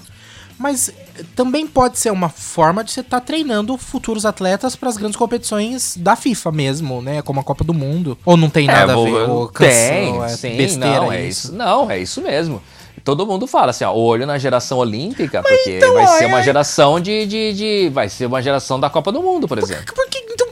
Mas 0.60 0.92
também 1.36 1.66
pode 1.68 1.98
ser 2.00 2.12
uma 2.12 2.30
forma 2.30 2.84
de 2.84 2.92
você 2.92 3.02
estar 3.02 3.20
treinando 3.22 3.78
futuros 3.78 4.26
atletas 4.26 4.76
para 4.76 4.90
as 4.90 4.98
grandes 4.98 5.16
competições 5.18 5.96
da 5.98 6.16
FIFA 6.16 6.52
mesmo, 6.52 7.02
né? 7.02 7.22
Como 7.22 7.40
a 7.40 7.44
Copa 7.44 7.64
do 7.64 7.74
Mundo. 7.74 8.18
Ou 8.26 8.36
não 8.38 8.50
tem 8.50 8.68
nada 8.68 8.92
É, 8.94 8.96
vou- 8.96 9.08
a 9.08 9.10
ver? 9.26 9.30
Ou 9.30 9.48
tem, 9.50 10.22
é 10.24 10.28
sim, 10.30 10.58
besteira 10.58 11.02
não, 11.02 11.12
é 11.12 11.26
isso. 11.26 11.54
Não, 11.54 11.92
é 11.92 12.00
isso 12.00 12.22
mesmo. 12.22 12.62
Todo 13.04 13.26
mundo 13.26 13.48
fala 13.48 13.70
assim, 13.72 13.86
ó, 13.86 13.94
olho 13.94 14.26
na 14.28 14.38
geração 14.38 14.78
olímpica, 14.78 15.42
porque 15.42 15.78
então, 15.78 15.94
vai 15.94 16.04
ó, 16.04 16.08
ser 16.18 16.26
é- 16.26 16.28
uma 16.28 16.44
geração 16.44 17.00
de, 17.00 17.26
de, 17.26 17.54
de- 17.54 17.90
Vai 17.90 18.10
ser 18.10 18.26
uma 18.26 18.42
geração 18.42 18.78
da 18.80 18.90
Copa 18.90 19.12
do 19.12 19.22
Mundo, 19.24 19.48
por 19.48 19.58
exemplo. 19.58 19.86
Então 20.32 20.49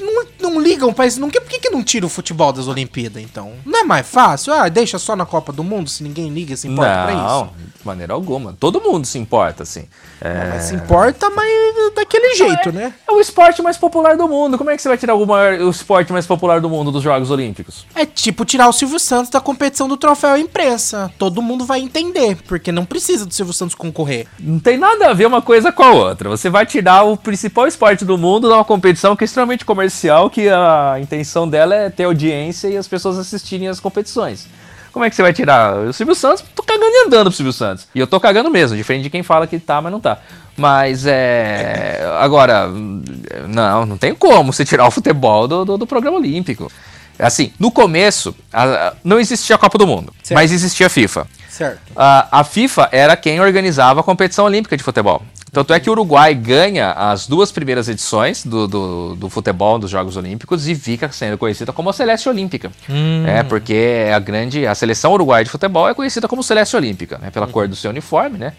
não, 0.00 0.50
não 0.50 0.60
ligam 0.60 0.92
pra 0.92 1.06
isso? 1.06 1.20
Não, 1.20 1.30
por 1.30 1.42
que, 1.42 1.58
que 1.58 1.70
não 1.70 1.82
tira 1.82 2.06
o 2.06 2.08
futebol 2.08 2.52
das 2.52 2.68
Olimpíadas, 2.68 3.22
então? 3.22 3.52
Não 3.64 3.80
é 3.80 3.84
mais 3.84 4.06
fácil? 4.06 4.52
Ah, 4.52 4.68
deixa 4.68 4.98
só 4.98 5.14
na 5.16 5.26
Copa 5.26 5.52
do 5.52 5.64
Mundo, 5.64 5.88
se 5.90 6.02
ninguém 6.02 6.28
liga, 6.30 6.56
se 6.56 6.68
importa 6.68 7.04
pra 7.04 7.14
Não, 7.14 7.44
isso. 7.44 7.50
de 7.80 7.86
maneira 7.86 8.12
alguma. 8.14 8.54
Todo 8.58 8.80
mundo 8.80 9.06
se 9.06 9.18
importa, 9.18 9.62
assim. 9.62 9.84
É, 10.20 10.58
se 10.60 10.74
importa, 10.74 11.28
mas 11.30 11.48
daquele 11.94 12.34
jeito, 12.34 12.72
né? 12.72 12.94
é 13.06 13.12
o 13.12 13.20
esporte 13.20 13.62
mais 13.62 13.76
popular 13.76 14.16
do 14.16 14.26
mundo. 14.26 14.56
Como 14.56 14.70
é 14.70 14.76
que 14.76 14.82
você 14.82 14.88
vai 14.88 14.98
tirar 14.98 15.14
o, 15.14 15.26
maior, 15.26 15.60
o 15.60 15.70
esporte 15.70 16.12
mais 16.12 16.26
popular 16.26 16.60
do 16.60 16.68
mundo 16.68 16.90
dos 16.90 17.02
Jogos 17.02 17.30
Olímpicos? 17.30 17.86
É 17.94 18.06
tipo 18.06 18.44
tirar 18.44 18.68
o 18.68 18.72
Silvio 18.72 18.98
Santos 18.98 19.30
da 19.30 19.40
competição 19.40 19.88
do 19.88 19.96
troféu 19.96 20.36
imprensa. 20.36 21.12
Todo 21.18 21.42
mundo 21.42 21.64
vai 21.64 21.80
entender, 21.80 22.38
porque 22.48 22.72
não 22.72 22.84
precisa 22.84 23.26
do 23.26 23.34
Silvio 23.34 23.52
Santos 23.52 23.74
concorrer. 23.74 24.26
Não 24.38 24.58
tem 24.58 24.76
nada 24.76 25.10
a 25.10 25.14
ver 25.14 25.26
uma 25.26 25.42
coisa 25.42 25.70
com 25.72 25.82
a 25.82 25.92
outra. 25.92 26.28
Você 26.30 26.48
vai 26.48 26.64
tirar 26.64 27.02
o 27.02 27.16
principal 27.16 27.66
esporte 27.66 28.04
do 28.04 28.16
mundo 28.16 28.48
numa 28.48 28.64
competição 28.64 29.14
que 29.14 29.24
é 29.24 29.26
extremamente 29.26 29.43
comercial, 29.64 30.28
que 30.30 30.48
a 30.48 30.96
intenção 31.00 31.48
dela 31.48 31.74
é 31.74 31.90
ter 31.90 32.04
audiência 32.04 32.68
e 32.68 32.76
as 32.76 32.88
pessoas 32.88 33.18
assistirem 33.18 33.68
as 33.68 33.78
competições. 33.80 34.46
Como 34.92 35.04
é 35.04 35.10
que 35.10 35.16
você 35.16 35.22
vai 35.22 35.32
tirar? 35.32 35.76
O 35.76 35.92
Silvio 35.92 36.14
Santos, 36.14 36.44
tô 36.54 36.62
cagando 36.62 36.86
e 36.86 37.06
andando 37.06 37.24
pro 37.24 37.32
Silvio 37.36 37.52
Santos. 37.52 37.88
E 37.94 37.98
eu 37.98 38.06
tô 38.06 38.20
cagando 38.20 38.48
mesmo, 38.50 38.76
diferente 38.76 39.02
de 39.02 39.10
quem 39.10 39.22
fala 39.24 39.46
que 39.46 39.58
tá, 39.58 39.80
mas 39.80 39.90
não 39.92 39.98
tá. 40.00 40.18
Mas 40.56 41.04
é. 41.04 42.00
Agora, 42.20 42.68
não, 43.48 43.84
não 43.86 43.98
tem 43.98 44.14
como 44.14 44.52
você 44.52 44.64
tirar 44.64 44.86
o 44.86 44.90
futebol 44.90 45.48
do, 45.48 45.64
do, 45.64 45.78
do 45.78 45.86
programa 45.86 46.16
olímpico. 46.16 46.70
Assim, 47.18 47.52
no 47.58 47.70
começo, 47.70 48.34
a- 48.52 48.88
a- 48.88 48.92
não 49.04 49.18
existia 49.20 49.54
a 49.56 49.58
Copa 49.58 49.78
do 49.78 49.86
Mundo, 49.86 50.12
Certo. 50.22 50.36
mas 50.38 50.50
existia 50.52 50.86
a 50.86 50.90
FIFA. 50.90 51.26
Certo. 51.48 51.80
A, 51.94 52.40
a 52.40 52.44
FIFA 52.44 52.88
era 52.90 53.16
quem 53.16 53.40
organizava 53.40 54.00
a 54.00 54.02
competição 54.02 54.44
olímpica 54.44 54.76
de 54.76 54.82
futebol. 54.82 55.22
Tanto 55.54 55.72
é 55.72 55.78
que 55.78 55.88
o 55.88 55.92
Uruguai 55.92 56.34
ganha 56.34 56.90
as 56.90 57.28
duas 57.28 57.52
primeiras 57.52 57.88
edições 57.88 58.44
do, 58.44 58.66
do, 58.66 59.14
do 59.14 59.30
futebol 59.30 59.78
dos 59.78 59.88
Jogos 59.88 60.16
Olímpicos 60.16 60.66
e 60.66 60.74
fica 60.74 61.08
sendo 61.12 61.38
conhecida 61.38 61.72
como 61.72 61.88
a 61.88 61.92
Celeste 61.92 62.28
Olímpica. 62.28 62.72
É, 63.24 63.44
porque 63.44 63.72
é 63.72 64.12
a 64.12 64.18
grande. 64.18 64.66
A 64.66 64.74
seleção 64.74 65.12
uruguaia 65.12 65.44
de 65.44 65.50
futebol 65.50 65.88
é 65.88 65.94
conhecida 65.94 66.26
como 66.26 66.42
Celeste 66.42 66.74
Olímpica, 66.76 67.18
né? 67.18 67.30
Pela 67.30 67.46
cor 67.46 67.68
do 67.68 67.76
seu 67.76 67.90
uniforme, 67.90 68.36
né? 68.36 68.52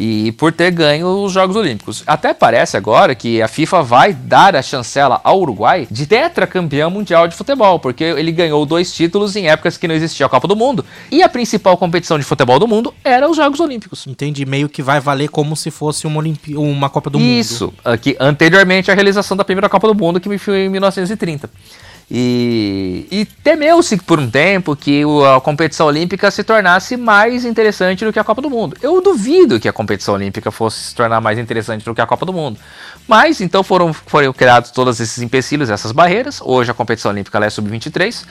E 0.00 0.30
por 0.32 0.52
ter 0.52 0.70
ganho 0.70 1.08
os 1.24 1.32
Jogos 1.32 1.56
Olímpicos. 1.56 2.04
Até 2.06 2.32
parece 2.32 2.76
agora 2.76 3.16
que 3.16 3.42
a 3.42 3.48
FIFA 3.48 3.82
vai 3.82 4.12
dar 4.12 4.54
a 4.54 4.62
chancela 4.62 5.20
ao 5.24 5.40
Uruguai 5.40 5.88
de 5.90 6.06
tetracampeão 6.06 6.88
mundial 6.88 7.26
de 7.26 7.34
futebol, 7.34 7.80
porque 7.80 8.04
ele 8.04 8.30
ganhou 8.30 8.64
dois 8.64 8.94
títulos 8.94 9.34
em 9.34 9.48
épocas 9.48 9.76
que 9.76 9.88
não 9.88 9.94
existia 9.96 10.24
a 10.24 10.28
Copa 10.28 10.46
do 10.46 10.54
Mundo. 10.54 10.84
E 11.10 11.20
a 11.20 11.28
principal 11.28 11.76
competição 11.76 12.16
de 12.16 12.24
futebol 12.24 12.60
do 12.60 12.68
mundo 12.68 12.94
era 13.02 13.28
os 13.28 13.36
Jogos 13.36 13.58
Olímpicos. 13.58 14.06
Entendi. 14.06 14.46
Meio 14.46 14.68
que 14.68 14.82
vai 14.82 15.00
valer 15.00 15.28
como 15.30 15.56
se 15.56 15.70
fosse 15.70 16.06
uma, 16.06 16.22
uma 16.54 16.88
Copa 16.88 17.10
do 17.10 17.18
Mundo. 17.18 17.28
Isso, 17.28 17.74
anteriormente 18.20 18.92
à 18.92 18.94
realização 18.94 19.36
da 19.36 19.44
primeira 19.44 19.68
Copa 19.68 19.88
do 19.88 19.94
Mundo, 19.96 20.20
que 20.20 20.38
foi 20.38 20.66
em 20.66 20.68
1930. 20.68 21.50
E, 22.10 23.06
e 23.10 23.24
temeu-se 23.26 23.98
por 23.98 24.18
um 24.18 24.30
tempo 24.30 24.74
que 24.74 25.02
a 25.36 25.40
competição 25.40 25.86
olímpica 25.86 26.30
se 26.30 26.42
tornasse 26.42 26.96
mais 26.96 27.44
interessante 27.44 28.02
do 28.02 28.12
que 28.12 28.18
a 28.18 28.24
Copa 28.24 28.40
do 28.40 28.48
Mundo. 28.48 28.76
Eu 28.82 29.02
duvido 29.02 29.60
que 29.60 29.68
a 29.68 29.72
competição 29.72 30.14
olímpica 30.14 30.50
fosse 30.50 30.78
se 30.78 30.94
tornar 30.94 31.20
mais 31.20 31.38
interessante 31.38 31.84
do 31.84 31.94
que 31.94 32.00
a 32.00 32.06
Copa 32.06 32.24
do 32.24 32.32
Mundo. 32.32 32.58
Mas 33.06 33.42
então 33.42 33.62
foram, 33.62 33.92
foram 33.92 34.32
criados 34.32 34.70
todos 34.70 35.00
esses 35.00 35.22
empecilhos, 35.22 35.68
essas 35.68 35.92
barreiras. 35.92 36.40
Hoje 36.42 36.70
a 36.70 36.74
competição 36.74 37.10
olímpica 37.10 37.44
é 37.44 37.50
sub-23. 37.50 38.24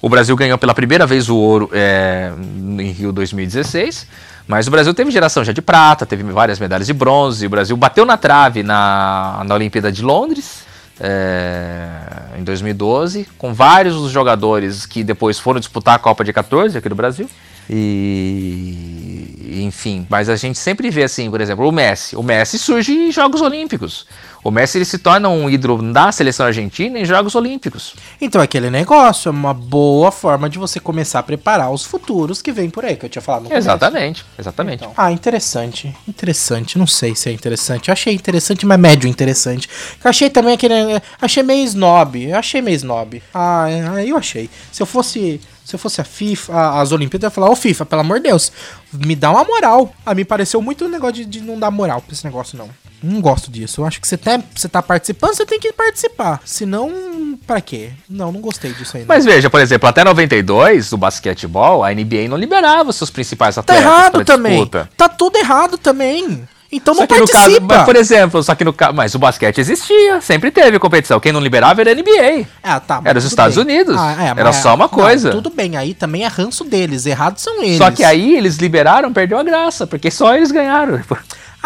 O 0.00 0.08
Brasil 0.08 0.36
ganhou 0.36 0.56
pela 0.56 0.74
primeira 0.74 1.04
vez 1.04 1.28
o 1.28 1.36
ouro 1.36 1.70
é, 1.72 2.32
em 2.78 2.90
Rio 2.92 3.12
2016. 3.12 4.06
Mas 4.46 4.68
o 4.68 4.70
Brasil 4.70 4.94
teve 4.94 5.10
geração 5.10 5.42
já 5.42 5.52
de 5.52 5.62
prata, 5.62 6.06
teve 6.06 6.22
várias 6.24 6.60
medalhas 6.60 6.86
de 6.86 6.92
bronze. 6.92 7.46
O 7.46 7.50
Brasil 7.50 7.76
bateu 7.76 8.04
na 8.04 8.16
trave 8.16 8.62
na, 8.62 9.42
na 9.44 9.54
Olimpíada 9.54 9.90
de 9.90 10.02
Londres. 10.02 10.64
É, 11.00 12.38
em 12.38 12.44
2012, 12.44 13.26
com 13.36 13.52
vários 13.52 13.94
dos 13.94 14.10
jogadores 14.10 14.86
que 14.86 15.02
depois 15.02 15.38
foram 15.38 15.60
disputar 15.60 15.96
a 15.96 15.98
Copa 15.98 16.24
de 16.24 16.32
14 16.32 16.76
aqui 16.76 16.88
do 16.88 16.94
Brasil. 16.94 17.28
E 17.68 19.62
enfim, 19.62 20.06
mas 20.10 20.28
a 20.28 20.36
gente 20.36 20.58
sempre 20.58 20.90
vê 20.90 21.04
assim, 21.04 21.30
por 21.30 21.40
exemplo, 21.40 21.66
o 21.66 21.72
Messi. 21.72 22.16
O 22.16 22.22
Messi 22.22 22.58
surge 22.58 22.92
em 22.92 23.12
Jogos 23.12 23.40
Olímpicos. 23.40 24.06
O 24.44 24.50
Messi 24.50 24.76
ele 24.76 24.84
se 24.84 24.98
torna 24.98 25.28
um 25.30 25.48
ídolo 25.48 25.90
da 25.90 26.12
seleção 26.12 26.44
argentina 26.44 26.98
em 26.98 27.04
Jogos 27.06 27.34
Olímpicos. 27.34 27.94
Então 28.20 28.42
é 28.42 28.44
aquele 28.44 28.68
negócio, 28.68 29.28
é 29.28 29.32
uma 29.32 29.54
boa 29.54 30.12
forma 30.12 30.50
de 30.50 30.58
você 30.58 30.78
começar 30.78 31.20
a 31.20 31.22
preparar 31.22 31.70
os 31.72 31.82
futuros 31.84 32.42
que 32.42 32.52
vem 32.52 32.68
por 32.68 32.84
aí, 32.84 32.94
que 32.94 33.06
eu 33.06 33.08
tinha 33.08 33.22
falado 33.22 33.44
no 33.44 33.48
começo. 33.48 33.66
Exatamente, 33.66 34.24
exatamente. 34.38 34.82
Então. 34.84 34.92
Ah, 34.96 35.10
interessante. 35.10 35.96
Interessante. 36.06 36.78
Não 36.78 36.86
sei 36.86 37.14
se 37.16 37.30
é 37.30 37.32
interessante. 37.32 37.88
Eu 37.88 37.92
achei 37.92 38.12
interessante, 38.14 38.66
mas 38.66 38.78
médio 38.78 39.08
interessante. 39.08 39.66
Eu 40.04 40.10
achei 40.10 40.28
também 40.28 40.52
aquele. 40.52 40.74
Achei 41.20 41.42
meio 41.42 41.64
snob. 41.64 42.22
Eu 42.28 42.36
achei 42.38 42.60
meio 42.60 42.76
snob. 42.76 43.22
Ah, 43.32 43.66
é, 43.70 44.04
eu 44.10 44.16
achei. 44.18 44.50
Se 44.70 44.82
eu 44.82 44.86
fosse. 44.86 45.40
Se 45.64 45.74
eu 45.74 45.78
fosse 45.78 45.98
a 45.98 46.04
FIFA, 46.04 46.52
a- 46.52 46.80
as 46.82 46.92
Olimpíadas, 46.92 47.24
eu 47.24 47.28
ia 47.28 47.30
falar, 47.34 47.48
ô 47.50 47.56
FIFA, 47.56 47.86
pelo 47.86 48.02
amor 48.02 48.18
de 48.20 48.24
Deus, 48.28 48.52
me 48.92 49.16
dá 49.16 49.30
uma 49.30 49.44
moral. 49.44 49.94
Ah, 50.04 50.14
me 50.14 50.22
pareceu 50.22 50.60
muito 50.60 50.84
um 50.84 50.88
negócio 50.90 51.14
de, 51.14 51.24
de 51.24 51.40
não 51.40 51.58
dar 51.58 51.70
moral 51.70 52.02
pra 52.02 52.12
esse 52.12 52.22
negócio, 52.22 52.58
não. 52.58 52.68
Não 53.04 53.20
gosto 53.20 53.50
disso. 53.50 53.80
Eu 53.82 53.86
acho 53.86 54.00
que 54.00 54.08
você, 54.08 54.16
tá, 54.16 54.40
você 54.54 54.68
tá 54.68 54.82
participando, 54.82 55.34
você 55.34 55.44
tem 55.46 55.60
que 55.60 55.72
participar. 55.72 56.40
Senão, 56.44 57.38
pra 57.46 57.60
quê? 57.60 57.90
Não, 58.08 58.32
não 58.32 58.40
gostei 58.40 58.72
disso 58.72 58.96
aí. 58.96 59.02
não. 59.02 59.08
Mas 59.08 59.24
veja, 59.24 59.50
por 59.50 59.60
exemplo, 59.60 59.88
até 59.88 60.02
92, 60.04 60.92
o 60.92 60.96
basquetebol, 60.96 61.84
a 61.84 61.92
NBA 61.92 62.28
não 62.28 62.36
liberava 62.36 62.92
seus 62.92 63.10
principais 63.10 63.54
Tá 63.56 63.60
atletas 63.60 63.84
errado 63.84 64.12
pra 64.12 64.24
também. 64.24 64.52
disputa. 64.52 64.88
Tá 64.96 65.08
tudo 65.08 65.36
errado 65.36 65.76
também. 65.78 66.48
Então 66.72 66.92
não 66.92 67.02
no 67.02 67.06
caso, 67.08 67.26
participa. 67.30 67.76
mas, 67.76 67.84
por 67.84 67.94
exemplo, 67.94 68.42
só 68.42 68.52
que 68.56 68.64
no 68.64 68.74
mas 68.94 69.14
o 69.14 69.18
basquete 69.18 69.58
existia, 69.58 70.20
sempre 70.20 70.50
teve 70.50 70.76
competição. 70.80 71.20
Quem 71.20 71.30
não 71.30 71.38
liberava 71.38 71.80
era 71.82 71.92
a 71.92 71.94
NBA. 71.94 72.46
Ah, 72.60 72.80
tá. 72.80 73.00
Era 73.04 73.16
os 73.16 73.24
Estados 73.24 73.54
bem. 73.54 73.64
Unidos. 73.64 73.96
é, 73.96 74.40
Era 74.40 74.52
só 74.52 74.70
uma 74.74 74.86
não, 74.86 74.88
coisa. 74.88 75.30
tudo 75.30 75.50
bem, 75.50 75.76
aí 75.76 75.94
também 75.94 76.24
é 76.24 76.26
ranço 76.26 76.64
deles. 76.64 77.06
Errados 77.06 77.42
são 77.44 77.62
eles. 77.62 77.76
Só 77.78 77.92
que 77.92 78.02
aí 78.02 78.36
eles 78.36 78.56
liberaram, 78.56 79.12
perdeu 79.12 79.38
a 79.38 79.44
graça, 79.44 79.86
porque 79.86 80.10
só 80.10 80.34
eles 80.34 80.50
ganharam. 80.50 81.00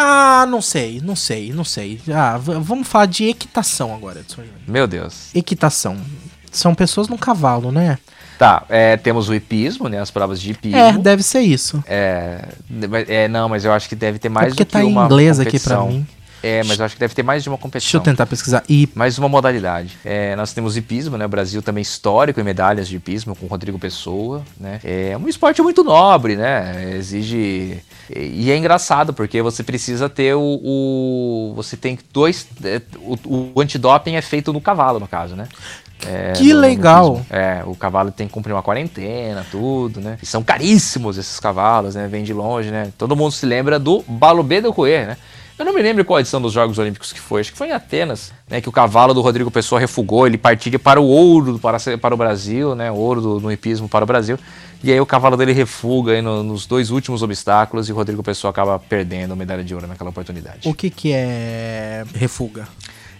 Ah, 0.00 0.46
não 0.48 0.62
sei, 0.62 1.00
não 1.02 1.16
sei, 1.16 1.52
não 1.52 1.64
sei. 1.64 2.00
Ah, 2.14 2.38
vamos 2.38 2.86
falar 2.86 3.06
de 3.06 3.24
equitação 3.24 3.92
agora, 3.92 4.20
Edson. 4.20 4.42
Meu 4.64 4.86
Deus. 4.86 5.34
Equitação. 5.34 5.96
São 6.52 6.72
pessoas 6.72 7.08
no 7.08 7.18
cavalo, 7.18 7.72
né? 7.72 7.98
Tá, 8.38 8.64
é, 8.68 8.96
temos 8.96 9.28
o 9.28 9.34
hipismo, 9.34 9.88
né? 9.88 9.98
As 9.98 10.08
provas 10.08 10.40
de 10.40 10.52
hipismo. 10.52 10.78
É, 10.78 10.92
deve 10.96 11.24
ser 11.24 11.40
isso. 11.40 11.82
É, 11.84 12.44
é, 13.08 13.26
não, 13.26 13.48
mas 13.48 13.64
eu 13.64 13.72
acho 13.72 13.88
que 13.88 13.96
deve 13.96 14.20
ter 14.20 14.28
mais 14.28 14.46
é 14.46 14.50
porque 14.50 14.62
do 14.62 14.66
que 14.68 14.72
tá 14.72 14.84
em 14.84 14.86
uma 14.86 15.06
inglês 15.06 15.40
aqui 15.40 15.58
pra 15.58 15.78
competição. 15.78 15.88
mim. 15.88 16.06
É, 16.42 16.62
mas 16.64 16.78
eu 16.78 16.84
acho 16.84 16.94
que 16.94 17.00
deve 17.00 17.14
ter 17.14 17.22
mais 17.22 17.42
de 17.42 17.48
uma 17.48 17.56
Deixa 17.56 17.60
eu 17.66 17.70
competição. 17.70 18.00
tentar 18.00 18.26
pesquisar. 18.26 18.62
E 18.68 18.88
Mais 18.94 19.18
uma 19.18 19.28
modalidade. 19.28 19.98
É, 20.04 20.36
nós 20.36 20.52
temos 20.52 20.76
hipismo, 20.76 21.16
né? 21.16 21.26
O 21.26 21.28
Brasil 21.28 21.60
também 21.62 21.82
histórico 21.82 22.40
em 22.40 22.44
medalhas 22.44 22.86
de 22.88 22.96
hipismo 22.96 23.34
com 23.34 23.46
Rodrigo 23.46 23.78
Pessoa, 23.78 24.42
né? 24.58 24.80
É 24.84 25.16
um 25.16 25.28
esporte 25.28 25.60
muito 25.62 25.82
nobre, 25.82 26.36
né? 26.36 26.94
Exige 26.96 27.78
e 28.14 28.50
é 28.50 28.56
engraçado 28.56 29.12
porque 29.12 29.42
você 29.42 29.62
precisa 29.62 30.08
ter 30.08 30.34
o, 30.34 30.40
o- 30.64 31.52
você 31.54 31.76
tem 31.76 31.98
dois 32.12 32.46
é, 32.64 32.80
o, 33.00 33.52
o 33.54 33.60
antidoping 33.60 34.14
é 34.14 34.22
feito 34.22 34.52
no 34.52 34.60
cavalo 34.60 34.98
no 35.00 35.06
caso, 35.08 35.34
né? 35.36 35.46
É, 36.06 36.32
Que 36.36 36.48
no- 36.50 36.54
no 36.54 36.60
legal. 36.60 37.14
hipismo. 37.16 37.26
É, 37.30 37.62
o 37.66 37.74
cavalo 37.74 38.10
tem 38.12 38.26
que 38.28 38.32
cumprir 38.32 38.52
uma 38.52 38.62
quarentena, 38.62 39.44
tudo, 39.50 40.00
né? 40.00 40.16
E 40.22 40.26
são 40.26 40.42
caríssimos 40.44 41.18
esses 41.18 41.40
cavalos, 41.40 41.96
né? 41.96 42.06
Vem 42.06 42.22
de 42.22 42.32
longe, 42.32 42.70
né? 42.70 42.90
Todo 42.96 43.16
mundo 43.16 43.32
se 43.32 43.44
lembra 43.44 43.78
do 43.78 44.02
Balobé 44.06 44.60
do 44.60 44.72
Coelho, 44.72 45.08
né? 45.08 45.16
Eu 45.58 45.64
não 45.64 45.74
me 45.74 45.82
lembro 45.82 46.04
qual 46.04 46.20
edição 46.20 46.40
dos 46.40 46.52
Jogos 46.52 46.78
Olímpicos 46.78 47.12
que 47.12 47.18
foi, 47.18 47.40
acho 47.40 47.50
que 47.50 47.58
foi 47.58 47.68
em 47.68 47.72
Atenas, 47.72 48.32
né? 48.48 48.60
Que 48.60 48.68
o 48.68 48.72
cavalo 48.72 49.12
do 49.12 49.20
Rodrigo 49.20 49.50
Pessoa 49.50 49.80
refugou, 49.80 50.24
ele 50.26 50.38
partia 50.38 50.78
para 50.78 51.00
o 51.00 51.04
ouro 51.04 51.58
para, 51.58 51.78
para 52.00 52.14
o 52.14 52.16
Brasil, 52.16 52.74
né? 52.76 52.90
O 52.92 52.94
ouro 52.94 53.20
do, 53.20 53.40
no 53.40 53.50
hipismo 53.50 53.88
para 53.88 54.04
o 54.04 54.06
Brasil. 54.06 54.38
E 54.84 54.92
aí 54.92 55.00
o 55.00 55.06
cavalo 55.06 55.36
dele 55.36 55.52
refuga 55.52 56.12
aí 56.12 56.22
no- 56.22 56.44
nos 56.44 56.64
dois 56.64 56.90
últimos 56.90 57.22
obstáculos 57.22 57.88
e 57.88 57.92
o 57.92 57.96
Rodrigo 57.96 58.22
Pessoa 58.22 58.50
acaba 58.52 58.78
perdendo 58.78 59.32
a 59.32 59.36
medalha 59.36 59.64
de 59.64 59.74
ouro 59.74 59.88
naquela 59.88 60.10
oportunidade. 60.10 60.68
o 60.68 60.72
que 60.74 60.90
que 60.90 61.12
é 61.12 62.04
refuga? 62.14 62.68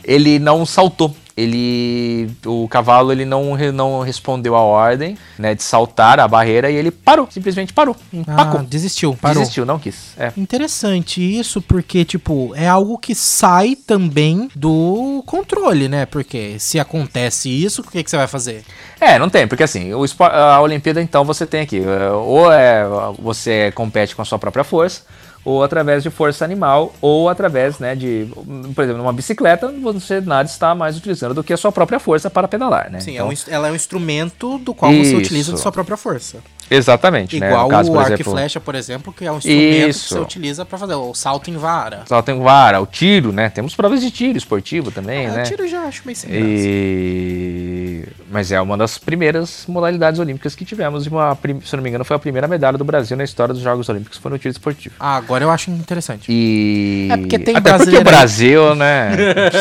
Ele 0.05 0.39
não 0.39 0.65
saltou. 0.65 1.15
Ele, 1.39 2.29
o 2.45 2.67
cavalo, 2.67 3.13
ele 3.13 3.25
não, 3.25 3.57
não 3.73 4.01
respondeu 4.01 4.57
a 4.57 4.61
ordem, 4.61 5.17
né, 5.39 5.55
de 5.55 5.63
saltar 5.63 6.19
a 6.19 6.27
barreira 6.27 6.69
e 6.69 6.75
ele 6.75 6.91
parou, 6.91 7.29
simplesmente 7.31 7.73
parou, 7.73 7.95
empacou. 8.13 8.59
Ah, 8.61 8.65
desistiu, 8.69 9.17
parou. 9.21 9.39
Desistiu, 9.39 9.65
não 9.65 9.79
quis. 9.79 10.15
É. 10.19 10.33
Interessante 10.37 11.23
isso, 11.23 11.63
porque, 11.63 12.05
tipo, 12.05 12.53
é 12.57 12.67
algo 12.67 12.99
que 12.99 13.15
sai 13.15 13.77
também 13.77 14.49
do 14.53 15.23
controle, 15.27 15.89
né? 15.89 16.07
Porque 16.07 16.59
se 16.59 16.81
acontece 16.81 17.49
isso, 17.49 17.83
o 17.83 17.85
que, 17.85 18.03
que 18.03 18.11
você 18.11 18.17
vai 18.17 18.27
fazer? 18.27 18.65
É, 19.01 19.17
não 19.17 19.31
tem, 19.31 19.47
porque 19.47 19.63
assim, 19.63 19.95
o 19.95 20.05
a 20.25 20.61
Olimpíada 20.61 21.01
então 21.01 21.25
você 21.25 21.47
tem 21.47 21.61
aqui, 21.61 21.79
é, 21.79 22.11
ou 22.11 22.53
é 22.53 22.85
você 23.19 23.71
compete 23.73 24.17
com 24.17 24.23
a 24.23 24.25
sua 24.25 24.41
própria 24.41 24.65
força, 24.65 25.03
ou 25.45 25.63
através 25.63 26.03
de 26.03 26.11
força 26.11 26.45
animal, 26.45 26.93
ou 27.01 27.29
através, 27.29 27.79
né, 27.79 27.95
de, 27.95 28.29
por 28.75 28.83
exemplo, 28.85 28.99
numa 29.03 29.13
bicicleta, 29.13 29.73
você 29.83 30.21
nada 30.21 30.49
está 30.49 30.75
mais 30.75 30.97
utilizando 30.97 31.35
do 31.35 31.43
que 31.45 31.53
a 31.53 31.57
sua 31.57 31.73
própria 31.73 31.99
força 31.99 32.29
para 32.29 32.47
pedalar, 32.49 32.91
né? 32.91 33.01
Sim, 33.01 33.15
Então, 33.15 33.31
é 33.31 33.33
ins- 33.33 33.49
ela 33.49 33.69
é 33.69 33.73
um 33.73 33.75
instrumento 33.75 34.59
do 34.59 34.75
qual 34.75 34.91
você 34.93 35.01
Isso. 35.01 35.17
utiliza 35.17 35.53
de 35.53 35.61
sua 35.61 35.73
própria 35.73 35.97
força. 35.97 36.39
Exatamente, 36.71 37.39
né? 37.41 37.49
Igual 37.49 37.65
No 37.65 37.71
caso, 37.71 37.91
o 37.91 37.95
por 37.95 38.01
arco 38.01 38.11
e 38.11 38.15
exemplo, 38.15 38.33
flecha, 38.33 38.61
por 38.61 38.75
exemplo, 38.75 39.13
que 39.13 39.25
é 39.25 39.33
um 39.33 39.39
instrumento 39.39 39.85
que 39.85 39.89
Isso. 39.89 40.15
você 40.15 40.21
utiliza 40.21 40.65
pra 40.65 40.79
fazer 40.79 40.95
o 40.95 41.15
salto 41.15 41.51
em 41.51 41.57
vara. 41.57 42.03
Só 42.07 42.21
tem 42.23 42.39
vara, 42.41 42.81
o 42.81 42.87
tiro, 42.87 43.33
né? 43.33 43.49
Temos 43.49 43.75
provas 43.75 44.01
de 44.01 44.11
tiro 44.11 44.37
esportivo 44.37 44.91
também, 44.91 45.27
Ah, 45.27 45.33
né? 45.33 45.43
tiro 45.43 45.65
eu 45.65 45.69
já 45.69 45.83
acho 45.83 46.03
meio 46.05 46.17
sem 46.17 46.31
graça. 46.31 46.45
E... 46.47 48.05
Mas 48.31 48.53
é 48.53 48.61
uma 48.61 48.77
das 48.77 48.99
primeiras 48.99 49.65
modalidades 49.67 50.21
olímpicas 50.21 50.55
que 50.55 50.65
tivemos. 50.65 51.07
E 51.07 51.09
uma, 51.09 51.37
se 51.65 51.77
não 51.77 51.83
me 51.83 51.89
engano, 51.89 52.05
foi 52.05 52.17
a 52.17 52.19
primeira 52.19 52.47
medalha 52.47 52.77
do 52.77 52.85
Brasil 52.85 53.17
na 53.17 53.25
história 53.25 53.55
dos 53.55 53.63
Jogos 53.63 53.89
Olímpicos, 53.89 54.19
foi 54.19 54.31
no 54.31 54.39
tiro 54.39 54.53
esportivo. 54.53 54.95
Ah, 55.01 55.17
agora 55.17 55.45
eu 55.45 55.51
acho 55.51 55.71
interessante. 55.71 56.27
E... 56.31 57.09
É 57.11 57.17
porque 57.17 57.39
tem 57.39 57.57
Até 57.57 57.77
porque 57.77 57.97
o 57.97 58.05
Brasil, 58.05 58.75
né, 58.75 59.13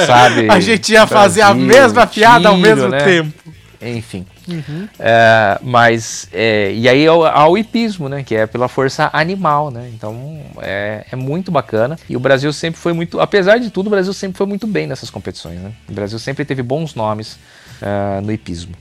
sabe... 0.05 0.49
A 0.51 0.59
gente 0.59 0.91
ia 0.91 1.07
fazer 1.07 1.41
a 1.41 1.53
Brasil, 1.53 1.67
mesma 1.67 2.07
piada 2.07 2.49
ao 2.49 2.55
tiro, 2.55 2.67
mesmo 2.67 2.89
né? 2.89 2.99
tempo. 2.99 3.56
Enfim. 3.81 4.25
É, 4.99 5.59
mas, 5.61 6.27
é, 6.31 6.73
e 6.73 6.89
aí 6.89 7.05
ao, 7.05 7.25
ao 7.25 7.57
hipismo, 7.57 8.09
né? 8.09 8.23
Que 8.23 8.35
é 8.35 8.47
pela 8.47 8.67
força 8.67 9.09
animal, 9.13 9.69
né? 9.69 9.89
Então 9.93 10.41
é, 10.59 11.05
é 11.11 11.15
muito 11.15 11.51
bacana. 11.51 11.97
E 12.09 12.15
o 12.15 12.19
Brasil 12.19 12.51
sempre 12.51 12.79
foi 12.79 12.93
muito, 12.93 13.19
apesar 13.19 13.57
de 13.57 13.69
tudo, 13.69 13.87
o 13.87 13.89
Brasil 13.89 14.13
sempre 14.13 14.37
foi 14.37 14.47
muito 14.47 14.65
bem 14.65 14.87
nessas 14.87 15.09
competições, 15.09 15.59
né? 15.59 15.71
O 15.87 15.93
Brasil 15.93 16.17
sempre 16.19 16.43
teve 16.43 16.63
bons 16.63 16.95
nomes 16.95 17.37
ah, 17.81 18.19
no 18.23 18.31
hipismo. 18.31 18.73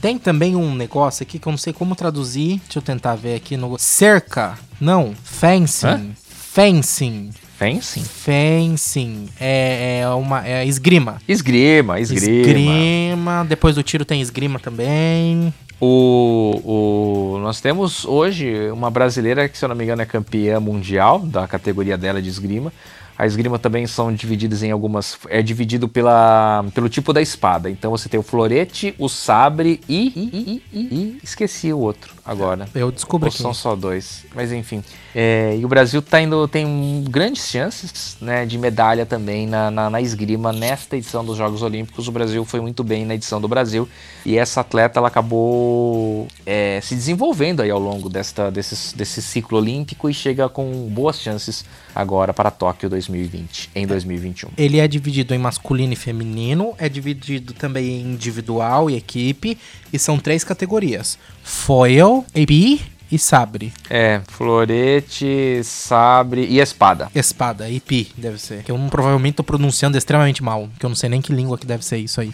Tem 0.00 0.18
também 0.18 0.56
um 0.56 0.74
negócio 0.74 1.22
aqui 1.22 1.38
que 1.38 1.46
eu 1.46 1.50
não 1.50 1.58
sei 1.58 1.72
como 1.72 1.94
traduzir. 1.94 2.58
Deixa 2.64 2.78
eu 2.78 2.82
tentar 2.82 3.14
ver 3.16 3.34
aqui 3.34 3.56
no. 3.56 3.78
Cerca. 3.78 4.58
Não. 4.80 5.14
Fencing. 5.24 5.86
Hã? 5.86 6.10
Fencing. 6.24 7.30
Fencing? 7.60 8.02
Fencing. 8.02 9.28
É, 9.38 10.00
é 10.00 10.08
uma. 10.08 10.48
É 10.48 10.64
esgrima. 10.64 11.20
Esgrima, 11.28 12.00
esgrima. 12.00 12.40
Esgrima. 12.40 13.46
Depois 13.46 13.74
do 13.74 13.82
tiro 13.82 14.02
tem 14.02 14.22
esgrima 14.22 14.58
também. 14.58 15.52
O, 15.78 16.62
o, 16.64 17.38
nós 17.40 17.60
temos 17.60 18.06
hoje 18.06 18.70
uma 18.70 18.90
brasileira 18.90 19.46
que, 19.46 19.58
se 19.58 19.64
eu 19.66 19.68
não 19.68 19.76
me 19.76 19.84
engano, 19.84 20.00
é 20.00 20.06
campeã 20.06 20.58
mundial 20.58 21.18
da 21.18 21.46
categoria 21.46 21.98
dela 21.98 22.22
de 22.22 22.30
esgrima. 22.30 22.72
A 23.18 23.26
esgrima 23.26 23.58
também 23.58 23.86
são 23.86 24.10
divididas 24.10 24.62
em 24.62 24.70
algumas. 24.70 25.18
É 25.28 25.42
dividido 25.42 25.86
pela, 25.86 26.64
pelo 26.74 26.88
tipo 26.88 27.12
da 27.12 27.20
espada. 27.20 27.68
Então 27.68 27.90
você 27.90 28.08
tem 28.08 28.18
o 28.18 28.22
florete, 28.22 28.94
o 28.98 29.06
sabre 29.06 29.82
e. 29.86 30.06
e, 30.16 30.62
e, 30.72 30.78
e, 30.80 30.80
e 30.80 31.20
esqueci 31.22 31.70
o 31.74 31.78
outro 31.78 32.19
agora. 32.30 32.68
Eu 32.72 32.92
descubro 32.92 33.26
Ou 33.26 33.28
aqui. 33.28 33.42
são 33.42 33.52
só 33.52 33.74
dois. 33.74 34.24
Mas 34.36 34.52
enfim. 34.52 34.84
É, 35.12 35.56
e 35.58 35.64
o 35.64 35.68
Brasil 35.68 36.00
tá 36.00 36.20
indo, 36.20 36.46
tem 36.46 37.04
grandes 37.08 37.48
chances 37.48 38.16
né, 38.20 38.46
de 38.46 38.56
medalha 38.56 39.04
também 39.04 39.48
na, 39.48 39.68
na, 39.68 39.90
na 39.90 40.00
esgrima 40.00 40.52
nesta 40.52 40.96
edição 40.96 41.24
dos 41.24 41.36
Jogos 41.36 41.60
Olímpicos. 41.60 42.06
O 42.06 42.12
Brasil 42.12 42.44
foi 42.44 42.60
muito 42.60 42.84
bem 42.84 43.04
na 43.04 43.16
edição 43.16 43.40
do 43.40 43.48
Brasil. 43.48 43.88
E 44.24 44.38
essa 44.38 44.60
atleta 44.60 45.00
ela 45.00 45.08
acabou 45.08 46.28
é, 46.46 46.80
se 46.80 46.94
desenvolvendo 46.94 47.62
aí 47.62 47.70
ao 47.70 47.80
longo 47.80 48.08
desta, 48.08 48.48
desse, 48.48 48.96
desse 48.96 49.20
ciclo 49.20 49.58
olímpico 49.58 50.08
e 50.08 50.14
chega 50.14 50.48
com 50.48 50.88
boas 50.88 51.20
chances 51.20 51.64
agora 51.92 52.32
para 52.32 52.50
Tóquio 52.50 52.88
2020, 52.88 53.70
em 53.74 53.86
2021. 53.88 54.50
Ele 54.56 54.78
é 54.78 54.86
dividido 54.86 55.34
em 55.34 55.38
masculino 55.38 55.94
e 55.94 55.96
feminino, 55.96 56.74
é 56.78 56.88
dividido 56.88 57.52
também 57.54 58.02
em 58.02 58.12
individual 58.12 58.88
e 58.88 58.96
equipe, 58.96 59.58
e 59.92 59.98
são 59.98 60.18
três 60.18 60.44
categorias: 60.44 61.18
foil, 61.42 62.24
EP 62.34 62.80
e 63.12 63.18
sabre. 63.18 63.72
É, 63.88 64.20
florete, 64.28 65.60
sabre 65.64 66.46
e 66.48 66.60
espada. 66.60 67.08
Espada, 67.14 67.68
EP, 67.70 68.08
deve 68.16 68.38
ser. 68.38 68.62
Que 68.62 68.70
eu 68.70 68.78
provavelmente 68.90 69.34
tô 69.36 69.42
pronunciando 69.44 69.98
extremamente 69.98 70.42
mal, 70.42 70.68
que 70.78 70.86
eu 70.86 70.88
não 70.88 70.94
sei 70.96 71.08
nem 71.08 71.20
que 71.20 71.32
língua 71.32 71.58
que 71.58 71.66
deve 71.66 71.84
ser 71.84 71.98
isso 71.98 72.20
aí. 72.20 72.32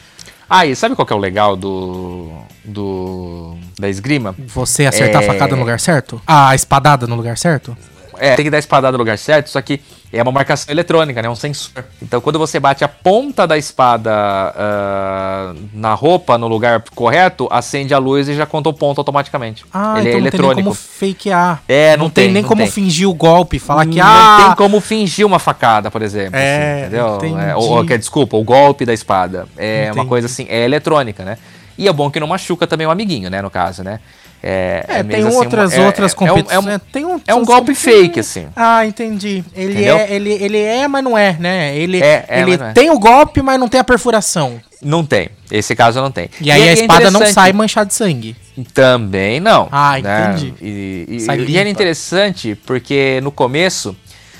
Ah, 0.48 0.64
e 0.64 0.76
sabe 0.76 0.94
qual 0.94 1.04
que 1.04 1.12
é 1.12 1.16
o 1.16 1.18
legal 1.18 1.57
do, 1.57 2.30
do 2.64 3.57
da 3.78 3.88
esgrima? 3.88 4.34
Você 4.46 4.86
acertar 4.86 5.22
É. 5.22 5.24
a 5.24 5.32
facada 5.32 5.57
no 5.57 5.62
lugar 5.62 5.80
certo? 5.80 6.20
A 6.26 6.54
espadada 6.54 7.07
no 7.07 7.16
lugar 7.16 7.36
certo? 7.36 7.76
É, 8.18 8.34
tem 8.36 8.44
que 8.44 8.50
dar 8.50 8.59
a 8.59 8.61
espadada 8.61 8.92
no 8.92 8.98
lugar 8.98 9.18
certo, 9.18 9.50
só 9.50 9.61
que 9.61 9.80
é 10.12 10.22
uma 10.22 10.32
marcação 10.32 10.72
eletrônica, 10.72 11.20
né? 11.20 11.28
Um 11.28 11.34
sensor. 11.34 11.84
Então, 12.00 12.20
quando 12.20 12.38
você 12.38 12.59
bate 12.61 12.84
a 12.84 12.88
ponta 12.88 13.46
da 13.46 13.59
espada 13.59 14.11
ah, 14.12 15.54
na 15.72 15.94
roupa, 15.94 16.38
no 16.38 16.48
lugar 16.48 16.82
correto, 16.94 17.48
acende 17.50 17.92
a 17.92 17.98
luz 17.98 18.28
e 18.28 18.34
já 18.34 18.46
conta 18.46 18.68
o 18.68 18.72
ponto 18.72 18.98
automaticamente. 18.98 19.64
Ah, 19.72 19.98
Ele 19.98 20.09
então 20.11 20.18
é 20.18 20.22
não 20.22 20.30
tem 20.30 20.40
nem 20.40 20.64
como 20.64 20.74
fakear. 20.74 21.62
É, 21.68 21.96
não 21.96 22.09
tem, 22.09 22.24
tem, 22.24 22.32
nem 22.34 22.42
não 22.42 22.48
como 22.48 22.62
tem. 22.62 22.70
fingir 22.70 23.09
o 23.09 23.14
golpe, 23.14 23.59
falar 23.59 23.86
que 23.86 23.98
não 23.98 24.07
ah, 24.07 24.44
tem 24.46 24.57
como 24.57 24.80
fingir 24.80 25.26
uma 25.26 25.38
facada, 25.38 25.90
por 25.90 26.02
exemplo. 26.02 26.36
É, 26.36 26.72
assim, 26.72 26.80
entendeu? 26.82 27.40
É, 27.40 27.57
ou, 27.57 27.70
ou, 27.78 27.84
que- 27.84 27.98
desculpa, 27.98 28.36
o 28.36 28.44
golpe 28.44 28.84
da 28.84 28.94
espada. 28.94 29.46
É 29.57 29.84
Entendi. 29.84 29.98
uma 29.98 30.07
coisa 30.07 30.26
assim, 30.26 30.46
é 30.48 30.64
eletrônica, 30.64 31.24
né? 31.24 31.36
E 31.78 31.88
é 31.88 31.92
bom 31.92 32.11
que 32.11 32.18
não 32.18 32.26
machuca 32.26 32.66
também 32.66 32.86
o 32.86 32.90
amiguinho, 32.90 33.28
né? 33.28 33.42
No 33.42 33.50
caso, 33.50 33.82
né? 33.82 34.00
É, 34.49 34.84
É, 34.88 35.03
mesmo 35.03 35.11
tem 35.11 35.26
assim, 35.26 35.36
outras 35.38 35.72
uma- 35.74 35.82
é- 35.82 35.86
outras 35.86 36.12
é- 36.12 36.14
é 36.14 36.16
um- 36.16 36.28
competições. 36.28 36.66
É 36.66 36.74
um, 36.76 36.78
tem 36.78 37.05
um, 37.05 37.20
é 37.26 37.34
um 37.34 37.44
golpe 37.44 37.74
fake, 37.74 38.20
assim. 38.20 38.47
Ah, 38.55 38.86
entendi. 38.86 39.42
Ele 39.55 39.72
Entendeu? 39.72 39.97
é, 39.97 40.12
ele, 40.12 40.30
ele 40.32 40.59
é, 40.59 40.86
mas 40.86 41.03
não 41.03 41.18
é, 41.18 41.36
né? 41.40 41.76
Ele, 41.76 42.01
É, 42.01 42.24
é, 42.28 42.40
ele 42.42 42.55
é. 42.55 42.72
tem 42.72 42.88
o 42.90 42.99
golpe, 42.99 43.42
mas 43.42 43.59
não 43.59 43.68
tem 43.68 43.80
a 43.80 43.84
perfuração. 43.84 44.61
Não 44.80 45.05
tem. 45.05 45.30
Esse 45.51 45.74
caso 45.74 46.01
não 46.01 46.11
tem. 46.12 46.28
E 46.40 46.51
aí 46.51 46.62
é- 46.62 46.64
a 46.64 46.70
é 46.70 46.72
espada 46.74 47.11
não 47.11 47.26
sai 47.26 47.53
manchada 47.53 47.86
de 47.86 47.94
sangue. 47.94 48.36
Também 48.72 49.40
não. 49.40 49.68
Ah, 49.72 49.99
né? 50.01 50.30
entendi. 50.34 50.55
E, 50.61 50.66
e- 51.09 51.16
e 51.16 51.36
limpa. 51.36 51.59
era 51.61 51.68
interessante 51.68 52.55
porque 52.66 53.20
no 53.22 53.32
começo, 53.32 53.97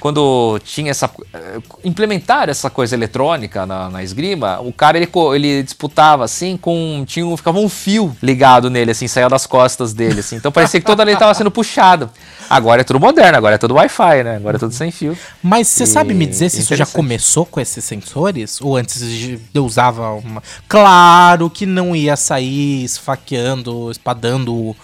quando 0.07 0.61
tinha 0.65 0.93
essa. 0.93 1.11
eh, 1.35 1.59
implementar 1.85 2.49
essa 2.49 2.71
coisa 2.71 2.95
eletrônica 2.95 3.67
na, 3.67 3.91
na 3.91 4.05
esgrima, 4.05 4.61
o 4.61 4.73
cara 4.73 4.97
ele, 4.97 5.09
ele 5.35 5.63
disputava 5.65 6.25
assim 6.25 6.57
com. 6.57 7.03
Tinha, 7.05 7.27
um- 7.27 7.37
ficava 7.37 7.59
um 7.59 7.69
fio 7.69 8.17
ligado 8.23 8.71
nele, 8.71 8.93
assim, 8.93 9.09
saía 9.09 9.29
das 9.29 9.47
costas 9.47 9.93
dele, 9.93 10.21
assim. 10.21 10.37
Então 10.37 10.53
parecia 10.53 10.79
que 10.79 10.87
toda 10.87 11.03
ele 11.03 11.13
estava 11.15 11.35
sendo 11.35 11.51
puxado. 11.51 12.09
Agora 12.49 12.83
é 12.83 12.85
tudo 12.85 13.01
moderno, 13.01 13.37
agora 13.37 13.57
é 13.57 13.59
tudo 13.59 13.75
Wi-Fi, 13.75 14.23
né? 14.23 14.37
Agora 14.37 14.57
é 14.57 14.61
tudo 14.61 14.73
sem 14.73 14.93
fio. 14.93 15.19
Mas 15.43 15.67
você 15.67 15.83
E- 15.83 15.87
sabe 15.89 16.15
me 16.15 16.25
dizer 16.25 16.49
se 16.51 16.61
isso 16.61 16.77
já 16.77 16.87
começou 16.87 17.45
com 17.45 17.61
esses 17.61 17.85
sensores? 17.85 18.61
Ou 18.61 18.77
antes 18.77 19.01
de- 19.01 19.41
eu 19.53 19.65
usava 19.67 20.13
uma. 20.13 20.41
Claro 20.69 21.51
que 21.51 21.67
não 21.67 21.97
ia 21.97 22.15
sair 22.17 22.85
esfaqueando, 22.85 23.91
espadando 23.91 24.77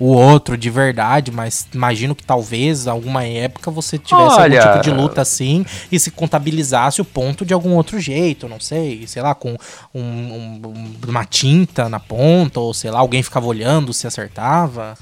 o, 0.00 0.06
outro 0.06 0.56
de 0.56 0.70
verdade, 0.70 1.30
mas 1.30 1.68
imagino 1.74 2.14
que 2.14 2.24
talvez 2.24 2.88
alguma 2.88 3.22
época 3.24 3.70
você 3.70 3.98
tivesse 3.98 4.40
Olha- 4.40 4.60
algum 4.64 4.72
tipo 4.72 4.84
de 4.84 4.90
luta 4.90 5.20
assim 5.20 5.64
e 5.92 6.00
se 6.00 6.10
contabilizasse 6.10 7.00
o 7.00 7.04
ponto 7.04 7.44
de 7.44 7.52
algum 7.54 7.74
outro 7.74 8.00
jeito, 8.00 8.48
não 8.48 8.58
sei, 8.58 9.06
sei 9.06 9.20
lá, 9.22 9.34
com 9.34 9.56
um- 9.94 10.00
um- 10.00 10.94
uma 11.06 11.24
tinta 11.24 11.88
na 11.88 12.00
ponta, 12.00 12.58
ou 12.58 12.72
sei 12.74 12.90
lá, 12.90 12.98
alguém 12.98 13.22
ficava 13.22 13.46
olhando 13.46 13.92
se 13.92 14.06
acertava. 14.06 14.96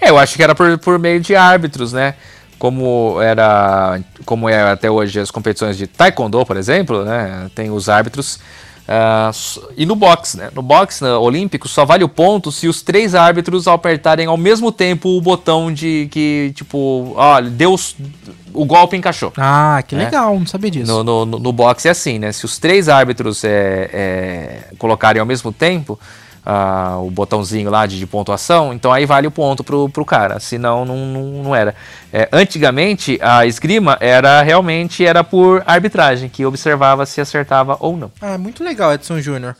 É, 0.00 0.08
eu 0.10 0.16
acho 0.18 0.36
que 0.36 0.42
era 0.42 0.54
por, 0.54 0.78
por 0.78 0.98
meio 0.98 1.20
de 1.20 1.34
árbitros, 1.36 1.92
né? 1.92 2.14
como 2.56 3.20
era, 3.20 4.00
como 4.24 4.48
é 4.48 4.62
até 4.70 4.90
hoje 4.90 5.20
as 5.20 5.30
competições 5.30 5.76
de 5.76 5.86
taekwondo, 5.86 6.46
por 6.46 6.56
exemplo, 6.56 7.04
né? 7.04 7.50
Tem 7.54 7.70
os 7.70 7.88
árbitros. 7.90 8.38
S- 8.86 9.60
e 9.76 9.86
no 9.86 9.94
boxe, 9.96 10.36
né? 10.36 10.50
No 10.54 10.60
boxe 10.62 11.02
né, 11.02 11.12
olímpico 11.14 11.66
só 11.68 11.84
vale 11.84 12.04
o 12.04 12.08
ponto 12.08 12.52
se 12.52 12.68
os 12.68 12.82
três 12.82 13.14
árbitros 13.14 13.66
apertarem 13.66 14.26
ao 14.26 14.36
mesmo 14.36 14.70
tempo 14.70 15.08
o 15.16 15.20
botão 15.20 15.72
de 15.72 16.08
que, 16.10 16.52
tipo, 16.54 17.12
olha, 17.16 17.48
deu 17.48 17.72
os- 17.72 17.96
o 18.52 18.64
golpe 18.64 18.96
encaixou. 18.96 19.32
Ah, 19.36 19.82
que 19.86 19.94
É. 19.94 19.98
legal, 19.98 20.38
não 20.38 20.46
sabia 20.46 20.70
disso. 20.70 20.86
No, 20.92 21.02
no, 21.02 21.24
no- 21.26 21.38
no 21.38 21.52
boxe 21.52 21.88
é 21.88 21.90
assim, 21.90 22.18
né? 22.18 22.30
Se 22.32 22.44
os 22.44 22.58
três 22.58 22.88
árbitros 22.88 23.42
é, 23.42 23.90
é, 23.92 24.58
colocarem 24.78 25.18
ao 25.20 25.26
mesmo 25.26 25.50
tempo 25.52 25.98
ah, 26.44 26.98
o 27.00 27.10
botãozinho 27.10 27.70
lá 27.70 27.86
de, 27.86 27.98
de 27.98 28.06
pontuação, 28.06 28.72
então 28.72 28.92
aí 28.92 29.06
vale 29.06 29.26
o 29.26 29.30
ponto 29.30 29.64
pro, 29.64 29.88
pro 29.88 30.04
cara. 30.04 30.38
Senão 30.40 30.84
não, 30.84 30.96
não, 31.06 31.22
não 31.42 31.54
era. 31.56 31.74
É, 32.12 32.28
antigamente 32.32 33.18
a 33.22 33.46
esgrima 33.46 33.96
era 34.00 34.42
realmente 34.42 35.04
era 35.04 35.24
por 35.24 35.62
arbitragem, 35.66 36.28
que 36.28 36.44
observava 36.44 37.06
se 37.06 37.20
acertava 37.20 37.76
ou 37.80 37.96
não. 37.96 38.12
Ah, 38.20 38.36
muito 38.36 38.62
legal, 38.62 38.92
Edson 38.92 39.20
Júnior. 39.20 39.56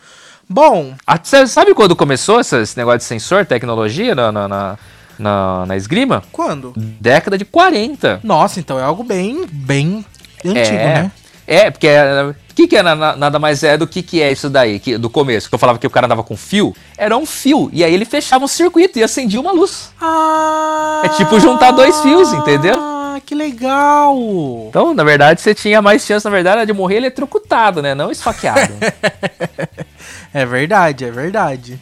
Bom, 0.48 0.94
cê 1.22 1.46
Sabe 1.46 1.74
quando 1.74 1.96
começou 1.96 2.40
esse, 2.40 2.76
negócio 2.76 2.98
de 2.98 3.04
sensor, 3.04 3.46
tecnologia 3.46 4.14
na, 4.14 4.30
na, 4.30 4.48
na, 4.48 4.78
na- 5.18 5.66
na 5.66 5.76
esgrima? 5.76 6.22
quando? 6.30 6.72
Década 6.76 7.38
de 7.38 7.44
40. 7.44 8.20
Nossa, 8.22 8.60
então 8.60 8.78
é 8.78 8.82
algo 8.82 9.02
bem, 9.02 9.46
bem 9.50 10.04
antigo, 10.44 10.58
é, 10.58 11.02
né? 11.02 11.12
É, 11.46 11.70
porque 11.70 11.86
é, 11.86 12.34
o 12.54 12.56
que, 12.56 12.68
que 12.68 12.76
é 12.76 12.82
na- 12.84 12.94
na- 12.94 13.16
nada 13.16 13.38
mais 13.40 13.64
é 13.64 13.76
do 13.76 13.84
que, 13.84 14.00
que 14.00 14.22
é 14.22 14.30
isso 14.30 14.48
daí, 14.48 14.78
que, 14.78 14.96
do 14.96 15.10
começo, 15.10 15.48
que 15.48 15.54
eu 15.56 15.58
falava 15.58 15.76
que 15.78 15.86
o 15.86 15.90
cara 15.90 16.06
andava 16.06 16.22
com 16.22 16.36
fio, 16.36 16.72
era 16.96 17.16
um 17.16 17.26
fio, 17.26 17.68
e 17.72 17.82
aí 17.82 17.92
ele 17.92 18.04
fechava 18.04 18.44
um 18.44 18.48
circuito 18.48 18.96
e 18.96 19.02
acendia 19.02 19.40
uma 19.40 19.50
luz. 19.50 19.90
Ah! 20.00 21.02
É 21.04 21.08
tipo 21.10 21.40
juntar 21.40 21.72
dois 21.72 22.00
fios, 22.00 22.32
entendeu? 22.32 22.76
Ah, 22.78 23.20
que 23.26 23.34
legal! 23.34 24.16
Então, 24.68 24.94
na 24.94 25.02
verdade, 25.02 25.40
você 25.40 25.52
tinha 25.52 25.82
mais 25.82 26.04
chance, 26.06 26.24
na 26.24 26.30
verdade, 26.30 26.64
de 26.66 26.72
morrer 26.72 26.96
eletrocutado, 26.98 27.82
né? 27.82 27.92
Não 27.94 28.10
esfaqueado. 28.12 28.72
É 30.32 30.44
verdade, 30.44 31.04
é 31.04 31.10
verdade. 31.12 31.78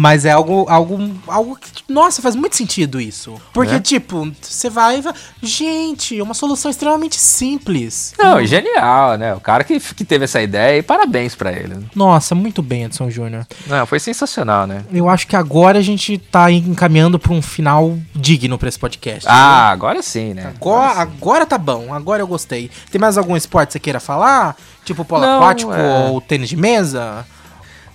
Mas 0.00 0.24
é 0.24 0.30
algo, 0.30 0.64
algo, 0.66 0.98
algo 1.26 1.58
que, 1.60 1.82
nossa, 1.86 2.22
faz 2.22 2.34
muito 2.34 2.56
sentido 2.56 2.98
isso. 2.98 3.34
Porque, 3.52 3.74
Né? 3.74 3.80
tipo, 3.80 4.32
você 4.40 4.70
vai 4.70 4.96
e 4.96 5.02
vai. 5.02 5.12
Gente, 5.42 6.18
é 6.18 6.22
uma 6.22 6.32
solução 6.32 6.70
extremamente 6.70 7.16
simples. 7.16 8.14
Não, 8.18 8.42
genial, 8.46 9.18
né? 9.18 9.34
O 9.34 9.40
cara 9.40 9.62
que, 9.62 9.78
que 9.78 10.02
teve 10.02 10.24
essa 10.24 10.40
ideia, 10.40 10.78
e 10.78 10.82
parabéns 10.82 11.34
pra 11.34 11.52
ele. 11.52 11.76
Nossa, 11.94 12.34
muito 12.34 12.62
bem, 12.62 12.84
Edson 12.84 13.10
Júnior. 13.10 13.46
Não, 13.66 13.84
foi 13.84 14.00
sensacional, 14.00 14.66
né? 14.66 14.84
Eu 14.90 15.06
acho 15.06 15.26
que 15.26 15.36
agora 15.36 15.78
a 15.78 15.82
gente 15.82 16.16
tá 16.16 16.50
encaminhando 16.50 17.18
pra 17.18 17.34
um 17.34 17.42
final 17.42 17.94
digno 18.14 18.56
pra 18.56 18.70
esse 18.70 18.78
podcast. 18.78 19.26
Ah, 19.28 19.68
agora 19.68 20.00
sim, 20.00 20.32
né? 20.32 20.46
Agora, 20.56 20.98
agora 20.98 21.44
tá 21.44 21.58
bom, 21.58 21.92
agora 21.92 22.22
eu 22.22 22.26
gostei. 22.26 22.70
Tem 22.90 22.98
mais 22.98 23.18
algum 23.18 23.36
esporte 23.36 23.66
que 23.68 23.72
você 23.74 23.80
queira 23.80 24.00
falar? 24.00 24.56
Tipo 24.82 25.04
polo 25.04 25.20
Não, 25.26 25.36
aquático 25.36 25.74
é. 25.74 26.08
ou 26.08 26.22
tênis 26.22 26.48
de 26.48 26.56
mesa? 26.56 27.26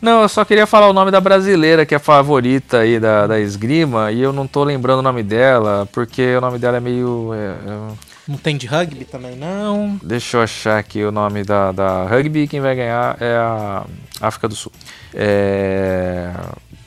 Não, 0.06 0.22
eu 0.22 0.30
só 0.30 0.46
queria 0.46 0.68
falar 0.68 0.88
o 0.88 0.94
nome 0.94 1.10
da 1.10 1.20
brasileira, 1.20 1.84
que 1.84 1.96
é 1.96 1.98
a 1.98 2.00
favorita 2.00 2.78
aí 2.78 3.00
da, 3.00 3.26
da 3.26 3.40
esgrima, 3.40 4.12
e 4.12 4.22
eu 4.22 4.32
não 4.32 4.46
tô 4.46 4.64
lembrando 4.64 5.00
o 5.00 5.02
nome 5.02 5.24
dela, 5.24 5.90
porque 5.92 6.36
o 6.36 6.42
nome 6.42 6.60
dela 6.60 6.78
é 6.78 6.80
meio. 6.80 7.32
é, 7.34 7.38
é, 7.38 7.92
Não 8.28 8.38
tem 8.38 8.56
de 8.56 8.68
rugby 8.68 9.04
também, 9.04 9.36
não. 9.36 10.00
deixa 10.04 10.38
eu 10.38 10.44
achar 10.44 10.78
aqui 10.78 11.04
o 11.04 11.12
nome 11.12 11.44
da, 11.44 11.72
da 11.72 12.04
rugby, 12.04 12.48
quem 12.48 12.62
vai 12.62 12.76
ganhar 12.76 13.18
é 13.20 13.36
a 13.36 13.84
África 14.22 14.48
do 14.48 14.56
Sul. 14.56 14.72
É. 15.12 16.30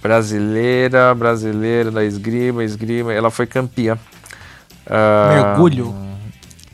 Brasileira, 0.00 1.12
brasileira 1.12 1.90
da 1.90 2.04
esgrima, 2.04 2.62
esgrima, 2.62 3.12
ela 3.12 3.32
foi 3.32 3.48
campeã. 3.48 3.98
Ah, 4.86 5.56
Mergulho? 5.56 5.92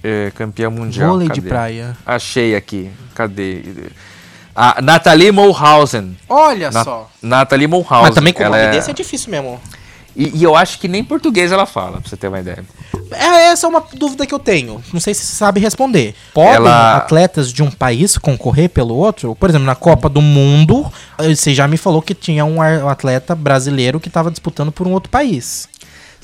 É, 0.03 0.31
campeã 0.35 0.69
mundial. 0.69 1.13
Vôlei 1.13 1.31
de 1.31 1.41
praia. 1.41 1.97
Achei 2.05 2.55
aqui. 2.55 2.91
Cadê? 3.15 3.63
A 4.55 4.81
Nathalie 4.81 5.33
Mulhausen. 5.33 6.17
Olha 6.29 6.71
Na- 6.71 6.85
só. 6.85 7.11
Nathalie 7.23 7.67
Mulhausen. 7.67 8.03
Mas 8.03 8.15
também 8.15 8.33
com 8.33 8.43
o 8.43 8.47
ela 8.47 8.57
nome 8.57 8.69
é- 8.69 8.73
desse 8.73 8.91
é 8.91 8.95
difícil 8.95 9.31
mesmo. 9.31 9.61
E, 10.17 10.31
e 10.39 10.45
eu 10.45 10.55
acho 10.55 10.79
que 10.79 10.87
nem 10.87 11.03
português 11.03 11.51
ela 11.51 11.67
fala, 11.67 12.01
pra 12.01 12.09
você 12.09 12.17
ter 12.17 12.29
uma 12.29 12.39
ideia. 12.39 12.65
É, 13.11 13.47
essa 13.51 13.67
é 13.67 13.69
uma 13.69 13.83
dúvida 13.95 14.25
que 14.25 14.33
eu 14.33 14.39
tenho. 14.39 14.81
Não 14.93 15.01
sei 15.01 15.13
se 15.13 15.23
você 15.27 15.33
sabe 15.35 15.59
responder. 15.61 16.15
Podem 16.33 16.55
Ela- 16.55 16.97
atletas 16.99 17.53
de 17.53 17.65
um 17.65 17.71
país 17.71 18.17
concorrer 18.17 18.69
pelo 18.71 18.95
outro? 18.95 19.35
Por 19.35 19.51
exemplo, 19.51 19.67
na 19.67 19.75
Copa 19.75 20.09
do 20.09 20.23
Mundo, 20.23 20.87
você 21.19 21.53
já 21.53 21.67
me 21.67 21.77
falou 21.77 22.01
que 22.01 22.15
tinha 22.15 22.45
um 22.45 22.59
um 22.59 22.89
atleta 22.89 23.35
brasileiro 23.35 23.99
que 23.99 24.07
estava 24.09 24.31
disputando 24.31 24.71
por 24.71 24.87
um 24.87 24.93
outro 24.93 25.11
país. 25.11 25.69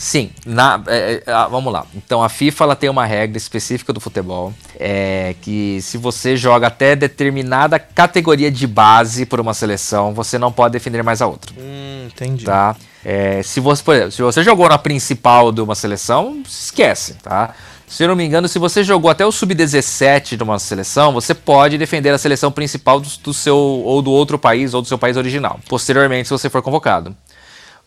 Sim, 0.02 0.31
na, 0.47 0.82
é, 0.86 1.22
é, 1.27 1.32
vamos 1.51 1.70
lá. 1.70 1.85
Então 1.94 2.22
a 2.22 2.31
FIFA 2.31 2.64
ela 2.64 2.74
tem 2.74 2.89
uma 2.89 3.05
regra 3.05 3.36
específica 3.36 3.93
do 3.93 4.01
futebol, 4.01 4.51
é 4.78 5.35
que 5.43 5.78
se 5.82 5.98
você 5.98 6.39
joga 6.39 6.68
até 6.68 6.97
determinada 6.97 7.78
categoria 7.78 8.51
de 8.51 8.66
base 8.66 9.27
por 9.27 9.39
uma 9.40 9.52
seleção, 9.52 10.14
você 10.14 10.39
não 10.39 10.51
pode 10.51 10.72
defender 10.72 11.02
mais 11.02 11.20
a 11.20 11.27
outra, 11.27 11.52
Hum, 11.59 12.06
entendi. 12.06 12.47
tá? 12.47 12.74
É, 13.05 13.43
se 13.43 13.60
você, 13.60 13.82
por 13.82 13.94
exemplo, 13.94 14.12
se 14.12 14.22
você 14.22 14.43
jogou 14.43 14.70
na 14.70 14.78
principal 14.78 15.52
de 15.52 15.60
uma 15.60 15.74
seleção, 15.74 16.43
esquece, 16.48 17.14
tá? 17.22 17.55
Se 17.86 18.02
eu 18.02 18.09
não 18.09 18.16
me 18.16 18.24
engano, 18.24 18.48
se 18.48 18.59
você 18.59 18.82
jogou 18.82 19.10
até 19.10 19.27
o 19.27 19.32
sub-17 19.32 20.36
de 20.39 20.43
uma 20.43 20.59
seleção, 20.59 21.12
você 21.12 21.35
pode 21.35 21.77
defender 21.77 22.09
a 22.09 22.16
seleção 22.16 22.51
principal 22.51 23.01
do, 23.01 23.09
do 23.22 23.35
seu 23.35 23.56
ou 23.59 24.01
do 24.01 24.10
outro 24.10 24.39
país 24.39 24.72
ou 24.72 24.81
do 24.81 24.89
seu 24.89 24.97
país 24.97 25.18
original. 25.18 25.60
Posteriormente, 25.68 26.27
se 26.27 26.32
você 26.32 26.48
for 26.48 26.62
convocado. 26.62 27.14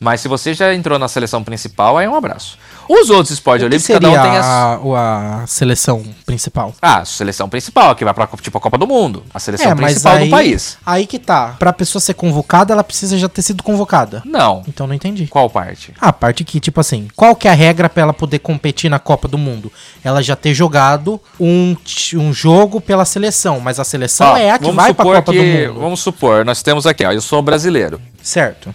Mas 0.04 0.20
se 0.22 0.28
você 0.28 0.54
já 0.54 0.74
entrou 0.74 1.00
na 1.00 1.08
seleção 1.08 1.42
principal, 1.44 1.98
aí 1.98 2.06
é 2.06 2.10
um 2.10 2.16
abraço. 2.16 2.58
Os 2.90 3.10
outros 3.10 3.32
esportes 3.32 3.64
olímpicos, 3.66 3.88
cada 3.94 4.10
um 4.10 4.12
tem 4.22 4.38
a, 4.38 4.80
o- 4.84 4.94
a 4.94 5.46
seleção 5.48 6.04
principal? 6.26 6.76
Ah, 6.82 6.98
a 6.98 7.06
seleção 7.06 7.48
principal, 7.48 7.96
que 7.96 8.04
vai 8.04 8.14
pra 8.14 8.28
tipo 8.42 8.58
a 8.58 8.62
Copa 8.62 8.78
do 8.78 8.86
Mundo. 8.86 9.24
A 9.34 9.40
seleção 9.40 9.72
É, 9.72 9.76
principal 9.76 10.16
aí, 10.16 10.26
do 10.26 10.30
país. 10.32 10.78
aí 10.86 11.08
que 11.08 11.18
tá. 11.18 11.56
Pra 11.58 11.72
pessoa 11.72 12.02
ser 12.02 12.14
convocada, 12.16 12.74
ela 12.74 12.84
precisa 12.84 13.18
já 13.18 13.30
ter 13.30 13.42
sido 13.42 13.64
convocada. 13.64 14.22
Não. 14.26 14.62
Então 14.68 14.86
não 14.86 14.94
entendi. 14.94 15.28
Qual 15.28 15.50
parte? 15.50 15.94
A 16.02 16.12
parte 16.12 16.44
que, 16.44 16.60
tipo 16.60 16.82
assim, 16.82 17.08
qual 17.16 17.34
que 17.38 17.48
é 17.48 17.52
a 17.52 17.54
regra 17.54 17.88
pra 17.90 18.04
ela 18.04 18.14
poder 18.14 18.40
competir 18.40 18.90
na 18.92 19.00
Copa 19.00 19.30
do 19.30 19.38
Mundo? 19.38 19.72
Ela 20.04 20.22
já 20.22 20.36
ter 20.36 20.54
jogado 20.54 21.22
um, 21.40 21.78
um 22.16 22.34
jogo 22.34 22.82
pela 22.82 23.06
seleção, 23.06 23.62
mas 23.62 23.80
a 23.80 23.86
seleção 23.86 24.34
Ó, 24.34 24.36
é 24.38 24.52
a 24.52 24.60
que 24.60 24.70
vai 24.72 24.94
pra 24.94 25.06
Copa 25.06 25.32
que- 25.32 25.38
do 25.40 25.70
Mundo. 25.70 25.80
Vamos 25.80 26.02
supor, 26.02 26.44
nós 26.44 26.62
temos 26.62 26.86
aqui, 26.86 27.06
ó, 27.06 27.14
eu 27.14 27.22
sou 27.22 27.42
brasileiro. 27.42 28.02
Certo. 28.22 28.74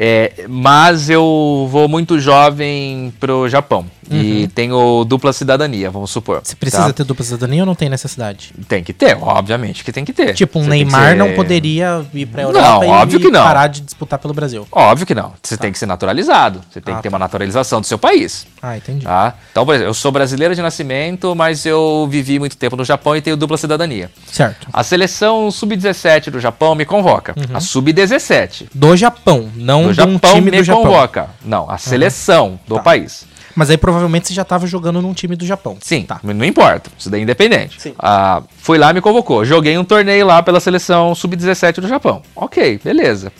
É, 0.00 0.44
mas 0.48 1.10
eu 1.10 1.66
vou 1.68 1.88
muito 1.88 2.20
jovem 2.20 3.12
pro 3.18 3.48
Japão. 3.48 3.84
E 4.10 4.48
tenho 4.48 5.04
dupla 5.04 5.32
cidadania, 5.32 5.90
vamos 5.90 6.10
supor. 6.10 6.36
Uhum. 6.36 6.40
Você 6.44 6.56
precisa 6.56 6.84
tá? 6.84 6.92
ter 6.92 7.04
dupla 7.04 7.24
cidadania 7.24 7.62
ou 7.62 7.66
não 7.66 7.74
tem 7.74 7.88
necessidade? 7.88 8.52
Tem 8.68 8.82
que 8.82 8.92
ter, 8.92 9.16
obviamente 9.20 9.84
que 9.84 9.92
tem 9.92 10.04
que 10.04 10.12
ter. 10.12 10.34
Tipo, 10.34 10.58
um 10.58 10.62
Você 10.64 10.68
Neymar 10.70 11.10
ser- 11.10 11.16
não 11.16 11.32
poderia 11.34 12.04
ir 12.14 12.26
pra 12.26 12.42
Não, 12.44 12.50
Europa 12.50 12.84
e, 12.84 12.88
óbvio 12.88 13.20
que 13.20 13.30
não. 13.30 13.42
parar 13.42 13.66
de 13.66 13.80
disputar 13.82 14.18
pelo 14.18 14.32
Brasil. 14.34 14.66
Óbvio 14.72 15.06
que 15.06 15.14
não. 15.14 15.32
Você 15.42 15.56
tem 15.56 15.72
que 15.72 15.78
ser 15.78 15.86
naturalizado. 15.86 16.60
Você 16.70 16.80
tem 16.80 16.94
Ah, 16.94 16.96
que 16.98 17.02
ter 17.02 17.08
tá. 17.10 17.14
uma 17.14 17.18
naturalização 17.18 17.80
do 17.80 17.86
seu 17.86 17.98
país. 17.98 18.46
Ah, 18.62 18.76
entendi. 18.76 19.04
Tá? 19.04 19.34
Então, 19.50 19.64
por 19.64 19.74
exemplo, 19.74 19.90
eu 19.90 19.94
sou 19.94 20.10
brasileiro 20.10 20.54
de 20.54 20.62
nascimento, 20.62 21.34
mas 21.36 21.64
eu 21.66 22.06
vivi 22.10 22.38
muito 22.38 22.56
tempo 22.56 22.76
no 22.76 22.84
Japão 22.84 23.16
e 23.16 23.20
tenho 23.20 23.36
dupla 23.36 23.56
cidadania. 23.56 24.10
Certo. 24.30 24.66
A 24.72 24.82
seleção 24.82 25.50
sub-17 25.50 26.30
do 26.30 26.40
Japão 26.40 26.74
me 26.74 26.84
convoca. 26.84 27.34
Uhum. 27.36 27.56
A 27.56 27.60
sub-17 27.60 28.66
Do 28.74 28.96
Japão, 28.96 29.48
não 29.54 29.84
do 29.88 29.94
de 29.94 30.00
um 30.00 30.12
Japão 30.12 30.34
time 30.34 30.50
me 30.50 30.56
do 30.58 30.64
Japão. 30.64 30.82
convoca. 30.82 31.30
Não, 31.44 31.70
a 31.70 31.78
seleção 31.78 32.58
do 32.66 32.76
Tá. 32.76 32.82
país. 32.82 33.26
Mas 33.54 33.70
aí 33.70 33.76
provavelmente 33.76 34.28
você 34.28 34.34
já 34.34 34.44
tava 34.44 34.66
jogando 34.66 35.00
num 35.02 35.12
time 35.14 35.34
do 35.36 35.44
Japão. 35.46 35.76
Sim, 35.80 36.02
Tá. 36.02 36.20
não 36.22 36.44
importa. 36.44 36.90
Isso 36.98 37.10
daí 37.10 37.20
é 37.20 37.22
independente. 37.24 37.80
Sim. 37.80 37.94
Ah, 37.98 38.42
fui 38.58 38.78
lá, 38.78 38.92
me 38.92 39.00
convocou. 39.00 39.44
Joguei 39.44 39.76
um 39.78 39.84
torneio 39.84 40.26
lá 40.26 40.42
pela 40.42 40.60
seleção 40.60 41.14
sub-17 41.14 41.80
do 41.80 41.88
Japão. 41.88 42.22
Ok, 42.36 42.80
beleza. 42.84 43.32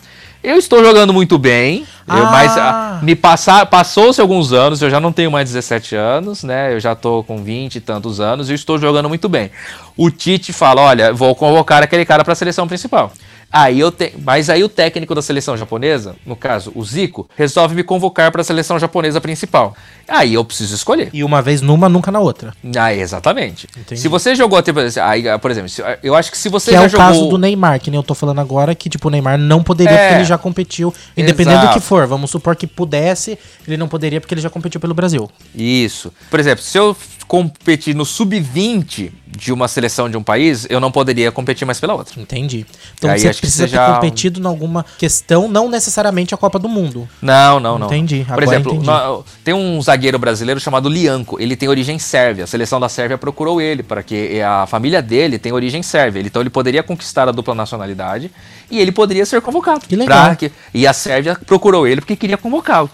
Eu 0.42 0.56
estou 0.56 0.84
jogando 0.84 1.12
muito 1.12 1.36
bem, 1.36 1.84
eu, 2.06 2.14
Ah. 2.26 2.30
mas 2.30 2.56
ah, 2.56 3.00
me 3.02 3.16
passar, 3.16 3.66
passou-se 3.66 4.20
alguns 4.20 4.52
anos, 4.52 4.80
eu 4.80 4.88
já 4.88 5.00
não 5.00 5.10
tenho 5.12 5.32
mais 5.32 5.48
17 5.50 5.96
anos, 5.96 6.44
né? 6.44 6.72
Eu 6.72 6.78
já 6.78 6.94
tô 6.94 7.24
com 7.24 7.42
20 7.42 7.74
e 7.76 7.80
tantos 7.80 8.20
anos 8.20 8.48
e 8.48 8.52
eu 8.52 8.54
estou 8.54 8.78
jogando 8.78 9.08
muito 9.08 9.28
bem. 9.28 9.50
O 9.96 10.10
Tite 10.12 10.52
fala: 10.52 10.80
olha, 10.80 11.12
vou 11.12 11.34
convocar 11.34 11.82
aquele 11.82 12.04
cara 12.04 12.22
para 12.22 12.34
a 12.34 12.36
seleção 12.36 12.68
principal. 12.68 13.12
Aí 13.50 13.80
eu 13.80 13.90
tenho, 13.90 14.12
mas 14.22 14.48
aí 14.50 14.62
o 14.62 14.68
técnico 14.68 15.14
da 15.14 15.22
seleção 15.22 15.56
japonesa, 15.56 16.14
no 16.24 16.36
caso 16.36 16.70
o 16.74 16.84
Zico, 16.84 17.28
resolve 17.34 17.74
me 17.74 17.82
convocar 17.82 18.30
para 18.30 18.42
a 18.42 18.44
seleção 18.44 18.78
japonesa 18.78 19.20
principal. 19.22 19.74
Aí 20.08 20.34
eu 20.34 20.44
preciso 20.44 20.74
escolher. 20.74 21.10
E 21.12 21.22
uma 21.22 21.42
vez 21.42 21.60
numa, 21.60 21.88
nunca 21.88 22.10
na 22.10 22.18
outra. 22.18 22.54
Ah, 22.76 22.92
exatamente. 22.94 23.68
Entendi. 23.76 24.00
Se 24.00 24.08
você 24.08 24.34
jogou, 24.34 24.60
tipo, 24.62 24.78
aí, 25.02 25.24
por 25.38 25.50
exemplo, 25.50 25.68
se- 25.68 25.82
eu 26.02 26.14
acho 26.14 26.30
que 26.30 26.38
se 26.38 26.48
você 26.48 26.70
Que 26.70 26.76
é 26.76 26.80
já 26.80 26.86
o 26.86 26.88
jogou... 26.88 27.06
caso 27.06 27.26
do 27.28 27.36
Neymar, 27.38 27.78
que 27.80 27.90
nem 27.90 27.98
eu 27.98 28.02
tô 28.02 28.14
falando 28.14 28.40
agora, 28.40 28.74
que 28.74 28.88
tipo, 28.88 29.08
o 29.08 29.10
Neymar 29.10 29.36
não 29.38 29.62
poderia 29.62 29.92
É. 29.92 29.98
porque 30.08 30.14
ele 30.20 30.24
já 30.24 30.38
competiu, 30.38 30.92
independente 31.16 31.58
Exato. 31.58 31.66
do 31.68 31.80
que 31.80 31.86
for. 31.86 32.06
Vamos 32.06 32.30
supor 32.30 32.56
que 32.56 32.66
pudesse, 32.66 33.38
ele 33.66 33.76
não 33.76 33.86
poderia 33.88 34.20
porque 34.20 34.34
ele 34.34 34.40
já 34.40 34.50
competiu 34.50 34.80
pelo 34.80 34.94
Brasil. 34.94 35.30
Isso. 35.54 36.12
Por 36.30 36.40
exemplo, 36.40 36.64
se 36.64 36.78
eu 36.78 36.96
competir 37.26 37.94
no 37.94 38.06
sub-20 38.06 39.12
de 39.26 39.52
uma 39.52 39.68
seleção 39.68 40.08
de 40.08 40.16
um 40.16 40.22
país, 40.22 40.66
eu 40.70 40.80
não 40.80 40.90
poderia 40.90 41.30
competir 41.30 41.66
mais 41.66 41.78
pela 41.78 41.94
outra. 41.94 42.18
Entendi. 42.18 42.64
Então 42.96 43.10
Aí 43.10 43.18
você 43.20 43.34
precisa 43.34 43.68
ter 43.68 43.78
competido 43.94 44.40
em 44.40 44.46
alguma 44.46 44.84
questão, 44.96 45.46
não 45.46 45.68
necessariamente 45.68 46.32
a 46.34 46.38
Copa 46.38 46.58
do 46.58 46.68
Mundo. 46.68 47.06
Não, 47.20 47.60
não, 47.60 47.78
não. 47.78 47.86
Entendi, 47.88 48.24
Por 48.24 48.32
agora 48.32 48.46
exemplo, 48.46 48.72
entendi. 48.74 48.90
tem 49.44 49.52
um 49.52 49.80
zagueiro 49.82 49.97
brasileiro 50.18 50.60
chamado 50.60 50.88
Lianco. 50.88 51.40
Ele 51.40 51.56
tem 51.56 51.68
origem 51.68 51.98
sérvia. 51.98 52.44
A 52.44 52.46
seleção 52.46 52.78
da 52.78 52.88
Sérvia 52.88 53.18
procurou 53.18 53.60
ele, 53.60 53.82
para 53.82 54.02
que 54.02 54.40
a 54.40 54.66
família 54.66 55.02
dele 55.02 55.38
tem 55.38 55.52
origem 55.52 55.82
sérvia. 55.82 56.20
Então 56.20 56.42
ele 56.42 56.50
poderia 56.50 56.82
conquistar 56.82 57.28
a 57.28 57.32
dupla 57.32 57.54
nacionalidade 57.54 58.30
e 58.70 58.78
ele 58.78 58.92
poderia 58.92 59.26
ser 59.26 59.40
convocado. 59.40 59.80
Que 59.80 59.96
legal. 59.96 60.36
Que- 60.36 60.52
e 60.72 60.86
a 60.86 60.92
Sérvia 60.92 61.36
procurou 61.46 61.86
ele 61.86 62.00
porque 62.00 62.16
queria 62.16 62.36
convocá-lo. 62.36 62.90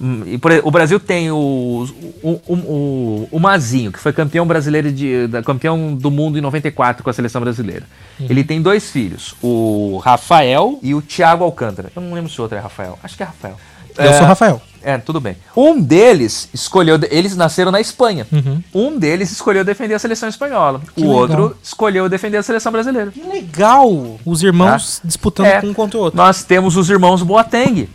Hum, 0.00 0.22
o 0.64 0.70
Brasil 0.70 0.98
tem 0.98 1.30
o, 1.30 1.86
o, 2.22 2.40
o, 2.48 3.28
o, 3.30 3.38
Mazinho, 3.38 3.92
que 3.92 3.98
foi 3.98 4.12
campeão 4.12 4.46
brasileiro 4.46 4.90
de, 4.90 5.28
campeão 5.44 5.94
do 5.94 6.10
mundo 6.10 6.38
em 6.38 6.40
94 6.40 7.04
com 7.04 7.10
a 7.10 7.12
seleção 7.12 7.40
brasileira. 7.40 7.84
Uhum. 8.18 8.26
Ele 8.28 8.42
tem 8.42 8.60
dois 8.60 8.90
filhos, 8.90 9.34
o 9.42 9.98
Rafael 9.98 10.78
e 10.82 10.94
o 10.94 11.02
Thiago 11.02 11.44
Alcântara. 11.44 11.92
Eu 11.94 12.02
não 12.02 12.14
lembro 12.14 12.30
se 12.30 12.38
o 12.40 12.42
outro 12.42 12.56
é 12.56 12.60
Rafael. 12.60 12.98
Acho 13.02 13.16
que 13.16 13.22
é 13.22 13.26
Rafael. 13.26 13.56
Eu 13.96 14.04
É, 14.04 14.12
sou 14.18 14.26
Rafael. 14.26 14.60
É, 14.82 14.98
tudo 14.98 15.18
bem. 15.18 15.36
Um 15.56 15.80
deles 15.80 16.48
escolheu. 16.52 16.98
Eles 17.10 17.34
nasceram 17.34 17.72
na 17.72 17.80
Espanha. 17.80 18.26
Uhum. 18.30 18.62
Um 18.74 18.98
deles 18.98 19.32
escolheu 19.32 19.64
defender 19.64 19.94
a 19.94 19.98
seleção 19.98 20.28
espanhola. 20.28 20.82
Que 20.94 21.00
o 21.02 21.04
legal. 21.04 21.16
outro 21.42 21.56
escolheu 21.62 22.06
defender 22.08 22.36
a 22.36 22.42
seleção 22.42 22.70
brasileira. 22.70 23.10
Que 23.10 23.22
legal! 23.22 24.18
Os 24.26 24.42
irmãos 24.42 25.00
disputando 25.02 25.46
É, 25.46 25.60
um 25.64 25.72
contra 25.72 25.98
o 25.98 26.02
outro. 26.02 26.16
Nós 26.18 26.44
temos 26.44 26.76
os 26.76 26.90
irmãos 26.90 27.22
Boateng. 27.22 27.88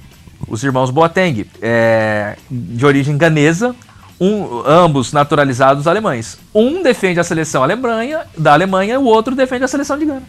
Os 0.48 0.64
irmãos 0.64 0.90
Boateng, 0.90 1.46
é, 1.62 2.36
de 2.50 2.84
origem 2.84 3.16
ganesa, 3.18 3.76
um- 4.20 4.64
ambos 4.66 5.14
naturalizados 5.14 5.86
alemães. 5.86 6.40
Um 6.56 6.82
defende 6.82 7.20
a 7.20 7.24
seleção 7.24 7.62
Alemanha, 7.62 8.22
da 8.36 8.54
Alemanha, 8.54 9.00
o 9.00 9.04
outro 9.06 9.36
defende 9.36 9.64
a 9.64 9.68
seleção 9.68 9.96
de 9.98 10.06
Gana. 10.06 10.24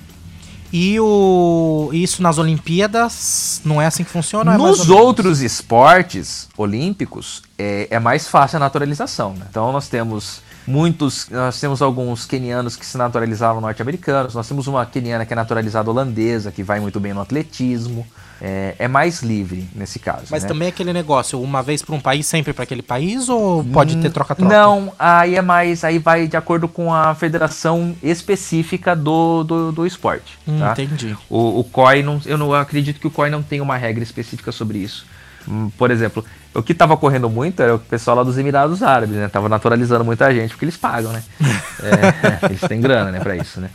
E 0.72 0.98
o 1.01 1.90
isso 1.92 2.22
nas 2.22 2.38
Olimpíadas 2.38 3.60
não 3.64 3.80
é 3.82 3.86
assim 3.86 4.05
que 4.05 4.10
funciona? 4.10 4.55
é 4.55 4.56
Nos 4.56 4.86
menos? 4.86 4.90
outros 4.90 5.40
esportes 5.40 6.48
olímpicos, 6.56 7.42
é, 7.59 7.88
é 7.90 7.98
mais 7.98 8.28
fácil 8.28 8.56
a 8.56 8.60
naturalização. 8.60 9.34
né? 9.34 9.47
Então 9.51 9.72
nós 9.72 9.88
temos 9.88 10.40
muitos, 10.66 11.28
nós 11.30 11.59
temos 11.59 11.82
alguns 11.82 12.24
quenianos 12.24 12.76
que 12.76 12.86
se 12.86 12.97
naturalizaram 12.97 13.60
norte-americanos, 13.60 14.34
nós 14.34 14.47
temos 14.47 14.66
uma 14.66 14.86
queniana 14.86 15.26
que 15.26 15.32
é 15.32 15.36
naturalizada 15.36 15.90
holandesa, 15.90 16.52
que 16.52 16.62
vai 16.62 16.78
muito 16.78 17.01
bem 17.01 17.12
no 17.12 17.20
atletismo. 17.20 18.06
É, 18.42 18.74
é 18.78 18.88
mais 18.88 19.22
livre 19.22 19.68
nesse 19.74 19.98
caso. 19.98 20.24
Mas 20.30 20.42
né? 20.42 20.48
também 20.48 20.66
é 20.66 20.68
aquele 20.70 20.92
negócio, 20.92 21.40
uma 21.40 21.62
vez 21.62 21.82
para 21.82 21.94
um 21.94 22.00
país, 22.00 22.26
sempre 22.26 22.52
para 22.54 22.62
aquele 22.62 22.80
país, 22.80 23.28
ou 23.28 23.62
pode 23.62 23.98
ter 23.98 24.10
troca-troca? 24.10 24.52
Não, 24.52 24.92
aí 24.98 25.36
é 25.36 25.42
mais, 25.42 25.84
aí 25.84 25.98
vai 25.98 26.26
de 26.26 26.36
acordo 26.36 26.66
com 26.66 26.92
a 26.92 27.14
federação 27.14 27.94
específica 28.02 28.96
do, 28.96 29.44
do, 29.44 29.72
do 29.72 29.86
esporte. 29.86 30.38
Hum, 30.48 30.58
tá? 30.58 30.72
entendi. 30.72 31.16
O, 31.28 31.60
o 31.60 31.64
COI, 31.64 32.02
não, 32.02 32.20
eu 32.24 32.38
não 32.38 32.54
acredito 32.54 32.98
que 32.98 33.06
o 33.06 33.10
COI 33.10 33.28
não 33.28 33.42
tenha 33.42 33.62
uma 33.62 33.76
regra 33.76 34.02
específica 34.02 34.50
sobre 34.50 34.78
isso. 34.78 35.04
Hum, 35.46 35.70
Por 35.76 35.90
exemplo, 35.90 36.24
o 36.55 36.62
que 36.62 36.72
estava 36.72 36.97
correndo 36.97 37.28
muito 37.31 37.60
era 37.62 37.74
o 37.74 37.78
pessoal 37.78 38.16
lá 38.16 38.22
dos 38.22 38.36
Emirados 38.39 38.82
Árabes, 38.82 39.16
né? 39.16 39.28
Tava 39.28 39.48
naturalizando 39.48 40.05
muita 40.05 40.32
gente, 40.35 40.51
porque 40.51 40.64
eles 40.64 40.77
pagam, 40.77 41.12
né? 41.12 41.22
É, 41.82 42.44
eles 42.47 42.60
têm 42.60 42.78
grana, 42.78 43.10
né, 43.10 43.20
pra 43.20 43.35
isso, 43.35 43.59
né? 43.59 43.70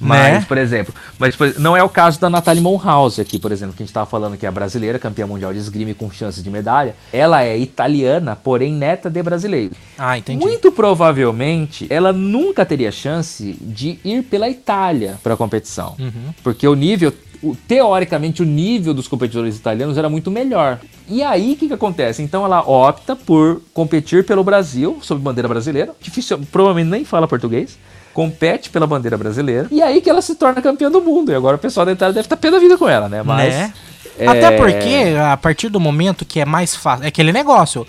Mas, 0.00 0.32
Né? 0.40 0.44
por 0.48 0.58
exemplo, 0.58 0.92
mas 1.20 1.36
por- 1.36 1.54
não 1.60 1.76
é 1.76 1.82
o 1.84 1.88
caso 1.88 2.18
da 2.20 2.28
Nathalie 2.28 2.60
Monhouse 2.60 3.20
aqui, 3.20 3.38
por 3.38 3.52
exemplo, 3.52 3.76
que 3.76 3.82
a 3.84 3.86
gente 3.86 3.94
tava 3.94 4.06
falando 4.06 4.36
que 4.36 4.44
é 4.44 4.50
brasileira, 4.50 4.98
campeã 4.98 5.24
mundial 5.24 5.52
de 5.52 5.60
esgrime 5.60 5.94
com 5.94 6.10
chances 6.10 6.42
de 6.42 6.50
medalha. 6.50 6.96
Ela 7.12 7.44
é 7.44 7.56
italiana, 7.56 8.34
porém 8.34 8.72
neta 8.72 9.08
de 9.08 9.22
brasileiro. 9.22 9.72
Ah, 9.96 10.18
entendi. 10.18 10.44
Muito 10.44 10.72
provavelmente 10.72 11.86
ela 11.90 12.12
nunca 12.12 12.64
teria 12.66 12.90
chance 12.90 13.56
de 13.60 13.98
ir 14.04 14.22
pela 14.24 14.48
Itália 14.48 15.14
para 15.22 15.34
a 15.34 15.36
competição. 15.36 15.94
Uhum. 15.98 16.34
Porque 16.42 16.66
o 16.66 16.74
nível, 16.74 17.12
o- 17.50 17.56
teoricamente, 17.68 18.42
o 18.42 18.44
nível 18.46 18.94
dos 18.94 19.06
competidores 19.08 19.56
italianos 19.56 19.96
era 19.98 20.08
muito 20.08 20.30
melhor. 20.30 20.78
E 21.08 21.22
aí 21.22 21.52
o 21.52 21.56
que, 21.56 21.68
que 21.68 21.74
acontece? 21.74 22.22
Então 22.22 22.44
ela 22.44 22.60
opta 22.60 23.14
por 23.14 23.60
competir 23.72 24.24
pelo 24.24 24.42
Brasil, 24.42 24.98
sob 25.02 25.20
bandeira 25.20 25.48
brasileira. 25.48 25.92
Difícil, 26.00 26.38
provavelmente 26.50 26.90
nem 26.90 27.04
fala 27.04 27.28
português. 27.28 27.78
Compete 28.12 28.70
pela 28.70 28.86
bandeira 28.86 29.18
brasileira. 29.18 29.66
E 29.70 29.82
aí 29.82 30.00
que 30.00 30.08
ela 30.08 30.22
se 30.22 30.34
torna 30.36 30.62
campeã 30.62 30.90
do 30.90 31.00
mundo. 31.00 31.32
E 31.32 31.34
agora 31.34 31.56
o 31.56 31.58
pessoal 31.58 31.84
da 31.84 31.92
Itália 31.92 32.14
deve 32.14 32.26
estar 32.26 32.36
pé 32.36 32.50
da 32.50 32.58
vida 32.58 32.78
com 32.78 32.88
ela, 32.88 33.08
né? 33.08 33.22
Mas. 33.24 33.52
Né? 33.52 33.72
é, 34.18 34.26
Até 34.28 34.50
porque, 34.52 35.16
a 35.20 35.36
partir 35.36 35.68
do 35.68 35.80
momento 35.80 36.24
que 36.24 36.38
é 36.40 36.44
mais 36.44 36.76
fácil. 36.76 37.04
É 37.04 37.08
aquele 37.08 37.32
negócio. 37.32 37.84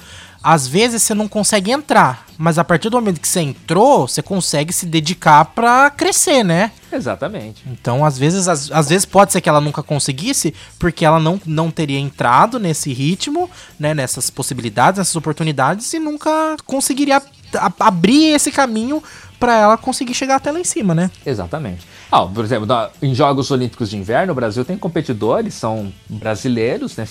Às 0.47 0.67
vezes 0.67 1.01
você 1.01 1.15
não 1.15 1.27
consegue 1.27 1.71
entrar. 1.71 2.23
Mas 2.37 2.59
a 2.59 2.63
partir 2.63 2.89
do 2.89 2.97
momento 2.97 3.19
que 3.19 3.27
você 3.27 3.39
entrou, 3.39 4.07
você 4.07 4.21
consegue 4.21 4.71
se 4.71 4.85
dedicar 4.85 5.43
pra 5.45 5.89
crescer, 5.89 6.43
né? 6.43 6.71
Exatamente. 6.91 7.63
Então, 7.65 8.05
às 8.05 8.15
vezes, 8.17 8.47
às, 8.47 8.69
às 8.71 8.89
vezes 8.89 9.05
pode 9.05 9.31
ser 9.31 9.41
que 9.41 9.49
ela 9.49 9.59
nunca 9.59 9.81
conseguisse, 9.81 10.53
porque 10.77 11.03
ela 11.03 11.19
não, 11.19 11.41
não 11.47 11.71
teria 11.71 11.97
entrado 11.99 12.59
nesse 12.59 12.93
ritmo, 12.93 13.49
né? 13.79 13.93
Nessas 13.95 14.29
possibilidades, 14.29 14.99
nessas 14.99 15.15
oportunidades, 15.15 15.91
e 15.93 15.97
nunca 15.99 16.55
conseguiria 16.65 17.17
a- 17.55 17.71
abrir 17.79 18.25
esse 18.35 18.51
caminho 18.51 19.01
pra 19.39 19.55
ela 19.57 19.77
conseguir 19.77 20.13
chegar 20.13 20.35
até 20.35 20.51
lá 20.51 20.59
em 20.59 20.63
cima, 20.63 20.93
né? 20.93 21.09
Exatamente. 21.25 21.87
Ah, 22.11 22.25
por 22.25 22.45
exemplo, 22.45 22.67
em 23.01 23.13
Jogos 23.13 23.51
Olímpicos 23.51 23.89
de 23.89 23.97
Inverno, 23.97 24.31
o 24.31 24.35
Brasil 24.35 24.63
tem 24.63 24.77
competidores, 24.77 25.53
são 25.55 25.91
brasileiros, 26.09 26.95
né, 26.95 27.07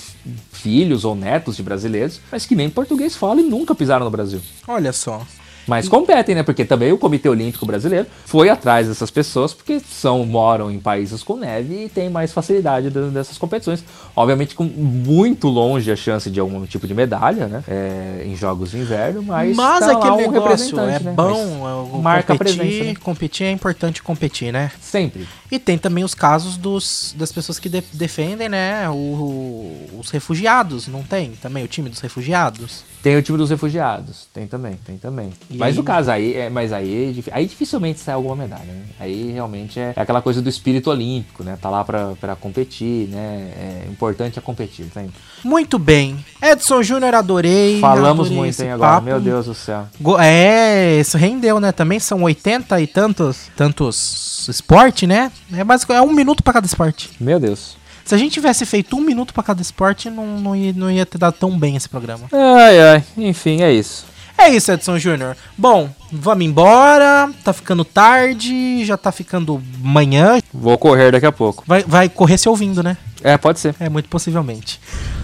filhos 0.52 1.04
ou 1.04 1.14
netos 1.14 1.56
de 1.56 1.62
brasileiros, 1.62 2.20
mas 2.30 2.46
que 2.46 2.54
nem 2.54 2.70
português 2.70 3.16
falam 3.16 3.40
e 3.40 3.42
nunca 3.42 3.74
pisaram 3.74 4.04
no 4.04 4.10
Brasil. 4.10 4.40
Olha 4.66 4.92
só. 4.92 5.26
Mas 5.66 5.88
competem, 5.88 6.34
né? 6.34 6.42
Porque 6.42 6.64
também 6.64 6.92
o 6.92 6.98
Comitê 6.98 7.28
Olímpico 7.28 7.64
Brasileiro 7.66 8.06
foi 8.26 8.48
atrás 8.48 8.88
dessas 8.88 9.10
pessoas 9.10 9.54
porque 9.54 9.80
são 9.80 10.24
moram 10.26 10.70
em 10.70 10.78
países 10.78 11.22
com 11.22 11.36
neve 11.36 11.84
e 11.84 11.88
tem 11.88 12.10
mais 12.10 12.32
facilidade 12.32 12.90
de- 12.90 13.10
dessas 13.10 13.38
competições. 13.38 13.82
Obviamente 14.14 14.54
com 14.54 14.64
muito 14.64 15.48
longe 15.48 15.90
a 15.90 15.96
chance 15.96 16.30
de 16.30 16.38
algum 16.40 16.64
tipo 16.66 16.86
de 16.86 16.94
medalha, 16.94 17.46
né? 17.46 17.64
É, 17.68 18.22
em 18.26 18.36
jogos 18.36 18.70
de 18.70 18.78
inverno, 18.78 19.22
mas, 19.22 19.56
Mas 19.56 19.80
tá 19.80 19.92
aquele 19.92 20.12
um 20.12 20.30
negócio 20.32 20.78
é 20.80 20.98
né? 21.00 21.12
bom, 21.12 21.32
Mas 21.32 21.40
é, 21.40 21.96
o 21.96 22.02
marca 22.02 22.32
competir, 22.34 22.56
presença, 22.58 22.84
né? 22.84 22.94
competir 23.02 23.44
é 23.46 23.50
importante 23.50 24.02
competir, 24.02 24.52
né? 24.52 24.70
Sempre. 24.80 25.26
E 25.50 25.58
tem 25.58 25.78
também 25.78 26.04
os 26.04 26.14
casos 26.14 26.56
dos, 26.56 27.14
das 27.16 27.30
pessoas 27.32 27.58
que 27.58 27.68
de- 27.68 27.84
defendem, 27.92 28.48
né, 28.48 28.88
o- 28.88 28.92
o- 28.92 30.00
os 30.00 30.10
refugiados, 30.10 30.88
não 30.88 31.02
tem? 31.02 31.32
Também 31.40 31.64
o 31.64 31.68
time 31.68 31.88
dos 31.88 32.00
refugiados? 32.00 32.84
Tem 33.04 33.18
o 33.18 33.22
time 33.22 33.36
dos 33.36 33.50
refugiados, 33.50 34.26
tem 34.32 34.46
também, 34.46 34.78
tem 34.82 34.96
também. 34.96 35.30
E 35.50 35.58
mas 35.58 35.74
aí? 35.74 35.76
no 35.76 35.82
caso 35.82 36.10
aí, 36.10 36.32
é, 36.32 36.48
mas 36.48 36.72
aí, 36.72 37.22
é 37.26 37.36
aí 37.36 37.44
dificilmente 37.44 38.00
sai 38.00 38.14
alguma 38.14 38.34
medalha, 38.34 38.64
né? 38.64 38.84
Aí 38.98 39.30
realmente 39.30 39.78
é, 39.78 39.92
é 39.94 40.00
aquela 40.00 40.22
coisa 40.22 40.40
do 40.40 40.48
espírito 40.48 40.88
olímpico, 40.88 41.44
né? 41.44 41.58
Tá 41.60 41.68
lá 41.68 41.84
pra, 41.84 42.14
pra 42.18 42.34
competir, 42.34 43.10
né? 43.10 43.52
É 43.58 43.88
importante 43.90 44.38
é 44.38 44.42
competir, 44.42 44.86
sempre. 44.86 45.12
Muito 45.44 45.78
bem. 45.78 46.16
Edson 46.40 46.82
Júnior, 46.82 47.14
adorei. 47.14 47.78
Falamos 47.78 48.28
adorei 48.28 48.38
muito, 48.38 48.62
hein, 48.62 48.70
agora, 48.70 48.92
papo. 48.92 49.04
meu 49.04 49.20
Deus 49.20 49.44
do 49.44 49.54
céu. 49.54 49.86
É, 50.18 50.98
isso 50.98 51.18
rendeu, 51.18 51.60
né? 51.60 51.72
Também 51.72 52.00
são 52.00 52.22
80 52.22 52.80
e 52.80 52.86
tantos, 52.86 53.50
tantos 53.54 54.48
esporte, 54.48 55.06
né? 55.06 55.30
É 55.52 55.62
basicamente 55.62 56.02
é 56.02 56.10
um 56.10 56.14
minuto 56.14 56.42
pra 56.42 56.54
cada 56.54 56.66
esporte. 56.66 57.10
Meu 57.20 57.38
Deus. 57.38 57.76
Se 58.04 58.14
a 58.14 58.18
gente 58.18 58.32
tivesse 58.32 58.66
feito 58.66 58.96
um 58.96 59.00
minuto 59.00 59.32
pra 59.32 59.42
cada 59.42 59.62
esporte, 59.62 60.10
não, 60.10 60.38
não, 60.38 60.54
ia, 60.54 60.72
não 60.74 60.90
ia 60.90 61.06
ter 61.06 61.18
dado 61.18 61.34
tão 61.34 61.58
bem 61.58 61.76
esse 61.76 61.88
programa. 61.88 62.28
Ai, 62.32 62.80
ai, 62.80 63.04
enfim, 63.16 63.62
é 63.62 63.72
isso. 63.72 64.04
É 64.36 64.48
isso, 64.48 64.70
Edson 64.72 64.98
Júnior. 64.98 65.36
Bom, 65.56 65.88
vamos 66.10 66.44
embora. 66.44 67.30
Tá 67.42 67.52
ficando 67.52 67.84
tarde, 67.84 68.84
já 68.84 68.96
tá 68.96 69.12
ficando 69.12 69.62
manhã. 69.78 70.38
Vou 70.52 70.76
correr 70.76 71.12
daqui 71.12 71.26
a 71.26 71.32
pouco. 71.32 71.62
Vai, 71.66 71.84
vai 71.86 72.08
correr 72.08 72.36
se 72.36 72.48
ouvindo, 72.48 72.82
né? 72.82 72.96
É, 73.22 73.38
pode 73.38 73.60
ser. 73.60 73.74
É, 73.78 73.88
muito 73.88 74.08
possivelmente. 74.08 74.80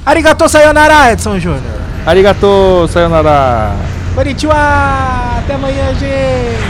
Arigato 0.07 0.49
sayonara, 0.49 1.13
Edson 1.13 1.39
Júnior. 1.39 1.81
Arigato, 2.07 2.89
sayonara. 2.89 3.75
Konnichiwa. 4.15 4.55
Até 4.55 5.55
amanhã, 5.55 5.93
gente. 5.95 6.70